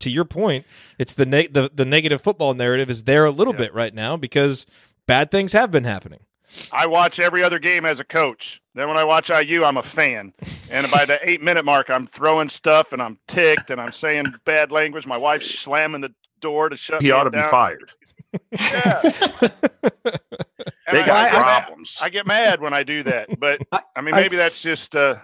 To 0.00 0.10
your 0.10 0.24
point, 0.24 0.64
it's 0.98 1.12
the 1.12 1.26
ne- 1.26 1.48
the 1.48 1.70
the 1.74 1.84
negative 1.84 2.22
football 2.22 2.54
narrative 2.54 2.88
is 2.88 3.04
there 3.04 3.26
a 3.26 3.30
little 3.30 3.52
bit 3.52 3.74
right 3.74 3.92
now 3.92 4.16
because 4.16 4.64
bad 5.06 5.30
things 5.30 5.52
have 5.52 5.70
been 5.70 5.84
happening. 5.84 6.20
I 6.72 6.86
watch 6.86 7.20
every 7.20 7.42
other 7.42 7.58
game 7.58 7.84
as 7.84 8.00
a 8.00 8.04
coach. 8.04 8.60
Then 8.74 8.88
when 8.88 8.96
I 8.96 9.04
watch 9.04 9.30
IU, 9.30 9.64
I'm 9.64 9.76
a 9.76 9.82
fan. 9.82 10.32
And 10.70 10.90
by 10.90 11.04
the 11.04 11.18
eight 11.28 11.42
minute 11.42 11.64
mark, 11.64 11.90
I'm 11.90 12.06
throwing 12.06 12.48
stuff 12.48 12.92
and 12.92 13.02
I'm 13.02 13.18
ticked 13.28 13.70
and 13.70 13.80
I'm 13.80 13.92
saying 13.92 14.34
bad 14.44 14.70
language. 14.70 15.06
My 15.06 15.16
wife's 15.16 15.50
slamming 15.50 16.00
the 16.00 16.14
door 16.40 16.68
to 16.68 16.76
shut. 16.76 17.02
He 17.02 17.10
ought 17.10 17.24
to 17.24 17.30
down. 17.30 17.46
be 17.46 17.50
fired. 17.50 17.92
Yeah. 18.52 19.00
they 20.92 21.04
got 21.04 21.10
I, 21.10 21.30
problems. 21.30 21.98
I, 22.00 22.06
I, 22.06 22.08
get 22.10 22.26
mad 22.26 22.60
when 22.60 22.72
I 22.72 22.82
do 22.82 23.02
that, 23.04 23.38
but 23.38 23.60
I 23.96 24.00
mean, 24.00 24.14
maybe 24.14 24.36
that's 24.36 24.62
just 24.62 24.94
uh, 24.94 25.16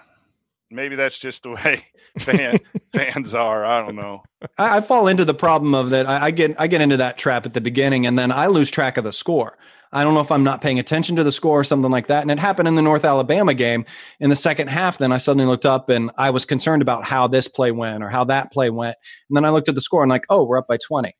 maybe 0.71 0.97
that's 0.97 1.19
just 1.19 1.43
the 1.43 1.51
way 1.51 1.85
fan, 2.19 2.59
fans 2.93 3.35
are. 3.35 3.65
I 3.65 3.83
don't 3.83 3.97
know. 3.97 4.23
I, 4.59 4.79
I, 4.79 4.81
fall 4.81 5.09
into 5.09 5.25
the 5.25 5.35
problem 5.35 5.75
of 5.75 5.91
that. 5.91 6.07
I, 6.07 6.27
I 6.27 6.31
get 6.31 6.61
I 6.61 6.67
get 6.67 6.81
into 6.81 6.97
that 6.99 7.19
trap 7.19 7.47
at 7.47 7.55
the 7.55 7.61
beginning, 7.61 8.07
and 8.07 8.19
then 8.19 8.33
I 8.33 8.47
lose 8.49 8.71
track 8.71 8.97
of 8.97 9.05
the 9.05 9.13
score. 9.13 9.57
I 9.97 10.05
don't 10.05 10.13
know 10.13 10.21
if 10.21 10.31
I'm 10.31 10.45
not 10.45 10.61
paying 10.61 10.79
attention 10.79 11.17
to 11.17 11.25
the 11.25 11.33
score 11.33 11.61
or 11.61 11.65
something 11.65 11.91
like 11.91 12.09
that. 12.09 12.21
And 12.21 12.31
it 12.31 12.39
happened 12.39 12.69
in 12.69 12.75
the 12.75 12.83
North 12.83 13.03
Alabama 13.03 13.55
game 13.55 13.87
in 14.21 14.29
the 14.29 14.37
second 14.37 14.69
half. 14.69 14.99
Then 14.99 15.11
I 15.11 15.17
suddenly 15.17 15.47
looked 15.47 15.65
up 15.65 15.89
and 15.89 16.11
I 16.19 16.29
was 16.29 16.45
concerned 16.45 16.83
about 16.83 17.05
how 17.05 17.29
this 17.29 17.49
play 17.49 17.73
went 17.73 18.05
or 18.05 18.11
how 18.11 18.25
that 18.25 18.53
play 18.53 18.69
went. 18.69 18.97
And 19.31 19.37
then 19.37 19.47
I 19.47 19.49
looked 19.49 19.71
at 19.71 19.75
the 19.75 19.81
score 19.81 20.03
and 20.03 20.11
like, 20.11 20.27
oh, 20.29 20.45
we're 20.45 20.59
up 20.59 20.69
by 20.69 20.77
20. 20.77 21.17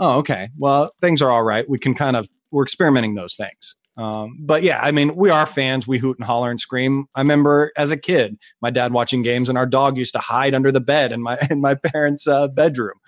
Oh, 0.00 0.18
okay. 0.18 0.48
Well, 0.58 0.92
things 1.00 1.22
are 1.22 1.30
all 1.30 1.44
right. 1.44 1.64
We 1.68 1.78
can 1.78 1.94
kind 1.94 2.16
of 2.16 2.28
we're 2.50 2.64
experimenting 2.64 3.14
those 3.14 3.36
things. 3.36 3.76
Um, 3.96 4.36
but 4.40 4.64
yeah, 4.64 4.80
I 4.82 4.90
mean, 4.90 5.14
we 5.14 5.30
are 5.30 5.46
fans. 5.46 5.86
We 5.86 5.98
hoot 5.98 6.18
and 6.18 6.26
holler 6.26 6.50
and 6.50 6.58
scream. 6.58 7.06
I 7.14 7.20
remember 7.20 7.70
as 7.76 7.92
a 7.92 7.96
kid, 7.96 8.36
my 8.60 8.70
dad 8.70 8.92
watching 8.92 9.22
games, 9.22 9.48
and 9.48 9.56
our 9.56 9.66
dog 9.66 9.96
used 9.96 10.14
to 10.14 10.18
hide 10.18 10.54
under 10.54 10.72
the 10.72 10.80
bed 10.80 11.12
in 11.12 11.22
my 11.22 11.38
in 11.50 11.60
my 11.60 11.76
parents' 11.76 12.26
uh, 12.26 12.48
bedroom 12.48 12.98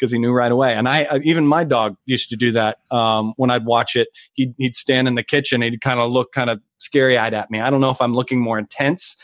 because 0.00 0.10
he 0.10 0.18
knew 0.18 0.32
right 0.32 0.50
away. 0.50 0.74
And 0.74 0.88
I, 0.88 1.04
uh, 1.04 1.18
even 1.22 1.46
my 1.46 1.62
dog 1.62 1.96
used 2.06 2.30
to 2.30 2.36
do 2.36 2.50
that. 2.52 2.78
Um, 2.90 3.34
when 3.36 3.50
I'd 3.50 3.66
watch 3.66 3.96
it, 3.96 4.08
he'd, 4.32 4.54
he'd 4.56 4.74
stand 4.74 5.06
in 5.06 5.14
the 5.14 5.22
kitchen. 5.22 5.60
He'd 5.60 5.80
kind 5.82 6.00
of 6.00 6.10
look 6.10 6.32
kind 6.32 6.48
of 6.48 6.60
scary 6.78 7.18
eyed 7.18 7.34
at 7.34 7.50
me. 7.50 7.60
I 7.60 7.68
don't 7.68 7.82
know 7.82 7.90
if 7.90 8.00
I'm 8.00 8.14
looking 8.14 8.40
more 8.40 8.58
intense 8.58 9.16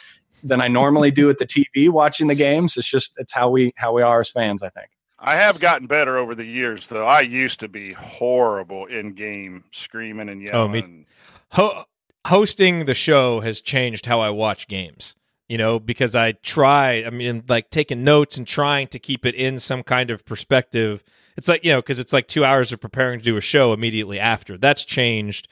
than 0.45 0.61
I 0.61 0.69
normally 0.69 1.11
do 1.11 1.31
at 1.31 1.39
the 1.39 1.47
TV 1.47 1.89
watching 1.89 2.27
the 2.27 2.35
games. 2.35 2.77
It's 2.77 2.89
just, 2.89 3.15
it's 3.17 3.33
how 3.33 3.49
we, 3.49 3.73
how 3.77 3.95
we 3.95 4.03
are 4.03 4.21
as 4.21 4.31
fans, 4.31 4.63
I 4.63 4.69
think. 4.69 4.89
I 5.19 5.37
have 5.37 5.59
gotten 5.59 5.87
better 5.87 6.19
over 6.19 6.35
the 6.35 6.45
years, 6.45 6.89
though. 6.89 7.07
I 7.07 7.23
used 7.23 7.61
to 7.61 7.69
be 7.69 7.95
horrible 7.95 8.85
in 8.85 9.15
game, 9.15 9.65
screaming 9.73 10.29
and 10.29 10.43
yelling. 10.43 10.55
Oh, 10.55 10.69
me. 10.69 11.07
Ho- 11.53 11.85
hosting 12.27 12.85
the 12.85 12.95
show 12.95 13.41
has 13.41 13.63
changed 13.63 14.05
how 14.05 14.21
I 14.21 14.29
watch 14.29 14.69
games 14.69 15.17
you 15.49 15.59
know, 15.59 15.79
because 15.79 16.17
I 16.17 16.33
try, 16.33 17.05
I 17.05 17.11
mean, 17.11 17.45
like 17.49 17.71
taking 17.71 18.05
notes 18.05 18.37
and 18.37 18.47
trying 18.47 18.89
to 18.89 18.99
keep 18.99 19.25
it 19.25 19.35
in 19.35 19.59
some 19.59 19.83
kind 19.83 20.11
of 20.11 20.25
perspective. 20.25 21.05
It's 21.37 21.49
like, 21.49 21.65
you 21.65 21.71
know, 21.71 21.81
because 21.81 21.99
it's 21.99 22.13
like 22.13 22.27
two 22.27 22.45
hours 22.45 22.73
of 22.73 22.81
preparing 22.81 23.19
to 23.21 23.25
do 23.25 23.37
a 23.37 23.41
show 23.41 23.73
immediately 23.73 24.19
after. 24.19 24.57
That's 24.57 24.85
changed. 24.85 25.49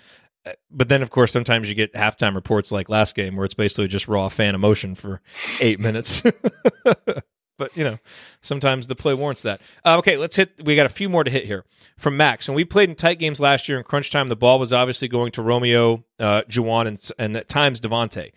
Uh, 0.46 0.52
but 0.70 0.88
then, 0.88 1.02
of 1.02 1.10
course, 1.10 1.32
sometimes 1.32 1.68
you 1.68 1.74
get 1.74 1.94
halftime 1.94 2.34
reports 2.34 2.72
like 2.72 2.88
last 2.88 3.14
game 3.14 3.36
where 3.36 3.44
it's 3.44 3.54
basically 3.54 3.88
just 3.88 4.08
raw 4.08 4.28
fan 4.28 4.54
emotion 4.54 4.94
for 4.94 5.20
eight 5.60 5.78
minutes. 5.78 6.22
but, 6.84 7.76
you 7.76 7.84
know, 7.84 7.98
sometimes 8.42 8.86
the 8.88 8.96
play 8.96 9.14
warrants 9.14 9.42
that. 9.42 9.60
Uh, 9.84 9.98
okay, 9.98 10.16
let's 10.16 10.36
hit. 10.36 10.60
We 10.64 10.74
got 10.74 10.86
a 10.86 10.90
few 10.90 11.08
more 11.08 11.22
to 11.22 11.30
hit 11.30 11.44
here 11.46 11.64
from 11.96 12.16
Max. 12.16 12.48
And 12.48 12.56
we 12.56 12.64
played 12.64 12.90
in 12.90 12.96
tight 12.96 13.18
games 13.18 13.38
last 13.38 13.68
year 13.68 13.78
in 13.78 13.84
crunch 13.84 14.10
time. 14.10 14.28
The 14.28 14.36
ball 14.36 14.58
was 14.58 14.72
obviously 14.72 15.08
going 15.08 15.32
to 15.32 15.42
Romeo, 15.42 16.04
uh, 16.18 16.42
Juwan, 16.48 16.88
and, 16.88 17.10
and 17.18 17.36
at 17.36 17.48
times 17.48 17.80
Devonte. 17.80 18.32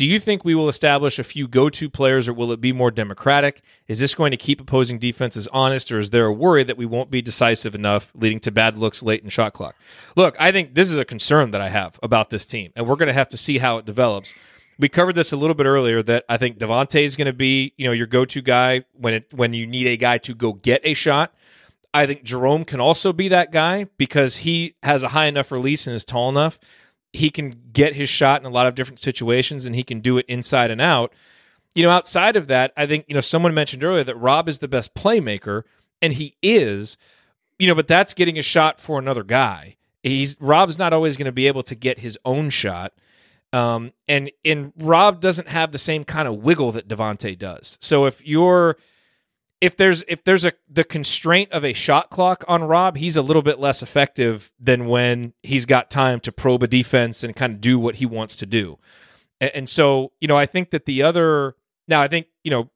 Do 0.00 0.06
you 0.06 0.18
think 0.18 0.46
we 0.46 0.54
will 0.54 0.70
establish 0.70 1.18
a 1.18 1.24
few 1.24 1.46
go 1.46 1.68
to 1.68 1.90
players 1.90 2.26
or 2.26 2.32
will 2.32 2.52
it 2.52 2.60
be 2.62 2.72
more 2.72 2.90
democratic? 2.90 3.60
Is 3.86 3.98
this 3.98 4.14
going 4.14 4.30
to 4.30 4.38
keep 4.38 4.58
opposing 4.58 4.98
defenses 4.98 5.46
honest 5.48 5.92
or 5.92 5.98
is 5.98 6.08
there 6.08 6.24
a 6.24 6.32
worry 6.32 6.64
that 6.64 6.78
we 6.78 6.86
won't 6.86 7.10
be 7.10 7.20
decisive 7.20 7.74
enough, 7.74 8.10
leading 8.14 8.40
to 8.40 8.50
bad 8.50 8.78
looks 8.78 9.02
late 9.02 9.22
in 9.22 9.28
shot 9.28 9.52
clock? 9.52 9.76
Look, 10.16 10.36
I 10.40 10.52
think 10.52 10.72
this 10.72 10.88
is 10.88 10.96
a 10.96 11.04
concern 11.04 11.50
that 11.50 11.60
I 11.60 11.68
have 11.68 12.00
about 12.02 12.30
this 12.30 12.46
team, 12.46 12.72
and 12.74 12.88
we're 12.88 12.96
going 12.96 13.08
to 13.08 13.12
have 13.12 13.28
to 13.28 13.36
see 13.36 13.58
how 13.58 13.76
it 13.76 13.84
develops. 13.84 14.32
We 14.78 14.88
covered 14.88 15.16
this 15.16 15.32
a 15.32 15.36
little 15.36 15.52
bit 15.54 15.66
earlier 15.66 16.02
that 16.04 16.24
I 16.30 16.38
think 16.38 16.56
Devonte 16.56 17.04
is 17.04 17.14
going 17.14 17.26
to 17.26 17.34
be, 17.34 17.74
you 17.76 17.84
know, 17.84 17.92
your 17.92 18.06
go-to 18.06 18.40
guy 18.40 18.84
when 18.94 19.12
it 19.12 19.26
when 19.34 19.52
you 19.52 19.66
need 19.66 19.86
a 19.86 19.98
guy 19.98 20.16
to 20.16 20.34
go 20.34 20.54
get 20.54 20.80
a 20.82 20.94
shot. 20.94 21.34
I 21.92 22.06
think 22.06 22.22
Jerome 22.22 22.64
can 22.64 22.80
also 22.80 23.12
be 23.12 23.28
that 23.28 23.52
guy 23.52 23.84
because 23.98 24.38
he 24.38 24.76
has 24.82 25.02
a 25.02 25.08
high 25.08 25.26
enough 25.26 25.52
release 25.52 25.86
and 25.86 25.94
is 25.94 26.06
tall 26.06 26.30
enough 26.30 26.58
he 27.12 27.30
can 27.30 27.60
get 27.72 27.94
his 27.94 28.08
shot 28.08 28.40
in 28.40 28.46
a 28.46 28.50
lot 28.50 28.66
of 28.66 28.74
different 28.74 29.00
situations 29.00 29.66
and 29.66 29.74
he 29.74 29.82
can 29.82 30.00
do 30.00 30.18
it 30.18 30.26
inside 30.28 30.70
and 30.70 30.80
out. 30.80 31.12
You 31.74 31.82
know, 31.82 31.90
outside 31.90 32.36
of 32.36 32.46
that, 32.48 32.72
I 32.76 32.86
think, 32.86 33.04
you 33.08 33.14
know, 33.14 33.20
someone 33.20 33.54
mentioned 33.54 33.84
earlier 33.84 34.04
that 34.04 34.16
Rob 34.16 34.48
is 34.48 34.58
the 34.58 34.68
best 34.68 34.94
playmaker, 34.94 35.62
and 36.02 36.12
he 36.12 36.36
is, 36.42 36.96
you 37.58 37.68
know, 37.68 37.74
but 37.74 37.86
that's 37.86 38.14
getting 38.14 38.38
a 38.38 38.42
shot 38.42 38.80
for 38.80 38.98
another 38.98 39.22
guy. 39.22 39.76
He's 40.02 40.36
Rob's 40.40 40.78
not 40.78 40.92
always 40.92 41.16
going 41.16 41.26
to 41.26 41.32
be 41.32 41.46
able 41.46 41.62
to 41.64 41.74
get 41.74 41.98
his 41.98 42.18
own 42.24 42.50
shot. 42.50 42.92
Um, 43.52 43.92
and 44.08 44.30
and 44.44 44.72
Rob 44.78 45.20
doesn't 45.20 45.48
have 45.48 45.72
the 45.72 45.78
same 45.78 46.04
kind 46.04 46.26
of 46.26 46.36
wiggle 46.36 46.72
that 46.72 46.88
Devonte 46.88 47.38
does. 47.38 47.78
So 47.80 48.06
if 48.06 48.24
you're 48.26 48.76
if 49.60 49.76
there's 49.76 50.02
if 50.08 50.24
there's 50.24 50.44
a 50.44 50.52
the 50.68 50.84
constraint 50.84 51.52
of 51.52 51.64
a 51.64 51.72
shot 51.72 52.10
clock 52.10 52.44
on 52.48 52.64
Rob, 52.64 52.96
he's 52.96 53.16
a 53.16 53.22
little 53.22 53.42
bit 53.42 53.58
less 53.58 53.82
effective 53.82 54.50
than 54.58 54.86
when 54.86 55.34
he's 55.42 55.66
got 55.66 55.90
time 55.90 56.20
to 56.20 56.32
probe 56.32 56.62
a 56.62 56.66
defense 56.66 57.22
and 57.22 57.36
kind 57.36 57.54
of 57.54 57.60
do 57.60 57.78
what 57.78 57.96
he 57.96 58.06
wants 58.06 58.36
to 58.36 58.46
do. 58.46 58.78
And, 59.40 59.50
and 59.54 59.68
so, 59.68 60.12
you 60.20 60.28
know, 60.28 60.36
I 60.36 60.46
think 60.46 60.70
that 60.70 60.86
the 60.86 61.02
other 61.02 61.56
now 61.88 62.00
I 62.00 62.08
think, 62.08 62.26
you 62.42 62.50
know, 62.50 62.70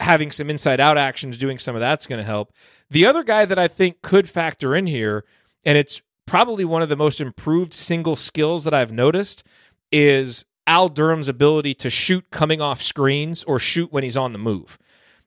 having 0.00 0.32
some 0.32 0.48
inside 0.48 0.80
out 0.80 0.98
actions, 0.98 1.36
doing 1.36 1.58
some 1.58 1.76
of 1.76 1.80
that's 1.80 2.06
going 2.06 2.18
to 2.18 2.24
help. 2.24 2.52
The 2.90 3.06
other 3.06 3.22
guy 3.22 3.44
that 3.44 3.58
I 3.58 3.68
think 3.68 4.02
could 4.02 4.28
factor 4.28 4.74
in 4.74 4.86
here, 4.86 5.24
and 5.64 5.78
it's 5.78 6.02
probably 6.26 6.64
one 6.64 6.82
of 6.82 6.88
the 6.88 6.96
most 6.96 7.20
improved 7.20 7.74
single 7.74 8.16
skills 8.16 8.64
that 8.64 8.74
I've 8.74 8.92
noticed, 8.92 9.44
is 9.90 10.44
Al 10.66 10.88
Durham's 10.88 11.28
ability 11.28 11.74
to 11.74 11.90
shoot 11.90 12.30
coming 12.30 12.60
off 12.60 12.82
screens 12.82 13.44
or 13.44 13.58
shoot 13.58 13.92
when 13.92 14.04
he's 14.04 14.16
on 14.16 14.32
the 14.32 14.38
move. 14.38 14.78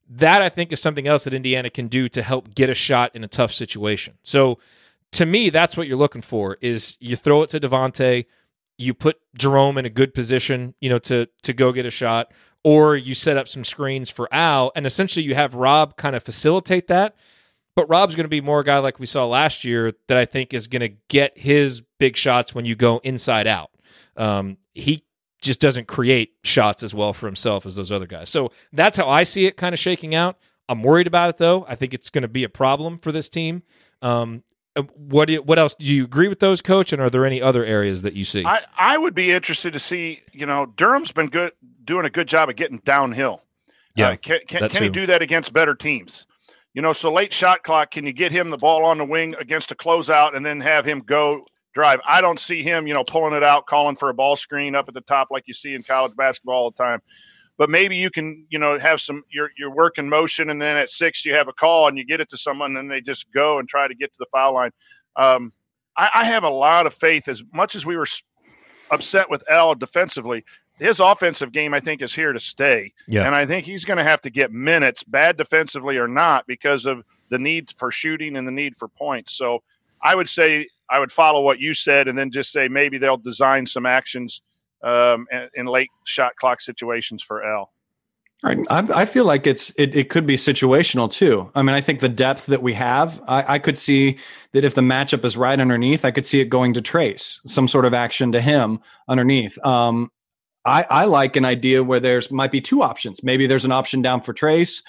That 0.08 0.42
I 0.42 0.50
think 0.50 0.72
is 0.72 0.80
something 0.80 1.08
else 1.08 1.24
that 1.24 1.34
Indiana 1.34 1.70
can 1.70 1.88
do 1.88 2.08
to 2.10 2.22
help 2.22 2.54
get 2.54 2.70
a 2.70 2.76
shot 2.76 3.16
in 3.16 3.24
a 3.24 3.28
tough 3.28 3.52
situation. 3.52 4.16
So 4.24 4.60
to 5.14 5.26
me, 5.26 5.50
that's 5.50 5.78
what 5.78 5.88
you're 5.88 5.98
looking 5.98 6.22
for 6.22 6.58
is 6.62 6.98
you 7.00 7.16
throw 7.16 7.42
it 7.44 7.50
to 7.52 7.60
Devonte, 7.60 8.26
you 8.78 8.94
put 8.94 9.18
Jerome 9.38 9.78
in 9.78 9.86
a 9.86 9.90
good 9.90 10.14
position, 10.14 10.76
you 10.82 10.90
know, 10.90 11.00
to 11.00 11.28
to 11.44 11.54
go 11.54 11.72
get 11.72 11.86
a 11.86 11.92
shot, 11.92 12.32
or 12.64 12.96
you 12.96 13.16
set 13.16 13.38
up 13.38 13.48
some 13.48 13.64
screens 13.64 14.10
for 14.10 14.28
Al, 14.34 14.72
and 14.76 14.86
essentially 14.86 15.26
you 15.26 15.36
have 15.36 15.56
Rob 15.56 15.98
kind 15.98 16.16
of 16.16 16.24
facilitate 16.24 16.88
that. 16.88 17.16
But 17.76 17.90
Rob's 17.90 18.16
going 18.16 18.26
to 18.26 18.30
be 18.30 18.42
more 18.42 18.62
a 18.62 18.64
guy 18.64 18.78
like 18.80 19.00
we 19.00 19.06
saw 19.06 19.26
last 19.26 19.64
year 19.64 19.94
that 20.08 20.18
I 20.18 20.26
think 20.26 20.54
is 20.54 20.68
going 20.68 20.82
to 20.82 20.96
get 21.10 21.38
his 21.38 21.82
big 22.00 22.16
shots 22.18 22.56
when 22.56 22.66
you 22.66 22.76
go 22.76 23.00
inside 23.04 23.48
out. 23.48 23.70
Um, 24.18 24.58
he 24.74 25.05
just 25.46 25.62
doesn't 25.62 25.88
create 25.88 26.34
shots 26.44 26.84
as 26.84 26.94
well 26.94 27.14
for 27.14 27.28
himself 27.28 27.66
as 27.66 27.76
those 27.76 27.92
other 27.92 28.08
guys. 28.08 28.30
So 28.30 28.52
that's 28.74 28.98
how 28.98 29.10
I 29.10 29.24
see 29.24 29.46
it 29.46 29.56
kind 29.56 29.74
of 29.74 29.80
shaking 29.80 30.16
out. 30.16 30.38
I'm 30.68 30.84
worried 30.84 31.08
about 31.08 31.30
it 31.30 31.38
though. 31.38 31.66
I 31.68 31.76
think 31.76 31.94
it's 31.94 32.10
going 32.10 32.24
to 32.24 32.28
be 32.28 32.44
a 32.44 32.50
problem 32.50 32.98
for 33.00 33.12
this 33.12 33.30
team. 33.30 33.64
Um, 34.02 34.44
uh, 34.76 34.82
what 34.96 35.26
do 35.26 35.34
you, 35.34 35.42
what 35.42 35.58
else 35.58 35.76
do 35.76 35.86
you 35.86 36.04
agree 36.04 36.28
with 36.28 36.40
those, 36.40 36.62
coach? 36.62 36.92
And 36.92 37.02
are 37.02 37.10
there 37.10 37.26
any 37.26 37.42
other 37.42 37.64
areas 37.64 38.02
that 38.02 38.14
you 38.14 38.26
see? 38.26 38.44
I, 38.46 38.66
I 38.76 38.98
would 38.98 39.14
be 39.14 39.32
interested 39.32 39.72
to 39.74 39.80
see. 39.80 40.22
You 40.34 40.46
know, 40.46 40.66
Durham's 40.66 41.14
been 41.14 41.28
good, 41.28 41.54
doing 41.84 42.06
a 42.06 42.10
good 42.10 42.28
job 42.28 42.50
of 42.50 42.56
getting 42.56 42.80
downhill. 42.80 43.42
Yeah, 43.96 44.10
uh, 44.10 44.16
can 44.18 44.40
can, 44.48 44.68
can 44.68 44.84
he 44.84 44.90
do 44.90 45.06
that 45.06 45.22
against 45.22 45.54
better 45.54 45.76
teams? 45.76 46.28
You 46.74 46.82
know, 46.82 46.92
so 46.92 47.14
late 47.14 47.32
shot 47.32 47.64
clock. 47.64 47.92
Can 47.92 48.06
you 48.06 48.12
get 48.12 48.34
him 48.34 48.50
the 48.50 48.58
ball 48.58 48.84
on 48.84 48.98
the 48.98 49.06
wing 49.06 49.34
against 49.40 49.72
a 49.72 49.76
closeout 49.76 50.36
and 50.36 50.46
then 50.46 50.60
have 50.60 50.86
him 50.86 51.00
go 51.00 51.46
drive? 51.76 52.00
I 52.08 52.22
don't 52.22 52.40
see 52.40 52.64
him, 52.64 52.88
you 52.88 52.94
know, 52.94 53.04
pulling 53.04 53.34
it 53.34 53.44
out, 53.44 53.68
calling 53.68 53.96
for 53.96 54.10
a 54.10 54.14
ball 54.14 54.36
screen 54.36 54.74
up 54.74 54.88
at 54.88 54.96
the 54.96 55.02
top 55.02 55.28
like 55.30 55.44
you 55.46 55.54
see 55.54 55.76
in 55.76 55.84
college 55.84 56.16
basketball 56.16 56.56
all 56.56 56.72
the 56.72 56.84
time. 56.84 57.02
But 57.58 57.70
maybe 57.70 57.96
you 57.96 58.10
can 58.10 58.48
you 58.50 58.58
know 58.58 58.80
have 58.80 59.00
some 59.00 59.24
your 59.32 59.50
your 59.58 59.74
work 59.74 59.98
in 59.98 60.10
motion 60.10 60.50
and 60.50 60.62
then 60.62 60.76
at 60.78 60.90
six 60.90 61.26
you 61.26 61.34
have 61.34 61.48
a 61.48 61.54
call 61.54 61.88
and 61.88 61.98
you 61.98 62.06
get 62.06 62.20
it 62.20 62.30
to 62.30 62.38
someone 62.38 62.76
and 62.76 62.90
they 62.90 63.02
just 63.02 63.32
go 63.32 63.60
and 63.60 63.70
try 63.70 63.88
to 63.88 63.96
get 63.96 64.12
to 64.12 64.18
the 64.20 64.26
foul 64.32 64.56
line. 64.56 64.72
Um, 65.16 65.54
I, 65.96 66.10
I, 66.14 66.26
have 66.26 66.44
a 66.44 66.50
lot 66.50 66.86
of 66.86 66.94
faith. 66.94 67.30
As 67.30 67.42
much 67.54 67.74
as 67.74 67.86
we 67.86 67.96
were 67.96 68.08
upset 68.92 69.30
with 69.30 69.50
Al 69.50 69.76
defensively 69.76 70.44
his 70.78 71.00
offensive 71.00 71.54
game 71.54 71.74
i 71.74 71.80
think 71.80 72.02
is 72.02 72.14
here 72.14 72.34
to 72.34 72.40
stay. 72.40 72.92
Yeah. 73.08 73.26
and 73.26 73.34
i 73.34 73.46
think 73.46 73.66
he's 73.66 73.86
going 73.86 73.98
to 73.98 74.04
have 74.04 74.20
to 74.22 74.30
get 74.30 74.52
minutes 74.52 75.06
bad 75.06 75.38
defensively 75.38 75.98
or 75.98 76.10
not 76.10 76.46
because 76.48 76.86
of 76.86 77.06
the 77.30 77.40
need 77.40 77.72
for 77.72 77.92
shooting 77.92 78.36
and 78.36 78.48
the 78.48 78.52
need 78.52 78.76
for 78.76 78.88
points. 78.88 79.34
So 79.34 79.64
i 80.06 80.16
would 80.16 80.30
say 80.30 80.66
i 80.90 81.00
would 81.00 81.12
follow 81.12 81.42
what 81.42 81.60
you 81.60 81.74
said 81.74 82.08
and 82.08 82.18
then 82.18 82.32
just 82.32 82.52
say 82.52 82.70
maybe 82.70 82.98
they'll 82.98 83.18
design 83.18 83.66
some 83.66 83.86
actions 83.86 84.42
um, 84.86 85.28
in 85.56 85.66
late 85.66 85.90
shot 86.06 86.36
clock 86.36 86.62
situations 86.62 87.24
for 87.24 87.44
Al. 87.44 87.72
Right. 88.44 88.60
I, 88.70 89.06
feel 89.06 89.26
like 89.26 89.48
it's 89.48 89.72
it, 89.72 89.96
it 89.96 90.10
could 90.10 90.28
be 90.28 90.36
situational 90.36 91.10
too. 91.10 91.50
I 91.56 91.64
mean, 91.64 91.74
I 91.74 91.82
think 91.82 92.00
the 92.00 92.10
depth 92.10 92.46
that 92.48 92.62
we 92.62 92.76
have, 92.76 93.20
I, 93.28 93.56
I 93.56 93.60
could 93.60 93.80
see 93.80 94.20
that 94.52 94.64
if 94.64 94.76
the 94.76 94.82
matchup 94.82 95.26
is 95.26 95.36
right 95.36 95.60
underneath, 95.60 96.06
I 96.06 96.12
could 96.12 96.28
see 96.28 96.42
it 96.42 96.46
going 96.46 96.74
to 96.76 96.82
Trayce, 96.82 97.40
some 97.48 97.68
sort 97.68 97.86
of 97.86 97.96
action 97.96 98.34
to 98.34 98.42
him 98.42 98.82
underneath. 99.08 99.58
Um, 99.66 100.12
I, 100.64 100.86
I 100.90 101.06
like 101.06 101.36
an 101.38 101.46
idea 101.46 101.84
where 101.84 102.00
there's 102.00 102.30
might 102.30 102.52
be 102.52 102.62
two 102.62 102.84
options. 102.84 103.24
Maybe 103.24 103.48
there's 103.48 103.66
an 103.66 103.72
option 103.72 104.04
down 104.04 104.22
for 104.22 104.34
Trayce, 104.34 104.84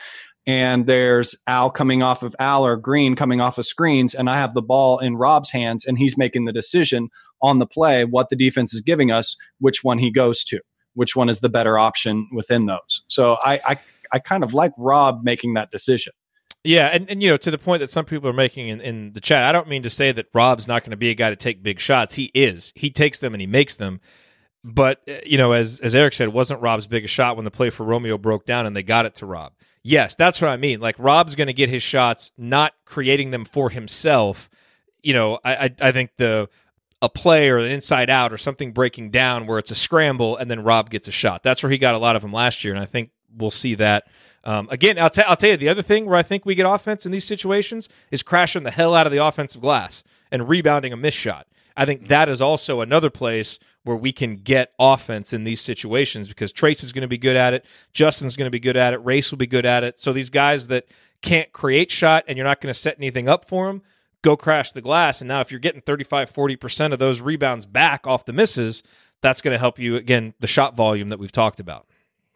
and 0.47 0.87
there's 0.87 1.35
Al 1.47 1.71
coming 1.71 2.03
off 2.03 2.23
of 2.23 2.37
Al 2.39 2.65
or 2.65 2.77
Green 2.77 3.17
coming 3.17 3.41
off 3.41 3.59
of 3.59 3.67
screens, 3.67 4.15
and 4.15 4.31
I 4.31 4.37
have 4.37 4.55
the 4.55 4.63
ball 4.63 4.99
in 4.99 5.17
Rob's 5.17 5.51
hands, 5.51 5.85
and 5.85 5.99
he's 5.99 6.17
making 6.17 6.45
the 6.45 6.53
decision 6.53 7.09
on 7.43 7.59
the 7.59 7.67
play 7.67 8.05
what 8.05 8.31
the 8.31 8.37
defense 8.37 8.73
is 8.73 8.81
giving 8.81 9.11
us, 9.11 9.37
which 9.59 9.83
one 9.83 9.99
he 9.99 10.11
goes 10.11 10.45
to, 10.45 10.61
which 10.95 11.17
one 11.17 11.29
is 11.29 11.41
the 11.41 11.49
better 11.49 11.79
option 11.79 12.29
within 12.33 12.67
those. 12.67 13.03
So 13.09 13.37
I 13.45 13.61
I, 13.67 13.79
I 14.13 14.19
kind 14.21 14.45
of 14.45 14.55
like 14.55 14.73
Rob 14.79 15.23
making 15.25 15.55
that 15.55 15.71
decision. 15.71 16.13
Yeah, 16.67 16.87
and, 16.87 17.09
and 17.09 17.23
you 17.23 17.31
know, 17.31 17.37
to 17.37 17.51
the 17.51 17.59
point 17.59 17.79
that 17.79 17.91
some 17.91 18.05
people 18.05 18.29
are 18.29 18.33
making 18.33 18.69
in, 18.69 18.81
in 18.81 19.13
the 19.13 19.21
chat, 19.21 19.45
I 19.45 19.53
don't 19.53 19.69
mean 19.69 19.83
to 19.83 19.91
say 19.91 20.11
that 20.11 20.27
Rob's 20.35 20.67
not 20.67 20.83
going 20.83 20.91
to 20.91 20.97
be 20.97 21.11
a 21.11 21.15
guy 21.15 21.31
to 21.31 21.37
take 21.37 21.63
big 21.63 21.79
shots. 21.79 22.15
He 22.15 22.33
is. 22.35 22.73
He 22.75 22.91
takes 22.91 23.21
them 23.21 23.35
and 23.35 23.41
he 23.41 23.47
makes 23.47 23.77
them. 23.77 24.01
But 24.65 25.01
uh, 25.09 25.19
you 25.25 25.39
know, 25.39 25.53
as 25.53 25.79
as 25.81 25.95
Eric 25.95 26.15
said, 26.15 26.31
wasn't 26.31 26.61
Rob's 26.61 26.89
biggest 26.89 27.15
shot 27.15 27.37
when 27.37 27.45
the 27.45 27.53
play 27.53 27.71
for 27.71 27.85
Romeo 27.85 28.19
broke 28.19 28.47
down 28.47 28.67
and 28.67 28.75
they 28.75 28.83
got 28.83 29.07
it 29.07 29.15
to 29.17 29.27
Rob. 29.27 29.53
Yes, 29.89 30.17
that's 30.17 30.41
what 30.41 30.51
I 30.51 30.57
mean. 30.57 30.81
Like 30.81 30.97
Rob's 30.99 31.37
going 31.37 31.47
to 31.47 31.53
get 31.53 31.69
his 31.69 31.81
shots, 31.81 32.33
not 32.37 32.73
creating 32.85 33.31
them 33.31 33.45
for 33.45 33.71
himself. 33.71 34.51
You 35.01 35.15
know, 35.15 35.39
I, 35.45 35.57
I, 35.57 35.71
I 35.81 35.93
think 35.93 36.11
the 36.17 36.49
a 37.01 37.09
play 37.09 37.49
or 37.51 37.59
an 37.59 37.71
inside 37.71 38.11
out 38.11 38.33
or 38.33 38.39
something 38.39 38.73
breaking 38.73 39.11
down 39.11 39.47
where 39.47 39.61
it's 39.61 39.71
a 39.71 39.77
scramble 39.77 40.37
and 40.39 40.51
then 40.51 40.65
Rob 40.65 40.91
gets 40.91 41.07
a 41.07 41.13
shot. 41.13 41.45
That's 41.45 41.63
where 41.63 41.71
he 41.71 41.79
got 41.79 41.95
a 41.95 41.99
lot 41.99 42.17
of 42.17 42.23
them 42.23 42.33
last 42.33 42.65
year, 42.65 42.75
and 42.75 42.83
I 42.83 42.87
think 42.87 43.11
we'll 43.37 43.53
see 43.53 43.77
that. 43.77 44.09
Um, 44.43 44.67
again, 44.73 44.99
I'll, 44.99 45.11
t- 45.11 45.23
I'll 45.23 45.37
tell 45.37 45.51
you 45.51 45.57
the 45.57 45.69
other 45.69 45.83
thing 45.83 46.07
where 46.07 46.17
I 46.17 46.25
think 46.25 46.45
we 46.45 46.57
get 46.57 46.67
offense 46.67 47.07
in 47.07 47.13
these 47.13 47.25
situations 47.25 47.89
is 48.11 48.25
crashing 48.25 48.65
the 48.65 48.73
hell 48.73 48.93
out 48.93 49.07
of 49.07 49.13
the 49.13 49.25
offensive 49.25 49.61
glass 49.61 50.03
and 50.33 50.49
rebounding 50.49 50.93
a 50.93 50.97
missed 50.97 51.19
shot. 51.19 51.47
I 51.77 51.85
think 51.85 52.09
that 52.09 52.29
is 52.29 52.41
also 52.41 52.81
another 52.81 53.11
place 53.11 53.59
where 53.85 53.97
we 53.97 54.13
can 54.13 54.37
get 54.37 54.73
offense 54.79 55.33
in 55.33 55.45
these 55.45 55.61
situations 55.61 56.29
because 56.29 56.53
Trayce 56.53 56.83
is 56.83 56.93
going 56.93 57.03
to 57.03 57.09
be 57.09 57.19
good 57.19 57.37
at 57.37 57.55
it. 57.55 57.65
Justin's 57.93 58.35
going 58.35 58.47
to 58.47 58.51
be 58.51 58.59
good 58.59 58.77
at 58.77 58.95
it. 58.95 59.05
Race 59.05 59.31
will 59.31 59.39
be 59.39 59.47
good 59.47 59.67
at 59.67 59.85
it. 59.85 60.01
So 60.01 60.13
these 60.13 60.31
guys 60.31 60.69
that 60.69 60.87
can't 61.23 61.53
create 61.53 61.91
shot 61.91 62.25
and 62.27 62.37
you're 62.37 62.47
not 62.47 62.61
going 62.61 62.73
to 62.73 62.79
set 62.79 62.97
anything 62.99 63.29
up 63.29 63.47
for 63.49 63.67
them, 63.67 63.83
go 64.23 64.37
crash 64.37 64.73
the 64.73 64.81
glass. 64.81 65.21
And 65.21 65.29
now 65.29 65.41
if 65.41 65.51
you're 65.51 65.61
getting 65.61 65.83
35, 65.83 66.33
40% 66.33 66.93
of 66.93 66.99
those 66.99 67.21
rebounds 67.21 67.67
back 67.67 68.07
off 68.07 68.25
the 68.25 68.33
misses, 68.33 68.83
that's 69.23 69.41
going 69.41 69.53
to 69.53 69.59
help 69.59 69.79
you, 69.79 69.97
again, 69.97 70.35
the 70.41 70.47
shot 70.47 70.77
volume 70.77 71.11
that 71.11 71.19
we've 71.19 71.33
talked 71.33 71.61
about. 71.61 71.87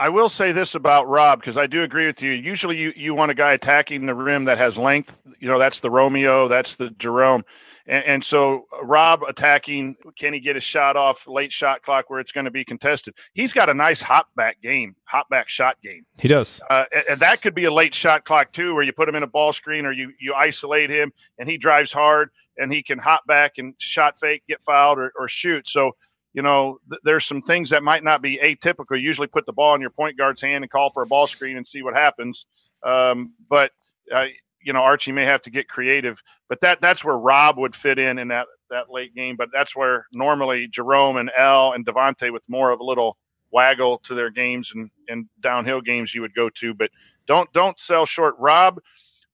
I 0.00 0.08
will 0.08 0.30
say 0.30 0.52
this 0.52 0.74
about 0.74 1.06
Rob 1.08 1.40
because 1.40 1.58
I 1.58 1.66
do 1.66 1.82
agree 1.82 2.06
with 2.06 2.22
you. 2.22 2.32
Usually, 2.32 2.78
you, 2.78 2.90
you 2.96 3.14
want 3.14 3.32
a 3.32 3.34
guy 3.34 3.52
attacking 3.52 4.06
the 4.06 4.14
rim 4.14 4.46
that 4.46 4.56
has 4.56 4.78
length. 4.78 5.20
You 5.38 5.48
know, 5.48 5.58
that's 5.58 5.80
the 5.80 5.90
Romeo, 5.90 6.48
that's 6.48 6.76
the 6.76 6.88
Jerome. 6.92 7.44
And, 7.86 8.04
and, 8.04 8.24
so 8.24 8.64
Rob 8.82 9.22
attacking, 9.28 9.96
can 10.18 10.32
he 10.32 10.40
get 10.40 10.56
a 10.56 10.60
shot 10.60 10.96
off 10.96 11.28
late 11.28 11.52
shot 11.52 11.82
clock 11.82 12.08
where 12.08 12.18
it's 12.18 12.32
going 12.32 12.46
to 12.46 12.50
be 12.50 12.64
contested? 12.64 13.14
He's 13.34 13.52
got 13.52 13.68
a 13.68 13.74
nice 13.74 14.00
hop 14.00 14.28
back 14.34 14.62
game, 14.62 14.96
hop 15.04 15.28
back 15.28 15.50
shot 15.50 15.76
game. 15.82 16.06
He 16.18 16.28
does. 16.28 16.62
Uh, 16.70 16.86
and, 16.94 17.04
and, 17.10 17.20
that 17.20 17.42
could 17.42 17.54
be 17.54 17.66
a 17.66 17.72
late 17.72 17.94
shot 17.94 18.24
clock 18.24 18.52
too, 18.52 18.74
where 18.74 18.82
you 18.82 18.94
put 18.94 19.06
him 19.06 19.16
in 19.16 19.22
a 19.22 19.26
ball 19.26 19.52
screen 19.52 19.84
or 19.84 19.92
you, 19.92 20.12
you 20.18 20.32
isolate 20.32 20.88
him 20.88 21.12
and 21.38 21.46
he 21.46 21.58
drives 21.58 21.92
hard 21.92 22.30
and 22.56 22.72
he 22.72 22.82
can 22.82 22.98
hop 22.98 23.26
back 23.26 23.58
and 23.58 23.74
shot 23.76 24.18
fake, 24.18 24.44
get 24.48 24.62
fouled 24.62 24.98
or, 24.98 25.12
or 25.18 25.28
shoot. 25.28 25.68
So, 25.68 25.92
you 26.32 26.42
know, 26.42 26.78
th- 26.88 27.00
there's 27.04 27.26
some 27.26 27.42
things 27.42 27.70
that 27.70 27.82
might 27.82 28.04
not 28.04 28.22
be 28.22 28.38
atypical. 28.38 28.98
You 28.98 29.06
usually 29.06 29.26
put 29.26 29.46
the 29.46 29.52
ball 29.52 29.74
in 29.74 29.80
your 29.80 29.90
point 29.90 30.16
guard's 30.16 30.42
hand 30.42 30.64
and 30.64 30.70
call 30.70 30.90
for 30.90 31.02
a 31.02 31.06
ball 31.06 31.26
screen 31.26 31.56
and 31.56 31.66
see 31.66 31.82
what 31.82 31.94
happens. 31.94 32.46
Um, 32.82 33.34
but, 33.48 33.72
uh, 34.12 34.26
you 34.62 34.72
know 34.72 34.80
Archie 34.82 35.12
may 35.12 35.24
have 35.24 35.42
to 35.42 35.50
get 35.50 35.68
creative, 35.68 36.22
but 36.48 36.60
that 36.60 36.80
that's 36.80 37.04
where 37.04 37.18
Rob 37.18 37.58
would 37.58 37.74
fit 37.74 37.98
in 37.98 38.18
in 38.18 38.28
that 38.28 38.46
that 38.70 38.90
late 38.90 39.14
game. 39.14 39.36
But 39.36 39.48
that's 39.52 39.74
where 39.74 40.06
normally 40.12 40.68
Jerome 40.68 41.16
and 41.16 41.30
Al 41.36 41.72
and 41.72 41.84
Devonte 41.86 42.32
with 42.32 42.48
more 42.48 42.70
of 42.70 42.80
a 42.80 42.84
little 42.84 43.16
waggle 43.50 43.98
to 43.98 44.14
their 44.14 44.30
games 44.30 44.72
and 44.74 44.90
and 45.08 45.26
downhill 45.40 45.80
games 45.80 46.14
you 46.14 46.20
would 46.22 46.34
go 46.34 46.50
to. 46.50 46.74
But 46.74 46.90
don't 47.26 47.52
don't 47.52 47.78
sell 47.78 48.06
short. 48.06 48.34
Rob 48.38 48.80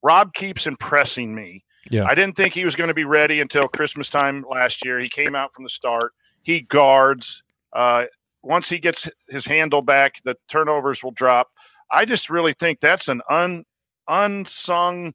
Rob 0.03 0.33
keeps 0.35 0.67
impressing 0.67 1.35
me. 1.35 1.65
Yeah. 1.91 2.05
I 2.05 2.15
didn't 2.15 2.37
think 2.37 2.53
he 2.53 2.65
was 2.65 2.75
going 2.75 2.89
to 2.89 2.95
be 2.95 3.05
ready 3.05 3.41
until 3.41 3.69
Christmas 3.69 4.11
time 4.11 4.45
last 4.49 4.85
year. 4.85 4.99
He 4.99 5.07
came 5.07 5.37
out 5.37 5.53
from 5.53 5.63
the 5.63 5.71
start. 5.71 6.13
He 6.47 6.61
guards. 6.61 7.43
Uh, 7.73 8.05
once 8.41 8.69
he 8.69 8.79
gets 8.79 9.11
his 9.29 9.47
handle 9.47 9.83
back, 9.83 10.23
the 10.23 10.37
turnovers 10.47 11.03
will 11.03 11.11
drop. 11.11 11.49
I 11.91 12.05
just 12.05 12.31
really 12.31 12.53
think 12.53 12.79
that's 12.79 13.09
an 13.09 13.21
un 13.29 13.65
unsung 14.07 15.13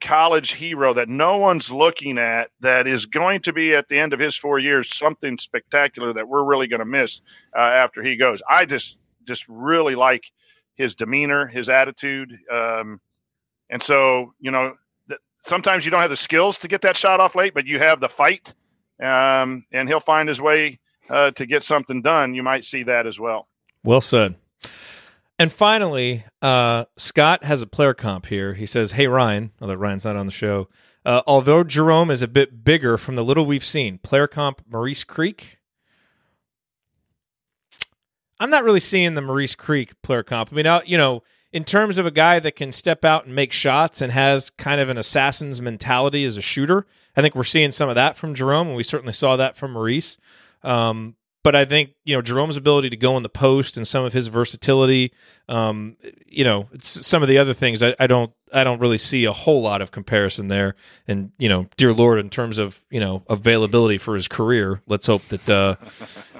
college 0.00 0.52
hero 0.52 0.92
that 0.92 1.08
no 1.08 1.38
one's 1.38 1.72
looking 1.72 2.18
at 2.18 2.50
that 2.60 2.86
is 2.86 3.04
going 3.04 3.40
to 3.40 3.52
be 3.52 3.74
at 3.74 3.88
the 3.88 3.98
end 3.98 4.12
of 4.12 4.20
his 4.20 4.36
four 4.36 4.60
years 4.60 4.96
something 4.96 5.36
spectacular 5.38 6.12
that 6.12 6.28
we're 6.28 6.44
really 6.44 6.68
going 6.68 6.78
to 6.78 6.84
miss 6.84 7.20
uh, 7.56 7.58
after 7.58 8.00
he 8.00 8.14
goes. 8.14 8.40
I 8.48 8.64
just 8.64 9.00
just 9.24 9.44
really 9.48 9.96
like 9.96 10.22
his 10.76 10.94
demeanor, 10.94 11.48
his 11.48 11.68
attitude, 11.68 12.38
um, 12.48 13.00
and 13.70 13.82
so 13.82 14.34
you 14.38 14.52
know 14.52 14.76
th- 15.08 15.20
sometimes 15.40 15.84
you 15.84 15.90
don't 15.90 16.00
have 16.00 16.10
the 16.10 16.16
skills 16.16 16.60
to 16.60 16.68
get 16.68 16.82
that 16.82 16.96
shot 16.96 17.18
off 17.18 17.34
late, 17.34 17.54
but 17.54 17.66
you 17.66 17.80
have 17.80 17.98
the 17.98 18.08
fight, 18.08 18.54
um, 19.00 19.64
and 19.72 19.88
he'll 19.88 20.00
find 20.00 20.28
his 20.28 20.40
way 20.40 20.78
uh, 21.08 21.30
to 21.32 21.46
get 21.46 21.62
something 21.62 22.02
done. 22.02 22.34
You 22.34 22.42
might 22.42 22.64
see 22.64 22.82
that 22.84 23.06
as 23.06 23.18
well. 23.18 23.48
Well 23.82 24.00
said. 24.00 24.36
And 25.38 25.52
finally, 25.52 26.24
uh, 26.40 26.84
Scott 26.96 27.44
has 27.44 27.60
a 27.60 27.66
player 27.66 27.94
comp 27.94 28.26
here. 28.26 28.54
He 28.54 28.66
says, 28.66 28.92
"Hey 28.92 29.06
Ryan, 29.06 29.50
although 29.60 29.74
Ryan's 29.74 30.04
not 30.04 30.16
on 30.16 30.26
the 30.26 30.32
show, 30.32 30.68
uh, 31.04 31.22
although 31.26 31.64
Jerome 31.64 32.10
is 32.10 32.22
a 32.22 32.28
bit 32.28 32.64
bigger 32.64 32.96
from 32.96 33.16
the 33.16 33.24
little 33.24 33.44
we've 33.44 33.64
seen, 33.64 33.98
player 33.98 34.26
comp 34.26 34.62
Maurice 34.68 35.04
Creek." 35.04 35.58
I'm 38.40 38.50
not 38.50 38.64
really 38.64 38.80
seeing 38.80 39.14
the 39.14 39.22
Maurice 39.22 39.54
Creek 39.54 40.00
player 40.02 40.22
comp. 40.22 40.50
I 40.52 40.56
mean, 40.56 40.64
now, 40.64 40.82
you 40.84 40.98
know, 40.98 41.22
in 41.54 41.62
terms 41.62 41.98
of 41.98 42.04
a 42.04 42.10
guy 42.10 42.40
that 42.40 42.56
can 42.56 42.72
step 42.72 43.04
out 43.04 43.26
and 43.26 43.34
make 43.34 43.52
shots 43.52 44.02
and 44.02 44.10
has 44.10 44.50
kind 44.50 44.80
of 44.80 44.88
an 44.88 44.98
assassin's 44.98 45.62
mentality 45.62 46.24
as 46.24 46.36
a 46.36 46.42
shooter, 46.42 46.84
I 47.16 47.22
think 47.22 47.36
we're 47.36 47.44
seeing 47.44 47.70
some 47.70 47.88
of 47.88 47.94
that 47.94 48.16
from 48.16 48.34
Jerome, 48.34 48.66
and 48.66 48.76
we 48.76 48.82
certainly 48.82 49.12
saw 49.12 49.36
that 49.36 49.56
from 49.56 49.72
Maurice. 49.72 50.18
Um, 50.64 51.14
but 51.44 51.54
I 51.54 51.66
think 51.66 51.90
you 52.04 52.16
know 52.16 52.22
Jerome's 52.22 52.56
ability 52.56 52.90
to 52.90 52.96
go 52.96 53.16
in 53.18 53.22
the 53.22 53.28
post 53.28 53.76
and 53.76 53.86
some 53.86 54.04
of 54.04 54.14
his 54.14 54.28
versatility, 54.28 55.12
um, 55.48 55.96
you 56.26 56.42
know, 56.42 56.68
some 56.80 57.22
of 57.22 57.28
the 57.28 57.36
other 57.36 57.52
things 57.52 57.82
I, 57.82 57.94
I, 58.00 58.06
don't 58.06 58.32
I 58.50 58.64
don't 58.64 58.80
really 58.80 58.96
see 58.96 59.26
a 59.26 59.32
whole 59.32 59.60
lot 59.60 59.82
of 59.82 59.92
comparison 59.92 60.48
there. 60.48 60.74
And 61.06 61.32
you 61.38 61.50
know, 61.50 61.66
dear 61.76 61.92
Lord, 61.92 62.18
in 62.18 62.30
terms 62.30 62.56
of 62.56 62.82
you 62.90 62.98
know 62.98 63.24
availability 63.28 63.98
for 63.98 64.14
his 64.14 64.26
career, 64.26 64.80
let's 64.86 65.06
hope 65.06 65.28
that 65.28 65.50
uh, 65.50 65.76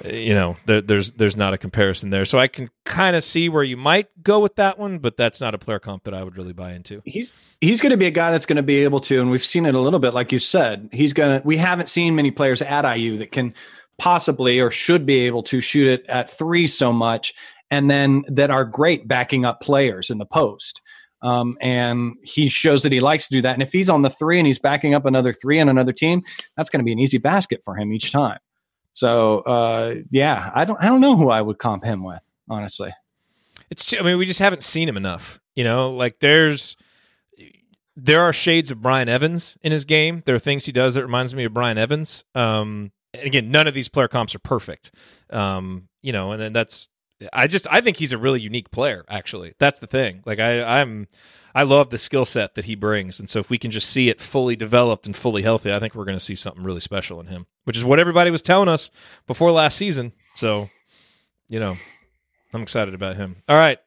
you 0.05 0.33
know 0.33 0.57
there, 0.65 0.81
there's 0.81 1.13
there's 1.13 1.37
not 1.37 1.53
a 1.53 1.59
comparison 1.59 2.09
there. 2.09 2.25
So 2.25 2.39
I 2.39 2.49
can 2.49 2.71
kind 2.85 3.15
of 3.15 3.23
see 3.23 3.51
where 3.51 3.63
you 3.63 3.77
might 3.77 4.09
go 4.23 4.41
with 4.41 4.57
that 4.57 4.79
one, 4.79 4.99
but 4.99 5.19
that's 5.19 5.39
not 5.39 5.55
a 5.55 5.59
player 5.59 5.79
comp 5.79 6.05
that 6.05 6.15
I 6.15 6.25
would 6.25 6.39
really 6.39 6.55
buy 6.55 6.73
into. 6.73 7.03
He's 7.05 7.35
he's 7.61 7.83
going 7.83 7.91
to 7.91 7.99
be 7.99 8.07
a 8.07 8.11
guy 8.11 8.31
that's 8.31 8.47
going 8.47 8.57
to 8.57 8.63
be 8.63 8.85
able 8.85 9.01
to, 9.01 9.21
and 9.21 9.31
we've 9.31 9.45
seen 9.45 9.67
it 9.67 9.75
a 9.75 9.81
little 9.81 10.01
bit, 10.01 10.15
like 10.15 10.33
you 10.33 10.39
said. 10.39 10.89
He's 10.93 11.13
gonna. 11.13 11.43
We 11.45 11.59
haven't 11.59 11.91
seen 11.91 12.17
many 12.17 12.31
players 12.31 12.63
at 12.63 12.91
IU 12.91 13.19
that 13.19 13.33
can 13.33 13.53
possibly 13.99 14.61
or 14.61 14.71
should 14.71 15.07
be 15.07 15.21
able 15.21 15.43
to 15.45 15.61
shoot 15.61 15.89
it 15.89 16.07
at 16.09 16.31
three 16.31 16.67
so 16.67 16.93
much, 16.93 17.35
and 17.71 17.91
then 17.91 18.25
that 18.29 18.51
are 18.51 18.65
great 18.65 19.09
backing 19.09 19.45
up 19.45 19.61
players 19.61 20.11
in 20.11 20.19
the 20.19 20.27
post. 20.27 20.81
Um, 21.23 21.57
and 21.63 22.15
he 22.23 22.51
shows 22.51 22.83
that 22.83 22.93
he 22.93 23.01
likes 23.01 23.27
to 23.29 23.35
do 23.35 23.41
that. 23.43 23.55
And 23.55 23.63
if 23.63 23.73
he's 23.73 23.89
on 23.89 24.03
the 24.03 24.11
three 24.11 24.39
and 24.39 24.47
he's 24.47 24.59
backing 24.59 24.95
up 24.95 25.07
another 25.07 25.33
three 25.33 25.59
on 25.59 25.71
another 25.71 25.93
team, 25.93 26.23
that's 26.55 26.69
going 26.69 26.81
to 26.81 26.85
be 26.85 26.93
an 26.93 26.99
easy 26.99 27.17
basket 27.17 27.63
for 27.65 27.75
him 27.75 27.95
each 27.95 28.13
time. 28.13 28.39
So 28.93 29.41
uh, 29.41 29.97
yeah, 30.11 30.51
I 30.55 30.65
don't 30.65 30.81
I 30.81 30.87
don't 30.87 31.01
know 31.01 31.17
who 31.17 31.31
I 31.31 31.43
would 31.43 31.59
comp 31.59 31.85
him 31.85 32.05
with, 32.05 32.23
honestly. 32.49 32.93
It's 33.71 33.93
I 33.93 34.03
mean 34.03 34.19
we 34.19 34.27
just 34.27 34.41
haven't 34.41 34.63
seen 34.63 34.89
him 34.89 34.97
enough. 34.97 35.41
You 35.57 35.65
know, 35.65 35.91
like 35.93 36.21
there's 36.21 36.77
there 37.97 38.23
are 38.23 38.33
shades 38.33 38.71
of 38.71 38.83
Brian 38.83 39.09
Evans 39.09 39.57
in 39.63 39.73
his 39.73 39.85
game. 39.85 40.23
There 40.27 40.35
are 40.35 40.41
things 40.41 40.67
he 40.67 40.73
does 40.73 40.95
that 40.95 41.03
reminds 41.05 41.35
me 41.35 41.45
of 41.45 41.55
Brian 41.55 41.79
Evans. 41.79 42.25
Um, 42.35 42.93
again, 43.23 43.51
none 43.51 43.67
of 43.67 43.75
these 43.75 43.89
player 43.89 44.09
comps 44.09 44.35
are 44.35 44.41
perfect. 44.41 44.91
Um, 45.31 45.89
you 46.03 46.13
know, 46.13 46.33
and 46.33 46.41
then 46.41 46.53
that's 46.53 46.89
I 47.33 47.47
just 47.47 47.67
I 47.71 47.81
think 47.81 47.97
he's 47.97 48.13
a 48.13 48.19
really 48.19 48.41
unique 48.41 48.71
player. 48.71 49.05
Actually, 49.09 49.55
that's 49.59 49.79
the 49.79 49.87
thing. 49.87 50.23
Like 50.27 50.41
I 50.41 50.81
I'm 50.81 51.07
I 51.55 51.63
love 51.63 51.91
the 51.91 51.99
skill 51.99 52.25
set 52.25 52.55
that 52.57 52.65
he 52.65 52.75
brings, 52.75 53.21
and 53.21 53.29
so 53.29 53.39
if 53.39 53.49
we 53.49 53.59
can 53.59 53.71
just 53.71 53.89
see 53.89 54.09
it 54.09 54.21
fully 54.21 54.57
developed 54.57 55.07
and 55.07 55.17
fully 55.17 55.43
healthy, 55.43 55.73
I 55.73 55.79
think 55.79 55.95
we're 55.95 56.05
going 56.05 56.19
to 56.19 56.25
see 56.25 56.35
something 56.35 56.65
really 56.65 56.81
special 56.81 57.21
in 57.21 57.27
him, 57.27 57.47
which 57.65 57.77
is 57.77 57.85
what 57.85 58.01
everybody 58.01 58.31
was 58.31 58.43
telling 58.43 58.69
us 58.69 58.91
before 59.27 59.53
last 59.53 59.77
season. 59.77 60.13
So, 60.35 60.69
you 61.49 61.61
know, 61.61 61.77
I'm 62.53 62.63
excited 62.63 62.93
about 62.95 63.17
him. 63.17 63.37
All 63.49 63.57
right. 63.57 63.79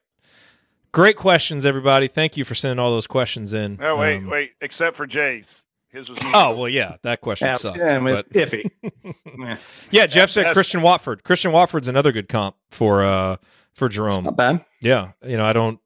Great 0.94 1.18
questions, 1.18 1.66
everybody. 1.66 2.08
Thank 2.08 2.38
you 2.38 2.46
for 2.46 2.56
sending 2.56 2.80
all 2.80 2.92
those 2.92 3.08
questions 3.08 3.54
in. 3.54 3.78
Oh 3.82 3.98
wait, 3.98 4.18
um, 4.18 4.28
wait. 4.28 4.54
Except 4.62 4.96
for 4.96 5.06
Jay's. 5.06 5.66
His 5.92 6.10
was. 6.10 6.20
Oh 6.34 6.58
well, 6.58 6.70
yeah, 6.70 6.98
that 7.04 7.22
question 7.22 7.48
yeah, 7.48 7.58
sucks. 7.58 7.78
Yeah, 7.78 8.00
but... 8.00 8.30
iffy. 8.32 8.70
yeah, 9.92 10.06
Jeff 10.06 10.30
said 10.30 10.54
Christian 10.54 10.82
Watford. 10.82 11.24
Christian 11.24 11.52
Watford's 11.52 11.88
another 11.88 12.12
good 12.12 12.28
comp 12.28 12.56
for 12.70 13.04
uh 13.04 13.38
for 13.74 13.88
Jerome. 13.88 14.24
not 14.24 14.36
bad. 14.36 14.66
Yeah, 14.82 15.12
you 15.26 15.38
know, 15.38 15.46
I 15.46 15.54
don't. 15.54 15.80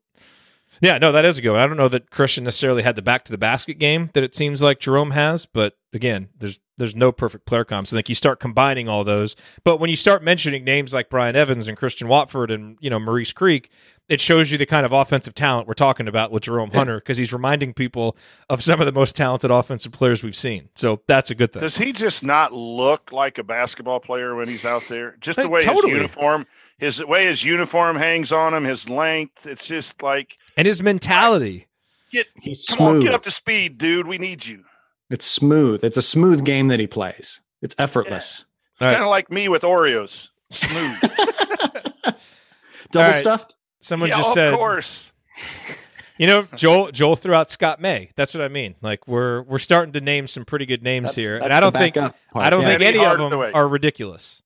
Yeah, 0.81 0.97
no, 0.97 1.11
that 1.11 1.25
is 1.25 1.37
a 1.37 1.41
good 1.41 1.51
one. 1.51 1.59
I 1.59 1.67
don't 1.67 1.77
know 1.77 1.89
that 1.89 2.09
Christian 2.09 2.43
necessarily 2.43 2.81
had 2.81 2.95
the 2.95 3.03
back 3.03 3.23
to 3.25 3.31
the 3.31 3.37
basket 3.37 3.75
game 3.75 4.09
that 4.13 4.23
it 4.23 4.33
seems 4.33 4.63
like 4.63 4.79
Jerome 4.79 5.11
has, 5.11 5.45
but 5.45 5.75
again, 5.93 6.29
there's 6.37 6.59
there's 6.77 6.95
no 6.95 7.11
perfect 7.11 7.45
player 7.45 7.63
comps. 7.63 7.93
I 7.93 7.97
think 7.97 8.09
you 8.09 8.15
start 8.15 8.39
combining 8.39 8.89
all 8.89 9.03
those. 9.03 9.35
But 9.63 9.77
when 9.77 9.89
you 9.89 9.95
start 9.95 10.23
mentioning 10.23 10.63
names 10.63 10.93
like 10.93 11.09
Brian 11.09 11.35
Evans 11.35 11.67
and 11.67 11.77
Christian 11.77 12.07
Watford 12.07 12.49
and 12.51 12.77
you 12.79 12.89
know 12.89 12.99
Maurice 12.99 13.33
Creek, 13.33 13.69
it 14.09 14.19
shows 14.19 14.51
you 14.51 14.57
the 14.57 14.65
kind 14.65 14.85
of 14.85 14.91
offensive 14.91 15.35
talent 15.35 15.67
we're 15.67 15.73
talking 15.73 16.07
about 16.07 16.31
with 16.31 16.43
Jerome 16.43 16.71
Hunter 16.71 16.97
because 16.97 17.17
he's 17.17 17.31
reminding 17.31 17.73
people 17.73 18.17
of 18.49 18.63
some 18.63 18.79
of 18.79 18.85
the 18.85 18.91
most 18.91 19.15
talented 19.15 19.51
offensive 19.51 19.91
players 19.91 20.23
we've 20.23 20.35
seen. 20.35 20.69
So 20.75 21.01
that's 21.07 21.29
a 21.29 21.35
good 21.35 21.53
thing. 21.53 21.61
Does 21.61 21.77
he 21.77 21.93
just 21.93 22.23
not 22.23 22.53
look 22.53 23.11
like 23.11 23.37
a 23.37 23.43
basketball 23.43 23.99
player 23.99 24.35
when 24.35 24.47
he's 24.47 24.65
out 24.65 24.83
there? 24.89 25.17
Just 25.19 25.41
the 25.41 25.49
way 25.49 25.61
totally. 25.61 25.91
his 25.91 25.97
uniform, 25.97 26.47
his 26.77 27.03
way 27.03 27.25
his 27.25 27.43
uniform 27.43 27.95
hangs 27.95 28.31
on 28.31 28.53
him, 28.53 28.63
his 28.63 28.89
length. 28.89 29.45
It's 29.45 29.67
just 29.67 30.01
like 30.01 30.35
and 30.57 30.65
his 30.65 30.81
mentality. 30.81 31.67
Get 32.11 32.27
he's 32.35 32.65
come 32.65 32.77
smooth. 32.77 32.95
on, 32.95 32.99
get 33.01 33.13
up 33.13 33.23
to 33.23 33.31
speed, 33.31 33.77
dude. 33.77 34.07
We 34.07 34.17
need 34.17 34.45
you. 34.45 34.65
It's 35.11 35.25
smooth. 35.25 35.83
It's 35.83 35.97
a 35.97 36.01
smooth 36.01 36.43
game 36.45 36.67
that 36.69 36.79
he 36.79 36.87
plays. 36.87 37.41
It's 37.61 37.75
effortless. 37.77 38.45
Yeah. 38.79 38.87
It's 38.87 38.93
kind 38.93 39.03
of 39.03 39.09
like 39.09 39.31
me 39.31 39.47
with 39.47 39.63
Oreos. 39.63 40.29
Smooth. 40.49 41.01
Double 42.91 43.11
right. 43.11 43.15
stuffed. 43.15 43.55
Someone 43.79 44.09
yeah, 44.09 44.17
just 44.17 44.33
said, 44.33 44.53
"Of 44.53 44.59
course." 44.59 45.11
You 46.17 46.27
know, 46.27 46.47
Joel 46.55 46.91
Joel 46.91 47.15
threw 47.15 47.33
out 47.33 47.49
Scott 47.49 47.81
May. 47.81 48.11
That's 48.15 48.33
what 48.35 48.43
I 48.43 48.47
mean. 48.47 48.75
Like 48.81 49.07
we're 49.07 49.41
we're 49.43 49.59
starting 49.59 49.93
to 49.93 50.01
name 50.01 50.27
some 50.27 50.45
pretty 50.45 50.65
good 50.67 50.83
names 50.83 51.05
that's, 51.05 51.15
here, 51.15 51.33
that's 51.33 51.45
and 51.45 51.53
I 51.53 51.59
don't 51.59 51.73
think 51.73 51.97
I 51.97 52.49
don't 52.49 52.61
yeah. 52.61 52.77
think 52.77 52.81
any 52.81 53.03
of 53.03 53.17
them 53.17 53.33
are 53.55 53.67
ridiculous. 53.67 54.43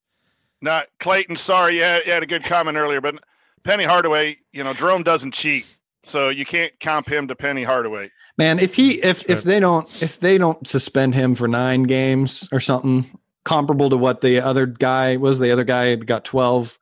Not 0.61 0.87
Clayton. 0.99 1.35
Sorry, 1.35 1.79
yeah, 1.79 1.99
you 2.05 2.11
had 2.13 2.23
a 2.23 2.27
good 2.27 2.43
comment 2.43 2.77
earlier, 2.77 3.01
but 3.01 3.15
Penny 3.63 3.83
Hardaway. 3.83 4.37
You 4.53 4.63
know, 4.63 4.73
Jerome 4.73 5.03
doesn't 5.03 5.33
cheat, 5.33 5.65
so 6.05 6.29
you 6.29 6.45
can't 6.45 6.71
comp 6.79 7.07
him 7.07 7.27
to 7.27 7.35
Penny 7.35 7.63
Hardaway. 7.63 8.11
Man, 8.37 8.59
if 8.59 8.75
he 8.75 9.01
if 9.03 9.29
if 9.29 9.43
they 9.43 9.59
don't 9.59 9.87
if 10.01 10.19
they 10.19 10.37
don't 10.37 10.67
suspend 10.67 11.15
him 11.15 11.35
for 11.35 11.47
nine 11.47 11.83
games 11.83 12.47
or 12.51 12.59
something 12.59 13.17
comparable 13.43 13.89
to 13.89 13.97
what 13.97 14.21
the 14.21 14.39
other 14.39 14.65
guy 14.65 15.17
was, 15.17 15.39
the 15.39 15.51
other 15.51 15.63
guy 15.63 15.95
got 15.95 16.25
twelve 16.25 16.77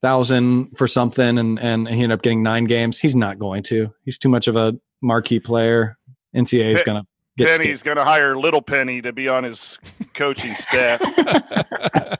thousand 0.00 0.76
for 0.76 0.88
something 0.88 1.38
and 1.38 1.58
and 1.60 1.88
he 1.88 1.94
ended 1.94 2.12
up 2.12 2.22
getting 2.22 2.42
nine 2.42 2.64
games. 2.64 2.98
He's 2.98 3.16
not 3.16 3.38
going 3.38 3.62
to. 3.64 3.92
He's 4.04 4.18
too 4.18 4.28
much 4.28 4.48
of 4.48 4.56
a 4.56 4.74
marquee 5.00 5.40
player. 5.40 5.98
NCAA 6.34 6.74
is 6.74 6.82
going 6.82 7.02
to 7.02 7.06
get 7.36 7.56
Penny's 7.56 7.82
going 7.82 7.98
to 7.98 8.04
hire 8.04 8.36
Little 8.36 8.62
Penny 8.62 9.02
to 9.02 9.12
be 9.12 9.28
on 9.28 9.44
his 9.44 9.78
coaching 10.14 10.54
staff. 10.54 11.00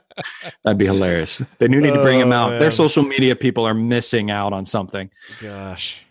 That'd 0.63 0.77
be 0.77 0.85
hilarious. 0.85 1.41
They 1.57 1.67
do 1.67 1.81
need 1.81 1.93
to 1.93 1.99
oh, 1.99 2.03
bring 2.03 2.19
him 2.19 2.31
oh, 2.31 2.35
out. 2.35 2.49
Man. 2.51 2.59
Their 2.59 2.71
social 2.71 3.03
media 3.03 3.35
people 3.35 3.65
are 3.67 3.73
missing 3.73 4.31
out 4.31 4.53
on 4.53 4.65
something. 4.65 5.09
Gosh. 5.41 6.03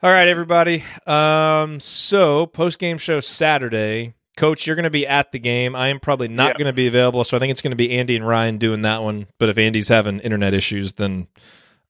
All 0.00 0.12
right, 0.12 0.28
everybody. 0.28 0.84
Um, 1.08 1.80
so 1.80 2.46
post 2.46 2.78
game 2.78 2.98
show 2.98 3.18
Saturday. 3.18 4.14
Coach, 4.36 4.64
you're 4.64 4.76
going 4.76 4.84
to 4.84 4.90
be 4.90 5.04
at 5.04 5.32
the 5.32 5.40
game. 5.40 5.74
I 5.74 5.88
am 5.88 5.98
probably 5.98 6.28
not 6.28 6.50
yeah. 6.50 6.52
going 6.52 6.66
to 6.66 6.72
be 6.72 6.86
available, 6.86 7.24
so 7.24 7.36
I 7.36 7.40
think 7.40 7.50
it's 7.50 7.62
going 7.62 7.72
to 7.72 7.76
be 7.76 7.98
Andy 7.98 8.14
and 8.14 8.24
Ryan 8.24 8.58
doing 8.58 8.82
that 8.82 9.02
one. 9.02 9.26
But 9.38 9.48
if 9.48 9.58
Andy's 9.58 9.88
having 9.88 10.20
internet 10.20 10.54
issues, 10.54 10.92
then 10.92 11.26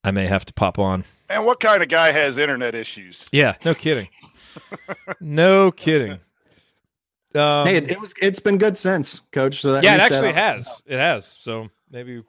I 0.04 0.12
may 0.12 0.26
have 0.26 0.46
to 0.46 0.54
pop 0.54 0.78
on. 0.78 1.04
And 1.28 1.44
what 1.44 1.60
kind 1.60 1.82
of 1.82 1.90
guy 1.90 2.12
has 2.12 2.38
internet 2.38 2.74
issues? 2.74 3.28
Yeah, 3.30 3.56
no 3.66 3.74
kidding. 3.74 4.08
no 5.20 5.70
kidding. 5.70 6.20
Um, 7.34 7.66
hey, 7.66 7.76
it, 7.76 7.90
it, 7.90 8.00
was. 8.00 8.14
It's 8.22 8.40
been 8.40 8.56
good 8.56 8.78
since, 8.78 9.20
Coach. 9.32 9.60
So 9.60 9.78
yeah, 9.82 9.96
it 9.96 10.00
actually 10.00 10.32
has. 10.32 10.82
It 10.86 10.98
has. 10.98 11.26
So 11.38 11.68
maybe 11.90 12.22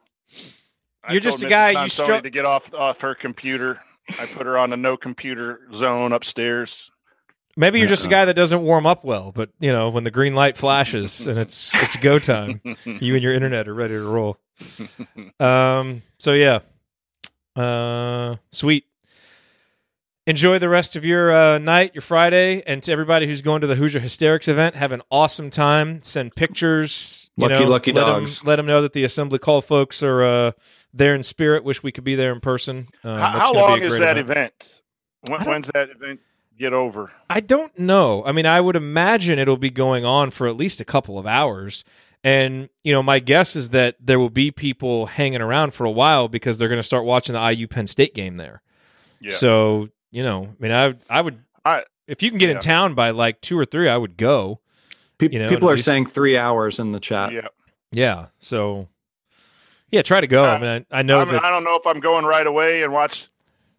you're 1.10 1.20
just 1.20 1.42
a 1.42 1.48
guy. 1.48 1.82
You 1.82 1.88
struggle 1.88 2.20
to 2.20 2.28
get 2.28 2.44
off 2.44 2.72
off 2.74 3.00
her 3.00 3.14
computer. 3.14 3.80
I 4.18 4.26
put 4.26 4.46
her 4.46 4.58
on 4.58 4.72
a 4.72 4.76
no 4.76 4.96
computer 4.96 5.60
zone 5.74 6.12
upstairs. 6.12 6.90
Maybe 7.56 7.78
you're 7.78 7.88
just 7.88 8.06
a 8.06 8.08
guy 8.08 8.24
that 8.24 8.34
doesn't 8.34 8.62
warm 8.62 8.86
up 8.86 9.04
well, 9.04 9.32
but 9.32 9.50
you 9.58 9.72
know 9.72 9.90
when 9.90 10.04
the 10.04 10.10
green 10.10 10.34
light 10.34 10.56
flashes 10.56 11.26
and 11.26 11.38
it's 11.38 11.74
it's 11.82 11.96
go 11.96 12.18
time, 12.18 12.60
you 12.84 13.14
and 13.14 13.22
your 13.22 13.34
internet 13.34 13.68
are 13.68 13.74
ready 13.74 13.94
to 13.94 14.02
roll. 14.02 14.38
Um. 15.38 16.02
So 16.18 16.32
yeah. 16.32 16.60
Uh. 17.56 18.36
Sweet. 18.50 18.86
Enjoy 20.26 20.58
the 20.60 20.68
rest 20.68 20.94
of 20.94 21.04
your 21.04 21.32
uh, 21.32 21.58
night, 21.58 21.92
your 21.94 22.02
Friday, 22.02 22.62
and 22.64 22.82
to 22.84 22.92
everybody 22.92 23.26
who's 23.26 23.42
going 23.42 23.62
to 23.62 23.66
the 23.66 23.74
Hoosier 23.74 23.98
Hysteria 23.98 24.38
event, 24.46 24.76
have 24.76 24.92
an 24.92 25.02
awesome 25.10 25.50
time. 25.50 26.02
Send 26.04 26.36
pictures. 26.36 27.30
lucky, 27.36 27.54
know, 27.54 27.64
lucky 27.64 27.92
let 27.92 28.02
dogs. 28.02 28.38
Them, 28.40 28.46
let 28.48 28.56
them 28.56 28.66
know 28.66 28.80
that 28.82 28.92
the 28.92 29.02
Assembly 29.02 29.40
Call 29.40 29.60
folks 29.60 30.02
are 30.04 30.22
uh, 30.22 30.52
there 30.92 31.14
in 31.14 31.22
spirit. 31.22 31.64
Wish 31.64 31.82
we 31.82 31.92
could 31.92 32.04
be 32.04 32.14
there 32.14 32.32
in 32.32 32.40
person. 32.40 32.88
Um, 33.04 33.18
how, 33.18 33.38
how 33.38 33.52
long 33.52 33.82
is 33.82 33.98
that 33.98 34.18
event? 34.18 34.52
event? 34.58 34.82
When, 35.28 35.44
when's 35.44 35.68
that 35.74 35.90
event? 35.90 36.20
get 36.60 36.72
over? 36.72 37.10
I 37.28 37.40
don't 37.40 37.76
know. 37.76 38.22
I 38.24 38.30
mean, 38.30 38.46
I 38.46 38.60
would 38.60 38.76
imagine 38.76 39.38
it'll 39.40 39.56
be 39.56 39.70
going 39.70 40.04
on 40.04 40.30
for 40.30 40.46
at 40.46 40.56
least 40.56 40.80
a 40.80 40.84
couple 40.84 41.18
of 41.18 41.26
hours. 41.26 41.84
And, 42.22 42.68
you 42.84 42.92
know, 42.92 43.02
my 43.02 43.18
guess 43.18 43.56
is 43.56 43.70
that 43.70 43.96
there 43.98 44.20
will 44.20 44.30
be 44.30 44.50
people 44.50 45.06
hanging 45.06 45.40
around 45.40 45.72
for 45.72 45.84
a 45.86 45.90
while 45.90 46.28
because 46.28 46.58
they're 46.58 46.68
going 46.68 46.78
to 46.78 46.84
start 46.84 47.04
watching 47.04 47.32
the 47.32 47.50
IU 47.50 47.66
Penn 47.66 47.86
State 47.86 48.14
game 48.14 48.36
there. 48.36 48.62
Yeah. 49.20 49.32
So, 49.32 49.88
you 50.10 50.22
know, 50.22 50.44
I 50.44 50.62
mean, 50.62 50.72
I, 50.72 50.94
I 51.08 51.22
would, 51.22 51.42
I, 51.64 51.84
if 52.06 52.22
you 52.22 52.28
can 52.28 52.38
get 52.38 52.50
yeah. 52.50 52.56
in 52.56 52.60
town 52.60 52.94
by 52.94 53.10
like 53.10 53.40
two 53.40 53.58
or 53.58 53.64
three, 53.64 53.88
I 53.88 53.96
would 53.96 54.16
go. 54.16 54.60
People, 55.18 55.34
you 55.34 55.42
know, 55.42 55.48
people 55.48 55.68
are 55.70 55.74
least, 55.74 55.86
saying 55.86 56.06
three 56.06 56.36
hours 56.36 56.78
in 56.78 56.92
the 56.92 57.00
chat. 57.00 57.32
Yeah. 57.32 57.48
Yeah. 57.92 58.26
So, 58.38 58.88
yeah, 59.90 60.02
try 60.02 60.20
to 60.20 60.26
go. 60.26 60.44
I, 60.44 60.54
I 60.54 60.58
mean, 60.58 60.86
I, 60.90 60.98
I 61.00 61.02
know 61.02 61.24
that. 61.24 61.44
I 61.44 61.50
don't 61.50 61.64
know 61.64 61.76
if 61.76 61.86
I'm 61.86 62.00
going 62.00 62.24
right 62.24 62.46
away 62.46 62.82
and 62.82 62.92
watch 62.92 63.28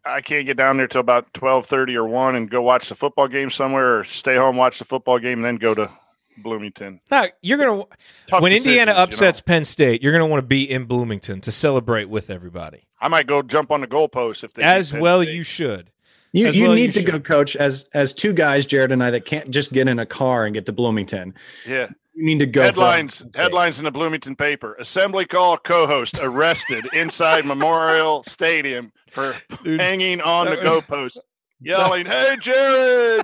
I 0.06 0.22
can't 0.22 0.46
get 0.46 0.58
down 0.58 0.78
there 0.78 0.88
till 0.88 1.02
about 1.02 1.34
twelve 1.34 1.66
thirty 1.66 1.96
or 1.96 2.08
one, 2.08 2.36
and 2.36 2.50
go 2.50 2.62
watch 2.62 2.90
the 2.90 2.96
football 2.96 3.28
game 3.28 3.50
somewhere, 3.50 4.00
or 4.00 4.04
stay 4.04 4.36
home 4.36 4.58
watch 4.58 4.80
the 4.80 4.86
football 4.86 5.20
game, 5.20 5.40
and 5.40 5.46
then 5.46 5.56
go 5.58 5.76
to 5.76 5.92
Bloomington. 6.38 7.00
Now, 7.12 7.26
you're 7.42 7.58
gonna 7.58 7.84
Tough 8.28 8.42
when 8.42 8.52
Indiana 8.52 8.92
decisions, 8.94 8.98
you 8.98 9.04
upsets 9.28 9.42
Penn 9.42 9.66
State, 9.66 10.02
you're 10.02 10.12
gonna 10.12 10.26
want 10.26 10.42
to 10.42 10.48
be 10.48 10.70
in 10.70 10.86
Bloomington 10.86 11.42
to 11.42 11.52
celebrate 11.52 12.06
with 12.10 12.30
everybody. 12.30 12.88
I 13.00 13.08
might 13.10 13.28
go 13.28 13.42
jump 13.42 13.72
on 13.72 13.82
the 13.82 13.88
goalpost 13.88 14.44
if 14.44 14.54
they 14.54 14.64
As 14.64 14.92
Penn 14.92 15.02
well, 15.02 15.22
State. 15.22 15.36
you 15.36 15.44
should. 15.44 15.92
You, 16.34 16.48
As 16.48 16.56
you 16.56 16.64
well, 16.68 16.74
need 16.76 16.94
to 16.94 17.02
should. 17.02 17.12
go, 17.12 17.20
coach, 17.20 17.56
as 17.58 17.86
as 17.94 18.14
two 18.14 18.32
guys, 18.34 18.66
Jerod 18.66 18.92
and 18.94 19.04
I, 19.04 19.12
that 19.12 19.26
can't 19.26 19.52
just 19.52 19.74
get 19.74 19.88
in 19.88 20.00
a 20.00 20.06
car 20.06 20.46
and 20.46 20.54
get 20.54 20.66
to 20.68 20.72
Bloomington. 20.72 21.34
Yeah. 21.68 21.90
You 22.14 22.26
need 22.26 22.40
to 22.40 22.46
go. 22.46 22.62
Headlines 22.62 23.24
headlines 23.36 23.80
in 23.80 23.86
the 23.86 23.92
Bloomington 23.92 24.36
paper. 24.36 24.76
Assembly 24.76 25.26
call 25.26 25.58
co-host 25.58 26.20
arrested 26.22 26.86
inside 26.94 27.46
Memorial 27.46 28.24
Stadium 28.24 28.92
for 29.10 29.36
hanging 29.66 30.22
on 30.22 30.46
the 30.48 30.56
that 30.58 30.64
would- 30.64 30.84
goalpost, 30.86 31.18
yelling, 31.62 32.06
"Hey, 32.06 32.36
Jerod!" 32.40 33.24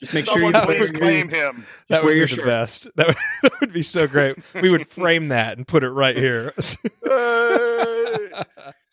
Just 0.00 0.12
make 0.12 0.26
sure 0.26 0.34
you 0.38 0.52
Someone 0.52 0.52
wear 0.52 0.76
please 0.78 0.90
your- 0.90 1.00
claim 1.00 1.28
him. 1.30 1.66
That 1.88 2.04
would 2.04 2.12
be 2.12 2.18
your 2.18 2.26
the 2.28 2.42
best. 2.42 2.88
That 2.96 3.06
would, 3.08 3.16
that 3.42 3.60
would 3.60 3.72
be 3.72 3.82
so 3.82 4.06
great. 4.06 4.36
We 4.54 4.70
would 4.70 4.88
frame 4.90 5.28
that 5.28 5.56
and 5.56 5.66
put 5.66 5.82
it 5.82 5.90
right 5.90 6.16
here. 6.24 6.52
It's 6.56 6.76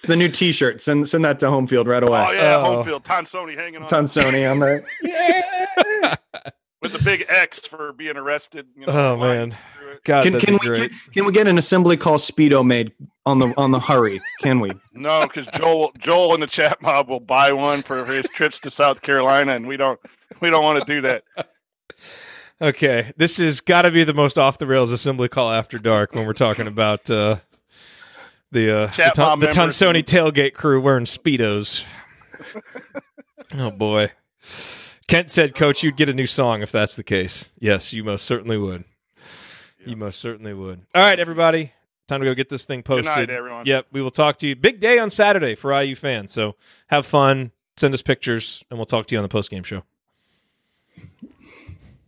the 0.07 0.15
new 0.15 0.29
T-shirt. 0.29 0.81
Send 0.81 1.07
send 1.09 1.23
that 1.25 1.39
to 1.39 1.49
home 1.49 1.67
field 1.67 1.87
right 1.87 2.01
away. 2.03 2.25
Oh 2.27 2.31
yeah, 2.31 2.55
Oh. 2.57 2.75
home 2.75 2.85
field. 2.85 3.03
Tonsoni 3.03 3.55
hanging 3.55 3.81
on 3.81 3.87
Tonsoni 3.87 4.49
on 4.49 4.59
there. 4.59 4.83
With 6.93 7.03
the 7.03 7.03
big 7.03 7.25
X 7.29 7.67
for 7.67 7.93
being 7.93 8.17
arrested. 8.17 8.67
You 8.75 8.85
know, 8.85 8.93
oh 8.93 9.17
man. 9.17 9.57
God, 10.03 10.23
Can, 10.23 10.39
can 10.39 10.53
we 10.55 10.59
great. 10.59 10.91
get, 10.91 11.13
can 11.13 11.25
we 11.25 11.31
get 11.31 11.47
an 11.47 11.57
assembly 11.57 11.97
call 11.97 12.17
speedo 12.17 12.65
made 12.65 12.91
on 13.25 13.39
the 13.39 13.53
on 13.57 13.71
the 13.71 13.79
hurry? 13.79 14.21
Can 14.41 14.59
we? 14.59 14.69
No, 14.93 15.25
because 15.27 15.47
Joel 15.47 15.91
Joel 15.97 16.35
in 16.35 16.41
the 16.41 16.47
chat 16.47 16.81
mob 16.81 17.09
will 17.09 17.19
buy 17.19 17.51
one 17.53 17.81
for 17.81 18.05
his 18.05 18.27
trips 18.29 18.59
to 18.59 18.69
South 18.69 19.01
Carolina, 19.01 19.53
and 19.53 19.67
we 19.67 19.77
don't 19.77 19.99
we 20.41 20.49
don't 20.49 20.63
want 20.63 20.79
to 20.79 20.85
do 20.85 21.01
that. 21.01 21.23
Okay, 22.61 23.11
this 23.17 23.37
has 23.37 23.61
got 23.61 23.81
to 23.81 23.91
be 23.91 24.03
the 24.03 24.13
most 24.13 24.37
off 24.37 24.57
the 24.59 24.67
rails 24.67 24.91
assembly 24.91 25.27
call 25.27 25.51
after 25.51 25.77
dark 25.77 26.13
when 26.13 26.25
we're 26.25 26.33
talking 26.33 26.67
about 26.67 27.09
uh, 27.09 27.37
the 28.51 28.71
uh, 28.71 28.85
the, 28.87 28.91
Chat 28.93 29.15
Ton- 29.15 29.25
mob 29.25 29.39
the 29.41 29.47
members. 29.47 29.79
Tonsoni 29.79 30.03
tailgate 30.03 30.53
crew 30.53 30.79
wearing 30.79 31.05
speedos. 31.05 31.83
oh 33.57 33.71
boy, 33.71 34.11
Kent 35.07 35.29
said, 35.31 35.55
"Coach, 35.55 35.83
you'd 35.83 35.95
get 35.97 36.09
a 36.09 36.13
new 36.13 36.25
song 36.25 36.61
if 36.61 36.71
that's 36.71 36.95
the 36.95 37.03
case." 37.03 37.51
Yes, 37.59 37.93
you 37.93 38.03
most 38.03 38.25
certainly 38.25 38.57
would. 38.57 38.83
You 39.85 39.95
most 39.95 40.19
certainly 40.19 40.53
would. 40.53 40.81
All 40.95 41.01
right, 41.01 41.19
everybody, 41.19 41.71
time 42.07 42.21
to 42.21 42.25
go 42.25 42.33
get 42.33 42.49
this 42.49 42.65
thing 42.65 42.79
Good 42.79 42.85
posted. 42.85 43.05
night, 43.05 43.29
everyone. 43.29 43.65
Yep, 43.67 43.87
we 43.91 44.01
will 44.01 44.09
talk 44.11 44.37
to 44.39 44.47
you. 44.47 44.55
Big 44.55 44.79
day 44.79 44.97
on 44.97 45.11
Saturday 45.11 45.53
for 45.53 45.71
IU 45.71 45.95
fans, 45.95 46.31
so 46.33 46.55
have 46.87 47.05
fun. 47.05 47.51
Send 47.77 47.93
us 47.93 48.01
pictures, 48.01 48.63
and 48.69 48.79
we'll 48.79 48.85
talk 48.85 49.05
to 49.07 49.13
you 49.15 49.19
on 49.19 49.23
the 49.23 49.29
post 49.29 49.51
game 49.51 49.63
show. 49.63 49.83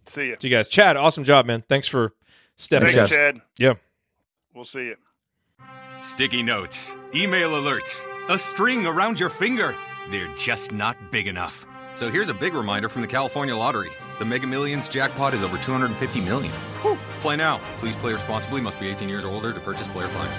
See 0.08 0.28
you. 0.28 0.38
See 0.40 0.48
you 0.48 0.56
guys. 0.56 0.68
Chad, 0.68 0.98
awesome 0.98 1.24
job, 1.24 1.46
man. 1.46 1.64
Thanks 1.68 1.88
for 1.88 2.14
stepping 2.56 2.88
Thanks, 2.88 3.12
in. 3.12 3.18
Chad. 3.18 3.42
Yeah. 3.60 3.74
We'll 4.54 4.66
see 4.66 4.86
you. 4.86 4.96
Sticky 6.02 6.42
notes, 6.42 6.96
email 7.14 7.50
alerts, 7.50 8.06
a 8.30 8.40
string 8.40 8.86
around 8.88 9.20
your 9.20 9.30
finger. 9.30 9.76
They're 10.10 10.34
just 10.36 10.72
not 10.72 11.12
big 11.12 11.28
enough. 11.28 11.68
So 11.98 12.12
here's 12.12 12.30
a 12.30 12.34
big 12.36 12.54
reminder 12.54 12.90
from 12.90 13.02
the 13.02 13.08
California 13.08 13.56
Lottery. 13.56 13.90
The 14.20 14.26
Mega 14.26 14.46
Millions 14.46 14.88
jackpot 14.88 15.34
is 15.34 15.42
over 15.42 15.58
250 15.58 16.22
million. 16.22 16.54
Whew. 16.84 16.96
Play 17.22 17.38
now. 17.38 17.60
Please 17.80 17.96
play 17.96 18.14
responsibly. 18.14 18.62
Must 18.62 18.80
be 18.80 18.88
18 18.88 19.10
years 19.10 19.26
or 19.26 19.30
older 19.30 19.52
to 19.52 19.60
purchase 19.60 19.88
player 19.88 20.08
prime. 20.10 20.30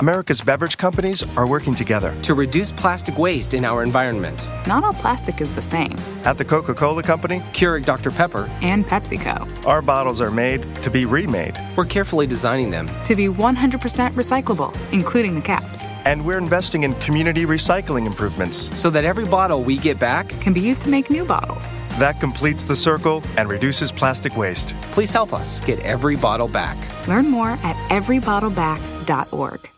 America's 0.00 0.40
beverage 0.40 0.76
companies 0.76 1.22
are 1.36 1.46
working 1.46 1.76
together. 1.76 2.12
To 2.22 2.34
reduce 2.34 2.72
plastic 2.72 3.16
waste 3.16 3.54
in 3.54 3.64
our 3.64 3.84
environment. 3.84 4.48
Not 4.66 4.82
all 4.82 4.92
plastic 4.92 5.40
is 5.40 5.54
the 5.54 5.62
same. 5.62 5.94
At 6.24 6.36
the 6.36 6.44
Coca 6.44 6.74
Cola 6.74 7.04
Company, 7.04 7.40
Keurig 7.52 7.84
Dr. 7.84 8.10
Pepper. 8.10 8.50
And 8.62 8.84
PepsiCo. 8.84 9.66
our 9.66 9.82
bottles 9.82 10.20
are 10.20 10.32
made 10.32 10.62
to 10.82 10.90
be 10.90 11.04
remade. 11.04 11.56
We're 11.76 11.84
carefully 11.84 12.26
designing 12.26 12.70
them. 12.72 12.88
To 13.04 13.14
be 13.14 13.26
100% 13.26 14.10
recyclable, 14.14 14.76
including 14.92 15.36
the 15.36 15.42
caps. 15.42 15.84
And 16.08 16.24
we're 16.24 16.38
investing 16.38 16.84
in 16.84 16.94
community 17.06 17.44
recycling 17.44 18.06
improvements. 18.06 18.56
So 18.80 18.88
that 18.88 19.04
every 19.04 19.26
bottle 19.26 19.62
we 19.62 19.76
get 19.76 19.98
back 19.98 20.30
can 20.40 20.54
be 20.54 20.60
used 20.60 20.80
to 20.82 20.88
make 20.88 21.10
new 21.10 21.22
bottles. 21.22 21.76
That 21.98 22.18
completes 22.18 22.64
the 22.64 22.74
circle 22.74 23.22
and 23.36 23.50
reduces 23.50 23.92
plastic 23.92 24.34
waste. 24.34 24.72
Please 24.94 25.10
help 25.10 25.34
us 25.34 25.60
get 25.60 25.78
every 25.80 26.16
bottle 26.16 26.48
back. 26.48 26.78
Learn 27.06 27.30
more 27.30 27.58
at 27.62 27.76
everybottleback.org. 27.90 29.77